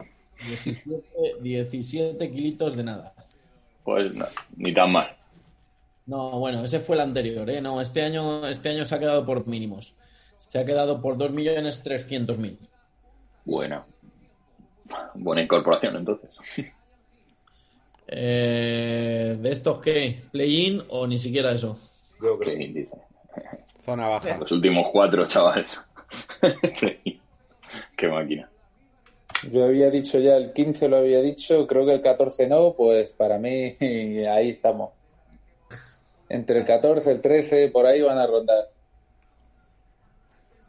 17, 0.42 1.02
17 1.40 2.30
kilitos 2.30 2.76
de 2.76 2.84
nada. 2.84 3.14
Pues 3.84 4.14
no, 4.14 4.26
ni 4.56 4.74
tan 4.74 4.92
mal. 4.92 5.15
No, 6.06 6.38
bueno, 6.38 6.64
ese 6.64 6.80
fue 6.80 6.96
el 6.96 7.02
anterior, 7.02 7.48
¿eh? 7.50 7.60
No, 7.60 7.80
este 7.80 8.02
año, 8.02 8.46
este 8.46 8.68
año 8.70 8.84
se 8.84 8.94
ha 8.94 8.98
quedado 8.98 9.26
por 9.26 9.46
mínimos. 9.46 9.94
Se 10.38 10.58
ha 10.58 10.64
quedado 10.64 11.00
por 11.00 11.16
2.300.000. 11.16 12.58
Buena. 13.44 13.84
Buena 15.14 15.42
incorporación, 15.42 15.96
entonces. 15.96 16.30
Eh, 18.08 19.36
¿De 19.36 19.50
estos 19.50 19.80
qué? 19.80 20.22
¿Play-in 20.30 20.80
o 20.90 21.08
ni 21.08 21.18
siquiera 21.18 21.50
eso? 21.50 21.76
Yo 22.22 22.38
creo. 22.38 22.56
Índice. 22.56 22.96
Zona 23.84 24.06
baja. 24.06 24.36
Los 24.38 24.52
últimos 24.52 24.90
cuatro, 24.92 25.26
chaval. 25.26 25.66
Qué 27.96 28.08
máquina. 28.08 28.48
Yo 29.50 29.64
había 29.64 29.90
dicho 29.90 30.18
ya 30.18 30.36
el 30.36 30.52
15, 30.52 30.88
lo 30.88 30.98
había 30.98 31.20
dicho, 31.20 31.66
creo 31.66 31.84
que 31.84 31.94
el 31.94 32.00
14 32.00 32.48
no, 32.48 32.74
pues 32.74 33.12
para 33.12 33.38
mí 33.38 33.76
ahí 33.80 34.50
estamos. 34.50 34.90
Entre 36.28 36.58
el 36.58 36.64
14 36.64 37.08
y 37.10 37.14
el 37.14 37.20
13, 37.20 37.68
por 37.68 37.86
ahí 37.86 38.00
van 38.02 38.18
a 38.18 38.26
rondar. 38.26 38.68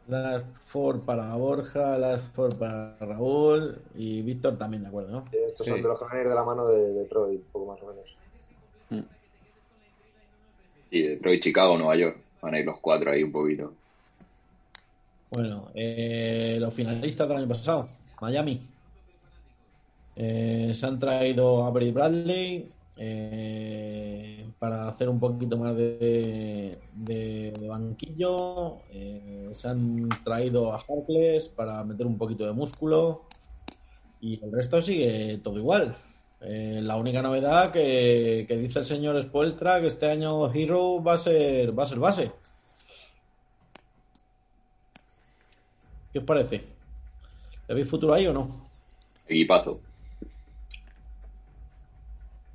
Last 0.06 0.46
Four 0.68 1.02
para 1.02 1.34
Borja, 1.34 1.98
Last 1.98 2.24
Four 2.34 2.56
para 2.56 2.96
Raúl 3.00 3.78
y 3.94 4.22
Víctor 4.22 4.56
también, 4.56 4.82
de 4.82 4.88
acuerdo, 4.88 5.10
¿no? 5.10 5.24
Estos 5.32 5.66
Sí. 5.66 5.72
son 5.72 5.82
de 5.82 5.88
los 5.88 5.98
que 5.98 6.04
van 6.06 6.16
a 6.16 6.20
ir 6.22 6.28
de 6.28 6.34
la 6.34 6.44
mano 6.44 6.66
de 6.68 6.92
Detroit, 6.94 7.42
poco 7.52 7.66
más 7.72 7.82
o 7.82 7.86
menos. 7.88 9.06
Y 10.90 11.02
Detroit, 11.02 11.42
Chicago, 11.42 11.76
Nueva 11.76 11.96
York. 11.96 12.16
Van 12.40 12.54
a 12.54 12.58
ir 12.60 12.64
los 12.64 12.78
cuatro 12.80 13.10
ahí 13.10 13.22
un 13.22 13.32
poquito. 13.32 13.74
Bueno, 15.30 15.68
eh, 15.74 16.56
los 16.58 16.72
finalistas 16.72 17.28
del 17.28 17.36
año 17.38 17.48
pasado, 17.48 17.88
Miami. 18.22 18.66
Eh, 20.16 20.72
se 20.74 20.86
han 20.86 20.98
traído 20.98 21.64
a 21.64 21.66
Avery 21.68 21.90
Bradley 21.92 22.70
eh, 23.00 24.50
para 24.58 24.88
hacer 24.88 25.08
un 25.08 25.20
poquito 25.20 25.56
más 25.56 25.76
de, 25.76 26.76
banquillo. 27.68 28.78
Eh, 28.90 29.50
se 29.52 29.68
han 29.68 30.08
traído 30.24 30.72
a 30.72 30.80
Harkless 30.80 31.48
para 31.48 31.84
meter 31.84 32.06
un 32.06 32.18
poquito 32.18 32.44
de 32.44 32.52
músculo. 32.52 33.22
Y 34.20 34.42
el 34.44 34.50
resto 34.50 34.82
sigue 34.82 35.38
todo 35.44 35.58
igual. 35.58 35.94
Eh, 36.40 36.80
la 36.82 36.96
única 36.96 37.22
novedad 37.22 37.70
que, 37.72 38.46
dice 38.48 38.80
el 38.80 38.86
señor 38.86 39.20
Spoelstra 39.22 39.80
que 39.80 39.88
este 39.88 40.10
año 40.10 40.52
Hero 40.52 41.02
va 41.02 41.14
a 41.14 41.18
ser, 41.18 41.78
va 41.78 41.84
a 41.84 41.86
ser 41.86 41.98
base. 41.98 42.32
¿Qué 46.12 46.18
os 46.18 46.24
parece? 46.24 46.64
veis 47.68 47.88
futuro 47.88 48.14
ahí 48.14 48.26
o 48.26 48.32
no? 48.32 48.68
Equipazo. 49.26 49.87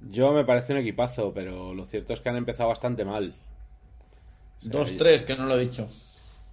Yo 0.10 0.34
me 0.34 0.46
parece 0.46 0.74
un 0.74 0.80
equipazo, 0.80 1.34
pero 1.34 1.74
lo 1.74 1.86
cierto 1.86 2.14
es 2.14 2.22
que 2.22 2.30
han 2.30 2.36
empezado 2.36 2.70
bastante 2.70 3.06
mal. 3.06 3.36
O 4.60 4.86
sea, 4.86 4.98
2-3, 4.98 5.26
que 5.26 5.36
no 5.36 5.46
lo 5.46 5.58
he 5.58 5.62
dicho. 5.62 5.90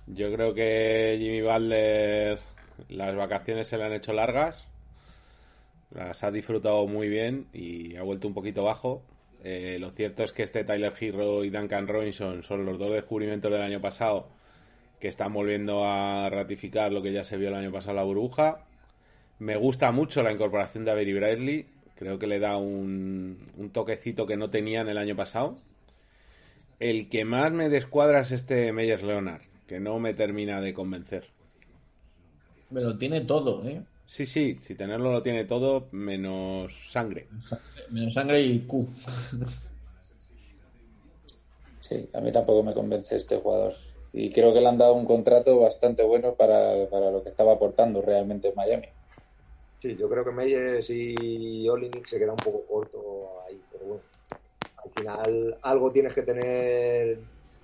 Yo 0.06 0.32
creo 0.32 0.54
que 0.54 1.16
Jimmy 1.20 1.42
Butler 1.42 2.38
las 2.88 3.14
vacaciones 3.14 3.68
se 3.68 3.76
le 3.76 3.84
han 3.84 3.92
hecho 3.92 4.12
largas, 4.12 4.64
las 5.90 6.24
ha 6.24 6.30
disfrutado 6.30 6.86
muy 6.86 7.08
bien 7.08 7.46
y 7.52 7.96
ha 7.96 8.02
vuelto 8.02 8.28
un 8.28 8.34
poquito 8.34 8.64
bajo. 8.64 9.02
Eh, 9.42 9.78
lo 9.80 9.90
cierto 9.90 10.22
es 10.22 10.32
que 10.32 10.42
este 10.42 10.64
Tyler 10.64 10.92
Hero 10.98 11.44
y 11.44 11.50
Duncan 11.50 11.88
Robinson 11.88 12.42
son 12.42 12.66
los 12.66 12.78
dos 12.78 12.92
descubrimientos 12.92 13.50
del 13.50 13.62
año 13.62 13.80
pasado 13.80 14.28
que 15.00 15.08
están 15.08 15.32
volviendo 15.32 15.84
a 15.86 16.28
ratificar 16.28 16.92
lo 16.92 17.02
que 17.02 17.12
ya 17.12 17.24
se 17.24 17.38
vio 17.38 17.48
el 17.48 17.54
año 17.54 17.72
pasado 17.72 17.92
en 17.92 17.96
la 17.96 18.02
burbuja. 18.02 18.64
Me 19.38 19.56
gusta 19.56 19.90
mucho 19.92 20.22
la 20.22 20.32
incorporación 20.32 20.84
de 20.84 20.90
Avery 20.90 21.14
Bradley. 21.14 21.66
Creo 22.00 22.18
que 22.18 22.26
le 22.26 22.38
da 22.38 22.56
un, 22.56 23.44
un 23.58 23.70
toquecito 23.70 24.26
que 24.26 24.38
no 24.38 24.48
tenían 24.48 24.88
el 24.88 24.96
año 24.96 25.14
pasado. 25.14 25.58
El 26.78 27.10
que 27.10 27.26
más 27.26 27.52
me 27.52 27.68
descuadra 27.68 28.20
es 28.20 28.30
este 28.30 28.72
Meyers 28.72 29.02
Leonard, 29.02 29.42
que 29.66 29.80
no 29.80 29.98
me 29.98 30.14
termina 30.14 30.62
de 30.62 30.72
convencer. 30.72 31.26
Me 32.70 32.80
lo 32.80 32.96
tiene 32.96 33.20
todo, 33.20 33.68
¿eh? 33.68 33.82
Sí, 34.06 34.24
sí, 34.24 34.58
si 34.62 34.74
tenerlo 34.74 35.12
lo 35.12 35.22
tiene 35.22 35.44
todo, 35.44 35.88
menos 35.92 36.72
sangre. 36.90 37.28
Menos 37.90 38.14
sangre 38.14 38.40
y 38.40 38.60
Q. 38.60 38.88
Sí, 41.80 42.08
a 42.14 42.22
mí 42.22 42.32
tampoco 42.32 42.62
me 42.62 42.72
convence 42.72 43.14
este 43.14 43.36
jugador. 43.36 43.74
Y 44.14 44.30
creo 44.30 44.54
que 44.54 44.62
le 44.62 44.68
han 44.68 44.78
dado 44.78 44.94
un 44.94 45.04
contrato 45.04 45.60
bastante 45.60 46.02
bueno 46.02 46.32
para, 46.32 46.88
para 46.88 47.10
lo 47.10 47.22
que 47.22 47.28
estaba 47.28 47.52
aportando 47.52 48.00
realmente 48.00 48.48
en 48.48 48.54
Miami. 48.54 48.86
Sí, 49.80 49.96
yo 49.96 50.08
creo 50.08 50.24
que 50.24 50.30
Meyers 50.30 50.90
y 50.90 51.68
Olinik 51.68 52.06
se 52.06 52.18
queda 52.18 52.32
un 52.32 52.36
poco 52.38 52.62
corto 52.66 53.42
ahí, 53.48 53.60
pero 53.72 53.84
bueno. 53.86 54.02
Al 54.84 54.90
final 54.94 55.58
algo 55.62 55.90
tienes 55.90 56.12
que 56.14 56.22
tener 56.22 57.18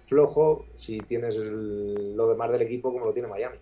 flojo 0.07 0.67
si 0.77 0.99
tienes 1.01 1.37
el- 1.37 2.17
lo 2.17 2.29
demás 2.29 2.51
del 2.53 2.63
equipo 2.63 2.93
como 2.93 3.07
lo 3.07 3.13
tiene 3.13 3.29
Miami. 3.29 3.59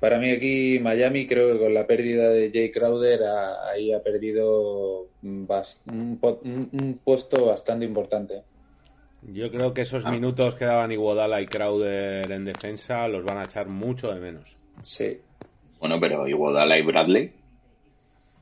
Para 0.00 0.18
mí 0.20 0.30
aquí 0.30 0.78
Miami 0.80 1.26
creo 1.26 1.52
que 1.54 1.58
con 1.58 1.74
la 1.74 1.84
pérdida 1.86 2.28
de 2.30 2.50
Jay 2.52 2.70
Crowder 2.70 3.24
a- 3.24 3.70
ahí 3.70 3.92
ha 3.92 4.00
perdido 4.00 5.08
un 5.22 7.00
puesto 7.02 7.46
bastante 7.46 7.84
importante. 7.84 8.42
Yo 9.32 9.50
creo 9.50 9.74
que 9.74 9.80
esos 9.80 10.04
Ah. 10.06 10.12
minutos 10.12 10.54
que 10.54 10.66
daban 10.66 10.92
Iguodala 10.92 11.40
y 11.40 11.46
Crowder 11.46 12.30
en 12.30 12.44
defensa 12.44 13.08
los 13.08 13.24
van 13.24 13.38
a 13.38 13.44
echar 13.44 13.66
mucho 13.66 14.14
de 14.14 14.20
menos. 14.20 14.56
Sí. 14.82 15.20
Bueno, 15.80 15.98
pero 16.00 16.26
Iguodala 16.28 16.78
y 16.78 16.82
Bradley 16.82 17.32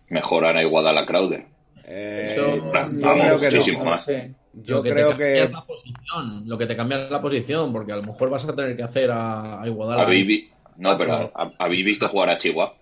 mejoran 0.09 0.57
a 0.57 0.62
Iguodala 0.62 1.05
Crowder. 1.07 1.45
Eh, 1.84 2.30
Eso- 2.32 2.57
yo 2.57 2.70
Vamos, 2.72 2.95
creo 3.01 3.39
que 3.39 3.47
no. 3.47 3.53
muchísimo. 3.53 3.78
No 3.78 3.84
lo 3.84 3.91
más. 3.91 4.07
Yo 4.59 4.76
Lo 4.76 4.82
que 4.82 4.91
creo 4.91 5.14
te 5.16 5.39
es 5.43 5.47
que 5.49 5.53
la 5.53 5.64
posición, 5.66 6.43
lo 6.47 6.57
que 6.57 6.66
te 6.66 6.74
cambia 6.76 7.05
es 7.05 7.11
la 7.11 7.20
posición, 7.20 7.72
porque 7.74 7.93
a 7.93 7.97
lo 7.97 8.03
mejor 8.03 8.30
vas 8.30 8.45
a 8.49 8.57
tener 8.57 8.74
que 8.74 8.82
hacer 8.82 9.11
a, 9.11 9.61
a 9.61 9.66
Iguodala. 9.66 10.03
¿Habéis 10.03 10.26
vi- 10.26 10.51
No, 10.78 10.97
pero 10.97 11.12
¿ha- 11.34 11.53
¿habéis 11.59 11.84
visto 11.84 12.09
jugar 12.09 12.30
a 12.30 12.39
Chihuahua? 12.39 12.74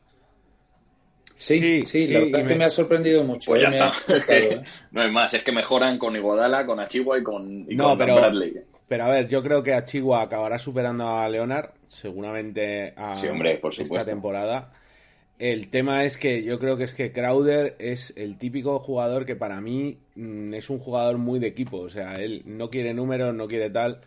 Sí, 1.36 1.58
Sí, 1.58 1.84
sí, 1.84 2.06
sí, 2.06 2.12
la 2.12 2.20
y 2.20 2.22
verdad 2.26 2.40
es 2.42 2.46
que 2.46 2.52
me- 2.54 2.58
me 2.60 2.64
ha 2.64 2.70
sorprendido 2.70 3.24
mucho. 3.24 3.50
Pues 3.50 3.60
eh, 3.60 3.64
ya 3.64 3.68
ha 3.68 3.88
está. 3.88 4.14
gustado, 4.14 4.38
eh. 4.38 4.62
no 4.92 5.02
hay 5.02 5.10
más, 5.10 5.34
es 5.34 5.42
que 5.42 5.50
mejoran 5.52 5.98
con 5.98 6.14
Iguodala, 6.14 6.64
con 6.64 6.78
Achigua 6.78 7.18
y 7.18 7.22
con, 7.24 7.66
y 7.68 7.74
No, 7.74 7.88
con 7.90 7.98
pero- 7.98 8.14
Bradley. 8.16 8.54
Pero 8.88 9.04
a 9.04 9.08
ver, 9.08 9.28
yo 9.28 9.42
creo 9.42 9.62
que 9.62 9.72
Achigua 9.72 10.22
acabará 10.22 10.58
superando 10.58 11.08
a 11.08 11.28
Leonard, 11.28 11.70
seguramente 11.88 12.92
a 12.96 13.14
Sí, 13.14 13.28
hombre, 13.28 13.56
por 13.58 13.72
esta 13.72 13.84
supuesto. 13.84 14.10
temporada. 14.10 14.72
El 15.38 15.68
tema 15.68 16.04
es 16.04 16.16
que 16.16 16.44
yo 16.44 16.58
creo 16.60 16.76
que 16.76 16.84
es 16.84 16.94
que 16.94 17.10
Crowder 17.10 17.74
es 17.78 18.12
el 18.16 18.36
típico 18.38 18.78
jugador 18.78 19.26
que 19.26 19.34
para 19.36 19.60
mí 19.60 19.98
mm, 20.14 20.54
es 20.54 20.70
un 20.70 20.78
jugador 20.78 21.18
muy 21.18 21.40
de 21.40 21.48
equipo. 21.48 21.78
O 21.78 21.88
sea, 21.90 22.12
él 22.14 22.42
no 22.46 22.68
quiere 22.68 22.94
números, 22.94 23.34
no 23.34 23.48
quiere 23.48 23.70
tal. 23.70 24.00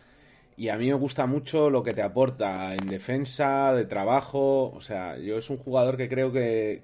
Y 0.56 0.70
a 0.70 0.76
mí 0.76 0.86
me 0.88 0.94
gusta 0.94 1.26
mucho 1.26 1.70
lo 1.70 1.82
que 1.82 1.92
te 1.92 2.02
aporta 2.02 2.72
en 2.74 2.86
defensa, 2.88 3.72
de 3.74 3.84
trabajo. 3.84 4.70
O 4.74 4.80
sea, 4.80 5.18
yo 5.18 5.38
es 5.38 5.50
un 5.50 5.58
jugador 5.58 5.96
que 5.96 6.08
creo 6.08 6.32
que, 6.32 6.82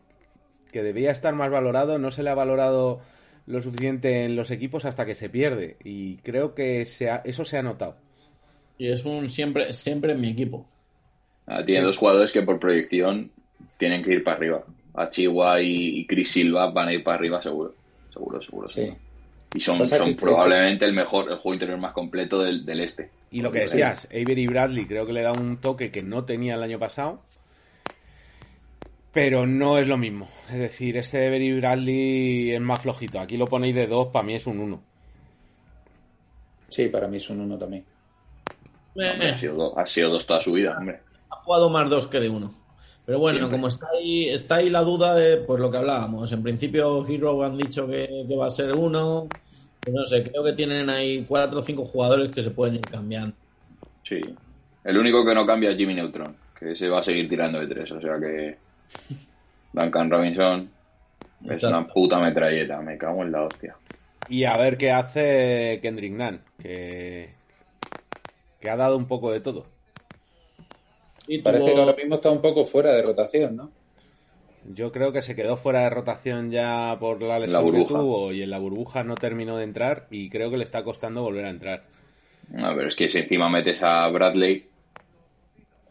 que 0.71 0.83
debía 0.83 1.11
estar 1.11 1.35
más 1.35 1.51
valorado. 1.51 1.99
No 1.99 2.11
se 2.11 2.23
le 2.23 2.31
ha 2.31 2.35
valorado 2.35 3.01
lo 3.47 3.61
suficiente 3.63 4.25
en 4.25 4.37
los 4.37 4.51
equipos 4.51 4.85
hasta 4.85 5.05
que 5.07 5.15
se 5.15 5.29
pierde. 5.29 5.77
Y 5.85 6.17
creo 6.19 6.55
que 6.55 6.87
se 6.87 7.11
ha- 7.11 7.23
eso 7.25 7.45
se 7.45 7.59
ha 7.59 7.63
notado. 7.63 7.97
Y 8.79 8.89
es 8.89 9.05
un 9.05 9.29
siempre, 9.31 9.73
siempre 9.73 10.13
en 10.13 10.21
mi 10.21 10.31
equipo. 10.31 10.67
Ah, 11.47 11.63
tiene 11.65 11.85
dos 11.85 11.99
jugadores 11.99 12.33
que 12.33 12.43
por 12.43 12.59
proyección 12.59 13.31
tienen 13.79 14.03
que 14.03 14.13
ir 14.15 14.25
para 14.25 14.37
arriba. 14.39 14.65
Achigua 14.95 15.61
y, 15.61 16.01
y 16.01 16.07
Chris 16.07 16.31
Silva 16.33 16.71
van 16.71 16.89
a 16.89 16.93
ir 16.95 17.05
para 17.05 17.19
arriba 17.19 17.43
seguro. 17.43 17.75
Seguro, 18.13 18.41
seguro. 18.43 18.67
Sí. 18.69 18.81
seguro. 18.83 18.99
Y 19.55 19.61
son, 19.61 19.87
son 19.87 20.09
este- 20.09 20.21
probablemente 20.21 20.85
el 20.85 20.95
mejor, 20.95 21.31
el 21.31 21.37
juego 21.39 21.55
interior 21.55 21.79
más 21.79 21.93
completo 21.93 22.41
del, 22.41 22.65
del 22.65 22.81
este. 22.81 23.11
Y 23.31 23.41
lo 23.43 23.53
que 23.53 23.61
decías, 23.61 24.09
Avery 24.11 24.47
Bradley 24.47 24.87
creo 24.87 25.07
que 25.07 25.13
le 25.13 25.23
da 25.23 25.33
un 25.33 25.59
toque 25.59 25.91
que 25.91 26.03
no 26.03 26.25
tenía 26.25 26.55
el 26.55 26.63
año 26.63 26.79
pasado. 26.79 27.23
Pero 29.15 29.47
no 29.47 29.79
es 29.79 29.87
lo 29.87 29.97
mismo. 29.97 30.29
Es 30.51 30.59
decir, 30.59 30.97
este 30.97 31.27
Avery 31.27 31.59
Bradley 31.61 32.51
es 32.51 32.61
más 32.61 32.81
flojito. 32.83 33.21
Aquí 33.21 33.37
lo 33.37 33.45
ponéis 33.47 33.75
de 33.75 33.87
2, 33.87 34.09
para 34.09 34.25
mí 34.27 34.35
es 34.35 34.47
un 34.47 34.59
1. 34.59 34.83
Sí, 36.69 36.89
para 36.89 37.07
mí 37.07 37.17
es 37.19 37.31
un 37.31 37.41
uno 37.41 37.57
también. 37.57 37.85
Eh, 38.97 39.11
Hombre, 39.13 39.29
ha, 39.31 39.39
sido 39.39 39.55
do- 39.55 39.79
ha 39.79 39.87
sido 39.87 40.11
dos 40.11 40.27
toda 40.27 40.41
su 40.41 40.53
vida, 40.53 40.75
hombre. 40.77 41.01
ha 41.31 41.37
jugado 41.37 41.71
más 41.71 41.89
dos 41.89 42.07
que 42.09 42.19
de 42.21 42.29
uno. 42.29 42.53
Pero 43.07 43.19
bueno, 43.19 43.39
Siempre. 43.39 43.57
como 43.59 43.69
está 43.69 43.87
ahí, 44.01 44.29
está 44.29 44.57
ahí 44.57 44.71
la 44.71 44.81
duda 44.81 45.15
de 45.15 45.37
pues 45.39 45.61
lo 45.61 45.71
que 45.71 45.77
hablábamos. 45.77 46.33
En 46.33 46.43
principio, 46.43 47.07
Hero 47.07 47.45
han 47.45 47.57
dicho 47.57 47.87
que, 47.87 48.25
que 48.27 48.37
va 48.37 48.47
a 48.47 48.51
ser 48.51 48.73
uno. 48.75 49.29
Pues 49.81 49.95
no 49.95 50.05
sé, 50.07 50.23
creo 50.25 50.43
que 50.43 50.55
tienen 50.55 50.89
ahí 50.89 51.25
cuatro 51.29 51.61
o 51.61 51.63
cinco 51.63 51.85
jugadores 51.85 52.33
que 52.33 52.41
se 52.43 52.51
pueden 52.51 52.77
ir 52.77 52.81
cambiando. 52.81 53.37
Sí. 54.03 54.21
El 54.83 54.99
único 54.99 55.25
que 55.25 55.35
no 55.35 55.45
cambia 55.45 55.71
es 55.71 55.77
Jimmy 55.77 55.95
Neutron, 55.95 56.35
que 56.59 56.75
se 56.75 56.89
va 56.89 57.01
a 57.01 57.03
seguir 57.03 57.29
tirando 57.29 57.61
de 57.61 57.67
tres. 57.67 57.93
O 57.93 58.01
sea 58.01 58.19
que 58.19 58.57
Duncan 59.73 60.11
Robinson 60.11 60.71
es 61.45 61.51
Exacto. 61.59 61.79
una 61.79 61.87
puta 61.87 62.19
metralleta. 62.21 62.81
Me 62.81 62.97
cago 62.99 63.23
en 63.23 63.33
la 63.33 63.43
hostia. 63.43 63.77
Y 64.29 64.45
a 64.45 64.57
ver 64.57 64.79
qué 64.79 64.91
hace 64.91 65.81
Kendrick 65.83 66.13
Nunn, 66.15 66.41
que, 66.63 67.31
que 68.61 68.71
ha 68.71 68.77
dado 68.77 68.97
un 68.97 69.07
poco 69.07 69.31
de 69.33 69.41
todo. 69.41 69.67
Y 71.29 71.39
Parece 71.43 71.65
tuvo- 71.67 71.75
que 71.75 71.81
ahora 71.81 71.97
mismo 71.97 72.15
está 72.17 72.31
un 72.31 72.41
poco 72.41 72.65
fuera 72.65 72.93
de 72.93 73.03
rotación, 73.03 73.57
¿no? 73.57 73.71
Yo 74.67 74.93
creo 74.93 75.13
que 75.13 75.21
se 75.21 75.37
quedó 75.37 75.59
fuera 75.59 75.81
de 75.81 75.91
rotación 75.91 76.51
ya 76.51 76.97
por 76.99 77.21
la 77.21 77.39
la 77.39 77.41
lesión 77.41 77.73
que 77.73 77.85
tuvo 77.85 78.33
y 78.33 78.43
en 78.43 78.49
la 78.51 78.59
burbuja 78.59 79.05
no 79.05 79.15
terminó 79.15 79.59
de 79.59 79.65
entrar 79.65 80.07
y 80.11 80.31
creo 80.31 80.51
que 80.51 80.57
le 80.57 80.65
está 80.65 80.83
costando 80.85 81.23
volver 81.23 81.45
a 81.45 81.51
entrar. 81.51 81.85
A 82.63 82.73
ver, 82.73 82.87
es 82.89 82.97
que 82.97 83.11
si 83.11 83.19
encima 83.19 83.51
metes 83.51 83.83
a 83.83 84.09
Bradley, 84.09 84.67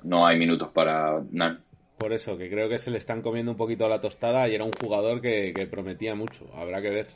no 0.04 0.26
hay 0.26 0.40
minutos 0.40 0.70
para 0.74 1.22
Nan. 1.32 1.63
Por 2.04 2.12
eso, 2.12 2.38
que 2.38 2.50
creo 2.50 2.68
que 2.68 2.80
se 2.80 2.92
le 2.92 2.98
están 2.98 3.22
comiendo 3.22 3.52
un 3.52 3.56
poquito 3.56 3.88
la 3.88 4.02
tostada 4.02 4.50
y 4.50 4.56
era 4.56 4.66
un 4.66 4.74
jugador 4.74 5.22
que, 5.22 5.54
que 5.56 5.68
prometía 5.68 6.16
mucho. 6.16 6.46
Habrá 6.54 6.82
que 6.82 6.90
ver. 6.90 7.08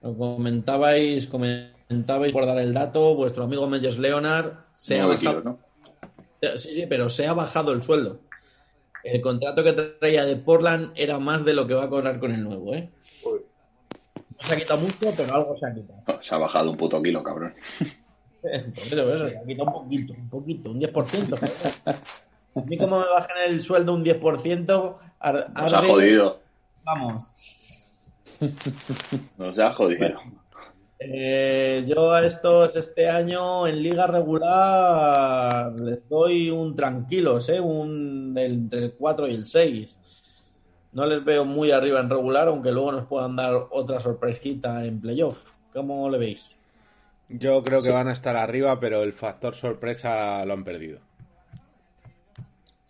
Lo 0.00 0.16
comentabais, 0.16 1.26
comentabais 1.26 2.32
por 2.32 2.46
dar 2.46 2.56
el 2.60 2.72
dato, 2.72 3.14
vuestro 3.14 3.44
amigo 3.44 3.68
Meyers 3.68 3.98
Leonard 3.98 4.54
se 4.72 4.98
ha 4.98 5.04
bajado, 5.04 5.58
sí, 6.56 6.72
sí, 6.72 6.86
pero 6.88 7.10
se 7.10 7.26
ha 7.26 7.34
bajado 7.34 7.72
el 7.72 7.82
sueldo. 7.82 8.20
El 9.04 9.20
contrato 9.20 9.62
que 9.62 9.74
traía 9.74 10.24
de 10.24 10.36
Portland 10.36 10.92
era 10.94 11.18
más 11.18 11.44
de 11.44 11.52
lo 11.52 11.66
que 11.66 11.74
va 11.74 11.84
a 11.84 11.90
cobrar 11.90 12.18
con 12.18 12.32
el 12.32 12.42
nuevo, 12.42 12.72
¿eh? 12.72 12.88
Uy, 13.22 13.40
No 14.30 14.46
se 14.46 14.54
ha 14.54 14.56
quitado 14.56 14.80
mucho, 14.80 15.12
pero 15.14 15.34
algo 15.34 15.58
se 15.58 15.66
ha 15.66 15.74
quitado. 15.74 16.22
Se 16.22 16.34
ha 16.34 16.38
bajado 16.38 16.70
un 16.70 16.78
puto 16.78 17.02
kilo, 17.02 17.22
cabrón. 17.22 17.54
Por 18.40 18.50
eso, 18.50 19.04
por 19.04 19.14
eso, 19.14 19.28
se 19.28 19.36
ha 19.36 19.44
quitado 19.44 19.68
un 19.68 19.74
poquito, 19.74 20.14
un 20.14 20.28
poquito, 20.30 20.70
un 20.70 20.80
10%. 20.80 21.92
A 22.54 22.60
mí 22.60 22.76
como 22.76 22.98
me 23.00 23.06
bajan 23.06 23.36
el 23.46 23.60
sueldo 23.62 23.94
un 23.94 24.04
10%, 24.04 24.98
ar- 25.20 25.50
Nos 25.54 25.72
ha 25.72 25.82
jodido. 25.82 26.40
Vamos. 26.84 27.30
Nos 29.38 29.58
ha 29.58 29.72
jodido. 29.72 30.08
Eh, 30.98 31.84
yo 31.88 32.12
a 32.12 32.24
estos 32.24 32.76
este 32.76 33.08
año 33.08 33.66
en 33.66 33.82
liga 33.82 34.06
regular 34.06 35.72
les 35.80 36.08
doy 36.08 36.50
un 36.50 36.76
tranquilos, 36.76 37.48
¿eh? 37.48 37.60
Un 37.60 38.34
del- 38.34 38.52
entre 38.52 38.78
el 38.84 38.92
4 38.94 39.26
y 39.28 39.34
el 39.34 39.46
6. 39.46 39.98
No 40.92 41.06
les 41.06 41.24
veo 41.24 41.44
muy 41.44 41.70
arriba 41.70 42.00
en 42.00 42.10
regular, 42.10 42.48
aunque 42.48 42.70
luego 42.70 42.92
nos 42.92 43.06
puedan 43.06 43.34
dar 43.34 43.54
otra 43.70 43.98
sorpresita 43.98 44.84
en 44.84 45.00
playoff. 45.00 45.38
¿Cómo 45.72 46.08
le 46.10 46.18
veis? 46.18 46.50
Yo 47.30 47.62
creo 47.64 47.78
que 47.80 47.88
Sí. 47.88 47.92
van 47.94 48.08
a 48.08 48.12
estar 48.12 48.36
arriba, 48.36 48.78
pero 48.78 49.02
el 49.02 49.14
factor 49.14 49.54
sorpresa 49.54 50.44
lo 50.44 50.52
han 50.52 50.64
perdido. 50.64 50.98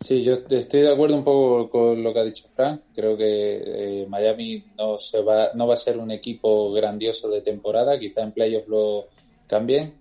Sí, 0.03 0.21
yo 0.21 0.33
estoy 0.33 0.81
de 0.81 0.91
acuerdo 0.91 1.15
un 1.15 1.23
poco 1.23 1.69
con 1.69 2.03
lo 2.03 2.13
que 2.13 2.19
ha 2.19 2.25
dicho 2.25 2.49
Frank. 2.53 2.81
Creo 2.93 3.15
que 3.15 4.01
eh, 4.01 4.05
Miami 4.09 4.61
no 4.77 4.97
se 4.97 5.21
va, 5.21 5.51
no 5.53 5.65
va 5.65 5.75
a 5.75 5.77
ser 5.77 5.97
un 5.97 6.11
equipo 6.11 6.73
grandioso 6.73 7.29
de 7.29 7.39
temporada. 7.39 7.97
Quizá 7.97 8.21
en 8.21 8.33
playoffs 8.33 8.67
lo 8.67 9.07
cambien. 9.47 9.93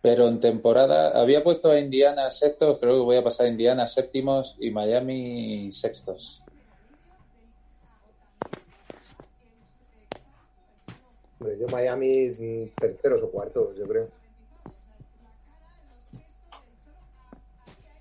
Pero 0.00 0.26
en 0.26 0.40
temporada 0.40 1.20
había 1.20 1.44
puesto 1.44 1.70
a 1.70 1.78
Indiana 1.78 2.30
sextos, 2.30 2.78
creo 2.78 2.94
que 2.94 3.04
voy 3.04 3.16
a 3.18 3.24
pasar 3.24 3.44
a 3.44 3.50
Indiana 3.50 3.86
séptimos 3.86 4.56
y 4.58 4.70
Miami 4.70 5.70
sextos. 5.70 6.42
yo 11.40 11.66
Miami 11.70 12.30
mm, 12.30 12.68
terceros 12.74 13.22
o 13.22 13.30
cuartos, 13.30 13.76
yo 13.76 13.86
creo. 13.86 14.08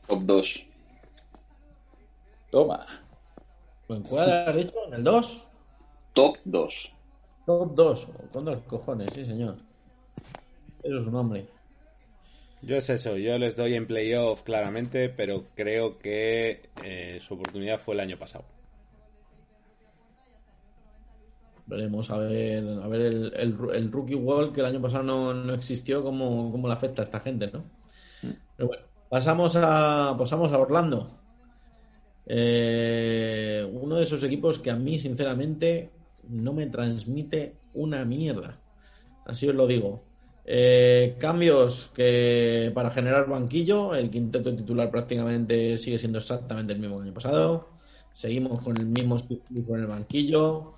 Top 0.08 0.22
2. 0.22 0.73
Toma. 2.54 2.86
¿En 3.90 4.04
cuál 4.04 4.30
has 4.30 4.56
dicho? 4.56 4.76
¿En 4.88 4.94
el 4.94 5.04
2? 5.04 5.44
Top 6.14 6.38
2. 6.46 6.96
Top 7.48 7.74
2. 7.74 8.08
Con 8.32 8.46
dos 8.46 8.62
cojones, 8.68 9.10
sí, 9.12 9.26
señor. 9.26 9.56
Eso 10.84 11.00
es 11.00 11.08
un 11.08 11.16
hombre. 11.16 11.48
Yo 12.62 12.76
es 12.76 12.88
eso, 12.92 13.18
yo 13.18 13.40
les 13.40 13.56
doy 13.56 13.74
en 13.74 13.88
playoff 13.88 14.44
claramente, 14.44 15.10
pero 15.10 15.46
creo 15.56 15.98
que 15.98 16.70
eh, 16.84 17.20
su 17.22 17.34
oportunidad 17.34 17.80
fue 17.80 17.96
el 17.96 18.02
año 18.02 18.20
pasado. 18.20 18.46
Veremos 21.66 22.12
a 22.12 22.18
ver, 22.18 22.64
a 22.84 22.88
ver 22.88 23.02
el, 23.02 23.34
el, 23.36 23.92
rookie 23.92 24.14
wall 24.14 24.54
que 24.54 24.60
el 24.60 24.68
año 24.68 24.80
pasado 24.80 25.02
no, 25.02 25.34
no 25.34 25.56
existió, 25.56 26.04
cómo, 26.04 26.52
cómo, 26.52 26.68
le 26.68 26.76
afecta 26.76 27.02
a 27.02 27.04
esta 27.04 27.20
gente, 27.20 27.50
¿no? 27.52 27.62
Mm. 28.22 28.36
Pero 28.56 28.68
bueno, 28.68 28.84
pasamos 29.10 29.56
a, 29.56 30.16
pasamos 30.20 30.54
a 30.54 30.60
Orlando. 30.60 31.23
Eh, 32.26 33.68
uno 33.74 33.96
de 33.96 34.04
esos 34.04 34.24
equipos 34.24 34.60
que 34.60 34.72
a 34.72 34.76
mí, 34.76 35.00
sinceramente, 35.00 35.90
no 36.30 36.54
me 36.54 36.68
transmite 36.68 37.56
una 37.74 38.06
mierda. 38.06 38.60
Así 39.26 39.48
os 39.48 39.56
lo 39.56 39.68
digo. 39.68 40.04
Eh, 40.46 41.16
cambios 41.20 41.90
que 41.96 42.72
para 42.74 42.92
generar 42.92 43.28
banquillo, 43.30 43.96
el 43.96 44.10
quinteto 44.10 44.54
titular 44.56 44.92
prácticamente 44.92 45.78
sigue 45.78 45.98
siendo 45.98 46.18
exactamente 46.18 46.74
el 46.74 46.80
mismo 46.80 46.98
que 46.98 47.04
el 47.04 47.08
año 47.08 47.14
pasado. 47.14 47.70
Seguimos 48.12 48.62
con 48.62 48.78
el 48.78 48.86
mismo 48.88 49.18
con 49.68 49.80
el 49.80 49.88
banquillo. 49.88 50.74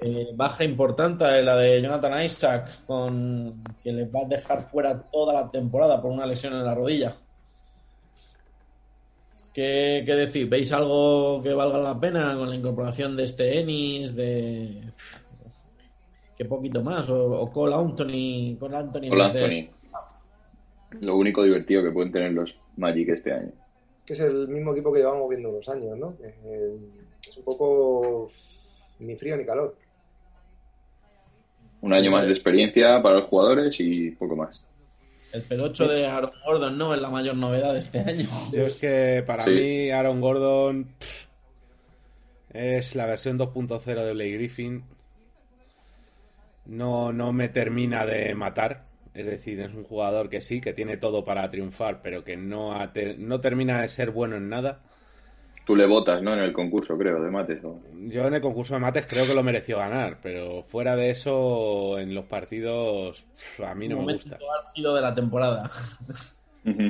Eh, 0.00 0.28
baja 0.34 0.62
importante 0.62 1.42
la 1.42 1.56
de 1.56 1.82
Jonathan 1.82 2.24
Isaac, 2.24 2.84
con 2.86 3.64
que 3.82 3.92
les 3.92 4.08
va 4.08 4.20
a 4.20 4.28
dejar 4.28 4.70
fuera 4.70 4.96
toda 5.10 5.34
la 5.34 5.50
temporada 5.50 6.00
por 6.00 6.12
una 6.12 6.26
lesión 6.26 6.52
en 6.54 6.64
la 6.64 6.74
rodilla. 6.74 7.16
¿Qué, 9.58 10.04
qué 10.06 10.14
decir? 10.14 10.48
¿Veis 10.48 10.70
algo 10.70 11.42
que 11.42 11.52
valga 11.52 11.80
la 11.80 11.98
pena 11.98 12.36
con 12.36 12.48
la 12.48 12.54
incorporación 12.54 13.16
de 13.16 13.24
este 13.24 13.58
Ennis, 13.58 14.14
de 14.14 14.82
qué 16.36 16.44
poquito 16.44 16.80
más, 16.84 17.10
o, 17.10 17.50
Cole 17.52 17.74
Anthony, 17.74 18.56
con 18.56 18.72
Anthony. 18.72 19.08
Cole 19.08 19.24
Anthony. 19.24 19.68
Lo 21.00 21.16
único 21.16 21.42
divertido 21.42 21.82
que 21.82 21.90
pueden 21.90 22.12
tener 22.12 22.34
los 22.34 22.54
Magic 22.76 23.08
este 23.08 23.32
año. 23.32 23.50
Que 24.06 24.12
es 24.12 24.20
el 24.20 24.46
mismo 24.46 24.70
equipo 24.70 24.92
que 24.92 25.00
llevamos 25.00 25.28
viendo 25.28 25.48
unos 25.48 25.68
años, 25.68 25.98
¿no? 25.98 26.14
Es 26.22 27.36
un 27.36 27.42
poco 27.42 28.28
ni 29.00 29.16
frío 29.16 29.36
ni 29.36 29.44
calor. 29.44 29.74
Un 31.80 31.92
año 31.94 32.12
más 32.12 32.28
de 32.28 32.32
experiencia 32.32 33.02
para 33.02 33.16
los 33.16 33.28
jugadores 33.28 33.74
y 33.80 34.12
poco 34.12 34.36
más. 34.36 34.62
El 35.32 35.42
pelocho 35.42 35.86
de 35.86 36.06
Aaron 36.06 36.30
Gordon 36.44 36.78
no 36.78 36.94
es 36.94 37.00
la 37.00 37.10
mayor 37.10 37.36
novedad 37.36 37.74
de 37.74 37.80
este 37.80 38.00
año. 38.00 38.26
Yo 38.52 38.66
es 38.66 38.76
que 38.76 39.22
para 39.26 39.46
mí 39.46 39.90
Aaron 39.90 40.20
Gordon 40.20 40.88
es 42.52 42.94
la 42.94 43.06
versión 43.06 43.38
2.0 43.38 43.84
de 43.84 44.12
Blake 44.12 44.32
Griffin. 44.32 44.84
No, 46.66 47.12
no 47.12 47.32
me 47.32 47.48
termina 47.48 48.06
de 48.06 48.34
matar. 48.34 48.84
Es 49.14 49.26
decir, 49.26 49.60
es 49.60 49.74
un 49.74 49.84
jugador 49.84 50.28
que 50.28 50.40
sí, 50.40 50.60
que 50.60 50.72
tiene 50.72 50.96
todo 50.96 51.24
para 51.24 51.50
triunfar, 51.50 52.02
pero 52.02 52.24
que 52.24 52.36
no, 52.36 52.72
no 53.18 53.40
termina 53.40 53.82
de 53.82 53.88
ser 53.88 54.10
bueno 54.10 54.36
en 54.36 54.48
nada. 54.48 54.78
Tú 55.68 55.76
le 55.76 55.84
votas, 55.84 56.22
¿no? 56.22 56.32
En 56.32 56.38
el 56.38 56.54
concurso, 56.54 56.96
creo, 56.96 57.22
de 57.22 57.30
mates. 57.30 57.60
Yo 57.92 58.26
en 58.26 58.32
el 58.32 58.40
concurso 58.40 58.72
de 58.72 58.80
mates 58.80 59.04
creo 59.06 59.26
que 59.26 59.34
lo 59.34 59.42
mereció 59.42 59.76
ganar, 59.76 60.18
pero 60.22 60.62
fuera 60.62 60.96
de 60.96 61.10
eso, 61.10 61.98
en 61.98 62.14
los 62.14 62.24
partidos, 62.24 63.26
a 63.62 63.74
mí 63.74 63.86
no 63.86 64.00
me 64.00 64.14
gusta. 64.14 64.36
ha 64.38 64.64
sido 64.64 64.94
de 64.94 65.02
la 65.02 65.14
temporada. 65.14 65.70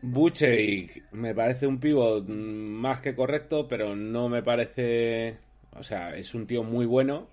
Buche 0.00 1.02
me 1.10 1.34
parece 1.34 1.66
un 1.66 1.80
pivot 1.80 2.28
más 2.28 3.00
que 3.00 3.16
correcto, 3.16 3.66
pero 3.66 3.96
no 3.96 4.28
me 4.28 4.44
parece. 4.44 5.38
O 5.72 5.82
sea, 5.82 6.16
es 6.16 6.36
un 6.36 6.46
tío 6.46 6.62
muy 6.62 6.86
bueno, 6.86 7.26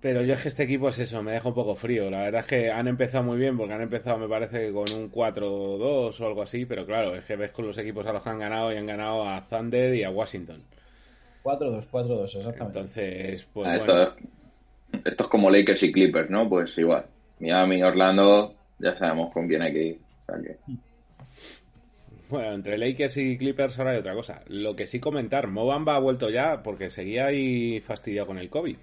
pero 0.00 0.22
yo 0.22 0.34
es 0.34 0.42
que 0.42 0.48
este 0.48 0.62
equipo 0.62 0.88
es 0.88 0.98
eso, 0.98 1.22
me 1.22 1.32
deja 1.32 1.48
un 1.48 1.54
poco 1.54 1.74
frío. 1.74 2.10
La 2.10 2.22
verdad 2.22 2.40
es 2.40 2.46
que 2.46 2.70
han 2.70 2.88
empezado 2.88 3.22
muy 3.22 3.38
bien, 3.38 3.56
porque 3.56 3.74
han 3.74 3.82
empezado, 3.82 4.16
me 4.16 4.28
parece, 4.28 4.72
con 4.72 4.86
un 4.92 5.12
4-2 5.12 6.20
o 6.20 6.26
algo 6.26 6.42
así, 6.42 6.64
pero 6.64 6.86
claro, 6.86 7.14
es 7.14 7.24
que 7.24 7.36
ves 7.36 7.52
con 7.52 7.66
los 7.66 7.76
equipos 7.76 8.06
a 8.06 8.12
los 8.12 8.22
que 8.22 8.30
han 8.30 8.38
ganado 8.38 8.72
y 8.72 8.76
han 8.76 8.86
ganado 8.86 9.28
a 9.28 9.44
Thunder 9.44 9.94
y 9.94 10.02
a 10.02 10.10
Washington. 10.10 10.62
4-2, 11.44 11.88
4-2, 11.90 12.36
exactamente. 12.36 12.78
Entonces, 12.80 13.46
pues. 13.52 13.68
Ah, 13.68 13.76
esto, 13.76 14.16
esto, 15.04 15.24
es 15.24 15.30
como 15.30 15.50
Lakers 15.50 15.82
y 15.82 15.92
Clippers, 15.92 16.30
¿no? 16.30 16.48
Pues 16.48 16.76
igual. 16.78 17.04
Miami, 17.38 17.82
Orlando, 17.82 18.54
ya 18.78 18.98
sabemos 18.98 19.32
con 19.32 19.48
quién 19.48 19.62
hay 19.62 19.72
que 19.72 19.84
ir. 19.84 20.00
Bueno, 22.28 22.52
entre 22.52 22.78
Lakers 22.78 23.16
y 23.16 23.36
Clippers 23.36 23.78
ahora 23.78 23.90
hay 23.90 23.98
otra 23.98 24.14
cosa. 24.14 24.42
Lo 24.46 24.76
que 24.76 24.86
sí 24.86 25.00
comentar, 25.00 25.48
Mobamba 25.48 25.96
ha 25.96 25.98
vuelto 25.98 26.30
ya 26.30 26.62
porque 26.62 26.88
seguía 26.88 27.26
ahí 27.26 27.80
fastidiado 27.80 28.28
con 28.28 28.38
el 28.38 28.48
COVID. 28.48 28.76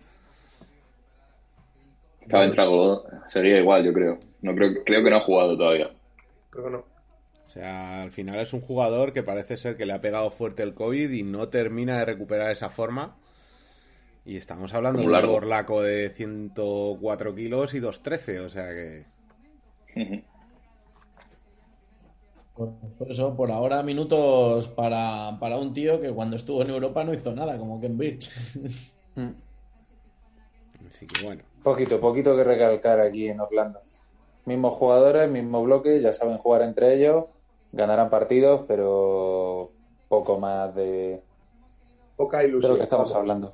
Estaba 2.27 2.43
en 2.43 2.51
trago, 2.51 3.05
sería 3.27 3.57
igual, 3.57 3.85
yo 3.85 3.93
creo. 3.93 4.19
No 4.41 4.53
creo, 4.53 4.83
creo 4.83 5.01
que 5.01 5.09
no 5.09 5.15
ha 5.15 5.21
jugado 5.21 5.57
todavía. 5.57 5.89
Creo 6.49 6.65
que 6.65 6.71
no. 6.71 6.79
O 6.79 7.49
sea, 7.49 8.03
al 8.03 8.11
final 8.11 8.37
es 8.41 8.51
un 8.51 8.59
jugador 8.59 9.13
que 9.13 9.23
parece 9.23 9.55
ser 9.55 9.77
que 9.77 9.85
le 9.85 9.93
ha 9.93 10.01
pegado 10.01 10.29
fuerte 10.29 10.61
el 10.61 10.73
COVID 10.73 11.09
y 11.09 11.23
no 11.23 11.47
termina 11.47 11.97
de 11.99 12.03
recuperar 12.03 12.51
esa 12.51 12.69
forma. 12.69 13.15
Y 14.25 14.35
estamos 14.35 14.73
hablando 14.73 14.99
de 14.99 15.07
un 15.07 15.25
borlaco 15.25 15.81
de 15.81 16.09
104 16.09 17.33
kilos 17.33 17.73
y 17.73 17.79
213, 17.79 18.41
o 18.41 18.49
sea 18.49 18.67
que. 18.71 19.05
Por 22.53 23.09
eso, 23.09 23.37
por 23.37 23.51
ahora, 23.51 23.83
minutos 23.83 24.67
para, 24.67 25.37
para 25.39 25.57
un 25.57 25.73
tío 25.73 26.01
que 26.01 26.11
cuando 26.11 26.35
estuvo 26.35 26.61
en 26.61 26.71
Europa 26.71 27.05
no 27.05 27.13
hizo 27.13 27.33
nada, 27.33 27.57
como 27.57 27.79
Ken 27.79 27.97
Birch. 27.97 28.29
Mm. 29.15 29.33
Así 30.91 31.07
que 31.07 31.25
bueno. 31.25 31.41
Poquito, 31.67 31.99
poquito 31.99 32.33
que 32.33 32.45
recalcar 32.45 33.01
aquí 33.01 33.27
en 33.27 33.41
Orlando. 33.41 33.81
Mismos 34.45 34.73
jugadores, 34.75 35.29
mismo 35.29 35.61
bloque, 35.63 35.99
ya 35.99 36.13
saben 36.13 36.37
jugar 36.37 36.61
entre 36.61 36.93
ellos, 36.93 37.25
ganarán 37.73 38.09
partidos, 38.09 38.61
pero 38.69 39.73
poco 40.07 40.39
más 40.39 40.73
de, 40.73 41.21
Poca 42.15 42.45
ilusión. 42.45 42.61
de 42.61 42.67
lo 42.69 42.77
que 42.77 42.83
estamos 42.83 43.13
hablando. 43.13 43.53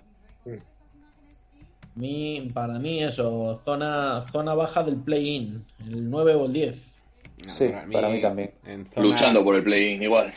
Mi, 1.96 2.52
para 2.54 2.78
mí 2.78 3.04
eso, 3.04 3.60
zona, 3.66 4.26
zona 4.32 4.54
baja 4.54 4.84
del 4.84 4.98
play-in, 4.98 5.66
el 5.80 6.08
9 6.08 6.36
o 6.36 6.46
el 6.46 6.54
10. 6.54 7.02
sí, 7.48 7.74
para 7.92 8.10
mí, 8.10 8.22
también. 8.22 8.54
Luchando 8.96 9.44
por 9.44 9.56
el 9.56 9.64
play-in, 9.64 10.04
igual. 10.04 10.32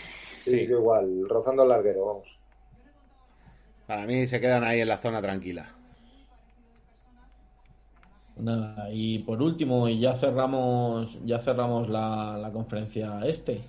Sí, 0.45 0.61
igual, 0.63 1.29
rozando 1.29 1.65
el 1.65 1.69
larguero, 1.69 2.07
vamos. 2.07 2.39
Para 3.87 4.07
mí 4.07 4.27
se 4.27 4.41
quedan 4.41 4.65
ahí 4.65 4.81
en 4.81 4.89
la 4.89 4.97
zona 4.97 5.21
tranquila. 5.21 5.76
Nada, 8.37 8.91
y 8.93 9.21
por 9.21 9.41
último, 9.41 9.89
y 9.89 9.99
ya 9.99 10.15
cerramos, 10.15 11.19
ya 11.25 11.39
cerramos 11.39 11.89
la, 11.89 12.51
conferencia 12.53 13.21
este. 13.25 13.63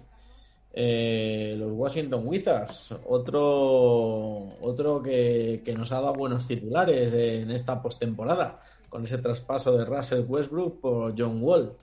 Eh, 0.73 1.55
los 1.57 1.71
Washington 1.71 2.21
Wizards, 2.25 2.93
otro, 3.07 4.47
otro 4.61 5.01
que, 5.01 5.73
nos 5.77 5.91
ha 5.93 6.01
dado 6.01 6.13
buenos 6.13 6.45
titulares 6.47 7.13
en 7.13 7.49
esta 7.51 7.81
postemporada, 7.81 8.59
con 8.89 9.03
ese 9.05 9.17
traspaso 9.19 9.75
de 9.77 9.85
Russell 9.85 10.25
Westbrook 10.27 10.81
por 10.81 11.15
John 11.17 11.41
Wall. 11.41 11.73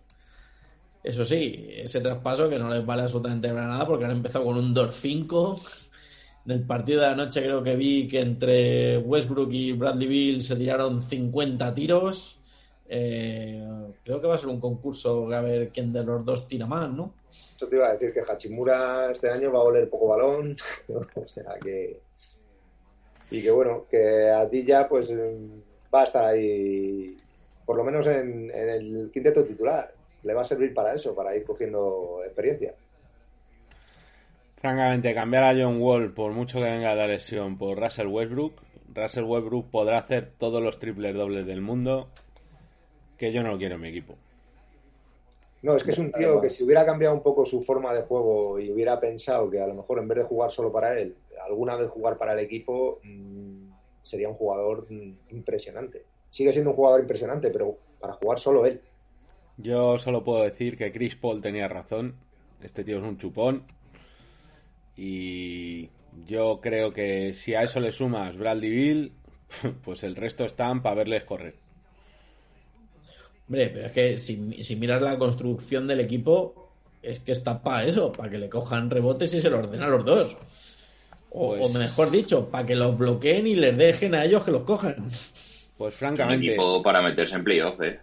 Eso 1.02 1.24
sí, 1.24 1.66
ese 1.76 2.00
traspaso 2.00 2.48
que 2.48 2.58
no 2.58 2.68
les 2.68 2.84
vale 2.84 3.02
absolutamente 3.02 3.52
nada 3.52 3.86
porque 3.86 4.04
han 4.04 4.10
empezado 4.10 4.44
con 4.44 4.58
un 4.58 4.74
2-5. 4.74 5.60
En 6.46 6.52
el 6.52 6.66
partido 6.66 7.00
de 7.00 7.08
anoche 7.08 7.42
creo 7.42 7.62
que 7.62 7.76
vi 7.76 8.06
que 8.06 8.20
entre 8.20 8.98
Westbrook 8.98 9.52
y 9.52 9.72
Bradley 9.72 10.06
Bill 10.06 10.42
se 10.42 10.56
tiraron 10.56 11.02
50 11.02 11.74
tiros. 11.74 12.38
Eh, 12.86 13.66
creo 14.04 14.20
que 14.20 14.26
va 14.26 14.34
a 14.34 14.38
ser 14.38 14.48
un 14.48 14.60
concurso 14.60 15.32
a 15.32 15.40
ver 15.40 15.70
quién 15.70 15.92
de 15.92 16.04
los 16.04 16.24
dos 16.24 16.46
tira 16.46 16.66
más, 16.66 16.90
¿no? 16.90 17.14
Eso 17.56 17.66
te 17.66 17.76
iba 17.76 17.88
a 17.88 17.92
decir 17.92 18.12
que 18.12 18.20
Hachimura 18.20 19.10
este 19.10 19.30
año 19.30 19.50
va 19.52 19.60
a 19.60 19.62
oler 19.62 19.88
poco 19.88 20.08
balón, 20.08 20.56
o 20.88 21.28
sea 21.28 21.54
que 21.62 22.00
y 23.30 23.42
que 23.42 23.50
bueno, 23.50 23.86
que 23.90 24.30
a 24.30 24.48
ti 24.48 24.64
ya 24.64 24.88
pues 24.88 25.12
va 25.12 26.02
a 26.02 26.04
estar 26.04 26.24
ahí, 26.24 27.16
por 27.64 27.76
lo 27.76 27.84
menos 27.84 28.06
en, 28.06 28.50
el 28.50 29.10
quinteto 29.12 29.44
titular, 29.44 29.92
le 30.22 30.34
va 30.34 30.42
a 30.42 30.44
servir 30.44 30.72
para 30.74 30.94
eso, 30.94 31.14
para 31.14 31.34
ir 31.36 31.44
cogiendo 31.44 32.20
experiencia. 32.24 32.74
Francamente, 34.56 35.14
cambiar 35.14 35.44
a 35.44 35.52
John 35.52 35.80
Wall, 35.80 36.14
por 36.14 36.32
mucho 36.32 36.58
que 36.58 36.64
venga 36.64 36.94
la 36.94 37.06
lesión, 37.06 37.58
por 37.58 37.78
Russell 37.78 38.06
Westbrook, 38.06 38.54
Russell 38.94 39.24
Westbrook 39.24 39.70
podrá 39.70 39.98
hacer 39.98 40.26
todos 40.38 40.62
los 40.62 40.78
triples 40.78 41.14
dobles 41.14 41.46
del 41.46 41.60
mundo, 41.60 42.08
que 43.16 43.32
yo 43.32 43.42
no 43.42 43.50
lo 43.50 43.58
quiero 43.58 43.76
en 43.76 43.80
mi 43.80 43.88
equipo. 43.88 44.16
No, 45.62 45.76
es 45.76 45.82
que 45.82 45.92
es 45.92 45.98
un 45.98 46.12
tío 46.12 46.42
que 46.42 46.50
si 46.50 46.62
hubiera 46.62 46.84
cambiado 46.84 47.14
un 47.14 47.22
poco 47.22 47.46
su 47.46 47.62
forma 47.62 47.94
de 47.94 48.02
juego 48.02 48.58
y 48.60 48.70
hubiera 48.70 49.00
pensado 49.00 49.50
que 49.50 49.60
a 49.60 49.66
lo 49.66 49.74
mejor 49.74 49.98
en 49.98 50.08
vez 50.08 50.18
de 50.18 50.24
jugar 50.24 50.50
solo 50.50 50.70
para 50.70 50.98
él, 50.98 51.16
alguna 51.42 51.76
vez 51.76 51.88
jugar 51.88 52.18
para 52.18 52.34
el 52.34 52.40
equipo, 52.40 53.00
mm, 53.02 53.70
sería 54.02 54.28
un 54.28 54.34
jugador 54.34 54.86
mm, 54.90 55.14
impresionante. 55.30 56.04
Sigue 56.28 56.52
siendo 56.52 56.70
un 56.70 56.76
jugador 56.76 57.00
impresionante, 57.00 57.50
pero 57.50 57.78
para 57.98 58.12
jugar 58.12 58.38
solo 58.38 58.66
él. 58.66 58.82
Yo 59.56 59.98
solo 59.98 60.22
puedo 60.22 60.42
decir 60.42 60.76
que 60.76 60.92
Chris 60.92 61.16
Paul 61.16 61.40
tenía 61.40 61.66
razón. 61.66 62.16
Este 62.62 62.84
tío 62.84 62.98
es 62.98 63.04
un 63.04 63.16
chupón. 63.16 63.64
Y 64.96 65.88
yo 66.26 66.60
creo 66.60 66.92
que 66.92 67.32
si 67.34 67.54
a 67.54 67.62
eso 67.62 67.80
le 67.80 67.92
sumas 67.92 68.36
Bradley 68.36 68.70
Bill, 68.70 69.12
pues 69.84 70.02
el 70.02 70.16
resto 70.16 70.44
están 70.44 70.82
para 70.82 70.96
verles 70.96 71.24
correr. 71.24 71.54
Hombre, 73.48 73.70
pero 73.72 73.86
es 73.86 73.92
que 73.92 74.18
si, 74.18 74.62
si 74.62 74.76
miras 74.76 75.02
la 75.02 75.18
construcción 75.18 75.86
del 75.86 76.00
equipo, 76.00 76.70
es 77.02 77.18
que 77.20 77.32
está 77.32 77.62
para 77.62 77.84
eso, 77.84 78.10
para 78.10 78.30
que 78.30 78.38
le 78.38 78.48
cojan 78.48 78.88
rebotes 78.90 79.34
y 79.34 79.40
se 79.40 79.50
lo 79.50 79.58
ordenen 79.58 79.82
a 79.82 79.88
los 79.88 80.04
dos. 80.04 80.36
O, 81.30 81.50
Pues- 81.50 81.62
o 81.62 81.78
mejor 81.78 82.10
dicho, 82.10 82.48
para 82.48 82.64
que 82.66 82.74
los 82.76 82.96
bloqueen 82.96 83.46
y 83.46 83.54
les 83.56 83.76
dejen 83.76 84.14
a 84.14 84.24
ellos 84.24 84.44
que 84.44 84.50
los 84.52 84.62
cojan. 84.62 84.96
Pues 85.76 85.92
Un 85.94 85.98
francamente, 85.98 86.46
equipo 86.46 86.82
para 86.82 87.02
meterse 87.02 87.34
en 87.34 87.44
playoff, 87.44 87.80
¿eh? 87.82 87.98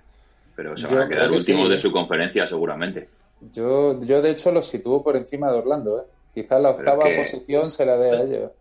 Pero 0.55 0.75
se 0.77 0.83
Yo 0.87 0.95
van 0.95 1.03
a 1.05 1.09
quedar 1.09 1.29
que 1.29 1.37
últimos 1.37 1.65
sí. 1.67 1.71
de 1.71 1.79
su 1.79 1.91
conferencia, 1.91 2.45
seguramente. 2.45 3.07
Yo, 3.53 3.99
yo 4.01 4.21
de 4.21 4.31
hecho 4.31 4.51
los 4.51 4.67
sitúo 4.67 5.01
por 5.01 5.15
encima 5.15 5.49
de 5.51 5.57
Orlando, 5.59 6.01
¿eh? 6.01 6.03
Quizás 6.35 6.61
la 6.61 6.71
octava 6.71 7.09
es 7.09 7.29
que- 7.29 7.31
posición 7.37 7.71
se 7.71 7.85
la 7.85 7.97
dé 7.97 8.11
a 8.11 8.21
ellos. 8.21 8.51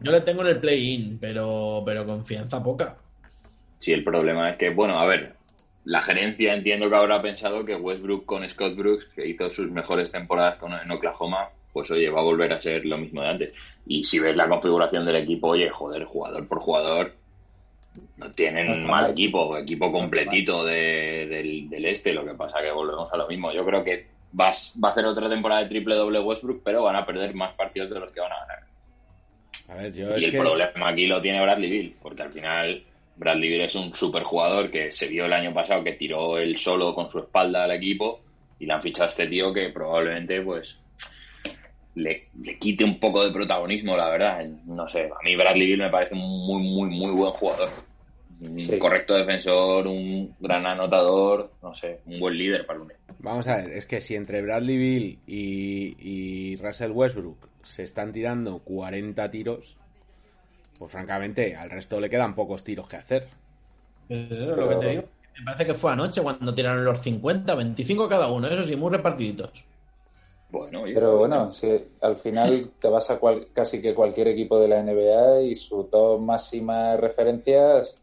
Yo 0.00 0.12
le 0.12 0.20
tengo 0.20 0.42
en 0.42 0.48
el 0.48 0.58
play-in, 0.60 1.18
pero, 1.20 1.82
pero 1.84 2.06
confianza 2.06 2.62
poca. 2.62 2.96
Sí, 3.80 3.92
el 3.92 4.04
problema 4.04 4.50
es 4.50 4.56
que, 4.56 4.70
bueno, 4.70 4.98
a 4.98 5.04
ver, 5.06 5.33
la 5.84 6.02
gerencia 6.02 6.54
entiendo 6.54 6.88
que 6.88 6.96
habrá 6.96 7.20
pensado 7.20 7.64
que 7.64 7.76
Westbrook 7.76 8.24
con 8.24 8.48
Scott 8.48 8.74
Brooks, 8.76 9.04
que 9.14 9.26
hizo 9.26 9.48
sus 9.50 9.70
mejores 9.70 10.10
temporadas 10.10 10.56
con, 10.56 10.72
en 10.72 10.90
Oklahoma, 10.90 11.48
pues 11.72 11.90
oye, 11.90 12.08
va 12.08 12.20
a 12.20 12.24
volver 12.24 12.52
a 12.52 12.60
ser 12.60 12.86
lo 12.86 12.96
mismo 12.96 13.20
de 13.22 13.28
antes. 13.28 13.54
Y 13.86 14.02
si 14.04 14.18
ves 14.18 14.34
la 14.36 14.48
configuración 14.48 15.04
del 15.04 15.16
equipo, 15.16 15.48
oye, 15.48 15.68
joder, 15.70 16.04
jugador 16.04 16.46
por 16.48 16.60
jugador, 16.60 17.12
no 18.16 18.30
tienen 18.32 18.66
No 18.68 18.72
está 18.72 18.86
mal 18.88 19.02
mal. 19.02 19.10
equipo, 19.12 19.56
equipo 19.58 19.92
completito 19.92 20.64
de- 20.64 21.26
del, 21.28 21.68
del 21.68 21.84
este, 21.84 22.12
lo 22.12 22.24
que 22.24 22.34
pasa 22.34 22.60
que 22.62 22.70
volvemos 22.72 23.12
a 23.12 23.16
lo 23.16 23.28
mismo. 23.28 23.52
Yo 23.52 23.64
creo 23.64 23.84
que 23.84 24.06
vas, 24.32 24.74
va 24.82 24.88
a 24.88 24.92
hacer 24.92 25.04
otra 25.04 25.28
temporada 25.28 25.62
de 25.62 25.68
triple 25.68 25.94
doble 25.96 26.20
Westbrook, 26.20 26.62
pero 26.64 26.82
van 26.82 26.96
a 26.96 27.04
perder 27.06 27.34
más 27.34 27.54
partidos 27.54 27.90
de 27.90 28.00
los 28.00 28.10
que 28.10 28.20
van 28.20 28.32
a 28.32 28.40
ganar. 28.40 28.58
a 29.68 29.82
ver, 29.82 29.92
yo 29.92 30.10
Y 30.10 30.18
es 30.18 30.24
el 30.24 30.30
que 30.30 30.38
problema 30.40 30.88
aquí 30.88 31.06
lo 31.06 31.20
tiene 31.20 31.40
Bradley 31.42 31.70
Bill, 31.70 31.96
porque 32.02 32.22
al 32.22 32.32
final 32.32 32.82
Bradley 33.16 33.48
Bill 33.48 33.60
es 33.62 33.74
un 33.74 33.94
super 33.94 34.22
jugador 34.22 34.70
que 34.70 34.90
se 34.92 35.06
vio 35.08 35.26
el 35.26 35.32
año 35.32 35.52
pasado 35.54 35.84
que 35.84 35.92
tiró 35.92 36.38
él 36.38 36.56
solo 36.58 36.94
con 36.94 37.08
su 37.08 37.18
espalda 37.20 37.64
al 37.64 37.72
equipo 37.72 38.20
y 38.58 38.66
le 38.66 38.72
han 38.72 38.82
fichado 38.82 39.04
a 39.06 39.08
este 39.08 39.26
tío 39.26 39.52
que 39.52 39.68
probablemente 39.70 40.40
pues 40.42 40.76
le, 41.94 42.28
le 42.42 42.58
quite 42.58 42.82
un 42.84 42.98
poco 42.98 43.24
de 43.24 43.32
protagonismo, 43.32 43.96
la 43.96 44.08
verdad. 44.08 44.44
No 44.66 44.88
sé, 44.88 45.04
a 45.04 45.22
mí 45.24 45.36
Bradley 45.36 45.66
Bill 45.68 45.78
me 45.78 45.90
parece 45.90 46.14
un 46.14 46.20
muy, 46.46 46.62
muy, 46.62 46.88
muy 46.90 47.12
buen 47.12 47.30
jugador. 47.32 47.68
Un 48.40 48.58
Sí. 48.58 48.78
correcto 48.78 49.14
defensor, 49.14 49.86
un 49.86 50.34
gran 50.40 50.66
anotador, 50.66 51.52
no 51.62 51.72
sé, 51.74 52.00
un 52.06 52.18
buen 52.18 52.36
líder 52.36 52.66
para 52.66 52.78
el 52.78 52.82
UNED. 52.84 52.96
Vamos 53.20 53.46
a 53.46 53.56
ver, 53.58 53.70
es 53.70 53.86
que 53.86 54.00
si 54.00 54.16
entre 54.16 54.42
Bradley 54.42 54.76
Bill 54.76 55.18
y, 55.26 55.96
y 56.00 56.56
Russell 56.56 56.90
Westbrook 56.90 57.48
se 57.62 57.84
están 57.84 58.12
tirando 58.12 58.58
40 58.58 59.30
tiros, 59.30 59.76
pues 60.78 60.90
francamente 60.92 61.56
al 61.56 61.70
resto 61.70 62.00
le 62.00 62.10
quedan 62.10 62.34
pocos 62.34 62.64
tiros 62.64 62.88
que 62.88 62.96
hacer. 62.96 63.28
Es 64.08 64.30
lo 64.30 64.68
que 64.68 64.76
te 64.76 64.88
digo. 64.90 65.02
Me 65.38 65.44
parece 65.44 65.66
que 65.66 65.74
fue 65.74 65.92
anoche 65.92 66.22
cuando 66.22 66.54
tiraron 66.54 66.84
los 66.84 67.00
50, 67.00 67.54
25 67.54 68.08
cada 68.08 68.28
uno, 68.28 68.46
eso 68.48 68.62
sí, 68.64 68.76
muy 68.76 68.90
repartiditos. 68.90 69.50
Bueno, 70.50 70.82
oye, 70.82 70.94
Pero 70.94 71.18
bueno, 71.18 71.50
si 71.50 71.68
al 72.00 72.16
final 72.16 72.70
te 72.80 72.88
vas 72.88 73.10
a 73.10 73.18
cual- 73.18 73.48
casi 73.52 73.80
que 73.80 73.94
cualquier 73.94 74.28
equipo 74.28 74.58
de 74.60 74.68
la 74.68 74.78
NBA 74.82 75.40
y 75.42 75.54
su 75.56 75.84
top 75.84 76.20
máximas 76.20 77.00
referencias 77.00 77.94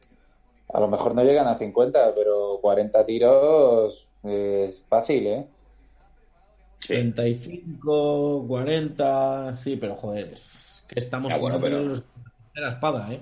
a 0.73 0.79
lo 0.79 0.87
mejor 0.87 1.13
no 1.15 1.23
llegan 1.23 1.47
a 1.47 1.55
50, 1.55 2.13
pero 2.15 2.59
40 2.61 3.05
tiros 3.05 4.07
es 4.23 4.83
fácil, 4.89 5.27
¿eh? 5.27 5.47
sí. 6.79 6.87
35, 6.87 8.45
40, 8.47 9.53
sí, 9.53 9.77
pero 9.77 9.95
joder, 9.95 10.33
es 10.33 10.83
que 10.87 10.99
estamos 10.99 11.29
Ya, 11.31 11.37
bueno, 11.39 11.57
no 11.57 11.63
pero- 11.63 11.93
la 12.59 12.71
espada, 12.71 13.13
¿eh? 13.13 13.21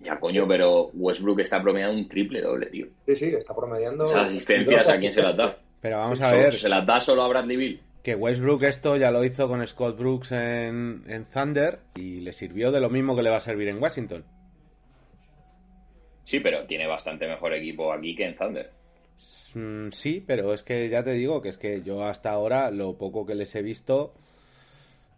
Ya 0.00 0.18
coño, 0.20 0.46
pero 0.46 0.90
Westbrook 0.94 1.40
está 1.40 1.62
promediando 1.62 1.96
un 1.96 2.08
triple 2.08 2.42
doble, 2.42 2.66
tío. 2.66 2.86
Sí, 3.06 3.16
sí, 3.16 3.26
está 3.26 3.54
promediando. 3.54 4.04
Esas 4.04 4.26
asistencias, 4.26 4.88
¿a 4.88 4.98
quién 4.98 5.14
se 5.14 5.22
las 5.22 5.36
da? 5.36 5.56
Pero 5.80 5.98
vamos 5.98 6.20
a 6.20 6.34
ver 6.34 6.52
¿Se 6.52 6.68
las 6.68 6.84
da 6.84 7.00
solo 7.00 7.22
a 7.22 7.28
Bradley 7.28 7.56
Bill? 7.56 7.80
que 8.06 8.14
Westbrook 8.14 8.62
esto 8.62 8.96
ya 8.96 9.10
lo 9.10 9.24
hizo 9.24 9.48
con 9.48 9.66
Scott 9.66 9.98
Brooks 9.98 10.30
en, 10.30 11.02
en 11.08 11.24
Thunder 11.24 11.80
y 11.96 12.20
le 12.20 12.32
sirvió 12.32 12.70
de 12.70 12.78
lo 12.78 12.88
mismo 12.88 13.16
que 13.16 13.24
le 13.24 13.30
va 13.30 13.38
a 13.38 13.40
servir 13.40 13.66
en 13.66 13.82
Washington. 13.82 14.24
Sí, 16.24 16.38
pero 16.38 16.66
tiene 16.66 16.86
bastante 16.86 17.26
mejor 17.26 17.52
equipo 17.54 17.92
aquí 17.92 18.14
que 18.14 18.26
en 18.26 18.36
Thunder. 18.36 18.70
Mm, 19.54 19.90
sí, 19.90 20.22
pero 20.24 20.54
es 20.54 20.62
que 20.62 20.88
ya 20.88 21.02
te 21.02 21.14
digo 21.14 21.42
que 21.42 21.48
es 21.48 21.58
que 21.58 21.82
yo 21.82 22.04
hasta 22.04 22.30
ahora 22.30 22.70
lo 22.70 22.96
poco 22.96 23.26
que 23.26 23.34
les 23.34 23.52
he 23.56 23.62
visto, 23.62 24.14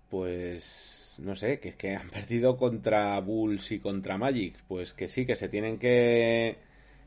pues 0.09 0.98
no 1.19 1.37
sé, 1.37 1.61
que 1.61 1.71
es 1.71 1.77
que 1.77 1.97
han 1.97 2.11
perdido 2.11 2.57
contra 2.57 3.19
Bulls 3.21 3.73
y 3.73 3.81
contra 3.81 4.19
Magic, 4.19 4.57
pues 4.69 4.95
que 4.95 5.09
sí, 5.09 5.27
que 5.27 5.37
se 5.37 5.49
tienen 5.49 5.79
que 5.79 6.59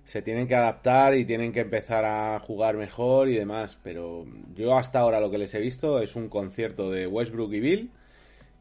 se 0.05 0.21
tienen 0.21 0.47
que 0.47 0.55
adaptar 0.55 1.15
y 1.15 1.25
tienen 1.25 1.53
que 1.53 1.61
empezar 1.61 2.05
a 2.05 2.39
jugar 2.39 2.75
mejor 2.75 3.29
y 3.29 3.35
demás, 3.35 3.77
pero 3.83 4.25
yo 4.55 4.77
hasta 4.77 4.99
ahora 4.99 5.19
lo 5.19 5.31
que 5.31 5.37
les 5.37 5.53
he 5.53 5.59
visto 5.59 6.01
es 6.01 6.15
un 6.15 6.27
concierto 6.29 6.91
de 6.91 7.07
Westbrook 7.07 7.53
y 7.53 7.59
Bill 7.59 7.91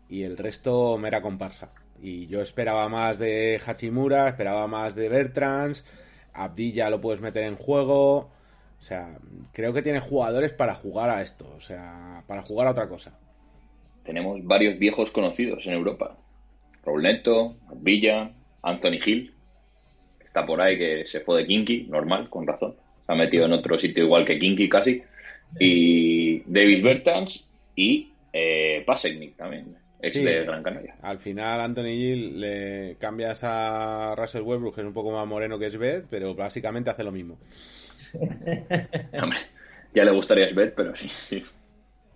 y 0.09 0.24
el 0.24 0.36
resto 0.36 0.98
mera 0.98 1.22
comparsa. 1.22 1.70
Y 2.02 2.27
yo 2.28 2.40
esperaba 2.43 2.89
más 2.89 3.18
de 3.18 3.60
Hachimura, 3.64 4.28
esperaba 4.28 4.66
más 4.66 4.94
de 4.94 5.09
Bertrands, 5.09 5.85
Abdilla 6.32 6.90
lo 6.90 7.01
puedes 7.01 7.20
meter 7.20 7.44
en 7.44 7.56
juego. 7.56 8.31
O 8.81 8.82
sea, 8.82 9.18
creo 9.52 9.72
que 9.72 9.82
tiene 9.82 10.01
jugadores 10.01 10.52
para 10.52 10.74
jugar 10.74 11.10
a 11.10 11.22
esto, 11.22 11.52
o 11.56 11.60
sea, 11.60 12.24
para 12.27 12.43
jugar 12.43 12.66
a 12.66 12.70
otra 12.72 12.89
cosa. 12.89 13.12
Tenemos 14.10 14.44
varios 14.44 14.76
viejos 14.76 15.12
conocidos 15.12 15.64
en 15.68 15.74
Europa. 15.74 16.18
Raúl 16.84 17.02
Neto, 17.04 17.54
Villa, 17.76 18.32
Anthony 18.60 18.98
Hill. 19.06 19.32
Está 20.18 20.44
por 20.44 20.60
ahí 20.60 20.76
que 20.76 21.06
se 21.06 21.20
fue 21.20 21.38
de 21.38 21.46
Kinky, 21.46 21.84
normal, 21.84 22.28
con 22.28 22.44
razón. 22.44 22.74
Se 23.06 23.12
ha 23.12 23.14
metido 23.14 23.44
en 23.46 23.52
otro 23.52 23.78
sitio 23.78 24.02
igual 24.02 24.24
que 24.24 24.36
Kinky 24.36 24.68
casi. 24.68 25.00
Y 25.60 26.40
Davis 26.40 26.82
Bertans 26.82 27.46
y 27.76 28.10
eh, 28.32 28.82
Pasechnik 28.84 29.36
también, 29.36 29.76
ex 30.02 30.18
Sí. 30.18 30.24
de 30.24 30.42
Gran 30.44 30.64
Canaria. 30.64 30.96
Al 31.02 31.20
final, 31.20 31.60
Anthony 31.60 31.94
Gill 31.94 32.40
le 32.40 32.96
cambias 32.98 33.44
a 33.44 34.16
Russell 34.16 34.42
Westbrook, 34.42 34.74
que 34.74 34.80
es 34.80 34.86
un 34.88 34.92
poco 34.92 35.12
más 35.12 35.24
moreno 35.24 35.56
que 35.56 35.70
Sved, 35.70 36.06
pero 36.10 36.34
básicamente 36.34 36.90
hace 36.90 37.04
lo 37.04 37.12
mismo. 37.12 37.38
Hombre, 39.22 39.38
ya 39.94 40.04
le 40.04 40.10
gustaría 40.10 40.52
ver, 40.52 40.74
pero 40.74 40.96
sí, 40.96 41.08
sí. 41.08 41.44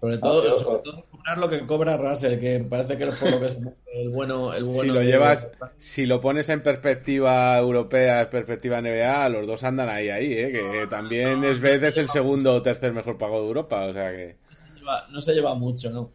Sobre 0.05 0.19
todo, 0.19 0.43
pero- 0.43 0.59
sobre 0.59 0.79
todo 0.81 1.05
cobrar 1.11 1.39
lo 1.39 1.49
que 1.49 1.67
cobra 1.67 1.97
Russell, 1.97 2.39
que 2.39 2.61
parece 2.61 2.99
que 2.99 3.09
es 3.09 3.17
por 3.17 3.31
lo 3.31 3.41
que 3.41 3.49
se 3.49 3.59
mueve 3.61 3.79
el 3.95 4.11
bueno, 4.11 4.53
el 4.53 4.65
bueno 4.65 4.81
si 4.83 4.89
lo 4.89 5.01
de- 5.01 5.07
llevas, 5.07 5.49
si 5.79 6.05
lo 6.07 6.21
pones 6.21 6.49
en 6.51 6.63
perspectiva 6.63 7.57
europea, 7.59 8.23
en 8.23 8.31
perspectiva 8.31 8.79
NBA, 8.81 9.29
los 9.31 9.47
dos 9.47 9.65
andan 9.65 9.89
ahí, 9.89 10.11
ahí, 10.11 10.33
¿eh? 10.33 10.53
que 10.53 10.87
también 10.89 11.43
es 11.45 11.97
el 11.97 12.09
segundo 12.09 12.55
o 12.55 12.63
tercer 12.63 12.93
mejor 12.93 13.17
pago 13.19 13.41
de 13.41 13.47
Europa, 13.47 13.87
o 13.87 13.93
sea 13.93 14.11
que... 14.11 14.37
lleva- 14.77 15.07
no 15.11 15.21
se 15.21 15.33
lleva 15.35 15.55
mucho, 15.55 15.91
¿no? 15.91 16.11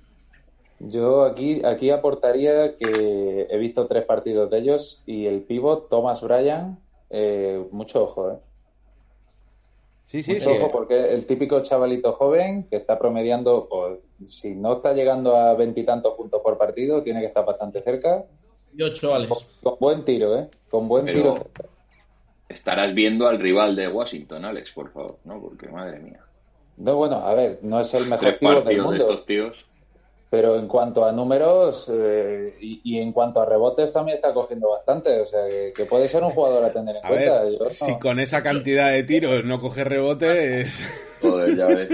Yo 0.82 1.24
aquí, 1.26 1.62
aquí 1.66 1.90
aportaría 1.90 2.78
que 2.78 3.48
he 3.50 3.58
visto 3.58 3.86
tres 3.88 4.06
partidos 4.06 4.50
de 4.50 4.60
ellos 4.60 5.04
y 5.06 5.26
el 5.26 5.42
pivot 5.42 5.90
Thomas 5.90 6.22
Bryan, 6.22 6.80
eh, 7.10 7.62
mucho 7.72 8.04
ojo, 8.04 8.32
¿eh? 8.32 8.36
Sí, 10.10 10.24
sí, 10.24 10.34
Mucho 10.34 10.50
sí. 10.50 10.58
ojo 10.58 10.72
porque 10.72 11.14
el 11.14 11.28
típico 11.28 11.62
chavalito 11.62 12.14
joven 12.14 12.64
que 12.68 12.78
está 12.78 12.98
promediando, 12.98 13.68
pues, 13.70 14.00
si 14.28 14.56
no 14.56 14.74
está 14.74 14.94
llegando 14.94 15.36
a 15.36 15.54
veintitantos 15.54 16.16
puntos 16.16 16.42
por 16.42 16.58
partido, 16.58 17.04
tiene 17.04 17.20
que 17.20 17.28
estar 17.28 17.46
bastante 17.46 17.84
cerca. 17.84 18.26
Y 18.76 18.82
ocho, 18.82 19.14
Alex. 19.14 19.30
Con, 19.62 19.72
con 19.72 19.80
buen 19.80 20.04
tiro, 20.06 20.36
¿eh? 20.36 20.50
Con 20.68 20.88
buen 20.88 21.06
Pero- 21.06 21.36
tiro. 21.36 21.36
Estarás 22.48 22.96
viendo 22.96 23.28
al 23.28 23.38
rival 23.40 23.76
de 23.76 23.88
Washington, 23.88 24.46
Alex, 24.46 24.74
por 24.74 24.92
favor, 24.92 25.18
¿no? 25.26 25.40
Porque, 25.40 25.68
madre 25.68 26.00
mía. 26.00 26.22
No, 26.78 26.96
bueno, 26.96 27.18
a 27.18 27.36
ver, 27.36 27.60
no 27.62 27.80
es 27.80 27.94
el 27.94 28.06
mejor 28.06 28.20
Tres 28.20 28.40
pivot 28.40 28.54
del 28.56 28.64
partidos 28.64 28.86
de 28.86 28.90
mundo, 28.98 29.06
estos 29.06 29.26
tíos. 29.28 29.69
Pero 30.30 30.58
en 30.58 30.68
cuanto 30.68 31.04
a 31.06 31.12
números 31.12 31.90
eh, 31.92 32.56
y, 32.62 32.82
y 32.84 33.00
en 33.00 33.12
cuanto 33.12 33.42
a 33.42 33.46
rebotes 33.46 33.92
también 33.92 34.18
está 34.18 34.32
cogiendo 34.34 34.70
bastante, 34.70 35.22
o 35.22 35.26
sea, 35.26 35.48
que, 35.48 35.74
que 35.76 35.86
puede 35.86 36.08
ser 36.08 36.24
un 36.24 36.30
jugador 36.32 36.64
a 36.64 36.72
tener 36.72 36.96
en 36.98 37.06
A 37.06 37.08
cuenta. 37.10 37.42
ver, 37.44 37.54
Yo 37.54 37.60
no- 37.60 37.66
si 37.70 37.98
con 38.00 38.20
esa 38.20 38.44
cantidad 38.44 38.92
de 38.92 39.04
tiros 39.04 39.44
no 39.46 39.60
coge 39.60 39.84
rebotes... 39.84 40.86
Joder, 41.22 41.58
ya 41.58 41.66
ves. 41.68 41.90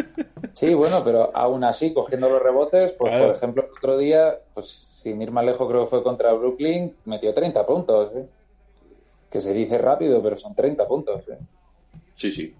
Sí, 0.54 0.74
bueno, 0.76 1.02
pero 1.04 1.32
aún 1.34 1.64
así, 1.64 1.94
cogiendo 1.94 2.30
los 2.30 2.42
rebotes, 2.42 2.92
pues 2.94 3.10
Claro. 3.12 3.28
por 3.28 3.36
ejemplo, 3.38 3.64
el 3.64 3.70
otro 3.72 3.98
día, 3.98 4.38
pues 4.54 4.68
sin 5.02 5.22
ir 5.22 5.32
más 5.32 5.46
lejos, 5.46 5.68
creo 5.68 5.86
que 5.86 5.90
fue 5.90 6.04
contra 6.04 6.32
Brooklyn, 6.34 6.94
metió 7.06 7.34
30 7.34 7.66
puntos. 7.66 8.12
¿eh? 8.16 8.26
Que 9.32 9.40
se 9.40 9.54
dice 9.54 9.78
rápido, 9.80 10.22
pero 10.22 10.36
son 10.38 10.54
30 10.54 10.88
puntos. 10.88 11.22
¿eh? 11.30 11.38
Sí, 12.16 12.32
sí. 12.32 12.54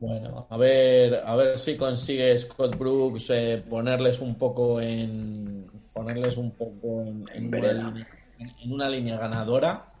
Bueno, 0.00 0.46
a 0.48 0.56
ver, 0.56 1.22
a 1.24 1.34
ver 1.34 1.58
si 1.58 1.76
consigue 1.76 2.36
Scott 2.36 2.78
Brooks 2.78 3.30
eh, 3.30 3.64
ponerles 3.68 4.20
un 4.20 4.36
poco 4.36 4.80
en 4.80 5.68
ponerles 5.92 6.36
un 6.36 6.52
poco 6.52 7.02
en, 7.02 7.28
en 7.34 7.48
una, 7.48 7.72
línea, 7.72 8.08
en 8.38 8.72
una 8.72 8.88
línea 8.88 9.18
ganadora 9.18 9.92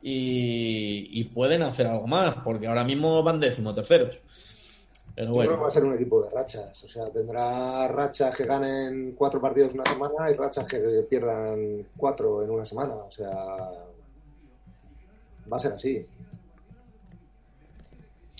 y, 0.00 1.08
y 1.20 1.24
pueden 1.24 1.62
hacer 1.62 1.88
algo 1.88 2.06
más, 2.06 2.36
porque 2.44 2.68
ahora 2.68 2.84
mismo 2.84 3.24
van 3.24 3.40
decimoterceros. 3.40 4.20
Pero 5.16 5.28
Yo 5.28 5.32
creo 5.32 5.42
que 5.42 5.48
bueno, 5.48 5.62
va 5.62 5.68
a 5.68 5.70
ser 5.70 5.84
un 5.84 5.94
equipo 5.94 6.22
de 6.22 6.30
rachas. 6.30 6.84
O 6.84 6.88
sea, 6.88 7.10
tendrá 7.10 7.88
rachas 7.88 8.36
que 8.36 8.44
ganen 8.44 9.14
cuatro 9.16 9.40
partidos 9.40 9.70
en 9.72 9.80
una 9.80 9.90
semana 9.90 10.30
y 10.30 10.34
rachas 10.34 10.66
que 10.66 10.78
pierdan 11.08 11.88
cuatro 11.96 12.44
en 12.44 12.50
una 12.50 12.66
semana. 12.66 12.94
O 12.94 13.10
sea, 13.10 13.34
va 15.50 15.56
a 15.56 15.58
ser 15.58 15.72
así. 15.72 16.06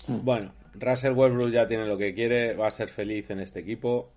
Bueno, 0.06 0.52
Russell 0.78 1.12
Westbrook 1.12 1.50
ya 1.50 1.66
tiene 1.68 1.86
lo 1.86 1.96
que 1.98 2.14
quiere, 2.14 2.54
va 2.54 2.68
a 2.68 2.70
ser 2.70 2.88
feliz 2.88 3.30
en 3.30 3.40
este 3.40 3.60
equipo. 3.60 4.10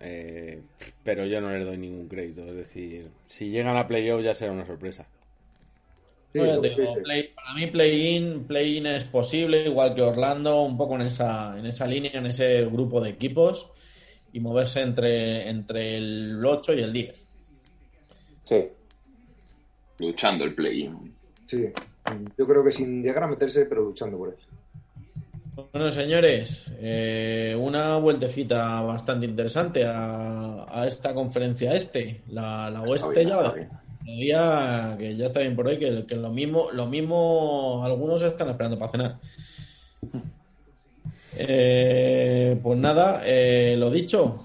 Eh, 0.00 0.60
pero 1.02 1.24
yo 1.26 1.40
no 1.40 1.50
les 1.50 1.64
doy 1.64 1.78
ningún 1.78 2.08
crédito. 2.08 2.44
Es 2.46 2.54
decir, 2.54 3.08
si 3.28 3.48
llegan 3.50 3.76
a 3.76 3.86
playoff 3.88 4.22
ya 4.22 4.34
será 4.34 4.52
una 4.52 4.66
sorpresa. 4.66 5.06
Sí, 6.32 6.38
Bueno, 6.40 6.60
digo, 6.60 6.94
play- 7.02 7.30
para 7.34 7.54
mí 7.54 7.66
play-in, 7.68 8.44
play-in 8.44 8.86
es 8.86 9.04
posible, 9.04 9.64
igual 9.64 9.94
que 9.94 10.02
Orlando, 10.02 10.62
un 10.62 10.76
poco 10.76 10.96
en 10.96 11.02
esa, 11.02 11.58
en 11.58 11.64
esa 11.66 11.86
línea, 11.86 12.10
en 12.12 12.26
ese 12.26 12.64
grupo 12.66 13.00
de 13.00 13.10
equipos 13.10 13.70
y 14.32 14.40
moverse 14.40 14.82
entre, 14.82 15.48
entre 15.48 15.96
el 15.96 16.44
8 16.44 16.74
y 16.74 16.80
el 16.80 16.92
10. 16.92 17.26
Sí. 18.44 18.68
Luchando 19.98 20.44
el 20.44 20.54
play-in. 20.54 21.14
Sí, 21.46 21.68
yo 22.36 22.46
creo 22.46 22.62
que 22.62 22.70
sin 22.72 23.02
llegar 23.02 23.22
a 23.22 23.28
meterse, 23.28 23.64
pero 23.64 23.82
luchando 23.82 24.18
por 24.18 24.28
eso. 24.34 24.45
Bueno, 25.56 25.90
señores, 25.90 26.66
eh, 26.80 27.56
una 27.58 27.96
vueltecita 27.96 28.82
bastante 28.82 29.24
interesante 29.24 29.86
a, 29.86 30.66
a 30.68 30.86
esta 30.86 31.14
conferencia 31.14 31.72
este. 31.74 32.20
La, 32.28 32.68
la 32.70 32.82
oeste 32.82 33.08
bien, 33.08 33.28
ya 33.28 33.34
está 33.34 33.52
bien. 33.52 33.68
Todavía 34.04 34.96
que 34.98 35.16
ya 35.16 35.26
está 35.26 35.40
bien 35.40 35.56
por 35.56 35.66
hoy, 35.66 35.78
que, 35.78 36.04
que 36.04 36.14
lo 36.14 36.30
mismo, 36.30 36.68
lo 36.72 36.86
mismo 36.86 37.82
algunos 37.82 38.20
están 38.20 38.50
esperando 38.50 38.78
para 38.78 38.90
cenar. 38.92 39.16
Eh, 41.38 42.58
pues 42.62 42.78
nada, 42.78 43.22
eh, 43.24 43.76
lo 43.78 43.90
dicho. 43.90 44.42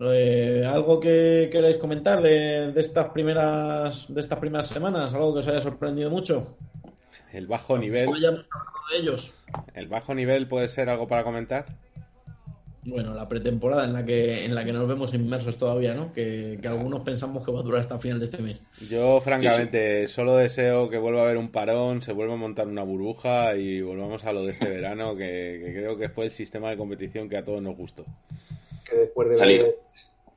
Eh, 0.00 0.62
¿Algo 0.70 1.00
que 1.00 1.48
queráis 1.50 1.78
comentar 1.78 2.20
de, 2.20 2.70
de 2.70 2.80
estas 2.82 3.06
primeras 3.06 4.12
de 4.12 4.20
estas 4.20 4.38
primeras 4.38 4.66
semanas? 4.66 5.14
¿Algo 5.14 5.32
que 5.32 5.40
os 5.40 5.48
haya 5.48 5.62
sorprendido 5.62 6.10
mucho? 6.10 6.56
El 7.34 7.46
bajo 7.48 7.76
nivel, 7.78 8.06
No 8.06 8.14
hayamos 8.14 8.46
hablado 8.50 8.80
de 8.92 8.98
ellos. 8.98 9.34
el 9.74 9.88
bajo 9.88 10.14
nivel 10.14 10.46
puede 10.46 10.68
ser 10.68 10.88
algo 10.88 11.08
para 11.08 11.24
comentar. 11.24 11.66
Bueno, 12.86 13.14
la 13.14 13.28
pretemporada 13.28 13.84
en 13.86 13.94
la 13.94 14.04
que 14.04 14.44
en 14.44 14.54
la 14.54 14.62
que 14.62 14.72
nos 14.72 14.86
vemos 14.86 15.14
inmersos 15.14 15.56
todavía, 15.56 15.94
¿no? 15.94 16.12
Que, 16.12 16.58
que 16.60 16.68
algunos 16.68 17.00
pensamos 17.00 17.44
que 17.44 17.50
va 17.50 17.60
a 17.60 17.62
durar 17.62 17.80
hasta 17.80 17.94
el 17.94 18.00
final 18.00 18.18
de 18.18 18.26
este 18.26 18.42
mes. 18.42 18.60
Yo, 18.90 19.20
francamente, 19.22 20.06
solo 20.06 20.36
deseo 20.36 20.90
que 20.90 20.98
vuelva 20.98 21.22
a 21.22 21.24
haber 21.24 21.38
un 21.38 21.50
parón, 21.50 22.02
se 22.02 22.12
vuelva 22.12 22.34
a 22.34 22.36
montar 22.36 22.68
una 22.68 22.82
burbuja 22.82 23.56
y 23.56 23.80
volvamos 23.80 24.22
a 24.24 24.32
lo 24.34 24.44
de 24.44 24.50
este 24.50 24.68
verano, 24.68 25.16
que, 25.16 25.62
que 25.64 25.72
creo 25.72 25.96
que 25.96 26.10
fue 26.10 26.26
el 26.26 26.30
sistema 26.30 26.68
de 26.70 26.76
competición 26.76 27.28
que 27.28 27.38
a 27.38 27.44
todos 27.44 27.62
nos 27.62 27.74
gustó. 27.74 28.04
Que 28.88 28.96
después 28.96 29.30
de 29.30 29.36
ver 29.36 29.78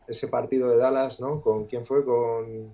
ese 0.08 0.30
partido 0.30 0.70
de 0.72 0.78
Dallas, 0.78 1.20
¿no? 1.20 1.42
¿Con 1.42 1.66
quién 1.66 1.84
fue? 1.86 2.04
Con. 2.06 2.72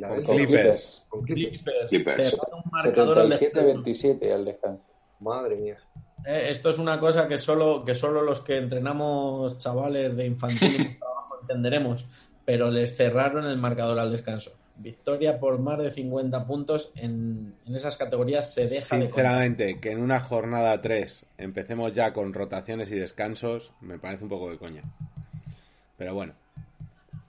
Con 0.00 0.36
Clippers. 0.36 1.04
Con 1.08 1.22
Clippers. 1.22 1.88
Clippers, 1.88 2.34
un 2.34 2.70
marcador 2.70 3.18
al 3.18 3.28
descanso. 3.28 3.60
77-27 3.60 4.32
al 4.32 4.44
descanso. 4.44 4.84
Madre 5.20 5.56
mía. 5.56 5.78
Eh, 6.24 6.46
esto 6.50 6.70
es 6.70 6.78
una 6.78 6.98
cosa 6.98 7.28
que 7.28 7.36
solo, 7.36 7.84
que 7.84 7.94
solo 7.94 8.22
los 8.22 8.40
que 8.40 8.56
entrenamos 8.56 9.58
chavales 9.58 10.16
de 10.16 10.26
infantil 10.26 10.98
entenderemos, 11.42 12.06
pero 12.44 12.70
les 12.70 12.96
cerraron 12.96 13.44
el 13.46 13.58
marcador 13.58 13.98
al 13.98 14.10
descanso. 14.10 14.52
Victoria 14.76 15.38
por 15.38 15.58
más 15.58 15.78
de 15.78 15.90
50 15.90 16.46
puntos 16.46 16.90
en, 16.94 17.54
en 17.66 17.74
esas 17.76 17.98
categorías 17.98 18.52
se 18.52 18.68
deja 18.68 18.96
de. 18.96 19.06
Sinceramente, 19.06 19.78
que 19.78 19.90
en 19.90 20.00
una 20.00 20.20
jornada 20.20 20.80
3 20.80 21.26
empecemos 21.36 21.92
ya 21.92 22.12
con 22.12 22.32
rotaciones 22.32 22.90
y 22.90 22.94
descansos, 22.94 23.72
me 23.80 23.98
parece 23.98 24.24
un 24.24 24.30
poco 24.30 24.50
de 24.50 24.58
coña. 24.58 24.82
Pero 25.98 26.14
bueno, 26.14 26.34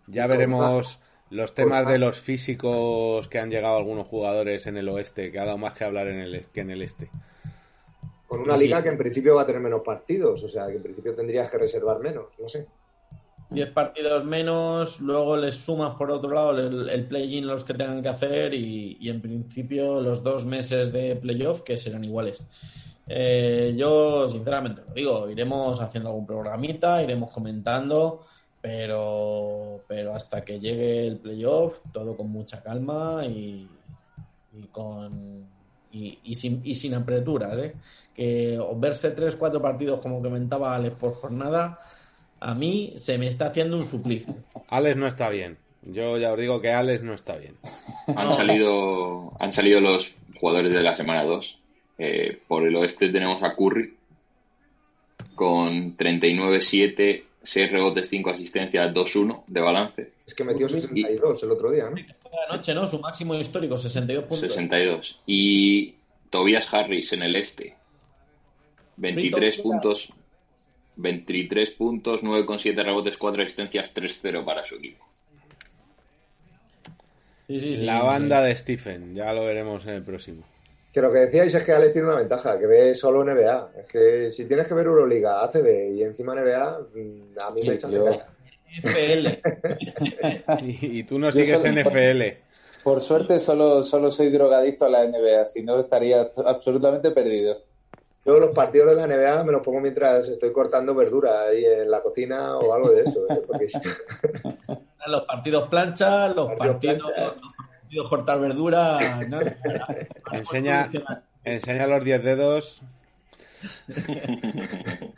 ya 0.07 0.25
veremos 0.27 0.99
los 1.33 1.53
temas 1.53 1.87
de 1.87 1.97
los 1.97 2.19
físicos 2.19 3.27
que 3.27 3.39
han 3.39 3.49
llegado 3.49 3.77
algunos 3.77 4.07
jugadores 4.07 4.67
en 4.67 4.77
el 4.77 4.87
oeste, 4.89 5.31
que 5.31 5.39
ha 5.39 5.45
dado 5.45 5.57
más 5.57 5.73
que 5.73 5.83
hablar 5.83 6.07
en 6.07 6.19
el, 6.19 6.45
que 6.53 6.61
en 6.61 6.71
el 6.71 6.81
este. 6.81 7.09
Con 8.27 8.41
una 8.41 8.55
liga 8.55 8.81
que 8.81 8.89
en 8.89 8.97
principio 8.97 9.35
va 9.35 9.41
a 9.41 9.45
tener 9.45 9.61
menos 9.61 9.81
partidos. 9.81 10.43
O 10.43 10.49
sea, 10.49 10.67
que 10.67 10.75
en 10.75 10.83
principio 10.83 11.13
tendrías 11.13 11.51
que 11.51 11.57
reservar 11.57 11.99
menos. 11.99 12.25
No 12.39 12.47
sé. 12.47 12.67
10 13.49 13.69
partidos 13.69 14.25
menos, 14.25 14.99
luego 14.99 15.37
les 15.37 15.55
sumas 15.55 15.95
por 15.95 16.09
otro 16.09 16.31
lado 16.31 16.57
el, 16.57 16.89
el 16.89 17.07
play-in 17.07 17.45
los 17.45 17.63
que 17.63 17.75
tengan 17.75 18.01
que 18.01 18.09
hacer 18.09 18.53
y, 18.53 18.97
y 18.99 19.09
en 19.09 19.21
principio 19.21 20.01
los 20.01 20.23
dos 20.23 20.45
meses 20.45 20.91
de 20.91 21.15
playoff 21.15 21.61
que 21.61 21.77
serán 21.77 22.03
iguales. 22.03 22.41
Eh, 23.05 23.73
yo 23.77 24.27
sinceramente 24.27 24.81
lo 24.87 24.93
digo, 24.93 25.29
iremos 25.29 25.79
haciendo 25.81 26.09
algún 26.09 26.25
programita, 26.25 27.03
iremos 27.03 27.31
comentando, 27.31 28.25
pero, 28.63 29.83
pero 29.89 30.15
hasta 30.15 30.45
que 30.45 30.57
llegue 30.57 31.05
el 31.05 31.17
playoff, 31.17 31.81
todo 31.91 32.15
con 32.15 32.29
mucha 32.31 32.63
calma 32.63 33.25
y, 33.25 33.67
y 34.53 34.67
con 34.71 35.45
y, 35.91 36.17
y 36.23 36.35
sin, 36.35 36.61
y 36.63 36.73
sin 36.73 36.93
apreturas, 36.93 37.59
¿eh? 37.59 37.73
que 38.15 38.57
verse 38.77 39.13
3-4 39.13 39.59
partidos 39.59 39.99
como 39.99 40.21
comentaba 40.21 40.73
Alex 40.73 40.95
por 40.95 41.13
jornada 41.15 41.77
a 42.39 42.53
mí 42.55 42.93
se 42.95 43.17
me 43.17 43.27
está 43.27 43.47
haciendo 43.47 43.75
un 43.75 43.85
suplicio. 43.85 44.33
Alex 44.69 44.95
no 44.95 45.07
está 45.07 45.29
bien. 45.29 45.57
Yo 45.81 46.17
ya 46.17 46.31
os 46.31 46.39
digo 46.39 46.61
que 46.61 46.71
Alex 46.71 47.03
no 47.03 47.15
está 47.15 47.35
bien. 47.35 47.55
Han 48.15 48.31
salido, 48.31 49.33
han 49.41 49.51
salido 49.51 49.81
los 49.81 50.15
jugadores 50.39 50.73
de 50.73 50.83
la 50.83 50.95
semana 50.95 51.23
2. 51.23 51.59
Eh, 51.97 52.41
por 52.47 52.65
el 52.65 52.75
oeste 52.77 53.09
tenemos 53.09 53.43
a 53.43 53.55
Curry 53.55 53.93
con 55.35 55.97
39-7, 55.97 57.23
6 57.43 57.71
rebotes, 57.71 58.09
5 58.09 58.29
asistencias, 58.29 58.93
2-1 58.93 59.43
de 59.47 59.61
balance. 59.61 60.11
Es 60.25 60.33
que 60.33 60.43
metió 60.43 60.69
62 60.69 61.43
el 61.43 61.51
otro 61.51 61.71
día, 61.71 61.89
¿no? 61.89 61.97
Anoche, 62.49 62.73
¿no? 62.73 62.87
Su 62.87 62.99
máximo 62.99 63.35
histórico, 63.35 63.77
62 63.77 64.23
puntos. 64.23 64.39
62. 64.39 65.21
Y 65.25 65.95
Tobias 66.29 66.73
Harris 66.73 67.13
en 67.13 67.23
el 67.23 67.35
este. 67.35 67.75
23 68.97 69.55
Frito, 69.55 69.69
puntos. 69.69 70.13
23 70.95 71.71
puntos, 71.71 72.23
9,7 72.23 72.83
rebotes, 72.83 73.17
4 73.17 73.41
asistencias, 73.43 73.93
3-0 73.95 74.45
para 74.45 74.63
su 74.63 74.75
equipo. 74.75 75.05
Sí, 77.47 77.59
sí, 77.59 77.75
sí, 77.75 77.85
la 77.85 77.99
sí. 77.99 78.05
banda 78.05 78.41
de 78.41 78.55
Stephen, 78.55 79.15
ya 79.15 79.33
lo 79.33 79.43
veremos 79.45 79.83
en 79.85 79.95
el 79.95 80.03
próximo. 80.03 80.43
Que 80.93 81.01
lo 81.01 81.11
que 81.11 81.19
decíais 81.19 81.53
es 81.53 81.63
que 81.63 81.71
Alex 81.73 81.91
tiene 81.93 82.07
una 82.07 82.17
ventaja, 82.17 82.57
que 82.59 82.67
ve 82.67 82.93
solo 82.95 83.23
NBA. 83.25 83.71
Es 83.79 83.87
que 83.87 84.31
si 84.31 84.45
tienes 84.45 84.67
que 84.67 84.75
ver 84.75 84.85
Euroliga, 84.85 85.43
ACB 85.43 85.89
y 85.91 86.03
encima 86.03 86.35
NBA, 86.35 86.79
mm, 86.93 87.21
a 87.43 87.51
mí 87.51 87.59
Sí, 87.61 87.67
me 87.67 87.73
echan 87.75 87.91
yo- 87.91 88.03
de 88.05 88.11
casa. 88.11 88.27
FL. 88.83 89.41
Y, 90.61 90.99
y 90.99 91.03
tú 91.03 91.17
no 91.19 91.27
Yo 91.31 91.33
sigues 91.43 91.59
solo- 91.61 91.73
NFL. 91.81 92.37
Por 92.83 93.01
suerte 93.01 93.39
solo, 93.39 93.81
solo 93.83 94.11
soy 94.11 94.29
drogadicto 94.29 94.85
a 94.85 94.89
la 94.89 95.03
NBA, 95.05 95.47
si 95.47 95.63
no 95.63 95.79
estaría 95.79 96.29
absolutamente 96.45 97.11
perdido. 97.11 97.61
Yo 98.25 98.39
los 98.39 98.51
partidos 98.51 98.89
de 98.89 98.95
la 98.95 99.07
NBA 99.07 99.43
me 99.45 99.51
los 99.51 99.61
pongo 99.61 99.79
mientras 99.81 100.27
estoy 100.29 100.51
cortando 100.51 100.93
verdura 100.95 101.43
ahí 101.43 101.63
en 101.65 101.89
la 101.89 102.01
cocina 102.01 102.57
o 102.57 102.73
algo 102.73 102.89
de 102.91 103.01
eso. 103.01 103.25
¿eh? 103.29 103.41
Porque 103.47 103.67
Los 105.07 105.23
partidos 105.23 105.67
plancha, 105.67 106.29
los 106.29 106.47
Partidos 106.47 106.75
partidos, 106.75 107.11
plancha. 107.11 107.33
Cortar 108.09 108.39
verdura. 108.39 109.23
nada. 109.27 109.57
Enseña, 110.31 110.89
enseña 111.43 111.87
los 111.87 112.03
10 112.03 112.23
dedos. 112.23 112.81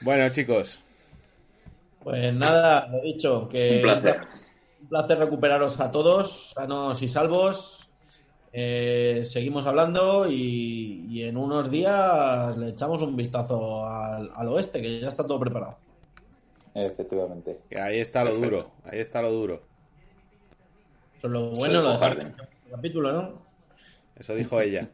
bueno, 0.00 0.28
chicos, 0.30 0.80
Pues 2.00 2.34
nada, 2.34 2.88
lo 2.88 3.00
dicho, 3.02 3.48
que 3.48 3.76
Un 3.76 3.82
placer. 3.82 4.20
un 4.82 4.88
placer 4.88 5.18
recuperaros 5.18 5.80
a 5.80 5.90
todos, 5.90 6.50
sanos 6.54 7.00
y 7.02 7.08
salvos. 7.08 7.90
Eh, 8.52 9.22
seguimos 9.24 9.66
hablando 9.66 10.26
y, 10.30 11.06
y 11.08 11.22
en 11.24 11.36
unos 11.38 11.70
días 11.70 12.54
le 12.58 12.70
echamos 12.70 13.00
un 13.00 13.16
vistazo 13.16 13.86
al, 13.86 14.30
al 14.34 14.48
oeste, 14.48 14.82
que 14.82 15.00
ya 15.00 15.08
está 15.08 15.26
todo 15.26 15.40
preparado. 15.40 15.78
Efectivamente. 16.74 17.60
que 17.70 17.80
ahí 17.80 18.00
está 18.00 18.24
lo 18.24 18.34
duro. 18.34 18.72
Ahí 18.84 19.00
está 19.00 19.22
lo 19.22 19.30
duro. 19.30 19.62
Eso 21.22 21.28
es 21.28 21.32
lo 21.34 21.50
bueno 21.50 21.80
lo 21.80 21.92
de 21.92 21.98
Harden. 21.98 22.34
capítulo, 22.68 23.12
¿no? 23.12 23.42
Eso 24.16 24.34
dijo 24.34 24.60
ella. 24.60 24.88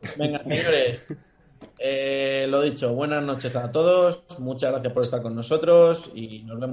Venga, 0.16 0.42
señores. 0.42 1.04
eh, 1.78 2.46
lo 2.48 2.62
dicho, 2.62 2.94
buenas 2.94 3.22
noches 3.22 3.54
a 3.56 3.70
todos. 3.70 4.24
Muchas 4.38 4.70
gracias 4.72 4.90
por 4.94 5.02
estar 5.02 5.20
con 5.20 5.34
nosotros 5.34 6.12
y 6.14 6.44
nos 6.44 6.54
vemos. 6.54 6.68